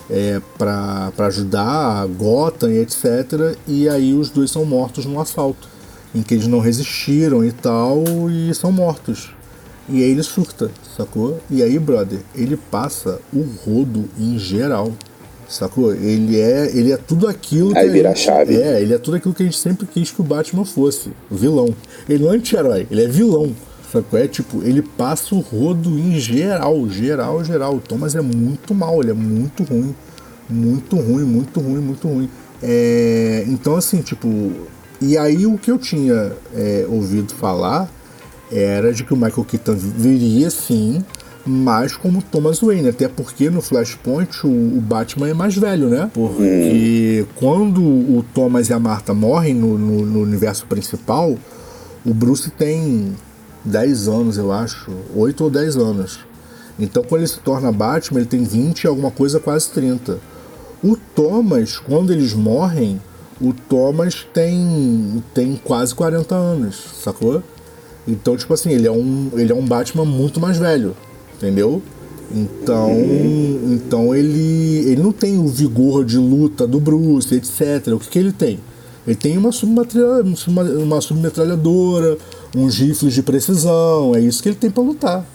é, 0.09 0.41
para 0.57 1.11
ajudar 1.27 2.01
a 2.01 2.05
Gotham 2.07 2.71
e 2.71 2.79
etc. 2.79 3.55
E 3.67 3.87
aí 3.87 4.13
os 4.15 4.31
dois 4.31 4.49
são 4.49 4.65
mortos 4.65 5.05
num 5.05 5.19
assalto, 5.19 5.67
em 6.13 6.23
que 6.23 6.33
eles 6.33 6.47
não 6.47 6.59
resistiram 6.59 7.45
e 7.45 7.51
tal, 7.51 8.03
e 8.31 8.51
são 8.55 8.71
mortos. 8.71 9.29
E 9.87 10.03
aí 10.03 10.09
ele 10.09 10.23
surta, 10.23 10.71
sacou? 10.97 11.39
E 11.49 11.61
aí, 11.61 11.77
brother, 11.77 12.19
ele 12.33 12.57
passa 12.57 13.19
o 13.31 13.41
rodo 13.41 14.05
em 14.17 14.39
geral. 14.39 14.91
Sacou? 15.47 15.93
Ele 15.93 16.39
é, 16.39 16.71
ele 16.75 16.91
é 16.91 16.97
tudo 16.97 17.27
aquilo 17.27 17.73
que 17.73 17.77
Aí 17.77 17.89
a 17.89 17.91
vira 17.91 18.09
a 18.09 18.13
gente, 18.13 18.25
chave. 18.25 18.55
É, 18.55 18.81
ele 18.81 18.93
é 18.93 18.97
tudo 18.97 19.17
aquilo 19.17 19.33
que 19.35 19.43
a 19.43 19.45
gente 19.45 19.57
sempre 19.57 19.85
quis 19.85 20.09
que 20.09 20.21
o 20.21 20.23
Batman 20.23 20.65
fosse, 20.65 21.11
vilão. 21.29 21.75
Ele 22.09 22.23
não 22.23 22.33
é 22.33 22.37
anti-herói, 22.37 22.87
ele 22.89 23.03
é 23.03 23.07
vilão. 23.07 23.53
Sacou? 23.93 24.19
É 24.19 24.27
tipo, 24.27 24.63
ele 24.63 24.81
passa 24.81 25.35
o 25.35 25.39
rodo 25.39 25.97
em 25.99 26.19
geral, 26.19 26.89
geral, 26.89 27.43
geral. 27.43 27.75
O 27.75 27.79
Thomas 27.79 28.15
é 28.15 28.21
muito 28.21 28.73
mal, 28.73 29.01
ele 29.01 29.11
é 29.11 29.13
muito 29.13 29.63
ruim. 29.63 29.95
Muito 30.49 30.95
ruim, 30.97 31.23
muito 31.23 31.59
ruim, 31.59 31.79
muito 31.79 32.07
ruim. 32.07 32.29
É, 32.61 33.45
então, 33.47 33.75
assim, 33.75 34.01
tipo. 34.01 34.27
E 34.99 35.17
aí 35.17 35.45
o 35.45 35.57
que 35.57 35.69
eu 35.69 35.77
tinha 35.77 36.31
é, 36.55 36.85
ouvido 36.89 37.33
falar 37.33 37.89
era 38.51 38.93
de 38.93 39.03
que 39.03 39.13
o 39.13 39.17
Michael 39.17 39.43
Keaton 39.45 39.75
viria 39.75 40.49
sim, 40.49 41.03
mas 41.45 41.95
como 41.97 42.21
Thomas 42.21 42.59
Wayne, 42.61 42.87
até 42.89 43.07
porque 43.09 43.49
no 43.49 43.61
Flashpoint 43.61 44.45
o, 44.45 44.49
o 44.49 44.79
Batman 44.81 45.29
é 45.29 45.33
mais 45.33 45.55
velho, 45.55 45.89
né? 45.89 46.09
Porque 46.13 47.25
quando 47.35 47.81
o 47.81 48.23
Thomas 48.33 48.69
e 48.69 48.73
a 48.73 48.79
Marta 48.79 49.13
morrem 49.13 49.53
no, 49.55 49.77
no- 49.77 50.05
no 50.05 50.21
universo 50.21 50.65
principal, 50.67 51.35
o 52.05 52.13
Bruce 52.13 52.49
tem 52.51 53.13
10 53.65 54.07
anos, 54.07 54.37
eu 54.37 54.51
acho, 54.51 54.91
8 55.15 55.43
ou 55.43 55.49
10 55.49 55.77
anos. 55.77 56.19
Então 56.79 57.03
quando 57.03 57.21
ele 57.21 57.27
se 57.27 57.39
torna 57.39 57.71
Batman, 57.71 58.19
ele 58.19 58.27
tem 58.27 58.43
20 58.43 58.83
e 58.83 58.87
alguma 58.87 59.11
coisa, 59.11 59.39
quase 59.39 59.69
30. 59.69 60.19
O 60.83 60.97
Thomas, 60.97 61.77
quando 61.77 62.11
eles 62.11 62.33
morrem, 62.33 62.99
o 63.39 63.53
Thomas 63.53 64.25
tem, 64.33 65.23
tem 65.33 65.55
quase 65.63 65.95
40 65.95 66.35
anos, 66.35 66.75
sacou? 67.01 67.41
Então, 68.07 68.35
tipo 68.35 68.53
assim, 68.53 68.71
ele 68.71 68.87
é 68.87 68.91
um, 68.91 69.29
ele 69.33 69.51
é 69.51 69.55
um 69.55 69.65
Batman 69.65 70.05
muito 70.05 70.39
mais 70.39 70.57
velho, 70.57 70.95
entendeu? 71.35 71.81
Então, 72.31 72.91
então 73.71 74.15
ele, 74.15 74.89
ele 74.89 75.01
não 75.01 75.11
tem 75.11 75.37
o 75.37 75.47
vigor 75.47 76.03
de 76.03 76.17
luta 76.17 76.65
do 76.65 76.79
Bruce, 76.79 77.33
etc. 77.33 77.93
O 77.93 77.99
que, 77.99 78.09
que 78.09 78.19
ele 78.19 78.31
tem? 78.31 78.59
Ele 79.05 79.15
tem 79.15 79.37
uma, 79.37 79.51
uma 79.51 81.01
submetralhadora, 81.01 82.17
uns 82.55 82.77
rifles 82.77 83.13
de 83.13 83.23
precisão, 83.23 84.15
é 84.15 84.19
isso 84.19 84.41
que 84.41 84.49
ele 84.49 84.55
tem 84.55 84.69
pra 84.69 84.83
lutar. 84.83 85.25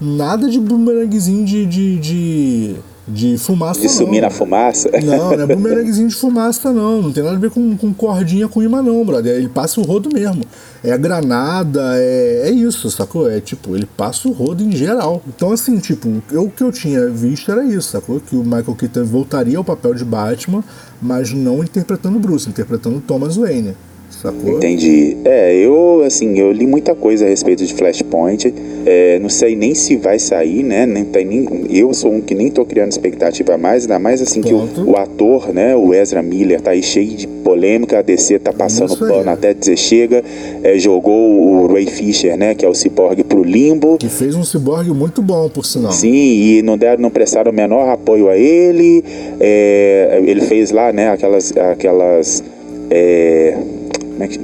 Nada 0.00 0.48
de 0.48 0.60
bumeranguezinho 0.60 1.44
de, 1.44 1.66
de, 1.66 1.98
de, 1.98 2.76
de 3.08 3.36
fumaça, 3.36 3.80
De 3.80 3.88
sumir 3.88 4.20
não. 4.20 4.28
na 4.28 4.30
fumaça. 4.30 4.88
Não, 5.02 5.36
não 5.36 5.42
é 5.42 5.46
bumeranguezinho 5.56 6.06
de 6.06 6.14
fumaça, 6.14 6.72
não. 6.72 7.02
Não 7.02 7.12
tem 7.12 7.24
nada 7.24 7.34
a 7.34 7.38
ver 7.40 7.50
com, 7.50 7.76
com 7.76 7.92
cordinha 7.92 8.46
com 8.46 8.62
imã, 8.62 8.80
não, 8.80 9.04
brother. 9.04 9.34
Ele 9.34 9.48
passa 9.48 9.80
o 9.80 9.82
rodo 9.82 10.08
mesmo. 10.12 10.44
É 10.84 10.92
a 10.92 10.96
granada, 10.96 11.94
é, 11.96 12.42
é 12.44 12.50
isso, 12.52 12.88
sacou? 12.92 13.28
É 13.28 13.40
tipo, 13.40 13.74
ele 13.74 13.88
passa 13.96 14.28
o 14.28 14.32
rodo 14.32 14.62
em 14.62 14.70
geral. 14.70 15.20
Então, 15.26 15.50
assim, 15.50 15.78
tipo, 15.78 16.22
eu, 16.30 16.44
o 16.44 16.50
que 16.50 16.62
eu 16.62 16.70
tinha 16.70 17.08
visto 17.08 17.50
era 17.50 17.64
isso, 17.64 17.90
sacou? 17.90 18.20
Que 18.20 18.36
o 18.36 18.44
Michael 18.44 18.76
Keaton 18.76 19.04
voltaria 19.04 19.58
ao 19.58 19.64
papel 19.64 19.94
de 19.94 20.04
Batman, 20.04 20.62
mas 21.02 21.32
não 21.32 21.64
interpretando 21.64 22.20
Bruce, 22.20 22.48
interpretando 22.48 23.00
Thomas 23.00 23.34
Wayne, 23.34 23.74
sacou? 24.22 24.56
Entendi. 24.56 25.16
É, 25.24 25.54
eu, 25.54 26.02
assim, 26.04 26.38
eu 26.38 26.52
li 26.52 26.66
muita 26.66 26.94
coisa 26.94 27.24
a 27.24 27.28
respeito 27.28 27.64
de 27.64 27.72
Flashpoint. 27.74 28.52
É, 28.86 29.18
não 29.18 29.28
sei 29.28 29.54
nem 29.54 29.74
se 29.74 29.96
vai 29.96 30.18
sair, 30.18 30.62
né? 30.62 30.86
Nem, 30.86 31.04
tem 31.04 31.24
nem, 31.24 31.66
eu 31.70 31.92
sou 31.92 32.12
um 32.12 32.20
que 32.20 32.34
nem 32.34 32.50
tô 32.50 32.64
criando 32.64 32.90
expectativa 32.90 33.54
a 33.54 33.58
mais, 33.58 33.82
ainda 33.82 33.98
mais 33.98 34.22
assim 34.22 34.40
que 34.40 34.50
Ponto. 34.50 34.82
o, 34.82 34.90
o 34.92 34.96
ator, 34.96 35.52
né? 35.52 35.76
O 35.76 35.92
Ezra 35.92 36.22
Miller 36.22 36.60
tá 36.60 36.70
aí 36.70 36.82
cheio 36.82 37.16
de 37.16 37.26
polêmica, 37.26 37.98
a 37.98 38.02
DC 38.02 38.38
tá 38.38 38.52
passando 38.52 38.92
Isso 38.92 39.06
pano 39.06 39.30
até 39.30 39.54
dizer 39.54 39.76
chega. 39.76 40.22
É, 40.62 40.78
jogou 40.78 41.64
o 41.64 41.72
Ray 41.72 41.86
Fisher, 41.86 42.36
né? 42.36 42.54
Que 42.54 42.64
é 42.64 42.68
o 42.68 42.74
Cyborg 42.74 43.22
pro 43.24 43.42
limbo. 43.42 43.98
Que 43.98 44.08
fez 44.08 44.34
um 44.34 44.44
ciborgue 44.44 44.90
muito 44.90 45.22
bom, 45.22 45.48
por 45.48 45.64
sinal. 45.64 45.92
Sim, 45.92 46.08
e 46.12 46.62
não 46.62 46.76
deram, 46.76 47.02
não 47.02 47.10
prestaram 47.10 47.50
o 47.50 47.54
menor 47.54 47.88
apoio 47.88 48.28
a 48.28 48.36
ele. 48.36 49.04
É, 49.40 50.22
ele 50.24 50.40
fez 50.42 50.70
lá, 50.70 50.92
né, 50.92 51.10
aquelas. 51.10 51.56
aquelas 51.56 52.42
é, 52.90 53.56
é 53.56 53.58
que, 53.58 53.77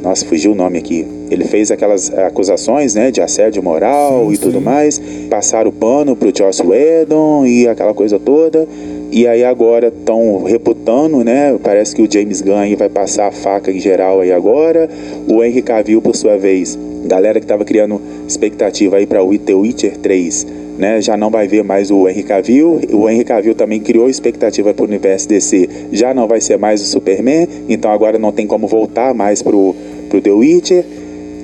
nossa, 0.02 0.24
fugiu 0.24 0.52
o 0.52 0.54
nome 0.54 0.78
aqui. 0.78 1.06
ele 1.30 1.44
fez 1.44 1.70
aquelas 1.70 2.12
acusações, 2.16 2.94
né, 2.94 3.10
de 3.10 3.20
assédio 3.20 3.62
moral 3.62 4.26
Sim, 4.26 4.34
e 4.34 4.38
tudo 4.38 4.58
sim. 4.58 4.64
mais, 4.64 5.00
passaram 5.28 5.70
o 5.70 5.72
pano 5.72 6.14
pro 6.14 6.32
Joss 6.36 6.62
Whedon 6.62 7.44
e 7.46 7.66
aquela 7.66 7.92
coisa 7.92 8.18
toda. 8.18 8.66
E 9.10 9.28
aí 9.28 9.44
agora 9.44 9.88
estão 9.88 10.42
reputando, 10.42 11.22
né? 11.22 11.56
Parece 11.62 11.94
que 11.94 12.02
o 12.02 12.08
James 12.10 12.40
Gunn 12.40 12.76
vai 12.76 12.88
passar 12.88 13.28
a 13.28 13.30
faca 13.30 13.70
em 13.70 13.78
geral 13.78 14.20
aí 14.20 14.32
agora. 14.32 14.88
O 15.28 15.42
Henry 15.42 15.62
Cavill, 15.62 16.02
por 16.02 16.16
sua 16.16 16.36
vez, 16.36 16.76
galera 17.04 17.38
que 17.38 17.44
estava 17.44 17.64
criando 17.64 18.00
expectativa 18.26 18.96
aí 18.96 19.06
para 19.06 19.22
o 19.22 19.38
The 19.38 19.54
Witcher 19.54 19.96
3, 19.98 20.46
né? 20.78 21.00
Já 21.00 21.16
não 21.16 21.30
vai 21.30 21.46
ver 21.46 21.62
mais 21.62 21.90
o 21.90 22.08
Henry 22.08 22.22
Cavill. 22.22 22.80
O 22.92 23.08
Henry 23.08 23.24
Cavill 23.24 23.54
também 23.54 23.80
criou 23.80 24.08
expectativa 24.08 24.72
para 24.72 24.84
o 24.84 24.88
universo 24.88 25.28
DC, 25.28 25.68
já 25.92 26.12
não 26.14 26.26
vai 26.26 26.40
ser 26.40 26.58
mais 26.58 26.80
o 26.80 26.84
Superman. 26.84 27.46
Então 27.68 27.90
agora 27.90 28.18
não 28.18 28.32
tem 28.32 28.46
como 28.46 28.66
voltar 28.66 29.14
mais 29.14 29.42
pro, 29.42 29.74
pro 30.08 30.20
The 30.20 30.30
Witcher. 30.30 30.84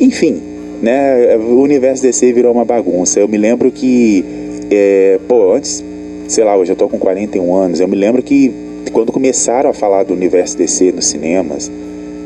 Enfim, 0.01 0.41
né? 0.83 1.37
O 1.37 1.61
universo 1.61 2.03
DC 2.03 2.33
virou 2.33 2.53
uma 2.53 2.65
bagunça. 2.65 3.21
Eu 3.21 3.29
me 3.29 3.37
lembro 3.37 3.71
que, 3.71 4.25
é, 4.71 5.19
pô, 5.29 5.53
antes 5.53 5.85
sei 6.31 6.45
lá, 6.45 6.57
hoje 6.57 6.71
eu 6.71 6.77
tô 6.77 6.89
com 6.89 6.97
41 6.97 7.55
anos, 7.57 7.81
eu 7.81 7.89
me 7.89 7.97
lembro 7.97 8.23
que 8.23 8.53
quando 8.93 9.11
começaram 9.11 9.69
a 9.69 9.73
falar 9.73 10.05
do 10.05 10.15
universo 10.15 10.57
DC 10.57 10.93
nos 10.93 11.07
cinemas, 11.07 11.71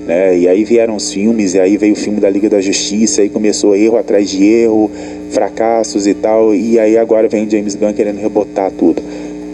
né, 0.06 0.36
e 0.36 0.46
aí 0.46 0.62
vieram 0.62 0.94
os 0.94 1.10
filmes, 1.10 1.54
e 1.54 1.60
aí 1.60 1.78
veio 1.78 1.94
o 1.94 1.96
filme 1.96 2.20
da 2.20 2.28
Liga 2.28 2.50
da 2.50 2.60
Justiça, 2.60 3.24
e 3.24 3.30
começou 3.30 3.74
erro 3.74 3.96
atrás 3.96 4.28
de 4.28 4.44
erro, 4.44 4.90
fracassos 5.30 6.06
e 6.06 6.14
tal, 6.14 6.54
e 6.54 6.78
aí 6.78 6.96
agora 6.96 7.28
vem 7.28 7.48
James 7.48 7.74
Gunn 7.74 7.92
querendo 7.92 8.18
rebotar 8.18 8.70
tudo. 8.70 9.02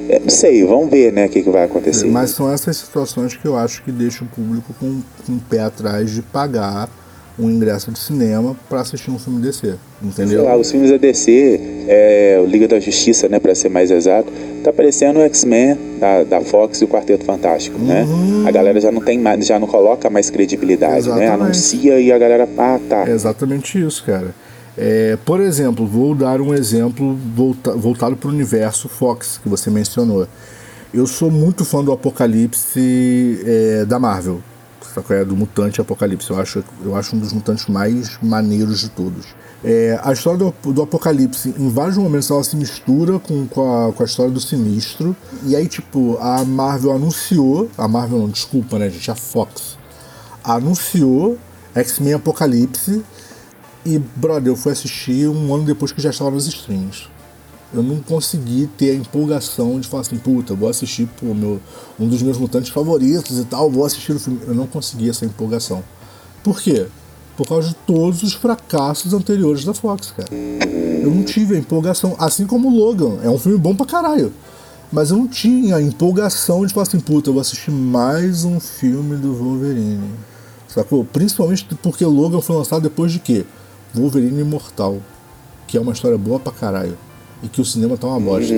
É, 0.08 0.18
não 0.18 0.30
sei, 0.30 0.64
vamos 0.64 0.90
ver, 0.90 1.12
né, 1.12 1.26
o 1.26 1.28
que, 1.28 1.42
que 1.42 1.50
vai 1.50 1.64
acontecer. 1.64 2.06
Mas 2.08 2.30
são 2.30 2.52
essas 2.52 2.76
situações 2.76 3.36
que 3.36 3.46
eu 3.46 3.56
acho 3.56 3.82
que 3.84 3.92
deixam 3.92 4.26
o 4.26 4.30
público 4.30 4.74
com, 4.78 5.00
com 5.24 5.32
o 5.32 5.40
pé 5.48 5.60
atrás 5.60 6.10
de 6.10 6.20
pagar 6.20 6.88
um 7.38 7.50
ingresso 7.50 7.90
de 7.90 7.98
cinema 7.98 8.56
para 8.68 8.80
assistir 8.80 9.10
um 9.10 9.18
filme 9.18 9.40
DC, 9.40 9.74
entendeu? 10.02 10.40
Sei 10.40 10.48
lá, 10.48 10.56
os 10.56 10.70
filmes 10.70 10.90
da 10.90 10.96
DC, 10.96 11.60
é, 11.88 12.40
o 12.42 12.46
Liga 12.46 12.68
da 12.68 12.78
Justiça, 12.78 13.28
né, 13.28 13.38
para 13.38 13.54
ser 13.54 13.68
mais 13.68 13.90
exato, 13.90 14.30
tá 14.62 14.72
parecendo 14.72 15.20
o 15.20 15.22
X-Men 15.22 15.78
da, 15.98 16.24
da 16.24 16.40
Fox 16.40 16.80
e 16.80 16.84
o 16.84 16.88
Quarteto 16.88 17.24
Fantástico, 17.24 17.78
né? 17.78 18.04
A 18.46 18.50
galera 18.50 18.80
já 18.80 18.92
não 18.92 19.00
tem 19.00 19.18
mais, 19.18 19.46
já 19.46 19.58
não 19.58 19.66
coloca 19.66 20.10
mais 20.10 20.28
credibilidade, 20.28 21.08
né? 21.08 21.24
Exatamente. 21.24 21.30
Anuncia 21.30 22.00
e 22.00 22.12
a 22.12 22.18
galera, 22.18 22.48
ah, 22.58 22.80
tá. 22.88 23.08
É 23.08 23.12
exatamente 23.12 23.80
isso, 23.80 24.04
cara. 24.04 24.34
É, 24.76 25.18
por 25.24 25.40
exemplo, 25.40 25.86
vou 25.86 26.14
dar 26.14 26.40
um 26.40 26.54
exemplo 26.54 27.18
volta, 27.34 27.72
voltado 27.72 28.16
para 28.16 28.28
o 28.28 28.32
universo 28.32 28.88
Fox 28.88 29.38
que 29.42 29.48
você 29.48 29.70
mencionou. 29.70 30.26
Eu 30.92 31.06
sou 31.06 31.30
muito 31.30 31.64
fã 31.64 31.84
do 31.84 31.92
Apocalipse 31.92 33.40
é, 33.44 33.84
da 33.84 33.98
Marvel? 33.98 34.40
É, 35.10 35.24
do 35.24 35.36
Mutante 35.36 35.80
Apocalipse. 35.80 36.30
Eu 36.30 36.40
acho, 36.40 36.64
eu 36.84 36.96
acho 36.96 37.14
um 37.14 37.18
dos 37.18 37.32
mutantes 37.32 37.66
mais 37.66 38.18
maneiros 38.20 38.80
de 38.80 38.88
todos. 38.88 39.26
É, 39.62 40.00
a 40.02 40.12
história 40.12 40.38
do, 40.38 40.72
do 40.72 40.82
Apocalipse, 40.82 41.54
em 41.56 41.68
vários 41.68 41.96
momentos, 41.96 42.30
ela 42.30 42.42
se 42.42 42.56
mistura 42.56 43.18
com, 43.18 43.46
com, 43.46 43.88
a, 43.88 43.92
com 43.92 44.02
a 44.02 44.06
história 44.06 44.32
do 44.32 44.40
Sinistro. 44.40 45.14
E 45.44 45.54
aí, 45.54 45.68
tipo, 45.68 46.18
a 46.20 46.44
Marvel 46.44 46.92
anunciou. 46.92 47.70
A 47.78 47.86
Marvel 47.86 48.18
não, 48.18 48.28
desculpa, 48.28 48.78
né, 48.78 48.90
gente? 48.90 49.10
A 49.10 49.14
Fox 49.14 49.78
anunciou 50.42 51.38
X-Men 51.74 52.14
Apocalipse. 52.14 53.04
E, 53.84 53.98
brother, 53.98 54.52
eu 54.52 54.56
fui 54.56 54.72
assistir 54.72 55.28
um 55.28 55.54
ano 55.54 55.64
depois 55.64 55.90
que 55.92 56.00
já 56.00 56.10
estava 56.10 56.30
nos 56.30 56.46
streams. 56.46 57.08
Eu 57.72 57.82
não 57.82 58.00
consegui 58.00 58.68
ter 58.76 58.90
a 58.90 58.94
empolgação 58.94 59.78
de 59.78 59.86
falar 59.86 60.00
assim, 60.02 60.18
puta, 60.18 60.54
vou 60.54 60.68
assistir 60.68 61.08
pô, 61.20 61.32
meu, 61.32 61.60
um 61.98 62.08
dos 62.08 62.20
meus 62.20 62.36
mutantes 62.36 62.70
favoritos 62.70 63.38
e 63.38 63.44
tal, 63.44 63.70
vou 63.70 63.84
assistir 63.84 64.12
o 64.12 64.18
filme. 64.18 64.40
Eu 64.46 64.54
não 64.54 64.66
consegui 64.66 65.08
essa 65.08 65.24
empolgação. 65.24 65.82
Por 66.42 66.60
quê? 66.60 66.86
Por 67.36 67.46
causa 67.46 67.68
de 67.68 67.74
todos 67.86 68.22
os 68.22 68.34
fracassos 68.34 69.14
anteriores 69.14 69.64
da 69.64 69.72
Fox, 69.72 70.12
cara. 70.16 70.28
Eu 70.34 71.10
não 71.10 71.22
tive 71.22 71.54
a 71.54 71.58
empolgação, 71.58 72.16
assim 72.18 72.44
como 72.44 72.68
Logan. 72.68 73.18
É 73.22 73.30
um 73.30 73.38
filme 73.38 73.56
bom 73.56 73.74
pra 73.74 73.86
caralho. 73.86 74.32
Mas 74.92 75.10
eu 75.10 75.16
não 75.16 75.28
tinha 75.28 75.76
a 75.76 75.82
empolgação 75.82 76.66
de 76.66 76.74
falar 76.74 76.82
assim, 76.82 76.98
puta, 76.98 77.30
eu 77.30 77.34
vou 77.34 77.40
assistir 77.40 77.70
mais 77.70 78.44
um 78.44 78.58
filme 78.58 79.16
do 79.16 79.32
Wolverine. 79.32 80.10
Sacou? 80.66 81.04
Principalmente 81.04 81.66
porque 81.80 82.04
Logan 82.04 82.40
foi 82.40 82.56
lançado 82.56 82.82
depois 82.82 83.12
de 83.12 83.20
quê? 83.20 83.46
Wolverine 83.94 84.40
Imortal. 84.40 84.98
Que 85.66 85.76
é 85.76 85.80
uma 85.80 85.92
história 85.92 86.18
boa 86.18 86.40
pra 86.40 86.52
caralho. 86.52 86.96
E 87.42 87.48
que 87.48 87.60
o 87.60 87.64
cinema 87.64 87.96
tá 87.96 88.06
uma 88.06 88.20
bosta. 88.20 88.54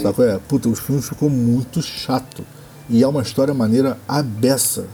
Sacou? 0.00 0.24
É, 0.24 0.38
puta, 0.38 0.68
o 0.68 0.74
filme 0.74 1.02
ficou 1.02 1.28
muito 1.28 1.82
chato. 1.82 2.44
E 2.88 3.02
é 3.02 3.06
uma 3.06 3.22
história 3.22 3.52
maneira 3.52 3.98
a 4.08 4.22
beça. 4.22 4.86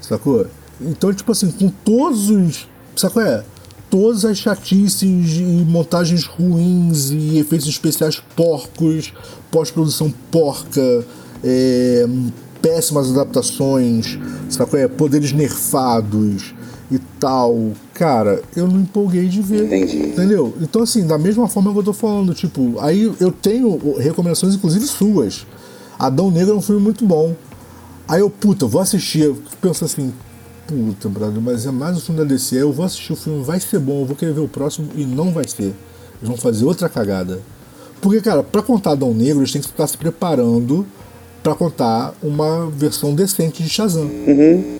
Sacou? 0.00 0.46
Então, 0.80 1.12
tipo 1.12 1.32
assim, 1.32 1.50
com 1.50 1.68
todos 1.68 2.30
os. 2.30 2.68
Sacou? 2.94 3.22
É? 3.22 3.44
Todas 3.90 4.24
as 4.24 4.38
chatices 4.38 5.38
e 5.38 5.42
montagens 5.42 6.24
ruins 6.24 7.10
e 7.10 7.38
efeitos 7.38 7.68
especiais 7.68 8.20
porcos, 8.34 9.12
pós-produção 9.50 10.12
porca, 10.30 11.04
é, 11.42 12.06
péssimas 12.60 13.10
adaptações, 13.10 14.18
sacou? 14.50 14.78
É, 14.78 14.88
poderes 14.88 15.32
nerfados 15.32 16.52
e 16.90 16.98
tal. 17.20 17.72
Cara, 17.96 18.42
eu 18.54 18.68
não 18.68 18.80
empolguei 18.80 19.26
de 19.26 19.40
ver. 19.40 19.64
Entendi. 19.64 19.96
Entendeu? 20.08 20.54
Então, 20.60 20.82
assim, 20.82 21.06
da 21.06 21.16
mesma 21.16 21.48
forma 21.48 21.72
que 21.72 21.78
eu 21.78 21.82
tô 21.82 21.92
falando, 21.94 22.34
tipo, 22.34 22.78
aí 22.78 23.10
eu 23.18 23.32
tenho 23.32 23.96
recomendações, 23.96 24.54
inclusive 24.54 24.86
suas. 24.86 25.46
Adão 25.98 26.30
Negro 26.30 26.52
é 26.52 26.56
um 26.56 26.60
filme 26.60 26.82
muito 26.82 27.06
bom. 27.06 27.34
Aí 28.06 28.20
eu, 28.20 28.28
puta, 28.28 28.66
vou 28.66 28.82
assistir. 28.82 29.22
Eu 29.22 29.38
penso 29.62 29.82
assim, 29.86 30.12
puta, 30.66 31.08
brother, 31.08 31.40
mas 31.40 31.64
é 31.64 31.70
mais 31.70 31.96
um 31.96 32.00
filme 32.00 32.20
da 32.20 32.26
DC. 32.26 32.56
Eu 32.56 32.70
vou 32.70 32.84
assistir 32.84 33.14
o 33.14 33.16
filme, 33.16 33.42
vai 33.42 33.58
ser 33.58 33.78
bom, 33.78 34.00
eu 34.00 34.06
vou 34.06 34.14
querer 34.14 34.34
ver 34.34 34.40
o 34.40 34.48
próximo 34.48 34.88
e 34.94 35.04
não 35.04 35.32
vai 35.32 35.48
ser. 35.48 35.74
Eles 36.18 36.28
vão 36.28 36.36
fazer 36.36 36.66
outra 36.66 36.90
cagada. 36.90 37.40
Porque, 38.02 38.20
cara, 38.20 38.42
pra 38.42 38.60
contar 38.60 38.90
Adão 38.90 39.14
Negro, 39.14 39.40
eles 39.40 39.52
têm 39.52 39.62
que 39.62 39.68
estar 39.68 39.86
se 39.86 39.96
preparando 39.96 40.86
pra 41.42 41.54
contar 41.54 42.12
uma 42.22 42.68
versão 42.68 43.14
decente 43.14 43.62
de 43.62 43.70
Shazam. 43.70 44.04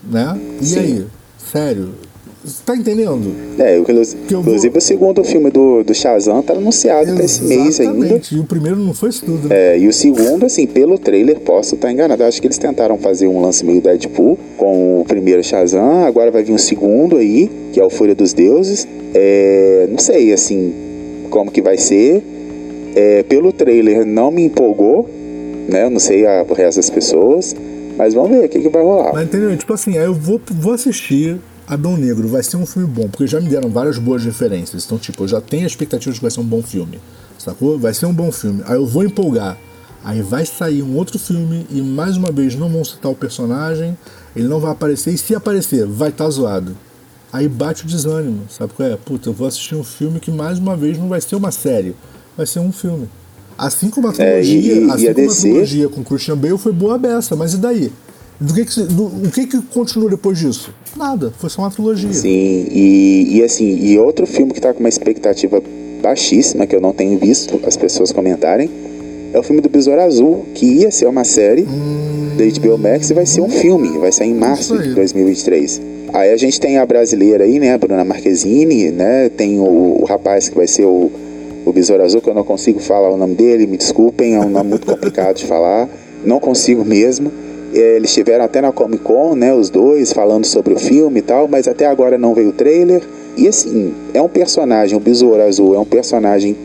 Né? 0.04 0.38
E 0.60 0.66
Sim. 0.66 0.78
aí? 0.78 1.06
Sério? 1.38 1.94
Tá 2.64 2.76
entendendo? 2.76 3.32
É, 3.58 3.76
eu 3.76 3.82
inclusive 3.82 4.18
vou- 4.70 4.78
o 4.78 4.80
segundo 4.80 5.24
filme 5.24 5.50
do, 5.50 5.82
do 5.82 5.94
Shazam 5.94 6.42
tá 6.42 6.52
anunciado 6.52 7.14
pra 7.14 7.24
esse 7.24 7.42
mês 7.44 7.80
ainda. 7.80 8.20
E 8.32 8.38
o 8.38 8.44
primeiro 8.44 8.76
não 8.78 8.94
foi 8.94 9.08
isso 9.10 9.24
tudo, 9.24 9.48
né? 9.48 9.74
É, 9.74 9.78
e 9.78 9.88
o 9.88 9.92
segundo, 9.92 10.46
assim, 10.46 10.66
pelo 10.66 10.98
trailer, 10.98 11.40
posso 11.40 11.74
estar 11.74 11.90
enganado. 11.92 12.22
Eu 12.22 12.26
acho 12.28 12.40
que 12.40 12.46
eles 12.46 12.58
tentaram 12.58 12.96
fazer 12.98 13.26
um 13.26 13.40
lance 13.40 13.64
meio 13.64 13.80
Deadpool 13.80 14.38
com 14.56 15.00
o 15.00 15.04
primeiro 15.04 15.42
Shazam. 15.42 16.04
Agora 16.04 16.30
vai 16.30 16.42
vir 16.42 16.52
um 16.52 16.58
segundo 16.58 17.16
aí, 17.16 17.50
que 17.72 17.80
é 17.80 17.84
o 17.84 17.90
Fúria 17.90 18.14
dos 18.14 18.32
Deuses. 18.32 18.86
É, 19.14 19.86
não 19.90 19.98
sei, 19.98 20.32
assim, 20.32 20.72
como 21.30 21.50
que 21.50 21.60
vai 21.62 21.76
ser. 21.78 22.22
É, 22.94 23.22
pelo 23.24 23.52
trailer 23.52 24.06
não 24.06 24.30
me 24.30 24.42
empolgou, 24.44 25.08
né? 25.68 25.84
Eu 25.84 25.90
não 25.90 25.98
sei 25.98 26.26
a, 26.26 26.44
o 26.48 26.52
resto 26.54 26.76
das 26.78 26.90
pessoas. 26.90 27.54
Mas 27.98 28.12
vamos 28.12 28.30
ver 28.30 28.44
o 28.44 28.48
que, 28.48 28.60
que 28.60 28.68
vai 28.68 28.82
rolar. 28.82 29.12
Mas 29.14 29.24
entendeu? 29.24 29.56
Tipo 29.56 29.72
assim, 29.72 29.96
aí 29.96 30.04
eu 30.04 30.12
vou, 30.14 30.38
vou 30.50 30.74
assistir 30.74 31.38
Adão 31.66 31.96
Negro, 31.96 32.28
vai 32.28 32.42
ser 32.42 32.56
um 32.56 32.66
filme 32.66 32.86
bom, 32.88 33.08
porque 33.08 33.26
já 33.26 33.40
me 33.40 33.48
deram 33.48 33.68
várias 33.70 33.98
boas 33.98 34.24
referências. 34.24 34.84
Então, 34.84 34.98
tipo, 34.98 35.24
eu 35.24 35.28
já 35.28 35.40
tenho 35.40 35.64
a 35.64 35.66
expectativa 35.66 36.12
de 36.12 36.18
que 36.18 36.24
vai 36.24 36.30
ser 36.30 36.40
um 36.40 36.44
bom 36.44 36.62
filme. 36.62 37.00
Sacou? 37.38 37.78
Vai 37.78 37.92
ser 37.92 38.06
um 38.06 38.12
bom 38.14 38.30
filme. 38.30 38.62
Aí 38.66 38.74
eu 38.76 38.86
vou 38.86 39.04
empolgar. 39.04 39.58
Aí 40.04 40.22
vai 40.22 40.46
sair 40.46 40.82
um 40.82 40.94
outro 40.96 41.18
filme 41.18 41.66
e 41.70 41.82
mais 41.82 42.16
uma 42.16 42.30
vez 42.30 42.54
não 42.54 42.68
vão 42.68 42.84
citar 42.84 43.10
o 43.10 43.14
personagem, 43.14 43.98
ele 44.36 44.46
não 44.46 44.60
vai 44.60 44.70
aparecer, 44.70 45.12
e 45.12 45.18
se 45.18 45.34
aparecer, 45.34 45.84
vai 45.86 46.10
estar 46.10 46.30
zoado. 46.30 46.76
Aí 47.32 47.48
bate 47.48 47.84
o 47.84 47.88
desânimo, 47.88 48.42
sabe 48.48 48.72
qual 48.74 48.88
é? 48.88 48.96
Puta, 48.96 49.28
eu 49.28 49.32
vou 49.32 49.48
assistir 49.48 49.74
um 49.74 49.82
filme 49.82 50.20
que 50.20 50.30
mais 50.30 50.58
uma 50.60 50.76
vez 50.76 50.96
não 50.96 51.08
vai 51.08 51.20
ser 51.20 51.34
uma 51.34 51.50
série, 51.50 51.96
vai 52.36 52.46
ser 52.46 52.60
um 52.60 52.70
filme. 52.70 53.08
Assim 53.58 53.90
como 53.90 54.06
a 54.06 54.12
É, 54.16 54.40
e- 54.40 54.44
trilogia, 54.44 54.74
e- 54.74 54.90
assim 54.90 55.04
e 55.04 55.08
a 55.08 55.14
como 55.14 55.30
a 55.30 55.34
trilogia 55.34 55.88
com 55.88 56.04
Christian 56.04 56.36
Bale 56.36 56.58
foi 56.58 56.72
boa 56.72 56.96
beça, 56.98 57.34
mas 57.34 57.54
e 57.54 57.56
daí? 57.56 57.92
Do 58.40 58.52
que 58.52 58.64
que, 58.66 58.80
do- 58.82 59.06
o 59.06 59.30
que 59.32 59.46
que 59.46 59.62
continua 59.62 60.10
depois 60.10 60.38
disso? 60.38 60.70
Nada, 60.96 61.32
foi 61.38 61.48
só 61.48 61.62
uma 61.62 61.70
trilogia. 61.70 62.12
Sim, 62.12 62.28
e, 62.70 63.36
e 63.38 63.42
assim, 63.42 63.78
e 63.82 63.98
outro 63.98 64.26
filme 64.26 64.52
que 64.52 64.60
tá 64.60 64.72
com 64.74 64.80
uma 64.80 64.88
expectativa 64.88 65.62
baixíssima, 66.02 66.66
que 66.66 66.76
eu 66.76 66.80
não 66.80 66.92
tenho 66.92 67.18
visto 67.18 67.58
as 67.66 67.76
pessoas 67.76 68.12
comentarem, 68.12 68.68
é 69.32 69.38
o 69.38 69.42
filme 69.42 69.60
do 69.60 69.68
Besouro 69.68 70.00
Azul, 70.02 70.44
que 70.54 70.66
ia 70.66 70.90
ser 70.90 71.06
uma 71.06 71.24
série 71.24 71.62
da 72.36 72.44
HBO 72.60 72.78
Max 72.78 73.10
e 73.10 73.14
vai 73.14 73.24
ser 73.26 73.40
um 73.40 73.48
filme, 73.48 73.88
vai 73.98 74.12
sair 74.12 74.30
em 74.30 74.34
março 74.34 74.76
de 74.78 74.94
2023. 74.94 75.80
Aí 76.12 76.32
a 76.32 76.36
gente 76.36 76.60
tem 76.60 76.78
a 76.78 76.86
brasileira 76.86 77.44
aí, 77.44 77.58
né, 77.58 77.72
a 77.74 77.78
Bruna 77.78 78.04
Marquezine, 78.04 78.90
né, 78.90 79.28
tem 79.30 79.58
o, 79.58 79.98
o 80.00 80.04
rapaz 80.04 80.48
que 80.48 80.54
vai 80.56 80.66
ser 80.66 80.84
o, 80.84 81.10
o 81.64 81.72
Besouro 81.72 82.02
Azul, 82.02 82.20
que 82.20 82.28
eu 82.30 82.34
não 82.34 82.44
consigo 82.44 82.78
falar 82.80 83.10
o 83.10 83.16
nome 83.16 83.34
dele, 83.34 83.66
me 83.66 83.76
desculpem, 83.76 84.34
é 84.34 84.40
um 84.40 84.48
nome 84.48 84.70
muito 84.70 84.86
complicado 84.86 85.36
de 85.36 85.46
falar, 85.46 85.88
não 86.24 86.38
consigo 86.38 86.84
mesmo. 86.84 87.32
Eles 87.72 88.10
estiveram 88.10 88.44
até 88.44 88.60
na 88.60 88.72
Comic 88.72 89.02
Con, 89.02 89.34
né, 89.34 89.52
os 89.52 89.68
dois, 89.68 90.12
falando 90.12 90.44
sobre 90.44 90.72
o 90.74 90.78
filme 90.78 91.18
e 91.18 91.22
tal, 91.22 91.48
mas 91.48 91.68
até 91.68 91.86
agora 91.86 92.16
não 92.16 92.34
veio 92.34 92.50
o 92.50 92.52
trailer. 92.52 93.02
E 93.36 93.46
assim, 93.46 93.92
é 94.14 94.22
um 94.22 94.28
personagem, 94.28 94.96
o 94.96 95.00
Besouro 95.00 95.42
Azul 95.42 95.74
é 95.74 95.78
um 95.78 95.84
personagem 95.84 96.56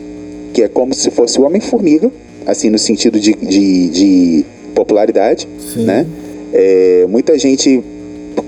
que 0.54 0.62
é 0.62 0.68
como 0.68 0.94
se 0.94 1.10
fosse 1.10 1.38
o 1.38 1.44
Homem-Formiga, 1.44 2.10
assim, 2.46 2.70
no 2.70 2.78
sentido 2.78 3.18
de, 3.20 3.34
de, 3.34 3.88
de 3.88 4.44
popularidade, 4.74 5.48
Sim. 5.58 5.84
né? 5.84 6.06
É, 6.52 7.06
muita 7.08 7.38
gente 7.38 7.82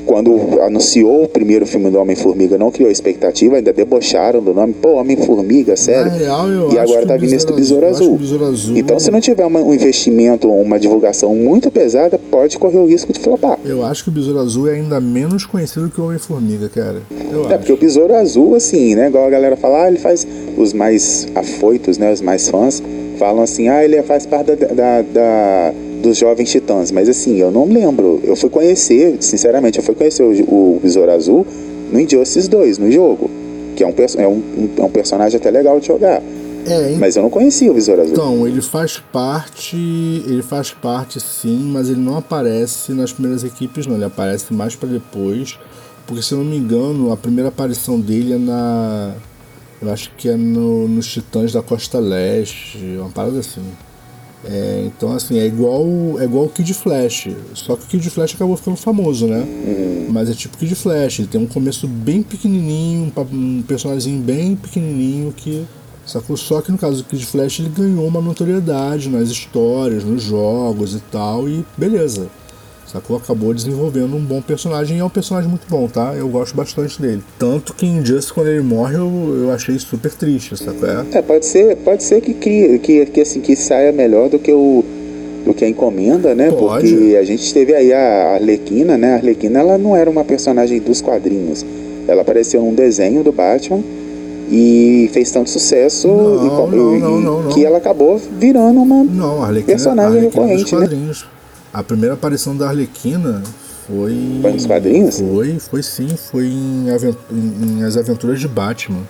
quando 0.06 0.60
anunciou 0.62 1.24
o 1.24 1.28
primeiro 1.28 1.66
filme 1.66 1.90
do 1.90 1.98
Homem-Formiga, 1.98 2.56
não 2.58 2.70
criou 2.70 2.90
expectativa, 2.90 3.56
ainda 3.56 3.72
debocharam 3.72 4.42
do 4.42 4.52
nome, 4.54 4.72
pô, 4.74 4.94
Homem-Formiga, 4.94 5.76
sério. 5.76 6.10
real, 6.12 6.48
eu 6.48 6.72
e 6.72 6.78
agora 6.78 7.06
tá 7.06 7.16
vindo 7.16 7.32
esse 7.32 7.46
do 7.46 7.54
Besouro 7.54 7.86
Azul- 7.86 8.18
Azul- 8.48 8.76
Então, 8.76 8.98
se 9.00 9.10
não 9.10 9.20
tiver 9.20 9.44
uma- 9.46 9.60
um 9.60 9.72
investimento, 9.74 10.48
uma 10.50 10.78
divulgação 10.78 11.34
muito 11.34 11.70
pesada, 11.70 12.18
pode 12.30 12.58
correr 12.58 12.78
o 12.78 12.86
risco 12.86 13.12
de 13.12 13.18
flopar. 13.18 13.58
Eu 13.64 13.84
acho 13.84 14.04
que 14.04 14.10
o 14.10 14.12
Besouro 14.12 14.38
Azul 14.40 14.68
é 14.68 14.74
ainda 14.74 15.00
menos 15.00 15.46
conhecido 15.46 15.88
que 15.90 16.00
o 16.00 16.04
Homem-Formiga, 16.06 16.68
cara. 16.68 16.98
Eu 17.32 17.44
É, 17.44 17.46
acho. 17.48 17.58
porque 17.58 17.72
o 17.72 17.76
Besouro 17.76 18.14
Azul, 18.14 18.54
assim, 18.54 18.94
né? 18.94 19.08
Igual 19.08 19.26
a 19.26 19.30
galera 19.30 19.56
fala, 19.56 19.84
ah, 19.84 19.88
ele 19.88 19.98
faz. 19.98 20.26
Os 20.56 20.72
mais 20.72 21.26
afoitos, 21.34 21.98
né? 21.98 22.12
Os 22.12 22.20
mais 22.20 22.48
fãs, 22.48 22.82
falam 23.18 23.42
assim, 23.42 23.68
ah, 23.68 23.84
ele 23.84 24.00
faz 24.02 24.24
parte 24.26 24.54
da, 24.54 24.66
da- 24.66 25.02
da- 25.02 25.72
dos 26.04 26.16
Jovens 26.18 26.50
Titãs. 26.50 26.90
Mas 26.90 27.08
assim, 27.08 27.36
eu 27.38 27.50
não 27.50 27.66
lembro. 27.66 28.20
Eu 28.22 28.36
fui 28.36 28.48
conhecer, 28.50 29.16
sinceramente, 29.20 29.78
eu 29.78 29.84
fui 29.84 29.94
conhecer 29.94 30.22
o, 30.22 30.30
o 30.76 30.80
Besouro 30.82 31.10
Azul 31.10 31.46
no 31.90 31.98
Injustice 32.00 32.48
2, 32.48 32.78
no 32.78 32.90
jogo. 32.92 33.30
Que 33.76 33.82
é 33.82 33.86
um, 33.86 33.94
é, 34.18 34.28
um, 34.28 34.42
é 34.78 34.82
um 34.84 34.88
personagem 34.90 35.36
até 35.38 35.50
legal 35.50 35.80
de 35.80 35.86
jogar. 35.88 36.22
É, 36.66 36.92
en- 36.92 36.96
Mas 36.98 37.16
eu 37.16 37.22
não 37.22 37.28
conhecia 37.30 37.70
o 37.70 37.74
Besouro 37.74 38.02
Azul. 38.02 38.12
então, 38.14 38.46
ele 38.46 38.62
faz 38.62 39.02
parte. 39.12 39.76
Ele 39.76 40.42
faz 40.42 40.70
parte 40.70 41.20
sim, 41.20 41.70
mas 41.72 41.88
ele 41.90 42.00
não 42.00 42.16
aparece 42.16 42.92
nas 42.92 43.12
primeiras 43.12 43.42
equipes, 43.44 43.86
não. 43.86 43.96
Ele 43.96 44.04
aparece 44.04 44.52
mais 44.54 44.74
pra 44.76 44.88
depois. 44.88 45.58
Porque 46.06 46.22
se 46.22 46.32
eu 46.32 46.38
não 46.38 46.44
me 46.44 46.56
engano, 46.56 47.10
a 47.12 47.16
primeira 47.16 47.48
aparição 47.48 47.98
dele 47.98 48.34
é 48.34 48.38
na. 48.38 49.12
Eu 49.82 49.90
acho 49.92 50.10
que 50.16 50.28
é 50.28 50.36
no, 50.36 50.86
nos 50.88 51.06
Titãs 51.06 51.52
da 51.52 51.60
Costa 51.62 51.98
Leste, 51.98 52.78
uma 52.98 53.10
parada 53.10 53.38
assim. 53.40 53.60
É, 54.46 54.84
então, 54.86 55.12
assim, 55.12 55.38
é 55.38 55.46
igual, 55.46 55.86
é 56.20 56.24
igual 56.24 56.44
o 56.44 56.48
Kid 56.48 56.72
Flash. 56.74 57.28
Só 57.54 57.76
que 57.76 57.84
o 57.84 57.86
Kid 57.86 58.10
Flash 58.10 58.34
acabou 58.34 58.56
ficando 58.56 58.76
famoso, 58.76 59.26
né? 59.26 59.44
Mas 60.10 60.30
é 60.30 60.34
tipo 60.34 60.56
Kid 60.58 60.74
Flash. 60.74 61.26
Tem 61.30 61.40
um 61.40 61.46
começo 61.46 61.88
bem 61.88 62.22
pequenininho, 62.22 63.12
um 63.32 63.62
personagem 63.62 64.20
bem 64.20 64.56
pequenininho 64.56 65.32
que. 65.32 65.64
Sacou? 66.06 66.36
Só 66.36 66.60
que 66.60 66.70
no 66.70 66.76
caso 66.76 66.98
do 66.98 67.04
Kid 67.04 67.24
Flash 67.24 67.60
ele 67.60 67.70
ganhou 67.70 68.06
uma 68.06 68.20
notoriedade 68.20 69.08
nas 69.08 69.30
histórias, 69.30 70.04
nos 70.04 70.22
jogos 70.22 70.94
e 70.94 71.00
tal, 71.00 71.48
e 71.48 71.64
beleza. 71.78 72.28
Sacou? 72.94 73.16
Acabou 73.16 73.52
desenvolvendo 73.52 74.14
um 74.14 74.20
bom 74.20 74.40
personagem 74.40 74.98
e 74.98 75.00
é 75.00 75.04
um 75.04 75.10
personagem 75.10 75.50
muito 75.50 75.66
bom, 75.68 75.88
tá? 75.88 76.14
Eu 76.16 76.28
gosto 76.28 76.54
bastante 76.54 77.02
dele. 77.02 77.24
Tanto 77.36 77.74
que 77.74 77.84
em 77.84 78.06
Just 78.06 78.30
quando 78.30 78.46
ele 78.46 78.62
morre 78.62 78.94
eu, 78.94 79.10
eu 79.36 79.50
achei 79.50 79.76
super 79.80 80.12
triste, 80.12 80.56
sacou? 80.56 80.88
É? 80.88 81.04
É, 81.10 81.20
pode 81.20 81.44
ser, 81.44 81.76
pode 81.78 82.04
ser 82.04 82.20
que, 82.20 82.32
crie, 82.34 82.78
que, 82.78 83.04
que, 83.06 83.20
assim, 83.20 83.40
que 83.40 83.56
saia 83.56 83.90
melhor 83.90 84.28
do 84.28 84.38
que 84.38 84.52
o 84.52 84.84
do 85.44 85.52
que 85.52 85.64
a 85.64 85.68
encomenda, 85.68 86.34
né? 86.36 86.50
Pode. 86.52 86.88
Porque 86.88 87.16
a 87.16 87.24
gente 87.24 87.52
teve 87.52 87.74
aí 87.74 87.92
a 87.92 88.34
Arlequina, 88.34 88.96
né? 88.96 89.14
A 89.14 89.16
Arlequina 89.16 89.58
ela 89.58 89.76
não 89.76 89.94
era 89.96 90.08
uma 90.08 90.24
personagem 90.24 90.80
dos 90.80 91.02
quadrinhos. 91.02 91.66
Ela 92.06 92.22
apareceu 92.22 92.62
num 92.62 92.74
desenho 92.74 93.24
do 93.24 93.32
Batman 93.32 93.82
e 94.50 95.10
fez 95.12 95.30
tanto 95.32 95.50
sucesso 95.50 96.06
Não, 96.08 96.46
e 96.46 96.98
não, 97.00 97.20
e- 97.20 97.24
não, 97.24 97.48
que 97.48 97.64
ela 97.64 97.78
acabou 97.78 98.18
virando 98.38 98.80
uma 98.80 99.02
Não, 99.04 99.42
a 99.42 99.46
Arlequina, 99.46 99.66
Personagem 99.66 100.18
Arlequina 100.18 100.46
recorrente, 100.46 100.76
dos 100.76 101.22
né? 101.22 101.28
A 101.74 101.82
primeira 101.82 102.14
aparição 102.14 102.56
da 102.56 102.68
Arlequina 102.68 103.42
foi. 103.86 104.38
Foi 104.40 104.52
nos 104.52 104.64
quadrinhos? 104.64 105.18
Foi, 105.20 105.58
foi 105.58 105.82
sim, 105.82 106.08
foi 106.16 106.46
em, 106.46 106.88
aven- 106.90 107.16
em- 107.30 107.80
em 107.80 107.82
As 107.84 107.96
Aventuras 107.96 108.38
de 108.40 108.46
Batman. 108.48 109.00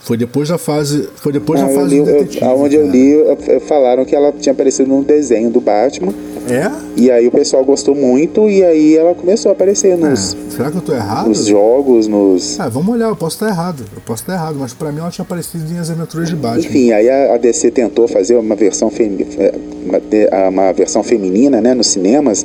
Foi 0.00 0.16
depois 0.16 0.48
da 0.48 0.56
fase. 0.56 1.08
Foi 1.16 1.32
depois 1.32 1.60
Ah, 1.60 1.64
da 1.66 1.72
eu 1.72 1.74
fase 1.80 1.90
li, 1.96 2.02
do 2.02 2.08
eu, 2.08 2.18
detetive. 2.20 2.44
aonde 2.44 2.76
eu 2.76 2.82
cara. 2.86 2.92
li, 2.92 3.10
eu- 3.10 3.38
eu- 3.48 3.60
falaram 3.60 4.04
que 4.04 4.14
ela 4.14 4.32
tinha 4.32 4.52
aparecido 4.52 4.88
num 4.88 5.02
desenho 5.02 5.50
do 5.50 5.60
Batman. 5.60 6.14
É? 6.48 6.70
E 6.96 7.10
aí 7.10 7.26
o 7.26 7.30
pessoal 7.30 7.64
gostou 7.64 7.94
muito 7.94 8.48
e 8.48 8.62
aí 8.64 8.96
ela 8.96 9.14
começou 9.14 9.50
a 9.50 9.52
aparecer 9.52 9.96
nos, 9.96 10.34
É. 10.34 10.50
Será 10.56 10.70
que 10.70 10.76
eu 10.78 10.82
tô 10.82 10.92
errado? 10.92 11.28
nos 11.28 11.46
jogos, 11.46 12.06
nos. 12.06 12.58
Ah, 12.58 12.68
vamos 12.68 12.94
olhar, 12.94 13.08
eu 13.08 13.16
posso 13.16 13.36
estar 13.36 13.48
errado. 13.48 13.84
Eu 13.94 14.00
posso 14.04 14.22
estar 14.22 14.34
errado, 14.34 14.56
mas 14.58 14.72
pra 14.72 14.90
mim 14.90 14.98
ela 15.00 15.10
tinha 15.10 15.22
aparecido 15.24 15.64
em 15.72 15.78
As 15.78 15.90
Aventuras 15.90 16.28
de 16.28 16.36
Batman. 16.36 16.60
Enfim, 16.60 16.92
aí 16.92 17.08
a, 17.08 17.36
DC 17.36 17.70
tentou 17.70 18.08
fazer 18.08 18.36
uma 18.36 18.54
versão, 18.56 18.90
femi- 18.90 19.26
é, 19.38 20.48
uma, 20.48 20.72
versão 20.72 21.02
feminina 21.02 21.60
né, 21.60 21.74
nos 21.74 21.86
cinemas, 21.88 22.44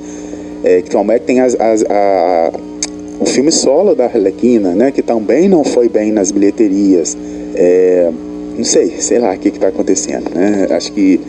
é, 0.63 0.81
que 0.81 0.91
como 0.91 1.11
é 1.11 1.19
que 1.19 1.25
tem 1.25 1.39
as, 1.41 1.55
as- 1.59 1.83
a- 1.89 2.51
o 3.19 3.25
filme 3.25 3.51
solo 3.51 3.95
da 3.95 4.05
Arlequina, 4.05 4.73
né, 4.75 4.91
que 4.91 5.01
também 5.01 5.47
não 5.49 5.63
foi 5.63 5.87
bem 5.89 6.11
nas 6.11 6.31
bilheterias. 6.31 7.15
É, 7.55 8.11
não 8.57 8.63
sei, 8.63 8.99
sei 9.01 9.17
lá 9.19 9.33
o 9.33 9.37
que 9.39 9.49
está 9.49 9.67
acontecendo. 9.67 10.29
Né? 10.35 10.67
Acho 10.69 10.91
que. 10.91 11.19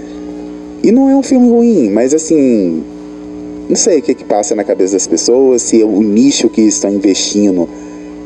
E 0.84 0.92
não 0.92 1.08
é 1.08 1.16
um 1.16 1.22
filme 1.22 1.48
ruim, 1.48 1.90
mas 1.90 2.12
assim. 2.14 2.82
Não 3.68 3.76
sei 3.76 3.98
o 3.98 4.02
que, 4.02 4.14
que 4.14 4.24
passa 4.24 4.54
na 4.54 4.62
cabeça 4.62 4.92
das 4.92 5.06
pessoas, 5.06 5.62
se 5.62 5.82
o 5.82 6.02
nicho 6.02 6.50
que 6.50 6.60
estão 6.60 6.92
investindo 6.92 7.66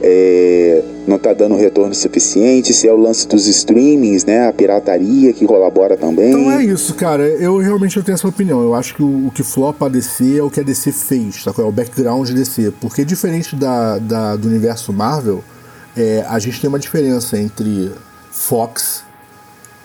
é, 0.02 0.82
não 1.06 1.14
está 1.16 1.32
dando 1.32 1.54
retorno 1.54 1.94
suficiente, 1.94 2.74
se 2.74 2.88
é 2.88 2.92
o 2.92 2.96
lance 2.96 3.26
dos 3.28 3.46
streamings, 3.46 4.24
né, 4.24 4.48
a 4.48 4.52
pirataria 4.52 5.32
que 5.32 5.46
colabora 5.46 5.96
também. 5.96 6.30
Então 6.30 6.50
é 6.50 6.64
isso, 6.64 6.92
cara. 6.94 7.22
Eu 7.24 7.58
realmente 7.58 7.96
eu 7.96 8.02
tenho 8.02 8.14
essa 8.14 8.26
opinião. 8.26 8.60
Eu 8.62 8.74
acho 8.74 8.96
que 8.96 9.02
o, 9.02 9.28
o 9.28 9.30
que 9.30 9.44
flopa 9.44 9.86
a 9.86 9.88
DC 9.88 10.38
é 10.38 10.42
o 10.42 10.50
que 10.50 10.58
a 10.58 10.62
DC 10.64 10.90
fez? 10.90 11.44
É 11.46 11.62
o 11.62 11.70
background 11.70 12.26
de 12.26 12.34
DC. 12.34 12.72
Porque 12.80 13.04
diferente 13.04 13.54
da, 13.54 13.98
da- 13.98 14.34
do 14.36 14.48
universo 14.48 14.92
Marvel, 14.92 15.42
é, 15.96 16.24
a 16.28 16.38
gente 16.40 16.60
tem 16.60 16.68
uma 16.68 16.80
diferença 16.80 17.38
entre 17.38 17.92
Fox, 18.32 19.04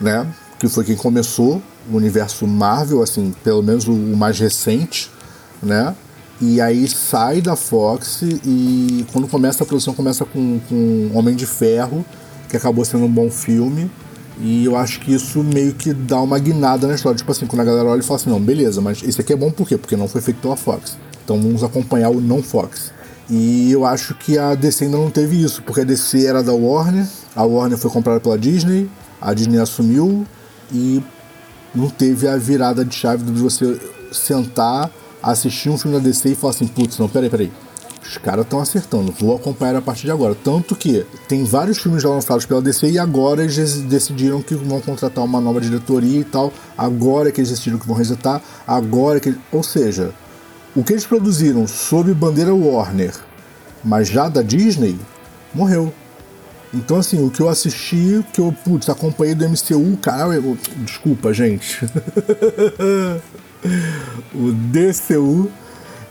né? 0.02 0.26
Que 0.64 0.70
foi 0.70 0.86
quem 0.86 0.96
começou 0.96 1.62
o 1.92 1.98
universo 1.98 2.48
Marvel, 2.48 3.04
assim, 3.04 3.36
pelo 3.44 3.62
menos 3.62 3.86
o, 3.86 3.92
o 3.92 4.16
mais 4.16 4.40
recente, 4.40 5.12
né? 5.62 5.94
E 6.40 6.62
aí 6.62 6.88
sai 6.88 7.42
da 7.42 7.54
Fox 7.54 8.22
e 8.22 9.06
quando 9.12 9.28
começa 9.28 9.62
a 9.62 9.68
produção 9.68 9.94
começa 9.94 10.24
com, 10.24 10.62
com 10.70 11.12
Homem 11.14 11.36
de 11.36 11.46
Ferro, 11.46 12.06
que 12.48 12.56
acabou 12.56 12.86
sendo 12.86 13.04
um 13.04 13.12
bom 13.12 13.30
filme. 13.30 13.92
E 14.40 14.64
eu 14.64 14.78
acho 14.78 15.02
que 15.02 15.14
isso 15.14 15.44
meio 15.44 15.74
que 15.74 15.94
dá 15.94 16.22
uma 16.22 16.40
guinada 16.40 16.88
na 16.88 16.96
história. 16.96 17.18
Tipo 17.18 17.34
assim, 17.34 17.46
quando 17.46 17.60
a 17.60 17.66
galera 17.66 17.90
olha 17.90 18.00
e 18.00 18.04
fala 18.04 18.22
assim, 18.22 18.30
não, 18.30 18.40
beleza, 18.40 18.80
mas 18.80 19.04
esse 19.04 19.20
aqui 19.20 19.34
é 19.34 19.36
bom 19.36 19.52
por 19.52 19.68
quê? 19.68 19.78
Porque 19.78 19.98
não 19.98 20.08
foi 20.08 20.22
feito 20.22 20.40
pela 20.40 20.56
Fox. 20.56 20.98
Então 21.26 21.42
vamos 21.42 21.62
acompanhar 21.62 22.10
o 22.10 22.22
não 22.22 22.42
Fox. 22.42 22.94
E 23.30 23.70
eu 23.70 23.86
acho 23.86 24.16
que 24.16 24.38
a 24.38 24.56
DC 24.56 24.86
ainda 24.86 24.96
não 24.96 25.10
teve 25.10 25.44
isso, 25.44 25.62
porque 25.62 25.82
a 25.82 25.84
DC 25.84 26.26
era 26.26 26.42
da 26.42 26.54
Warner, 26.54 27.06
a 27.36 27.44
Warner 27.44 27.78
foi 27.78 27.92
comprada 27.92 28.22
pela 28.22 28.38
Disney, 28.38 28.90
a 29.20 29.34
Disney 29.34 29.60
assumiu 29.60 30.26
e 30.74 31.04
não 31.74 31.90
teve 31.90 32.28
a 32.28 32.38
virada 32.38 32.84
de 32.84 32.96
chave 32.96 33.24
de 33.24 33.42
você 33.42 33.80
sentar, 34.12 34.90
assistir 35.22 35.70
um 35.70 35.78
filme 35.78 35.98
da 35.98 36.04
DC 36.04 36.30
e 36.30 36.36
falar 36.36 36.52
assim, 36.52 36.68
putz, 36.68 36.98
não, 36.98 37.08
peraí, 37.08 37.30
peraí. 37.30 37.52
Os 38.06 38.18
caras 38.18 38.44
estão 38.44 38.60
acertando, 38.60 39.14
vou 39.18 39.34
acompanhar 39.34 39.78
a 39.78 39.82
partir 39.82 40.04
de 40.04 40.12
agora. 40.12 40.36
Tanto 40.36 40.76
que 40.76 41.06
tem 41.28 41.46
vários 41.46 41.78
filmes 41.78 42.04
já 42.04 42.10
lançados 42.10 42.46
pela 42.46 42.62
DC 42.62 42.92
e 42.92 43.00
agora 43.00 43.44
eles 43.44 43.82
decidiram 43.84 44.42
que 44.42 44.56
vão 44.56 44.82
contratar 44.82 45.24
uma 45.24 45.40
nova 45.40 45.62
diretoria 45.62 46.20
e 46.20 46.24
tal. 46.24 46.52
Agora 46.78 47.32
que 47.32 47.40
eles 47.40 47.50
decidiram 47.50 47.80
que 47.80 47.88
vão 47.88 47.96
resetar, 47.96 48.42
agora 48.68 49.22
que. 49.22 49.34
Ou 49.54 49.64
seja, 49.64 50.14
o 50.76 50.84
que 50.84 50.92
eles 50.92 51.06
produziram 51.06 51.66
sob 51.66 52.14
bandeira 52.14 52.54
Warner, 52.54 53.14
mas 53.82 54.10
já 54.10 54.28
da 54.28 54.42
Disney, 54.42 55.00
morreu. 55.54 55.94
Então, 56.74 56.98
assim, 56.98 57.24
o 57.24 57.30
que 57.30 57.40
eu 57.40 57.50
assisti, 57.50 58.16
o 58.18 58.24
que 58.24 58.42
eu, 58.42 58.52
putz, 58.64 58.90
acompanhei 58.90 59.36
do 59.36 59.46
MCU, 59.48 59.96
cara, 60.02 60.34
eu- 60.34 60.58
desculpa, 60.78 61.32
gente. 61.34 61.86
o 64.34 64.52
DCU, 64.52 65.50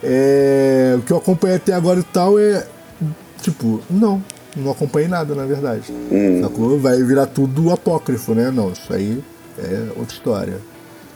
é, 0.02 0.94
o 0.98 1.02
que 1.02 1.12
eu 1.12 1.16
acompanhei 1.16 1.56
até 1.56 1.72
agora 1.72 2.00
e 2.00 2.04
tal 2.04 2.38
é, 2.38 2.66
tipo, 3.40 3.80
não, 3.90 4.22
não 4.56 4.70
acompanhei 4.70 5.08
nada, 5.08 5.34
na 5.34 5.44
verdade. 5.44 5.92
Sacou? 6.40 6.78
Vai 6.78 7.02
virar 7.02 7.26
tudo 7.26 7.70
apócrifo, 7.72 8.34
né? 8.34 8.50
Não, 8.50 8.70
isso 8.72 8.92
aí 8.92 9.22
é 9.58 9.88
outra 9.96 10.14
história. 10.14 10.54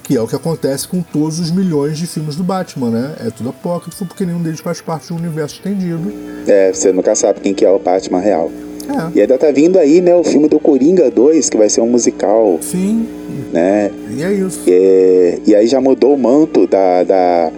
Que 0.03 0.17
é 0.17 0.21
o 0.21 0.29
que 0.29 0.37
acontece 0.37 0.87
com 0.87 1.03
todos 1.03 1.41
os 1.41 1.51
milhões 1.51 1.99
de 1.99 2.07
filmes 2.07 2.37
do 2.37 2.45
Batman, 2.45 2.91
né? 2.91 3.17
É 3.27 3.31
tudo 3.31 3.49
apócrifo 3.51 4.07
porque 4.07 4.25
nenhum 4.25 4.41
deles 4.41 4.61
faz 4.61 4.81
parte 4.81 5.09
do 5.09 5.17
universo 5.17 5.57
estendido. 5.57 6.13
É, 6.47 6.73
você 6.73 6.93
nunca 6.93 7.15
sabe 7.17 7.41
quem 7.41 7.53
que 7.55 7.65
é 7.65 7.71
o 7.71 7.79
Batman 7.79 8.21
real. 8.21 8.51
É, 8.89 9.19
E 9.19 9.21
ainda 9.21 9.37
tá 9.39 9.51
vindo 9.51 9.79
aí, 9.79 10.01
né, 10.01 10.15
o 10.15 10.25
filme 10.25 10.49
do 10.49 10.59
Coringa 10.59 11.11
2, 11.11 11.51
que 11.51 11.57
vai 11.57 11.69
ser 11.69 11.81
um 11.81 11.89
musical, 11.89 12.59
sim, 12.61 13.07
né? 13.53 13.91
e 14.17 14.23
é 14.23 14.33
isso. 14.33 14.61
É, 14.67 15.39
e 15.47 15.55
aí 15.55 15.67
já 15.67 15.81
mudou 15.81 16.15
o 16.15 16.19
manto 16.19 16.67
da, 16.67 17.03
da, 17.03 17.51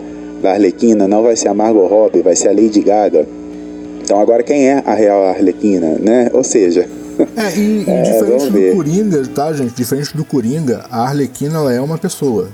da 0.42 0.50
Arlequina, 0.52 1.06
não 1.06 1.22
vai 1.22 1.36
ser 1.36 1.48
a 1.48 1.54
Margot 1.54 1.86
Robbie, 1.86 2.22
vai 2.22 2.34
ser 2.36 2.48
a 2.48 2.52
Lady 2.52 2.80
Gaga. 2.80 3.26
Então 4.02 4.20
agora 4.20 4.42
quem 4.42 4.68
é 4.68 4.82
a 4.86 4.94
real 4.94 5.24
Arlequina, 5.24 5.96
né? 6.00 6.30
Ou 6.32 6.42
seja, 6.42 6.88
É, 7.36 7.58
e, 7.58 7.82
e 7.82 7.84
É, 7.90 8.02
diferente 8.02 8.50
do. 8.50 8.76
Coringa, 8.76 9.22
tá, 9.34 9.52
gente? 9.52 9.74
Diferente 9.74 10.16
do 10.16 10.24
Coringa, 10.24 10.84
a 10.90 11.02
Arlequina 11.02 11.56
ela 11.58 11.72
é 11.74 11.80
uma 11.80 11.98
pessoa. 11.98 12.48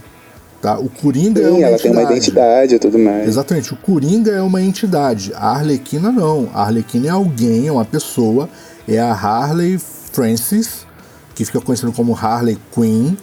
Tá? 0.64 0.78
O 0.78 0.88
Coringa 0.88 1.42
é 1.42 1.44
sim, 1.44 1.50
uma 1.50 1.58
ela 1.58 1.74
entidade. 1.74 1.82
tem 1.82 1.92
uma 1.92 2.02
identidade 2.02 2.74
e 2.76 2.78
tudo 2.78 2.98
mais. 2.98 3.28
Exatamente, 3.28 3.74
o 3.74 3.76
Coringa 3.76 4.30
é 4.30 4.40
uma 4.40 4.62
entidade, 4.62 5.30
a 5.34 5.50
Arlequina 5.50 6.10
não. 6.10 6.48
A 6.54 6.62
Arlequina 6.62 7.06
é 7.06 7.10
alguém, 7.10 7.68
é 7.68 7.70
uma 7.70 7.84
pessoa, 7.84 8.48
é 8.88 8.98
a 8.98 9.12
Harley 9.12 9.78
Francis, 9.78 10.86
que 11.34 11.44
fica 11.44 11.60
conhecida 11.60 11.92
como 11.92 12.16
Harley 12.16 12.56
Quinn, 12.74 13.14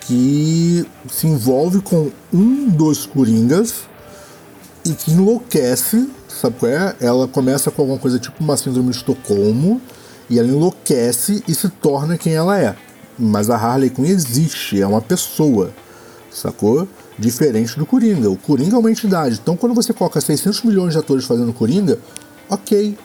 que 0.00 0.84
se 1.10 1.26
envolve 1.26 1.80
com 1.80 2.10
um 2.30 2.68
dos 2.68 3.06
Coringas 3.06 3.84
e 4.84 4.92
que 4.92 5.12
enlouquece, 5.12 6.10
sabe 6.28 6.56
qual 6.58 6.70
é? 6.70 6.94
Ela 7.00 7.26
começa 7.26 7.70
com 7.70 7.80
alguma 7.80 7.98
coisa 7.98 8.18
tipo 8.18 8.44
uma 8.44 8.54
síndrome 8.54 8.90
de 8.90 8.96
Estocolmo 8.98 9.80
e 10.28 10.38
ela 10.38 10.48
enlouquece 10.48 11.42
e 11.48 11.54
se 11.54 11.70
torna 11.70 12.18
quem 12.18 12.34
ela 12.34 12.60
é. 12.60 12.76
Mas 13.18 13.48
a 13.48 13.56
Harley 13.56 13.88
Quinn 13.88 14.04
existe, 14.04 14.78
é 14.78 14.86
uma 14.86 15.00
pessoa, 15.00 15.72
sacou? 16.36 16.86
Diferente 17.18 17.78
do 17.78 17.86
Coringa. 17.86 18.30
O 18.30 18.36
Coringa 18.36 18.76
é 18.76 18.78
uma 18.78 18.90
entidade. 18.90 19.40
Então, 19.42 19.56
quando 19.56 19.74
você 19.74 19.92
coloca 19.92 20.20
600 20.20 20.62
milhões 20.62 20.92
de 20.92 20.98
atores 20.98 21.24
fazendo 21.24 21.52
Coringa, 21.52 21.98
ok. 22.48 22.96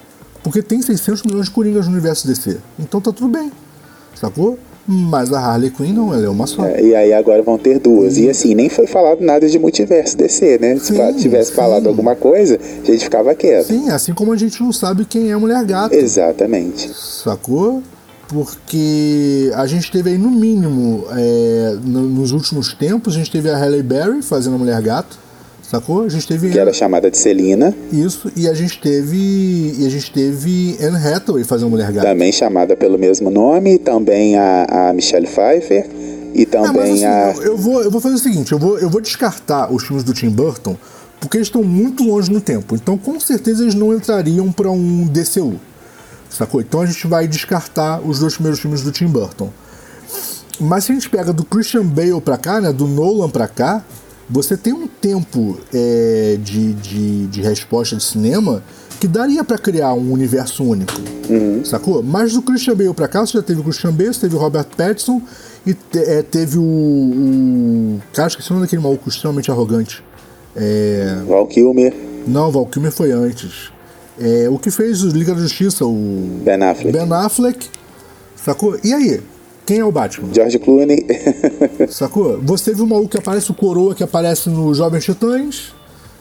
Porque 0.43 0.61
tem 0.61 0.81
600 0.81 1.23
milhões 1.23 1.45
de 1.45 1.51
Coringas 1.51 1.85
no 1.85 1.91
universo 1.91 2.27
DC. 2.27 2.57
Então 2.79 2.99
tá 2.99 3.11
tudo 3.11 3.27
bem, 3.29 3.51
sacou? 4.15 4.57
Mas 4.87 5.31
a 5.31 5.39
Harley 5.39 5.69
Quinn 5.69 5.93
não, 5.93 6.13
ela 6.13 6.25
é 6.25 6.29
uma 6.29 6.47
só. 6.47 6.65
É, 6.65 6.83
e 6.83 6.95
aí 6.95 7.13
agora 7.13 7.41
vão 7.43 7.57
ter 7.57 7.79
duas. 7.79 8.17
E 8.17 8.27
assim, 8.29 8.55
nem 8.55 8.67
foi 8.67 8.87
falado 8.87 9.21
nada 9.21 9.47
de 9.47 9.59
multiverso 9.59 10.17
DC, 10.17 10.57
né? 10.59 10.75
Se 10.77 10.95
Sim, 10.95 11.13
tivesse 11.17 11.49
sim. 11.51 11.55
falado 11.55 11.87
alguma 11.87 12.15
coisa, 12.15 12.59
a 12.81 12.85
gente 12.85 13.03
ficava 13.03 13.35
quieto. 13.35 13.67
Sim, 13.67 13.89
assim 13.89 14.13
como 14.13 14.33
a 14.33 14.37
gente 14.37 14.61
não 14.61 14.73
sabe 14.73 15.05
quem 15.05 15.29
é 15.29 15.33
a 15.33 15.39
Mulher 15.39 15.63
Gato. 15.65 15.93
Exatamente. 15.93 16.91
Sacou? 16.95 17.83
Porque 18.31 19.51
a 19.55 19.65
gente 19.67 19.91
teve 19.91 20.11
aí, 20.11 20.17
no 20.17 20.31
mínimo, 20.31 21.05
é, 21.11 21.75
no- 21.83 22.03
nos 22.07 22.31
últimos 22.31 22.73
tempos, 22.73 23.13
a 23.13 23.17
gente 23.17 23.29
teve 23.31 23.49
a 23.49 23.57
Halle 23.57 23.83
Berry 23.83 24.21
fazendo 24.21 24.55
a 24.55 24.57
Mulher 24.57 24.81
Gato. 24.81 25.19
Sacou? 25.63 26.03
A 26.03 26.09
gente 26.09 26.27
teve 26.27 26.49
Que 26.49 26.59
era 26.59 26.73
chamada 26.73 27.09
de 27.09 27.17
Celina, 27.17 27.73
isso 27.93 28.29
e 28.35 28.45
a 28.49 28.53
gente 28.53 28.77
teve 28.81 29.15
e 29.79 29.85
a 29.85 29.89
gente 29.89 30.11
teve 30.11 30.75
Anne 30.81 30.97
Hathaway 30.97 31.45
fazendo 31.45 31.67
a 31.67 31.69
Mulher 31.69 31.91
Gato. 31.93 32.05
também 32.05 32.29
chamada 32.31 32.75
pelo 32.75 32.97
mesmo 32.97 33.29
nome, 33.29 33.77
também 33.77 34.35
a, 34.37 34.89
a 34.89 34.93
Michelle 34.93 35.27
Pfeiffer 35.27 35.87
e 36.35 36.43
Ah, 36.43 36.57
mas 36.59 36.71
também 36.73 36.91
assim, 36.93 37.05
a. 37.05 37.33
eu, 37.37 37.43
eu 37.43 37.57
vou, 37.57 37.81
eu 37.83 37.89
vou 37.91 38.01
fazer 38.01 38.15
o 38.15 38.19
seguinte, 38.19 38.51
eu 38.51 38.59
vou, 38.59 38.77
eu 38.79 38.89
vou 38.89 38.99
descartar 38.99 39.71
os 39.73 39.83
filmes 39.83 40.03
do 40.03 40.13
Tim 40.13 40.29
Burton 40.29 40.75
porque 41.21 41.37
eles 41.37 41.47
estão 41.47 41.63
muito 41.63 42.03
longe 42.03 42.29
no 42.31 42.41
tempo. 42.41 42.75
Então, 42.75 42.97
com 42.97 43.17
certeza, 43.19 43.61
eles 43.63 43.75
não 43.75 43.93
entrariam 43.93 44.51
para 44.51 44.69
um 44.71 45.05
DCU. 45.07 45.53
Sacou? 46.31 46.61
Então 46.61 46.81
a 46.81 46.85
gente 46.85 47.05
vai 47.07 47.27
descartar 47.27 47.99
os 48.01 48.19
dois 48.19 48.33
primeiros 48.33 48.59
filmes 48.59 48.81
do 48.81 48.91
Tim 48.91 49.05
Burton. 49.07 49.49
Mas 50.59 50.85
se 50.85 50.91
a 50.91 50.95
gente 50.95 51.09
pega 51.09 51.33
do 51.33 51.43
Christian 51.43 51.85
Bale 51.85 52.21
pra 52.21 52.37
cá, 52.37 52.61
né, 52.61 52.71
do 52.71 52.87
Nolan 52.87 53.29
pra 53.29 53.47
cá, 53.47 53.83
você 54.29 54.55
tem 54.55 54.71
um 54.73 54.87
tempo 54.87 55.57
é, 55.73 56.37
de, 56.41 56.73
de, 56.73 57.27
de 57.27 57.41
resposta 57.41 57.95
de 57.97 58.03
cinema 58.03 58.63
que 58.99 59.07
daria 59.07 59.43
pra 59.43 59.57
criar 59.57 59.93
um 59.93 60.11
universo 60.13 60.63
único. 60.63 60.93
Sacou? 61.65 62.01
Mas 62.03 62.33
do 62.33 62.41
Christian 62.41 62.75
Bale 62.75 62.93
pra 62.93 63.07
cá, 63.07 63.25
você 63.25 63.33
já 63.37 63.43
teve 63.43 63.59
o 63.59 63.63
Christian 63.63 63.91
Bale, 63.91 64.13
você 64.13 64.21
teve 64.21 64.35
o 64.35 64.39
Robert 64.39 64.65
Pattinson 64.77 65.21
e 65.65 65.73
te- 65.73 65.97
é, 65.99 66.21
teve 66.21 66.57
o, 66.59 66.61
o. 66.61 68.01
Cara, 68.13 68.27
esqueci 68.27 68.49
o 68.51 68.53
nome 68.53 68.65
daquele 68.67 68.81
maluco 68.81 69.09
extremamente 69.09 69.49
arrogante. 69.51 70.03
É, 70.55 71.17
Val 71.27 71.47
Kilmer, 71.47 71.93
não, 72.27 72.51
Val 72.51 72.65
Kilmer 72.67 72.91
foi 72.91 73.11
antes. 73.11 73.71
É, 74.21 74.47
o 74.49 74.57
que 74.59 74.69
fez 74.69 75.03
o 75.03 75.07
Liga 75.09 75.33
da 75.33 75.41
Justiça, 75.41 75.83
o 75.85 76.41
Ben 76.43 76.61
Affleck, 76.61 76.91
Ben 76.97 77.11
Affleck, 77.11 77.67
sacou? 78.35 78.77
E 78.83 78.93
aí? 78.93 79.19
Quem 79.65 79.79
é 79.79 79.85
o 79.85 79.91
Batman? 79.91 80.33
George 80.33 80.59
Clooney. 80.59 81.05
Sacou? 81.89 82.39
Você 82.41 82.73
viu 82.73 82.83
o 82.83 82.87
maluco 82.87 83.09
que 83.09 83.17
aparece, 83.17 83.51
o 83.51 83.53
Coroa 83.53 83.95
que 83.95 84.03
aparece 84.03 84.49
no 84.49 84.73
Jovens 84.73 85.05
Titãs, 85.05 85.73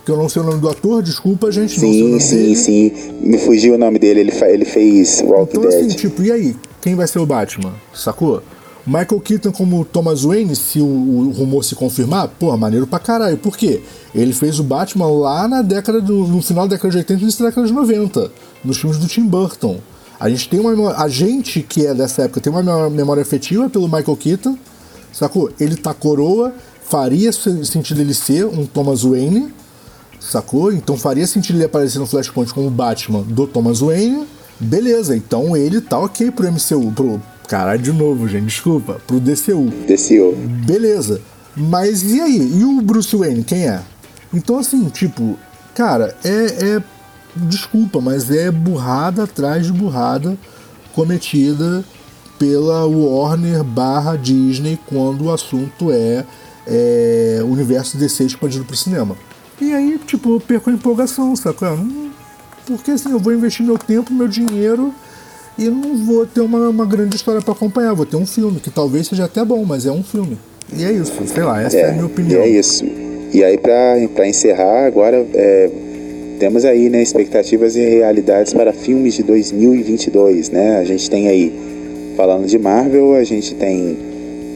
que 0.04 0.10
eu 0.12 0.16
não 0.16 0.28
sei 0.28 0.42
o 0.42 0.44
nome 0.44 0.60
do 0.60 0.68
ator, 0.68 1.02
desculpa, 1.02 1.50
gente, 1.50 1.72
não 1.80 1.90
sei 1.92 2.14
o 2.14 2.20
sim, 2.20 2.20
sim, 2.20 2.36
dele. 2.36 2.56
sim. 2.56 2.92
Me 3.20 3.38
fugiu 3.38 3.74
o 3.74 3.78
nome 3.78 3.98
dele, 3.98 4.20
ele, 4.20 4.32
ele 4.46 4.64
fez 4.64 5.20
Walking 5.24 5.56
Então, 5.58 5.68
assim, 5.68 5.88
Dead. 5.88 5.96
tipo, 5.96 6.22
e 6.22 6.30
aí? 6.30 6.56
Quem 6.80 6.94
vai 6.94 7.08
ser 7.08 7.18
o 7.18 7.26
Batman? 7.26 7.72
Sacou? 7.94 8.42
Michael 8.90 9.20
Keaton 9.20 9.52
como 9.52 9.84
Thomas 9.84 10.22
Wayne, 10.22 10.56
se 10.56 10.80
o, 10.80 10.84
o 10.84 11.30
rumor 11.30 11.62
se 11.64 11.76
confirmar, 11.76 12.26
pô, 12.26 12.56
maneiro 12.56 12.86
pra 12.88 12.98
caralho. 12.98 13.36
Por 13.36 13.56
quê? 13.56 13.80
Ele 14.12 14.32
fez 14.32 14.58
o 14.58 14.64
Batman 14.64 15.06
lá 15.06 15.46
na 15.46 15.62
década 15.62 16.00
do. 16.00 16.26
no 16.26 16.42
final 16.42 16.66
da 16.66 16.74
década 16.74 16.90
de 16.90 16.96
80 16.98 17.20
e 17.20 17.22
início 17.22 17.42
da 17.44 17.50
década 17.50 17.66
de 17.68 17.72
90, 17.72 18.32
nos 18.64 18.78
filmes 18.78 18.98
do 18.98 19.06
Tim 19.06 19.22
Burton. 19.26 19.78
A 20.18 20.28
gente 20.28 20.48
tem 20.48 20.58
uma 20.58 20.92
A 20.96 21.08
gente 21.08 21.62
que 21.62 21.86
é 21.86 21.94
dessa 21.94 22.22
época 22.22 22.40
tem 22.40 22.52
uma 22.52 22.90
memória- 22.90 23.22
afetiva 23.22 23.70
pelo 23.70 23.84
Michael 23.86 24.16
Keaton, 24.16 24.58
sacou? 25.12 25.50
Ele 25.60 25.76
tá 25.76 25.94
coroa, 25.94 26.52
faria 26.82 27.30
se- 27.32 27.64
sentido 27.66 28.00
ele 28.00 28.12
ser 28.12 28.44
um 28.44 28.66
Thomas 28.66 29.02
Wayne, 29.02 29.54
sacou? 30.18 30.72
Então 30.72 30.96
faria 30.96 31.26
sentido 31.26 31.56
ele 31.56 31.64
aparecer 31.64 31.98
no 32.00 32.06
Flashpoint 32.06 32.52
como 32.52 32.68
Batman 32.70 33.22
do 33.22 33.46
Thomas 33.46 33.78
Wayne. 33.80 34.26
Beleza, 34.58 35.16
então 35.16 35.56
ele 35.56 35.80
tá 35.80 35.98
ok 35.98 36.30
pro 36.32 36.46
MCU, 36.50 36.92
pro. 36.92 37.22
Caralho, 37.50 37.82
de 37.82 37.92
novo, 37.92 38.28
gente, 38.28 38.44
desculpa, 38.44 39.00
pro 39.08 39.18
DCU. 39.18 39.72
DCU. 39.84 40.36
Beleza. 40.64 41.20
Mas 41.56 42.04
e 42.04 42.20
aí? 42.20 42.60
E 42.60 42.64
o 42.64 42.80
Bruce 42.80 43.16
Wayne, 43.16 43.42
quem 43.42 43.66
é? 43.68 43.80
Então, 44.32 44.56
assim, 44.56 44.84
tipo, 44.88 45.36
cara, 45.74 46.16
é. 46.22 46.76
é 46.76 46.82
desculpa, 47.34 48.00
mas 48.00 48.30
é 48.30 48.52
burrada 48.52 49.24
atrás 49.24 49.66
de 49.66 49.72
burrada 49.72 50.36
cometida 50.92 51.84
pela 52.38 52.86
Warner 52.86 53.64
barra 53.64 54.16
Disney 54.16 54.78
quando 54.86 55.24
o 55.24 55.32
assunto 55.32 55.90
é, 55.90 56.24
é 56.68 57.40
universo 57.44 57.96
DC 57.96 58.24
expandido 58.24 58.64
pro 58.64 58.76
cinema. 58.76 59.16
E 59.60 59.72
aí, 59.74 59.98
tipo, 60.06 60.34
eu 60.34 60.40
perco 60.40 60.70
a 60.70 60.72
empolgação, 60.72 61.34
não- 61.60 62.10
Porque 62.64 62.92
assim, 62.92 63.10
eu 63.10 63.18
vou 63.18 63.32
investir 63.32 63.66
meu 63.66 63.76
tempo, 63.76 64.12
meu 64.12 64.28
dinheiro 64.28 64.94
e 65.60 65.68
não 65.68 65.94
vou 65.94 66.26
ter 66.26 66.40
uma, 66.40 66.70
uma 66.70 66.86
grande 66.86 67.14
história 67.14 67.42
pra 67.42 67.52
acompanhar. 67.52 67.92
Vou 67.92 68.06
ter 68.06 68.16
um 68.16 68.24
filme, 68.24 68.58
que 68.58 68.70
talvez 68.70 69.06
seja 69.06 69.26
até 69.26 69.44
bom, 69.44 69.62
mas 69.64 69.84
é 69.84 69.92
um 69.92 70.02
filme. 70.02 70.38
E 70.74 70.84
é 70.84 70.90
isso, 70.90 71.12
sei 71.26 71.42
lá, 71.42 71.62
essa 71.62 71.76
é, 71.76 71.90
a 71.90 71.92
minha 71.92 72.06
opinião. 72.06 72.40
E 72.40 72.42
é 72.42 72.48
isso. 72.48 72.84
E 73.32 73.44
aí, 73.44 73.58
pra 73.58 74.26
encerrar, 74.26 74.86
agora 74.86 75.24
é, 75.34 75.70
temos 76.38 76.64
aí 76.64 76.88
né, 76.88 77.02
expectativas 77.02 77.76
e 77.76 77.80
realidades 77.80 78.54
para 78.54 78.72
filmes 78.72 79.14
de 79.14 79.22
2022, 79.22 80.48
né? 80.48 80.78
A 80.78 80.84
gente 80.84 81.10
tem 81.10 81.28
aí, 81.28 81.52
falando 82.16 82.46
de 82.46 82.58
Marvel, 82.58 83.14
a 83.14 83.22
gente 83.22 83.54
tem 83.54 83.98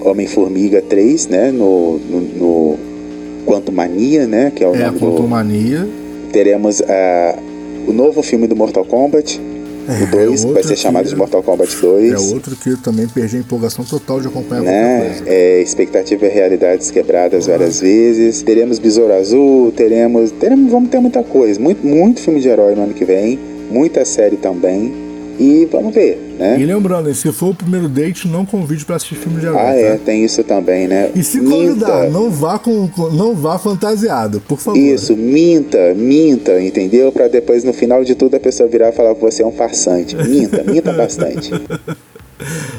Homem-Formiga 0.02 0.80
3, 0.80 1.26
né? 1.26 1.50
No, 1.52 1.98
no, 1.98 2.20
no 2.20 2.78
Quanto 3.44 3.70
Mania, 3.70 4.26
né? 4.26 4.50
Que 4.54 4.64
é 4.64 4.68
o 4.68 4.74
É 4.74 4.86
nome 4.86 4.98
do... 4.98 5.06
Quantumania. 5.06 5.86
Teremos 6.32 6.80
ah, 6.82 7.38
o 7.86 7.92
novo 7.92 8.22
filme 8.22 8.46
do 8.46 8.56
Mortal 8.56 8.84
Kombat, 8.84 9.40
o 9.88 10.10
2, 10.10 10.42
vai 10.42 10.50
outro 10.52 10.68
ser 10.68 10.76
chamado 10.76 11.04
que- 11.04 11.10
de 11.10 11.16
Mortal 11.16 11.42
Kombat 11.42 11.76
2. 11.80 12.12
É 12.12 12.34
outro 12.34 12.56
que 12.56 12.70
eu 12.70 12.76
também 12.78 13.06
perdi 13.06 13.36
a 13.36 13.40
empolgação 13.40 13.84
total 13.84 14.20
de 14.20 14.28
acompanhar 14.28 14.62
né? 14.64 15.16
É, 15.26 15.60
expectativa 15.60 16.24
e 16.26 16.28
realidades 16.28 16.90
quebradas 16.90 17.46
várias 17.46 17.80
vezes. 17.80 18.42
Teremos 18.42 18.78
Besouro 18.78 19.12
Azul, 19.12 19.72
teremos, 19.76 20.30
teremos, 20.32 20.70
vamos 20.72 20.88
ter 20.90 20.98
muita 21.00 21.22
coisa, 21.22 21.60
muito, 21.60 21.86
muito 21.86 22.20
filme 22.20 22.40
de 22.40 22.48
herói 22.48 22.74
no 22.74 22.82
ano 22.84 22.94
que 22.94 23.04
vem, 23.04 23.38
muita 23.70 24.04
série 24.04 24.36
também. 24.36 24.92
E 25.38 25.68
vamos 25.70 25.92
ver, 25.94 26.23
né? 26.38 26.58
E 26.60 26.64
lembrando, 26.64 27.12
se 27.14 27.30
for 27.32 27.50
o 27.50 27.54
primeiro 27.54 27.88
date, 27.88 28.26
não 28.28 28.44
convide 28.44 28.84
pra 28.84 28.96
assistir 28.96 29.16
filme 29.16 29.40
de 29.40 29.46
herói. 29.46 29.58
Ah, 29.58 29.64
tá? 29.64 29.74
é, 29.74 29.96
tem 29.98 30.24
isso 30.24 30.42
também, 30.44 30.86
né? 30.88 31.10
E 31.14 31.22
se 31.22 31.40
Minta. 31.40 31.54
convidar, 31.86 32.10
não 32.10 32.30
vá 32.30 32.58
com, 32.58 32.88
não 33.12 33.34
vá 33.34 33.58
fantasiado, 33.58 34.40
por 34.40 34.58
favor. 34.58 34.78
Isso, 34.78 35.16
minta, 35.16 35.94
minta, 35.94 36.60
entendeu? 36.60 37.10
Pra 37.12 37.28
depois 37.28 37.64
no 37.64 37.72
final 37.72 38.04
de 38.04 38.14
tudo 38.14 38.36
a 38.36 38.40
pessoa 38.40 38.68
virar 38.68 38.90
e 38.90 38.92
falar 38.92 39.14
que 39.14 39.20
você 39.20 39.42
é 39.42 39.46
um 39.46 39.52
farsante. 39.52 40.16
Minta, 40.16 40.62
minta 40.64 40.92
bastante. 40.94 41.50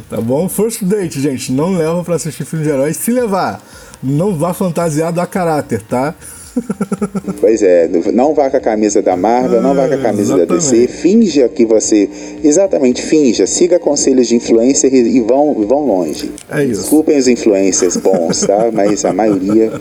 Tá 0.10 0.22
bom? 0.22 0.48
First 0.50 0.84
date, 0.84 1.20
gente, 1.20 1.52
não 1.52 1.74
leva 1.78 2.04
pra 2.04 2.16
assistir 2.16 2.46
filme 2.46 2.64
de 2.66 2.72
herói. 2.72 2.94
Se 2.94 3.12
levar, 3.12 3.62
não 4.04 4.36
vá 4.36 4.54
fantasiado 4.54 5.20
a 5.20 5.26
caráter, 5.26 5.82
tá? 5.82 6.14
Pois 7.40 7.62
é, 7.62 7.90
não 8.14 8.34
vá 8.34 8.50
com 8.50 8.58
a 8.58 8.60
camisa 8.60 9.02
da 9.02 9.16
Marvel, 9.16 9.62
não 9.62 9.76
vá 9.76 9.88
com 9.88 9.94
a 9.94 9.98
camisa 9.98 10.38
da 10.38 10.46
DC, 10.46 10.88
finja 10.88 11.48
que 11.50 11.66
você. 11.66 12.10
Exatamente, 12.44 13.02
finja, 13.02 13.46
siga 13.46 13.78
conselhos 13.78 14.28
de 14.28 14.36
influencer 14.36 14.94
e, 14.94 15.22
vão, 15.22 15.54
vão 15.68 15.86
longe. 15.86 16.32
É 16.50 16.64
isso. 16.64 16.82
Desculpem 16.82 17.18
os 17.18 17.28
influencers 17.28 17.98
bons, 17.98 18.42
tá? 18.42 18.70
Mas 18.74 19.04
a 19.06 19.14
maioria. 19.14 19.74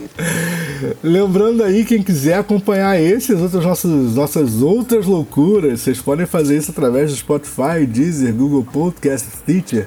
Lembrando 1.01 1.63
aí, 1.63 1.85
quem 1.85 2.03
quiser 2.03 2.35
acompanhar 2.35 3.01
esses 3.01 3.39
outros 3.39 3.63
nossos, 3.63 4.15
nossas 4.15 4.61
outras 4.61 5.05
loucuras, 5.05 5.81
vocês 5.81 5.99
podem 5.99 6.25
fazer 6.25 6.57
isso 6.57 6.71
através 6.71 7.09
do 7.09 7.17
Spotify, 7.17 7.85
Deezer, 7.87 8.33
Google 8.33 8.65
Podcast, 8.71 9.27
Stitcher, 9.37 9.85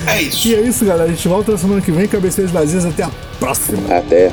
É 0.06 0.22
isso. 0.22 0.48
E 0.48 0.54
é 0.54 0.60
isso, 0.60 0.84
galera. 0.84 1.10
A 1.10 1.14
gente 1.14 1.26
volta 1.26 1.52
na 1.52 1.58
semana 1.58 1.80
que 1.80 1.90
vem, 1.90 2.06
cabeceiras 2.06 2.52
vazias. 2.52 2.84
Até 2.84 3.04
a 3.04 3.10
próxima. 3.38 3.96
Até. 3.96 4.32